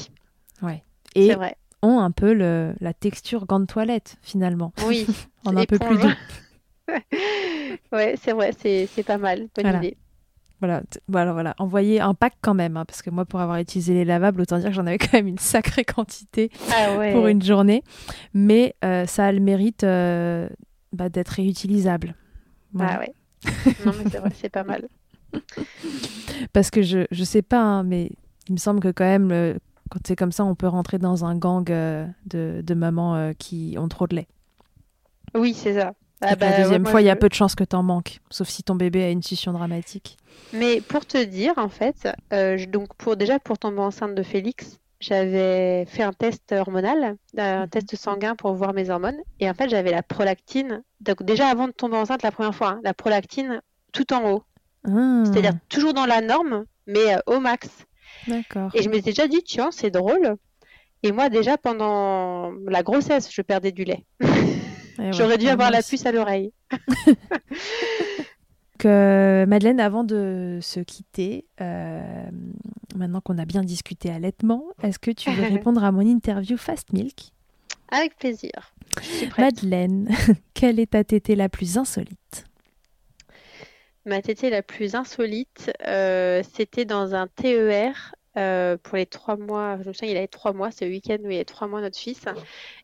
et 1.16 1.28
c'est 1.30 1.36
vrai. 1.36 1.56
ont 1.82 2.00
un 2.00 2.12
peu 2.12 2.34
le, 2.34 2.74
la 2.80 2.94
texture 2.94 3.46
gant 3.48 3.60
de 3.60 3.66
toilette 3.66 4.16
finalement, 4.22 4.74
Oui. 4.88 5.08
en 5.46 5.58
un 5.58 5.66
peu 5.66 5.80
plus 5.80 5.98
doux. 5.98 6.12
Ouais, 7.92 8.16
c'est 8.22 8.34
vrai, 8.34 8.52
c'est 8.60 8.88
c'est 8.94 9.04
pas 9.04 9.18
mal. 9.18 9.48
Bonne 9.56 9.64
Voilà. 9.66 9.78
idée. 9.80 9.98
Voilà, 10.64 10.82
voilà, 11.10 11.34
voilà. 11.34 11.56
Envoyer 11.58 12.00
un 12.00 12.14
pack 12.14 12.36
quand 12.40 12.54
même, 12.54 12.78
hein, 12.78 12.86
parce 12.86 13.02
que 13.02 13.10
moi, 13.10 13.26
pour 13.26 13.42
avoir 13.42 13.58
utilisé 13.58 13.94
les 13.94 14.06
lavables, 14.06 14.40
autant 14.40 14.58
dire 14.60 14.70
que 14.70 14.74
j'en 14.76 14.88
avais 14.88 14.98
quand 14.98 15.12
même 15.12 15.28
une 15.28 15.38
sacrée 15.38 15.84
quantité 15.84 16.50
Ah 16.74 16.96
ouais. 16.98 17.12
pour 17.12 17.28
une 17.28 17.42
journée. 17.42 17.84
Mais 18.34 18.74
euh, 18.86 19.06
ça 19.06 19.26
a 19.26 19.32
le 19.34 19.42
mérite 19.42 19.84
euh, 19.84 20.48
bah, 20.94 21.10
d'être 21.10 21.28
réutilisable. 21.32 22.16
Voilà. 22.72 22.94
Ah 22.94 23.00
ouais. 23.00 23.14
Non 23.86 23.92
mais 23.98 24.10
c'est 24.10 24.20
vrai, 24.20 24.30
c'est 24.40 24.48
pas 24.50 24.64
mal. 24.64 24.88
Parce 26.54 26.70
que 26.72 26.82
je, 26.82 27.06
je 27.12 27.24
sais 27.26 27.42
pas, 27.42 27.60
hein, 27.62 27.84
mais 27.84 28.10
il 28.48 28.54
me 28.54 28.58
semble 28.58 28.80
que 28.80 28.88
quand 28.92 29.04
même, 29.04 29.28
le- 29.30 29.58
quand 29.90 30.00
c'est 30.08 30.16
comme 30.16 30.32
ça, 30.32 30.46
on 30.46 30.56
peut 30.56 30.68
rentrer 30.68 30.98
dans 30.98 31.26
un 31.26 31.36
gang 31.38 31.70
euh, 31.72 32.08
de, 32.26 32.62
de 32.66 32.74
mamans 32.74 33.34
qui 33.38 33.76
ont 33.78 33.90
trop 33.90 34.08
de 34.08 34.16
lait. 34.16 34.28
Oui, 35.36 35.54
c'est 35.54 35.74
ça. 35.74 35.92
Ah 36.24 36.30
Donc, 36.32 36.40
bah, 36.40 36.50
la 36.52 36.54
deuxième 36.54 36.86
ouais, 36.86 36.92
fois, 36.92 37.02
il 37.02 37.06
y 37.06 37.10
a 37.10 37.16
peu 37.16 37.30
de 37.30 37.34
chances 37.34 37.56
que 37.56 37.64
t'en 37.64 37.84
manques, 37.84 38.20
sauf 38.30 38.48
si 38.50 38.64
ton 38.64 38.76
bébé 38.76 39.04
a 39.04 39.10
une 39.10 39.24
succion 39.24 39.54
dramatique. 39.54 40.18
Mais 40.52 40.82
pour 40.82 41.06
te 41.06 41.22
dire, 41.24 41.54
en 41.58 41.70
fait, 41.70 42.08
euh, 42.32 42.58
je- 42.58 42.66
donc 42.70 42.94
pour 42.96 43.16
déjà 43.18 43.40
pour 43.40 43.58
tomber 43.58 43.80
enceinte 43.80 44.14
de 44.16 44.24
Félix, 44.24 44.80
j'avais 45.00 45.86
fait 45.88 46.04
un 46.04 46.14
test 46.14 46.52
hormonal, 46.52 47.16
un 47.38 47.62
Mhm. 47.64 47.70
test 47.70 47.96
sanguin 47.96 48.36
pour 48.36 48.54
voir 48.54 48.74
mes 48.74 48.90
hormones, 48.90 49.18
et 49.40 49.50
en 49.50 49.54
fait 49.54 49.70
j'avais 49.70 49.92
la 49.92 50.04
prolactine. 50.04 50.84
Donc 51.02 51.24
déjà 51.24 51.48
avant 51.48 51.68
de 51.68 51.74
tomber 51.74 51.98
enceinte 51.98 52.22
la 52.24 52.32
première 52.32 52.54
fois, 52.56 52.70
hein, 52.74 52.82
la 52.84 52.94
prolactine 52.94 53.62
tout 53.92 54.14
en 54.14 54.32
haut, 54.32 54.44
Ah, 54.86 55.24
c'est-à-dire 55.26 55.54
toujours 55.70 55.94
dans 55.94 56.06
la 56.06 56.22
norme, 56.22 56.66
mais 56.88 57.16
euh, 57.16 57.20
au 57.28 57.40
max. 57.40 57.68
D'accord. 58.28 58.72
Et 58.76 58.84
je 58.84 58.90
m'étais 58.90 59.12
déjà 59.12 59.28
dit, 59.28 59.44
tiens, 59.44 59.72
c'est 59.72 59.92
drôle. 59.92 60.36
Et 61.04 61.12
moi 61.12 61.30
déjà 61.30 61.58
pendant 61.58 62.52
la 62.68 62.84
grossesse, 62.84 63.30
je 63.32 63.42
perdais 63.42 63.72
du 63.72 63.84
lait. 63.86 64.06
Eh 65.00 65.02
ouais, 65.02 65.14
J'aurais 65.14 65.38
dû 65.38 65.48
avoir 65.48 65.72
la 65.72 65.80
aussi. 65.80 65.92
puce 65.92 66.06
à 66.06 66.12
l'oreille. 66.12 66.52
Euh, 68.86 69.46
Madeleine, 69.46 69.80
avant 69.80 70.04
de 70.04 70.60
se 70.62 70.82
quitter, 70.82 71.46
euh, 71.62 72.02
maintenant 72.98 73.22
qu'on 73.22 73.38
a 73.38 73.46
bien 73.46 73.64
discuté 73.64 74.10
allaitement, 74.10 74.66
est-ce 74.82 75.00
que 75.00 75.12
tu 75.12 75.32
veux 75.32 75.44
répondre 75.54 75.84
à 75.86 75.92
mon 75.94 76.02
interview 76.02 76.58
Fast 76.58 76.92
Milk? 76.92 77.32
Avec 77.90 78.18
plaisir. 78.18 78.52
Madeleine, 79.38 80.10
quelle 80.54 80.82
est 80.82 80.92
ta 80.92 81.06
tétée 81.06 81.36
la 81.36 81.48
plus 81.48 81.78
insolite? 81.78 82.46
Ma 84.06 84.22
tétée 84.22 84.50
la 84.50 84.62
plus 84.64 84.96
insolite, 84.96 85.72
euh, 85.88 86.44
c'était 86.54 86.84
dans 86.84 87.16
un 87.16 87.28
TER 87.28 88.16
euh, 88.36 88.76
pour 88.84 88.98
les 88.98 89.06
trois 89.06 89.38
mois. 89.38 89.78
Je 89.82 89.88
me 89.88 89.94
souviens, 89.94 90.12
il 90.12 90.18
avait 90.18 90.28
trois 90.28 90.52
mois, 90.52 90.72
c'est 90.72 90.86
le 90.86 90.92
week-end 90.92 91.18
où 91.24 91.30
il 91.30 91.34
y 91.34 91.36
avait 91.36 91.46
trois 91.46 91.68
mois 91.70 91.80
notre 91.80 91.98
fils. 91.98 92.26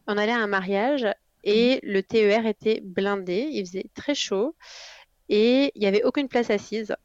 On 0.07 0.17
allait 0.17 0.31
à 0.31 0.37
un 0.37 0.47
mariage 0.47 1.05
et 1.43 1.79
le 1.83 2.01
TER 2.01 2.45
était 2.45 2.81
blindé. 2.83 3.47
Il 3.51 3.65
faisait 3.65 3.89
très 3.93 4.15
chaud 4.15 4.55
et 5.29 5.71
il 5.75 5.79
n'y 5.79 5.87
avait 5.87 6.03
aucune 6.03 6.27
place 6.27 6.49
assise. 6.49 6.95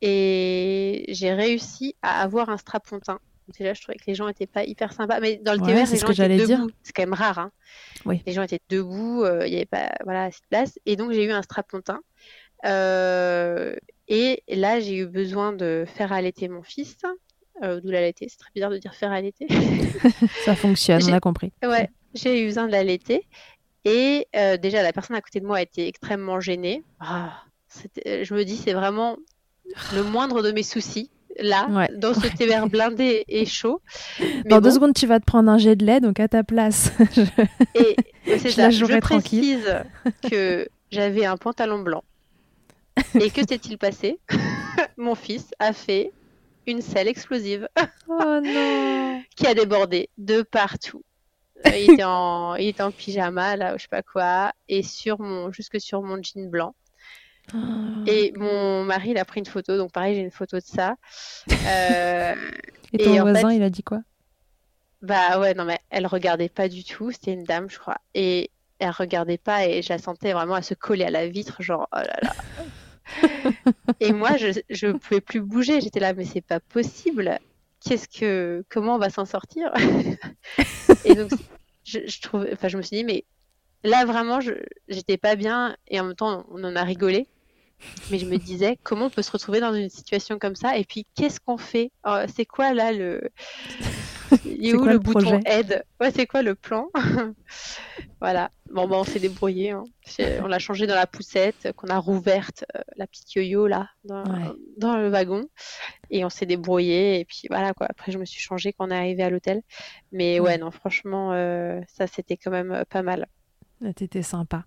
Et 0.00 1.04
j'ai 1.08 1.32
réussi 1.32 1.96
à 2.02 2.22
avoir 2.22 2.50
un 2.50 2.56
strapontin 2.56 3.18
déjà, 3.58 3.74
je 3.74 3.82
trouvais 3.82 3.98
que 3.98 4.04
les 4.06 4.14
gens 4.14 4.28
étaient 4.28 4.46
pas 4.46 4.64
hyper 4.64 4.92
sympas. 4.92 5.20
Mais 5.20 5.36
dans 5.36 5.54
le 5.54 5.60
Ouais, 5.60 5.74
TER, 5.74 5.86
c'est 5.86 5.94
les 5.94 6.14
gens 6.14 6.24
étaient 6.24 6.46
debout. 6.46 6.70
C'est 6.82 6.92
quand 6.92 7.02
même 7.02 7.14
rare. 7.14 7.38
Hein. 7.38 7.52
Oui. 8.04 8.22
Les 8.26 8.32
gens 8.32 8.42
étaient 8.42 8.60
debout, 8.68 9.22
euh, 9.24 9.46
il 9.46 9.52
y 9.52 9.56
avait 9.56 9.66
pas 9.66 9.90
voilà, 10.04 10.24
assez 10.24 10.40
de 10.40 10.46
place. 10.48 10.78
Et 10.86 10.96
donc, 10.96 11.12
j'ai 11.12 11.24
eu 11.24 11.32
un 11.32 11.42
strapontin. 11.42 12.00
Euh, 12.64 13.74
et 14.08 14.42
là, 14.48 14.80
j'ai 14.80 14.96
eu 14.96 15.06
besoin 15.06 15.52
de 15.52 15.84
faire 15.86 16.12
allaiter 16.12 16.48
mon 16.48 16.62
fils. 16.62 16.96
Euh, 17.62 17.80
D'où 17.80 17.90
l'allaiter. 17.90 18.28
C'est 18.28 18.38
très 18.38 18.50
bizarre 18.54 18.70
de 18.70 18.78
dire 18.78 18.94
faire 18.94 19.10
allaiter. 19.10 19.48
Ça 20.44 20.54
fonctionne, 20.54 21.02
on 21.08 21.12
a 21.12 21.20
compris. 21.20 21.52
Ouais, 21.62 21.90
j'ai 22.14 22.42
eu 22.42 22.46
besoin 22.46 22.66
de 22.66 22.72
l'allaiter. 22.72 23.26
Et 23.88 24.26
euh, 24.36 24.56
déjà, 24.56 24.82
la 24.82 24.92
personne 24.92 25.16
à 25.16 25.20
côté 25.20 25.40
de 25.40 25.46
moi 25.46 25.58
a 25.58 25.62
été 25.62 25.86
extrêmement 25.88 26.40
gênée. 26.40 26.84
Ah, 27.00 27.42
c'était- 27.68 28.24
je 28.24 28.34
me 28.34 28.44
dis, 28.44 28.56
c'est 28.56 28.72
vraiment 28.74 29.16
le 29.94 30.02
moindre 30.02 30.42
de 30.42 30.50
mes 30.52 30.62
soucis, 30.62 31.10
là, 31.38 31.66
Ouais, 31.70 31.88
dans 31.96 32.14
ce 32.14 32.20
ouais. 32.20 32.30
TER 32.30 32.68
blindé 32.68 33.24
et 33.28 33.46
chaud. 33.46 33.80
Mais 34.20 34.42
Dans 34.46 34.60
deux 34.60 34.72
secondes, 34.72 34.94
tu 34.94 35.06
vas 35.06 35.20
te 35.20 35.24
prendre 35.24 35.50
un 35.50 35.58
jet 35.58 35.76
de 35.76 35.84
lait, 35.86 36.00
donc 36.00 36.20
à 36.20 36.28
ta 36.28 36.42
place. 36.44 36.90
et 37.74 37.96
et 38.26 38.38
c'est 38.38 38.50
Je 38.50 38.54
ça. 38.54 38.70
Je 38.70 38.84
tranquille. 38.84 39.00
précise 39.62 39.74
que 40.30 40.68
j'avais 40.90 41.24
un 41.24 41.36
pantalon 41.36 41.80
blanc. 41.80 42.02
Et 43.20 43.30
que 43.30 43.42
s'est-il 43.48 43.78
passé? 43.78 44.18
Mon 44.96 45.14
fils 45.14 45.46
a 45.60 45.72
fait 45.72 46.10
une 46.66 46.82
selle 46.82 47.06
explosive 47.06 47.68
oh 48.08 48.40
non 48.42 49.22
qui 49.36 49.46
a 49.46 49.54
débordé 49.54 50.08
de 50.18 50.42
partout. 50.42 51.02
Euh, 51.66 51.76
Il 51.76 51.92
était 51.92 52.04
en, 52.04 52.54
il 52.56 52.68
était 52.68 52.82
en 52.82 52.92
pyjama, 52.92 53.56
là, 53.56 53.74
ou 53.74 53.78
je 53.78 53.82
sais 53.82 53.88
pas 53.88 54.02
quoi, 54.02 54.52
et 54.68 54.82
sur 54.82 55.20
mon, 55.20 55.52
jusque 55.52 55.80
sur 55.80 56.02
mon 56.02 56.22
jean 56.22 56.48
blanc. 56.50 56.74
Et 58.06 58.32
mon 58.36 58.84
mari, 58.84 59.10
il 59.10 59.18
a 59.18 59.24
pris 59.24 59.40
une 59.40 59.46
photo, 59.46 59.76
donc 59.76 59.92
pareil, 59.92 60.14
j'ai 60.14 60.22
une 60.22 60.30
photo 60.30 60.56
de 60.56 60.62
ça. 60.64 60.96
Euh, 61.66 62.34
Et 62.92 62.98
ton 62.98 63.14
et 63.14 63.20
voisin, 63.20 63.50
fait- 63.50 63.56
il 63.56 63.62
a 63.62 63.70
dit 63.70 63.82
quoi? 63.82 64.00
Bah 65.02 65.38
ouais, 65.38 65.54
non, 65.54 65.64
mais 65.64 65.78
elle 65.90 66.06
regardait 66.06 66.48
pas 66.48 66.68
du 66.68 66.84
tout, 66.84 67.10
c'était 67.12 67.32
une 67.32 67.44
dame, 67.44 67.68
je 67.70 67.78
crois. 67.78 67.98
Et 68.14 68.50
elle 68.78 68.90
regardait 68.90 69.38
pas, 69.38 69.66
et 69.66 69.82
je 69.82 69.90
la 69.90 69.98
sentais 69.98 70.32
vraiment 70.32 70.54
à 70.54 70.62
se 70.62 70.74
coller 70.74 71.04
à 71.04 71.10
la 71.10 71.28
vitre, 71.28 71.62
genre, 71.62 71.88
oh 71.92 71.96
là 71.98 72.18
là. 72.22 72.34
Et 74.00 74.12
moi, 74.12 74.36
je, 74.36 74.48
je 74.70 74.88
pouvais 74.88 75.20
plus 75.20 75.40
bouger, 75.40 75.80
j'étais 75.80 76.00
là, 76.00 76.14
mais 76.14 76.24
c'est 76.24 76.40
pas 76.40 76.60
possible. 76.60 77.38
Qu'est-ce 77.80 78.08
que, 78.08 78.64
comment 78.68 78.96
on 78.96 78.98
va 78.98 79.10
s'en 79.10 79.24
sortir? 79.24 79.72
Et 81.04 81.14
donc, 81.14 81.30
je, 81.84 82.00
je 82.06 82.20
trouve, 82.20 82.46
enfin, 82.52 82.68
je 82.68 82.76
me 82.76 82.82
suis 82.82 82.96
dit, 82.96 83.04
mais 83.04 83.24
là, 83.84 84.04
vraiment, 84.04 84.40
j'étais 84.88 85.16
pas 85.16 85.36
bien, 85.36 85.76
et 85.88 86.00
en 86.00 86.04
même 86.04 86.16
temps, 86.16 86.46
on 86.50 86.62
en 86.64 86.76
a 86.76 86.82
rigolé. 86.82 87.26
Mais 88.10 88.18
je 88.18 88.26
me 88.26 88.36
disais, 88.36 88.76
comment 88.82 89.06
on 89.06 89.10
peut 89.10 89.22
se 89.22 89.30
retrouver 89.30 89.60
dans 89.60 89.72
une 89.72 89.88
situation 89.88 90.38
comme 90.38 90.56
ça? 90.56 90.76
Et 90.76 90.84
puis, 90.84 91.06
qu'est-ce 91.14 91.38
qu'on 91.38 91.58
fait? 91.58 91.92
Euh, 92.06 92.26
c'est 92.34 92.44
quoi 92.44 92.74
là 92.74 92.92
le, 92.92 93.30
il 94.44 94.68
est 94.68 94.74
où 94.74 94.84
le 94.84 94.98
bouton 94.98 95.40
aide? 95.46 95.84
Ouais, 96.00 96.10
c'est 96.10 96.26
quoi 96.26 96.42
le 96.42 96.54
plan? 96.54 96.88
Voilà. 98.20 98.50
Bon, 98.72 98.88
bah, 98.88 98.96
on 98.98 99.04
s'est 99.04 99.20
débrouillé. 99.20 99.70
hein. 99.70 99.84
On 100.42 100.48
l'a 100.48 100.58
changé 100.58 100.88
dans 100.88 100.96
la 100.96 101.06
poussette, 101.06 101.72
qu'on 101.76 101.86
a 101.86 101.98
rouverte, 101.98 102.64
euh, 102.76 102.80
la 102.96 103.06
petite 103.06 103.32
yo-yo 103.34 103.68
là, 103.68 103.88
dans, 104.04 104.24
Ouais. 104.24 104.50
dans 104.76 104.96
le 104.96 105.08
wagon. 105.08 105.46
Et 106.10 106.24
on 106.24 106.28
s'est 106.28 106.44
débrouillé. 106.46 107.20
Et 107.20 107.24
puis 107.24 107.42
voilà 107.48 107.72
quoi. 107.74 107.86
Après, 107.88 108.10
je 108.10 108.18
me 108.18 108.24
suis 108.24 108.40
changée 108.40 108.72
quand 108.72 108.88
on 108.88 108.90
est 108.90 108.96
arrivé 108.96 109.22
à 109.22 109.30
l'hôtel. 109.30 109.62
Mais 110.10 110.40
ouais, 110.40 110.46
Ouais. 110.48 110.58
non, 110.58 110.70
franchement, 110.72 111.30
euh, 111.32 111.80
ça 111.86 112.06
c'était 112.08 112.36
quand 112.36 112.50
même 112.50 112.72
euh, 112.72 112.82
pas 112.90 113.02
mal. 113.02 113.26
Ah, 113.86 113.92
T'étais 113.92 114.22
sympa. 114.22 114.64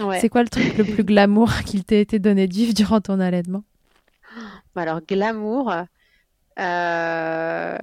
Ouais. 0.00 0.18
C'est 0.20 0.30
quoi 0.30 0.42
le 0.42 0.48
truc 0.48 0.78
le 0.78 0.84
plus 0.84 1.04
glamour 1.04 1.50
qu'il 1.66 1.84
t'ait 1.84 2.00
été 2.00 2.18
donné 2.18 2.46
de 2.48 2.54
vivre 2.54 2.72
durant 2.72 3.02
ton 3.02 3.20
allaitement? 3.20 3.64
Bah, 4.74 4.82
Alors, 4.82 5.02
glamour, 5.02 5.74
euh, 6.58 7.78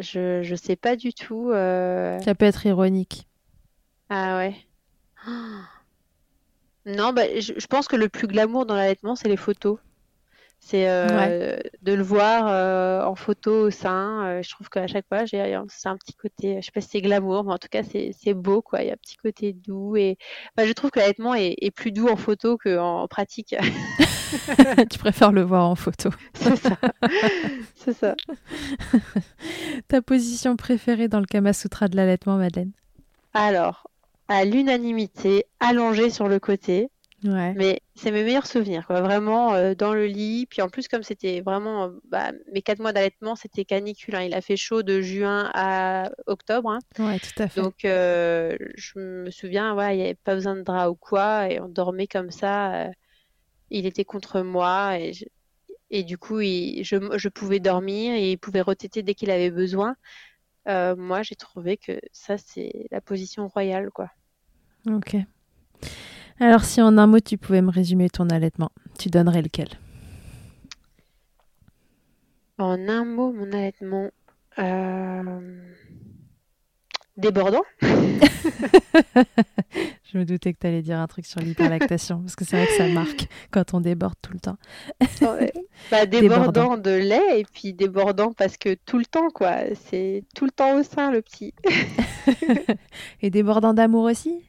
je, 0.00 0.42
je 0.42 0.54
sais 0.54 0.76
pas 0.76 0.96
du 0.96 1.12
tout. 1.12 1.50
euh, 1.50 2.18
Ça 2.20 2.34
peut 2.34 2.44
être 2.46 2.64
ironique. 2.66 3.26
Ah 4.08 4.36
ouais. 4.38 4.54
Non, 6.86 7.12
bah, 7.12 7.22
je, 7.40 7.52
je 7.56 7.66
pense 7.66 7.88
que 7.88 7.96
le 7.96 8.08
plus 8.08 8.28
glamour 8.28 8.64
dans 8.64 8.76
l'allaitement, 8.76 9.16
c'est 9.16 9.28
les 9.28 9.36
photos. 9.36 9.78
C'est 10.68 10.88
euh, 10.88 11.56
de 11.82 11.92
le 11.92 12.02
voir 12.02 12.48
euh, 12.48 13.00
en 13.04 13.14
photo 13.14 13.66
au 13.66 13.70
sein. 13.70 14.26
euh, 14.26 14.42
je 14.42 14.50
trouve 14.50 14.68
qu'à 14.68 14.88
chaque 14.88 15.06
fois, 15.06 15.24
j'ai 15.24 15.56
c'est 15.68 15.88
un 15.88 15.96
petit 15.96 16.12
côté, 16.12 16.56
je 16.60 16.66
sais 16.66 16.72
pas 16.72 16.80
si 16.80 16.88
c'est 16.88 17.00
glamour, 17.00 17.44
mais 17.44 17.52
en 17.52 17.58
tout 17.58 17.68
cas, 17.70 17.84
c'est 17.84 18.10
c'est 18.18 18.34
beau, 18.34 18.62
quoi. 18.62 18.82
Il 18.82 18.88
y 18.88 18.90
a 18.90 18.94
un 18.94 18.96
petit 18.96 19.16
côté 19.16 19.52
doux 19.52 19.94
et 19.94 20.18
bah, 20.56 20.66
je 20.66 20.72
trouve 20.72 20.90
que 20.90 20.98
l'allaitement 20.98 21.36
est, 21.36 21.54
est 21.60 21.70
plus 21.70 21.92
doux 21.92 22.08
en 22.08 22.16
photo 22.16 22.58
qu'en 22.58 23.06
pratique. 23.06 23.54
tu 24.90 24.98
préfères 24.98 25.30
le 25.30 25.42
voir 25.42 25.68
en 25.68 25.76
photo. 25.76 26.10
C'est 26.34 26.56
ça. 26.56 26.76
C'est 27.76 27.92
ça. 27.92 28.16
Ta 29.88 30.02
position 30.02 30.56
préférée 30.56 31.06
dans 31.06 31.20
le 31.20 31.26
Kama 31.26 31.52
Sutra 31.52 31.86
de 31.86 31.94
l'allaitement, 31.94 32.38
Madeleine? 32.38 32.72
Alors, 33.34 33.88
à 34.26 34.44
l'unanimité, 34.44 35.46
allongé 35.60 36.10
sur 36.10 36.26
le 36.26 36.40
côté. 36.40 36.90
Ouais. 37.24 37.54
Mais 37.56 37.80
c'est 37.94 38.10
mes 38.10 38.22
meilleurs 38.22 38.46
souvenirs, 38.46 38.86
quoi. 38.86 39.00
Vraiment 39.00 39.54
euh, 39.54 39.74
dans 39.74 39.94
le 39.94 40.06
lit. 40.06 40.46
Puis 40.46 40.60
en 40.62 40.68
plus, 40.68 40.86
comme 40.86 41.02
c'était 41.02 41.40
vraiment 41.40 41.84
euh, 41.84 41.90
bah, 42.08 42.30
mes 42.52 42.60
quatre 42.62 42.78
mois 42.78 42.92
d'allaitement, 42.92 43.34
c'était 43.36 43.64
canicule. 43.64 44.14
hein. 44.14 44.22
Il 44.22 44.34
a 44.34 44.40
fait 44.42 44.56
chaud 44.56 44.82
de 44.82 45.00
juin 45.00 45.50
à 45.54 46.10
octobre. 46.26 46.70
hein. 46.70 46.78
Ouais, 46.98 47.18
tout 47.18 47.42
à 47.42 47.48
fait. 47.48 47.60
Donc 47.60 47.84
euh, 47.84 48.56
je 48.76 48.98
me 48.98 49.30
souviens, 49.30 49.74
ouais, 49.74 49.94
il 49.94 49.98
n'y 49.98 50.04
avait 50.04 50.14
pas 50.14 50.34
besoin 50.34 50.56
de 50.56 50.62
drap 50.62 50.88
ou 50.90 50.94
quoi, 50.94 51.50
et 51.50 51.58
on 51.60 51.68
dormait 51.68 52.06
comme 52.06 52.30
ça. 52.30 52.86
euh, 52.86 52.90
il 53.70 53.86
était 53.86 54.04
contre 54.04 54.42
moi 54.42 54.98
et, 54.98 55.12
je- 55.14 55.24
et 55.90 56.04
du 56.04 56.18
coup, 56.18 56.40
il- 56.40 56.84
je, 56.84 56.96
je 57.16 57.28
pouvais 57.28 57.60
dormir 57.60 58.14
et 58.14 58.32
il 58.32 58.36
pouvait 58.38 58.60
retéter 58.60 59.02
dès 59.02 59.14
qu'il 59.14 59.30
avait 59.30 59.50
besoin. 59.50 59.96
Moi, 60.66 61.22
j'ai 61.22 61.36
trouvé 61.36 61.76
que 61.76 61.98
ça, 62.12 62.36
c'est 62.38 62.86
la 62.90 63.00
position 63.00 63.48
royale, 63.48 63.90
quoi. 63.90 64.10
Ok. 64.88 65.16
Alors, 66.38 66.64
si 66.64 66.82
en 66.82 66.98
un 66.98 67.06
mot, 67.06 67.20
tu 67.20 67.38
pouvais 67.38 67.62
me 67.62 67.70
résumer 67.70 68.10
ton 68.10 68.28
allaitement, 68.28 68.70
tu 68.98 69.08
donnerais 69.08 69.42
lequel? 69.42 69.68
En 72.58 72.88
un 72.88 73.04
mot, 73.04 73.32
mon 73.32 73.52
allaitement, 73.52 74.10
euh, 74.58 75.60
débordant. 77.16 77.62
Je 80.16 80.20
me 80.20 80.24
doutais 80.24 80.54
que 80.54 80.58
tu 80.58 80.66
allais 80.66 80.80
dire 80.80 80.98
un 80.98 81.06
truc 81.06 81.26
sur 81.26 81.40
l'hyperlactation, 81.40 82.20
parce 82.20 82.36
que 82.36 82.46
c'est 82.46 82.56
vrai 82.56 82.66
que 82.66 82.72
ça 82.72 82.88
marque 82.94 83.28
quand 83.50 83.74
on 83.74 83.82
déborde 83.82 84.14
tout 84.22 84.32
le 84.32 84.40
temps. 84.40 84.56
Ouais. 85.20 85.52
Bah, 85.90 86.06
Débordant. 86.06 86.52
débordant 86.52 86.76
de 86.78 86.90
lait 86.90 87.40
et 87.40 87.44
puis 87.44 87.74
débordant 87.74 88.32
parce 88.32 88.56
que 88.56 88.74
tout 88.86 88.96
le 88.96 89.04
temps, 89.04 89.28
quoi. 89.28 89.56
C'est 89.74 90.24
tout 90.34 90.46
le 90.46 90.50
temps 90.50 90.78
au 90.78 90.82
sein, 90.82 91.10
le 91.10 91.20
petit. 91.20 91.52
Et 93.20 93.28
débordant 93.28 93.74
d'amour 93.74 94.04
aussi? 94.04 94.40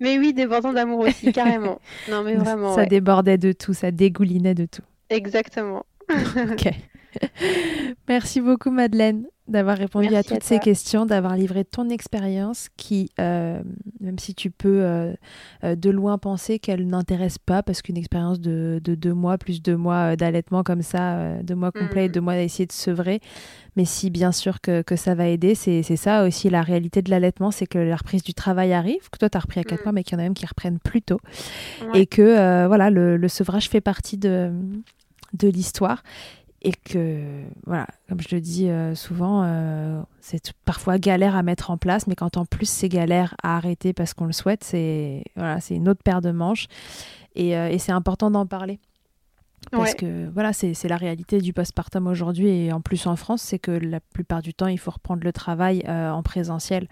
Mais 0.00 0.18
oui, 0.18 0.32
débordant 0.32 0.72
d'amour 0.72 1.00
aussi, 1.00 1.30
carrément. 1.30 1.78
Non, 2.10 2.22
mais 2.22 2.36
vraiment, 2.36 2.74
Ça 2.74 2.80
ouais. 2.82 2.86
débordait 2.86 3.36
de 3.36 3.52
tout, 3.52 3.74
ça 3.74 3.90
dégoulinait 3.90 4.54
de 4.54 4.64
tout. 4.64 4.82
Exactement. 5.10 5.84
Ok. 6.10 6.70
Merci 8.08 8.40
beaucoup 8.40 8.70
Madeleine 8.70 9.26
d'avoir 9.48 9.76
répondu 9.76 10.06
à 10.06 10.10
Merci 10.10 10.32
à 10.32 10.36
toutes 10.36 10.44
ces 10.44 10.58
questions, 10.60 11.04
d'avoir 11.04 11.36
livré 11.36 11.64
ton 11.64 11.88
expérience 11.90 12.68
qui, 12.76 13.10
euh, 13.20 13.60
même 14.00 14.18
si 14.18 14.34
tu 14.34 14.50
peux 14.50 14.82
euh, 14.84 15.12
euh, 15.64 15.74
de 15.74 15.90
loin 15.90 16.16
penser 16.16 16.58
qu'elle 16.60 16.86
n'intéresse 16.86 17.38
pas, 17.38 17.62
parce 17.62 17.82
qu'une 17.82 17.96
expérience 17.96 18.40
de, 18.40 18.80
de 18.82 18.94
deux 18.94 19.12
mois, 19.14 19.38
plus 19.38 19.60
deux 19.60 19.76
mois 19.76 20.14
d'allaitement 20.16 20.62
comme 20.62 20.82
ça, 20.82 21.42
deux 21.42 21.56
mois 21.56 21.72
complets, 21.72 22.04
et 22.04 22.08
Mhm. 22.08 22.12
deux 22.14 22.20
mois 22.20 22.32
à 22.34 22.38
essayer 22.38 22.66
de 22.66 22.72
sevrer, 22.72 23.20
mais 23.76 23.84
si 23.84 24.10
bien 24.10 24.30
sûr 24.32 24.60
que, 24.60 24.82
que 24.82 24.94
ça 24.96 25.14
va 25.14 25.26
aider, 25.26 25.54
c'est 25.54 25.82
ça 25.96 26.24
aussi 26.24 26.48
la 26.48 26.62
réalité 26.62 27.02
de 27.02 27.10
l'allaitement, 27.10 27.50
c'est 27.50 27.66
que 27.66 27.78
la 27.78 27.96
reprise 27.96 28.22
du 28.22 28.34
travail 28.34 28.72
arrive, 28.72 29.10
que 29.10 29.18
toi 29.18 29.28
tu 29.28 29.36
as 29.36 29.40
repris 29.40 29.60
à 29.60 29.64
quatre 29.64 29.84
mois, 29.84 29.92
mais 29.92 30.04
qu'il 30.04 30.12
y 30.12 30.16
en 30.16 30.20
a 30.20 30.22
même 30.24 30.34
qui 30.34 30.46
reprennent 30.46 30.78
plus 30.78 31.02
tôt 31.02 31.18
Ouais. 31.92 32.02
et 32.02 32.06
que 32.06 32.22
euh, 32.22 32.66
voilà 32.68 32.90
le, 32.90 33.16
le 33.16 33.28
sevrage 33.28 33.68
fait 33.68 33.80
partie 33.80 34.16
de, 34.18 34.52
de 35.34 35.48
l'histoire 35.48 36.02
et 36.64 36.72
que 36.72 37.42
voilà 37.66 37.86
comme 38.08 38.20
je 38.20 38.34
le 38.34 38.40
dis 38.40 38.68
euh, 38.68 38.94
souvent 38.94 39.42
euh, 39.44 40.00
c'est 40.20 40.52
parfois 40.64 40.98
galère 40.98 41.34
à 41.36 41.42
mettre 41.42 41.70
en 41.70 41.76
place 41.76 42.06
mais 42.06 42.14
quand 42.14 42.36
en 42.36 42.44
plus 42.44 42.66
c'est 42.68 42.88
galère 42.88 43.34
à 43.42 43.56
arrêter 43.56 43.92
parce 43.92 44.14
qu'on 44.14 44.26
le 44.26 44.32
souhaite 44.32 44.62
c'est 44.62 45.24
voilà 45.34 45.60
c'est 45.60 45.74
une 45.74 45.88
autre 45.88 46.02
paire 46.04 46.20
de 46.20 46.30
manches 46.30 46.66
et, 47.34 47.56
euh, 47.56 47.68
et 47.68 47.78
c'est 47.78 47.92
important 47.92 48.30
d'en 48.30 48.46
parler 48.46 48.78
parce 49.72 49.90
Ouais. 49.90 49.96
que 49.96 50.28
voilà 50.30 50.52
c'est 50.52 50.88
la 50.88 50.96
réalité 50.96 51.40
du 51.40 51.52
postpartum 51.52 52.06
aujourd'hui 52.06 52.48
et 52.48 52.72
en 52.72 52.80
plus 52.80 53.06
en 53.06 53.16
France 53.16 53.42
c'est 53.42 53.58
que 53.58 53.72
la 53.72 53.98
plupart 54.00 54.42
du 54.42 54.54
temps 54.54 54.68
il 54.68 54.78
faut 54.78 54.90
reprendre 54.92 55.24
le 55.24 55.32
travail 55.32 55.82
en 55.88 56.22
présentiel 56.22 56.88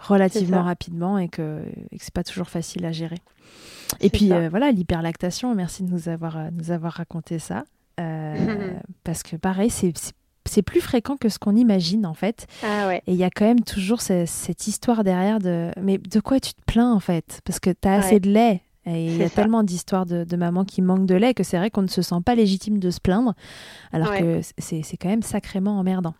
relativement 0.00 0.62
rapidement 0.62 1.18
et 1.18 1.28
que, 1.28 1.62
que 1.90 1.96
c'est 1.98 2.14
pas 2.14 2.24
toujours 2.24 2.48
facile 2.48 2.86
à 2.86 2.92
gérer. 2.92 3.18
Et 4.00 4.08
puis 4.08 4.30
voilà, 4.48 4.70
l'hyperlactation, 4.72 5.54
merci 5.54 5.82
de 5.82 5.90
nous 5.90 6.08
avoir, 6.08 6.50
nous 6.52 6.70
avoir 6.70 6.94
raconté 6.94 7.38
ça. 7.38 7.64
Euh, 8.00 8.34
parce 9.04 9.22
que 9.22 9.36
pareil, 9.36 9.70
c'est- 9.70 9.92
plus 10.66 10.80
fréquent 10.80 11.16
que 11.16 11.28
ce 11.28 11.38
qu'on 11.38 11.54
imagine 11.54 12.04
en 12.06 12.14
fait. 12.14 12.46
Ah 12.64 12.88
ouais. 12.88 13.02
Et 13.06 13.12
il 13.12 13.18
y 13.18 13.22
a 13.24 13.30
quand 13.30 13.44
même 13.44 13.60
toujours 13.60 14.00
ce- 14.00 14.24
cette 14.26 14.66
histoire 14.66 15.04
derrière 15.04 15.38
de 15.38 15.70
mais 15.80 15.98
de 15.98 16.18
quoi 16.20 16.40
tu 16.40 16.52
te 16.54 16.62
plains 16.66 16.92
en 16.92 16.98
fait? 17.00 17.40
Parce 17.44 17.60
que 17.60 17.70
tu 17.70 17.86
as 17.86 17.94
assez 17.94 18.18
de 18.20 18.28
lait. 18.30 18.62
Et 18.86 19.06
il 19.06 19.16
y 19.18 19.22
a 19.22 19.28
ça. 19.28 19.34
tellement 19.42 19.62
d'histoires 19.62 20.06
de, 20.06 20.24
de 20.24 20.36
mamans 20.36 20.64
qui 20.64 20.80
manquent 20.82 21.06
de 21.06 21.14
lait 21.14 21.34
que 21.34 21.42
c'est 21.44 21.58
vrai 21.58 21.70
qu'on 21.70 21.82
ne 21.82 21.86
se 21.88 22.00
sent 22.02 22.16
pas 22.24 22.34
légitime 22.34 22.78
de 22.78 22.90
se 22.90 22.98
plaindre, 22.98 23.34
alors 23.92 24.10
Ouais. 24.10 24.20
que 24.22 24.40
c'est 24.58 24.82
c'est 24.82 24.96
quand 24.96 25.10
même 25.10 25.22
sacrément 25.22 25.78
emmerdant. 25.78 26.14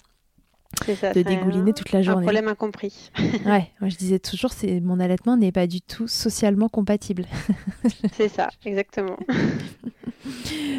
Ça, 0.97 1.13
de 1.13 1.23
dégouliner 1.23 1.71
un- 1.71 1.75
toute 1.75 1.93
la 1.93 1.99
Un 2.01 2.03
journée. 2.03 2.23
problème 2.25 2.49
incompris. 2.49 3.11
Ouais, 3.47 3.71
moi 3.81 3.89
je 3.89 3.97
disais 3.97 4.19
toujours, 4.19 4.53
c'est 4.53 4.81
mon 4.81 5.01
allaitement 5.01 5.37
n'est 5.37 5.53
pas 5.53 5.67
du 5.67 5.81
tout 5.81 6.07
socialement 6.09 6.69
compatible. 6.69 7.27
c'est 8.17 8.29
ça, 8.29 8.49
exactement. 8.65 9.17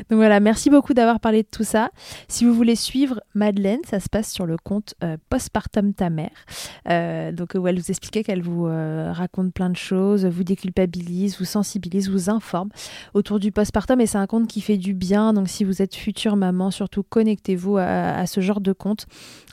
Donc 0.10 0.18
voilà, 0.18 0.40
merci 0.40 0.70
beaucoup 0.70 0.94
d'avoir 0.94 1.20
parlé 1.20 1.44
de 1.44 1.48
tout 1.50 1.64
ça. 1.64 1.90
Si 2.28 2.46
vous 2.46 2.54
voulez 2.54 2.76
suivre 2.76 3.22
Madeleine, 3.34 3.80
ça 3.90 4.00
se 4.00 4.08
passe 4.10 4.32
sur 4.32 4.46
le 4.46 4.58
compte 4.58 4.94
euh, 5.04 5.18
Postpartum 5.30 5.94
ta 5.94 6.10
mère. 6.10 6.30
Euh, 6.90 7.32
donc 7.32 7.54
où 7.56 7.68
elle 7.68 7.80
vous 7.80 7.90
expliquait 7.90 8.24
qu'elle 8.24 8.42
vous 8.42 8.68
euh, 8.68 9.12
raconte 9.12 9.54
plein 9.54 9.70
de 9.70 9.76
choses, 9.78 10.26
vous 10.26 10.44
déculpabilise, 10.44 11.38
vous 11.40 11.46
sensibilise, 11.46 12.10
vous 12.10 12.30
informe 12.30 12.70
autour 13.14 13.40
du 13.40 13.52
postpartum. 13.52 14.00
Et 14.02 14.06
c'est 14.06 14.18
un 14.18 14.28
compte 14.28 14.48
qui 14.48 14.62
fait 14.62 14.78
du 14.78 14.94
bien. 14.94 15.34
Donc 15.34 15.48
si 15.50 15.64
vous 15.64 15.82
êtes 15.82 15.96
future 15.96 16.36
maman, 16.36 16.70
surtout 16.72 17.04
connectez-vous 17.04 17.78
à, 17.78 17.84
à 17.86 18.26
ce 18.28 18.42
genre 18.42 18.62
de 18.62 18.74
compte. 18.74 19.06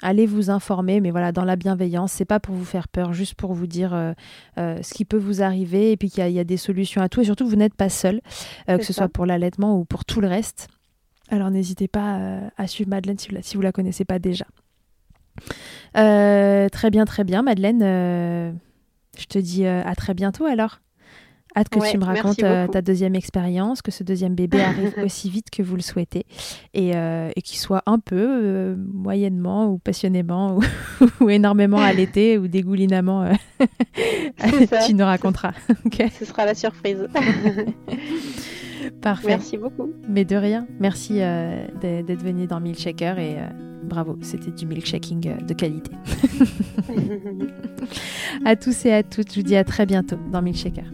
Allez 0.03 0.27
vous 0.29 0.51
informer, 0.51 1.01
mais 1.01 1.11
voilà, 1.11 1.33
dans 1.33 1.45
la 1.45 1.57
bienveillance. 1.57 2.13
C'est 2.13 2.25
pas 2.25 2.39
pour 2.41 2.55
vous 2.55 2.65
faire 2.65 2.87
peur, 2.89 3.13
juste 3.13 3.35
pour 3.35 3.53
vous 3.55 3.67
dire 3.67 3.93
euh, 3.95 4.13
euh, 4.59 4.79
ce 4.83 4.95
qui 4.95 5.05
peut 5.05 5.17
vous 5.19 5.43
arriver 5.43 5.93
et 5.93 5.97
puis 5.97 6.09
qu'il 6.11 6.21
y, 6.21 6.23
a- 6.23 6.29
il 6.29 6.35
y 6.35 6.39
a 6.39 6.45
des 6.45 6.57
solutions 6.57 7.03
à 7.03 7.09
tout. 7.09 7.21
Et 7.21 7.25
surtout, 7.25 7.49
vous 7.49 7.57
n'êtes 7.57 7.75
pas 7.75 7.89
seul, 7.89 8.21
euh, 8.69 8.79
que 8.79 8.85
ce 8.85 8.93
ça. 8.93 9.03
soit 9.03 9.09
pour 9.09 9.27
l'allaitement 9.27 9.79
ou 9.79 9.85
pour 9.85 10.05
tout 10.05 10.21
le 10.21 10.29
reste. 10.29 10.69
Alors 11.31 11.51
n'hésitez 11.51 11.89
pas 11.89 12.41
à 12.57 12.67
suivre 12.67 12.89
Madeleine 12.89 13.19
si 13.19 13.29
vous 13.29 13.35
la, 13.35 13.43
si 13.43 13.57
vous 13.57 13.63
la 13.63 13.73
connaissez 13.73 14.05
pas 14.07 14.19
déjà. 14.19 14.47
Très 15.95 16.91
bien, 16.91 17.05
très 17.05 17.25
bien, 17.25 17.43
Madeleine. 17.43 17.81
je 17.83 19.25
te 19.29 19.39
dis 19.39 19.67
à 19.67 19.95
très 19.95 20.15
bientôt 20.15 20.47
alors. 20.47 20.81
Hâte 21.59 21.69
que 21.71 21.81
Ouais, 21.81 21.91
tu 21.91 21.99
me 21.99 22.05
racontes 22.05 22.41
euh, 22.45 22.69
ta 22.69 22.83
deuxième 22.83 23.17
expérience, 23.17 23.83
que 23.83 23.91
ce 23.91 24.05
deuxième 24.05 24.37
bébé 24.37 24.61
arrive 24.63 24.95
aussi 25.05 25.29
vite 25.29 25.51
que 25.51 25.61
vous 25.61 25.75
le 25.75 25.83
souhaitez 25.83 26.25
et, 26.73 26.95
euh, 26.95 27.31
et 27.35 27.43
qu'il 27.43 27.59
soit 27.59 27.83
un 27.87 27.99
peu, 27.99 28.17
euh, 28.17 28.77
moyennement 28.93 29.67
ou 29.67 29.79
passionnément 29.79 30.57
ou, 30.57 30.63
ou 31.25 31.31
énormément 31.31 31.79
allaité 31.79 32.39
ou 32.39 32.47
dégoulinamment. 32.47 33.23
euh, 33.23 33.33
tu 34.87 34.95
nous 34.95 35.05
raconteras. 35.05 35.53
Ce 36.17 36.25
sera 36.25 36.47
la 36.47 36.55
surprise. 36.55 37.09
parfait. 39.03 39.29
Merci 39.29 39.57
beaucoup. 39.57 39.91
Mais 40.09 40.25
de 40.25 40.37
rien. 40.37 40.69
Merci 40.79 41.15
d'être 41.15 42.23
venu 42.23 42.47
dans 42.47 42.61
Milkshaker 42.61 43.19
et 43.19 43.37
bravo, 43.83 44.17
c'était 44.23 44.53
du 44.53 44.67
milkshaking 44.67 45.45
de 45.45 45.55
qualité. 45.55 45.91
À 48.45 48.55
tous 48.55 48.87
et 48.87 48.93
à 48.93 49.03
toutes, 49.03 49.33
je 49.33 49.41
vous 49.41 49.47
dis 49.47 49.57
à 49.57 49.65
très 49.65 49.87
bientôt 49.87 50.19
dans 50.31 50.43
Milkshaker. 50.43 50.85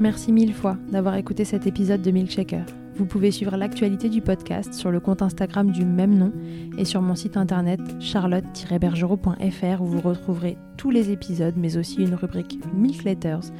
Merci 0.00 0.32
mille 0.32 0.54
fois 0.54 0.78
d'avoir 0.90 1.16
écouté 1.16 1.44
cet 1.44 1.66
épisode 1.66 2.00
de 2.00 2.10
Milkshaker. 2.10 2.64
Vous 2.94 3.04
pouvez 3.04 3.30
suivre 3.30 3.58
l'actualité 3.58 4.08
du 4.08 4.22
podcast 4.22 4.72
sur 4.72 4.90
le 4.90 4.98
compte 4.98 5.20
Instagram 5.20 5.70
du 5.70 5.84
même 5.84 6.16
nom 6.16 6.32
et 6.78 6.86
sur 6.86 7.02
mon 7.02 7.14
site 7.14 7.36
internet 7.36 7.80
charlotte-bergerot.fr 8.00 9.82
où 9.82 9.84
vous 9.84 10.00
retrouverez 10.00 10.56
tous 10.78 10.90
les 10.90 11.10
épisodes 11.10 11.52
mais 11.58 11.76
aussi 11.76 11.96
une 11.96 12.14
rubrique 12.14 12.58
Milk 12.74 13.04
Letters 13.04 13.52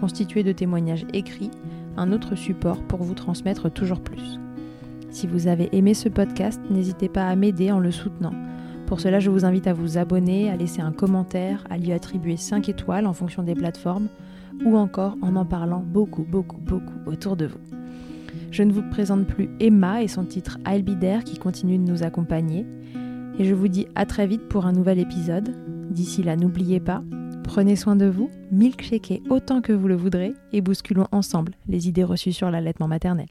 constituée 0.00 0.42
de 0.42 0.50
témoignages 0.50 1.06
écrits, 1.12 1.52
un 1.96 2.10
autre 2.10 2.34
support 2.34 2.82
pour 2.88 3.04
vous 3.04 3.14
transmettre 3.14 3.70
toujours 3.72 4.00
plus. 4.00 4.40
Si 5.10 5.28
vous 5.28 5.46
avez 5.46 5.68
aimé 5.76 5.94
ce 5.94 6.08
podcast, 6.08 6.60
n'hésitez 6.70 7.08
pas 7.08 7.28
à 7.28 7.36
m'aider 7.36 7.70
en 7.70 7.78
le 7.78 7.92
soutenant. 7.92 8.34
Pour 8.86 8.98
cela, 8.98 9.20
je 9.20 9.30
vous 9.30 9.44
invite 9.44 9.68
à 9.68 9.72
vous 9.72 9.96
abonner, 9.96 10.50
à 10.50 10.56
laisser 10.56 10.82
un 10.82 10.90
commentaire, 10.92 11.64
à 11.70 11.78
lui 11.78 11.92
attribuer 11.92 12.36
5 12.36 12.68
étoiles 12.68 13.06
en 13.06 13.12
fonction 13.12 13.44
des 13.44 13.54
plateformes, 13.54 14.08
ou 14.64 14.76
encore 14.76 15.16
en 15.22 15.36
en 15.36 15.44
parlant 15.44 15.84
beaucoup, 15.86 16.24
beaucoup, 16.24 16.58
beaucoup 16.58 17.10
autour 17.10 17.36
de 17.36 17.46
vous. 17.46 17.58
Je 18.50 18.62
ne 18.62 18.72
vous 18.72 18.88
présente 18.88 19.26
plus 19.26 19.50
Emma 19.60 20.02
et 20.02 20.08
son 20.08 20.24
titre 20.24 20.58
I'll 20.66 20.82
Be 20.82 21.24
qui 21.24 21.38
continue 21.38 21.78
de 21.78 21.90
nous 21.90 22.02
accompagner. 22.02 22.64
Et 23.38 23.44
je 23.44 23.54
vous 23.54 23.68
dis 23.68 23.86
à 23.94 24.06
très 24.06 24.26
vite 24.26 24.48
pour 24.48 24.66
un 24.66 24.72
nouvel 24.72 24.98
épisode. 24.98 25.54
D'ici 25.90 26.22
là, 26.22 26.36
n'oubliez 26.36 26.80
pas, 26.80 27.02
prenez 27.42 27.76
soin 27.76 27.96
de 27.96 28.06
vous, 28.06 28.30
milkshakez 28.52 29.22
autant 29.28 29.60
que 29.60 29.72
vous 29.72 29.88
le 29.88 29.96
voudrez 29.96 30.34
et 30.52 30.60
bousculons 30.60 31.08
ensemble 31.12 31.54
les 31.68 31.88
idées 31.88 32.04
reçues 32.04 32.32
sur 32.32 32.50
l'allaitement 32.50 32.88
maternel. 32.88 33.26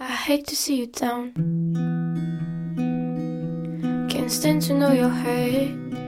I 0.00 0.12
hate 0.28 0.46
to 0.46 0.54
see 0.54 0.80
you 0.80 0.86
down. 0.86 1.32
Can't 4.08 4.30
stand 4.30 4.62
to 4.62 4.74
know 4.74 4.92
hurt. 4.92 6.07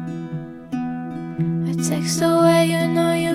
Text 1.91 2.21
away, 2.21 2.67
you 2.67 2.87
know 2.87 3.11
you 3.11 3.30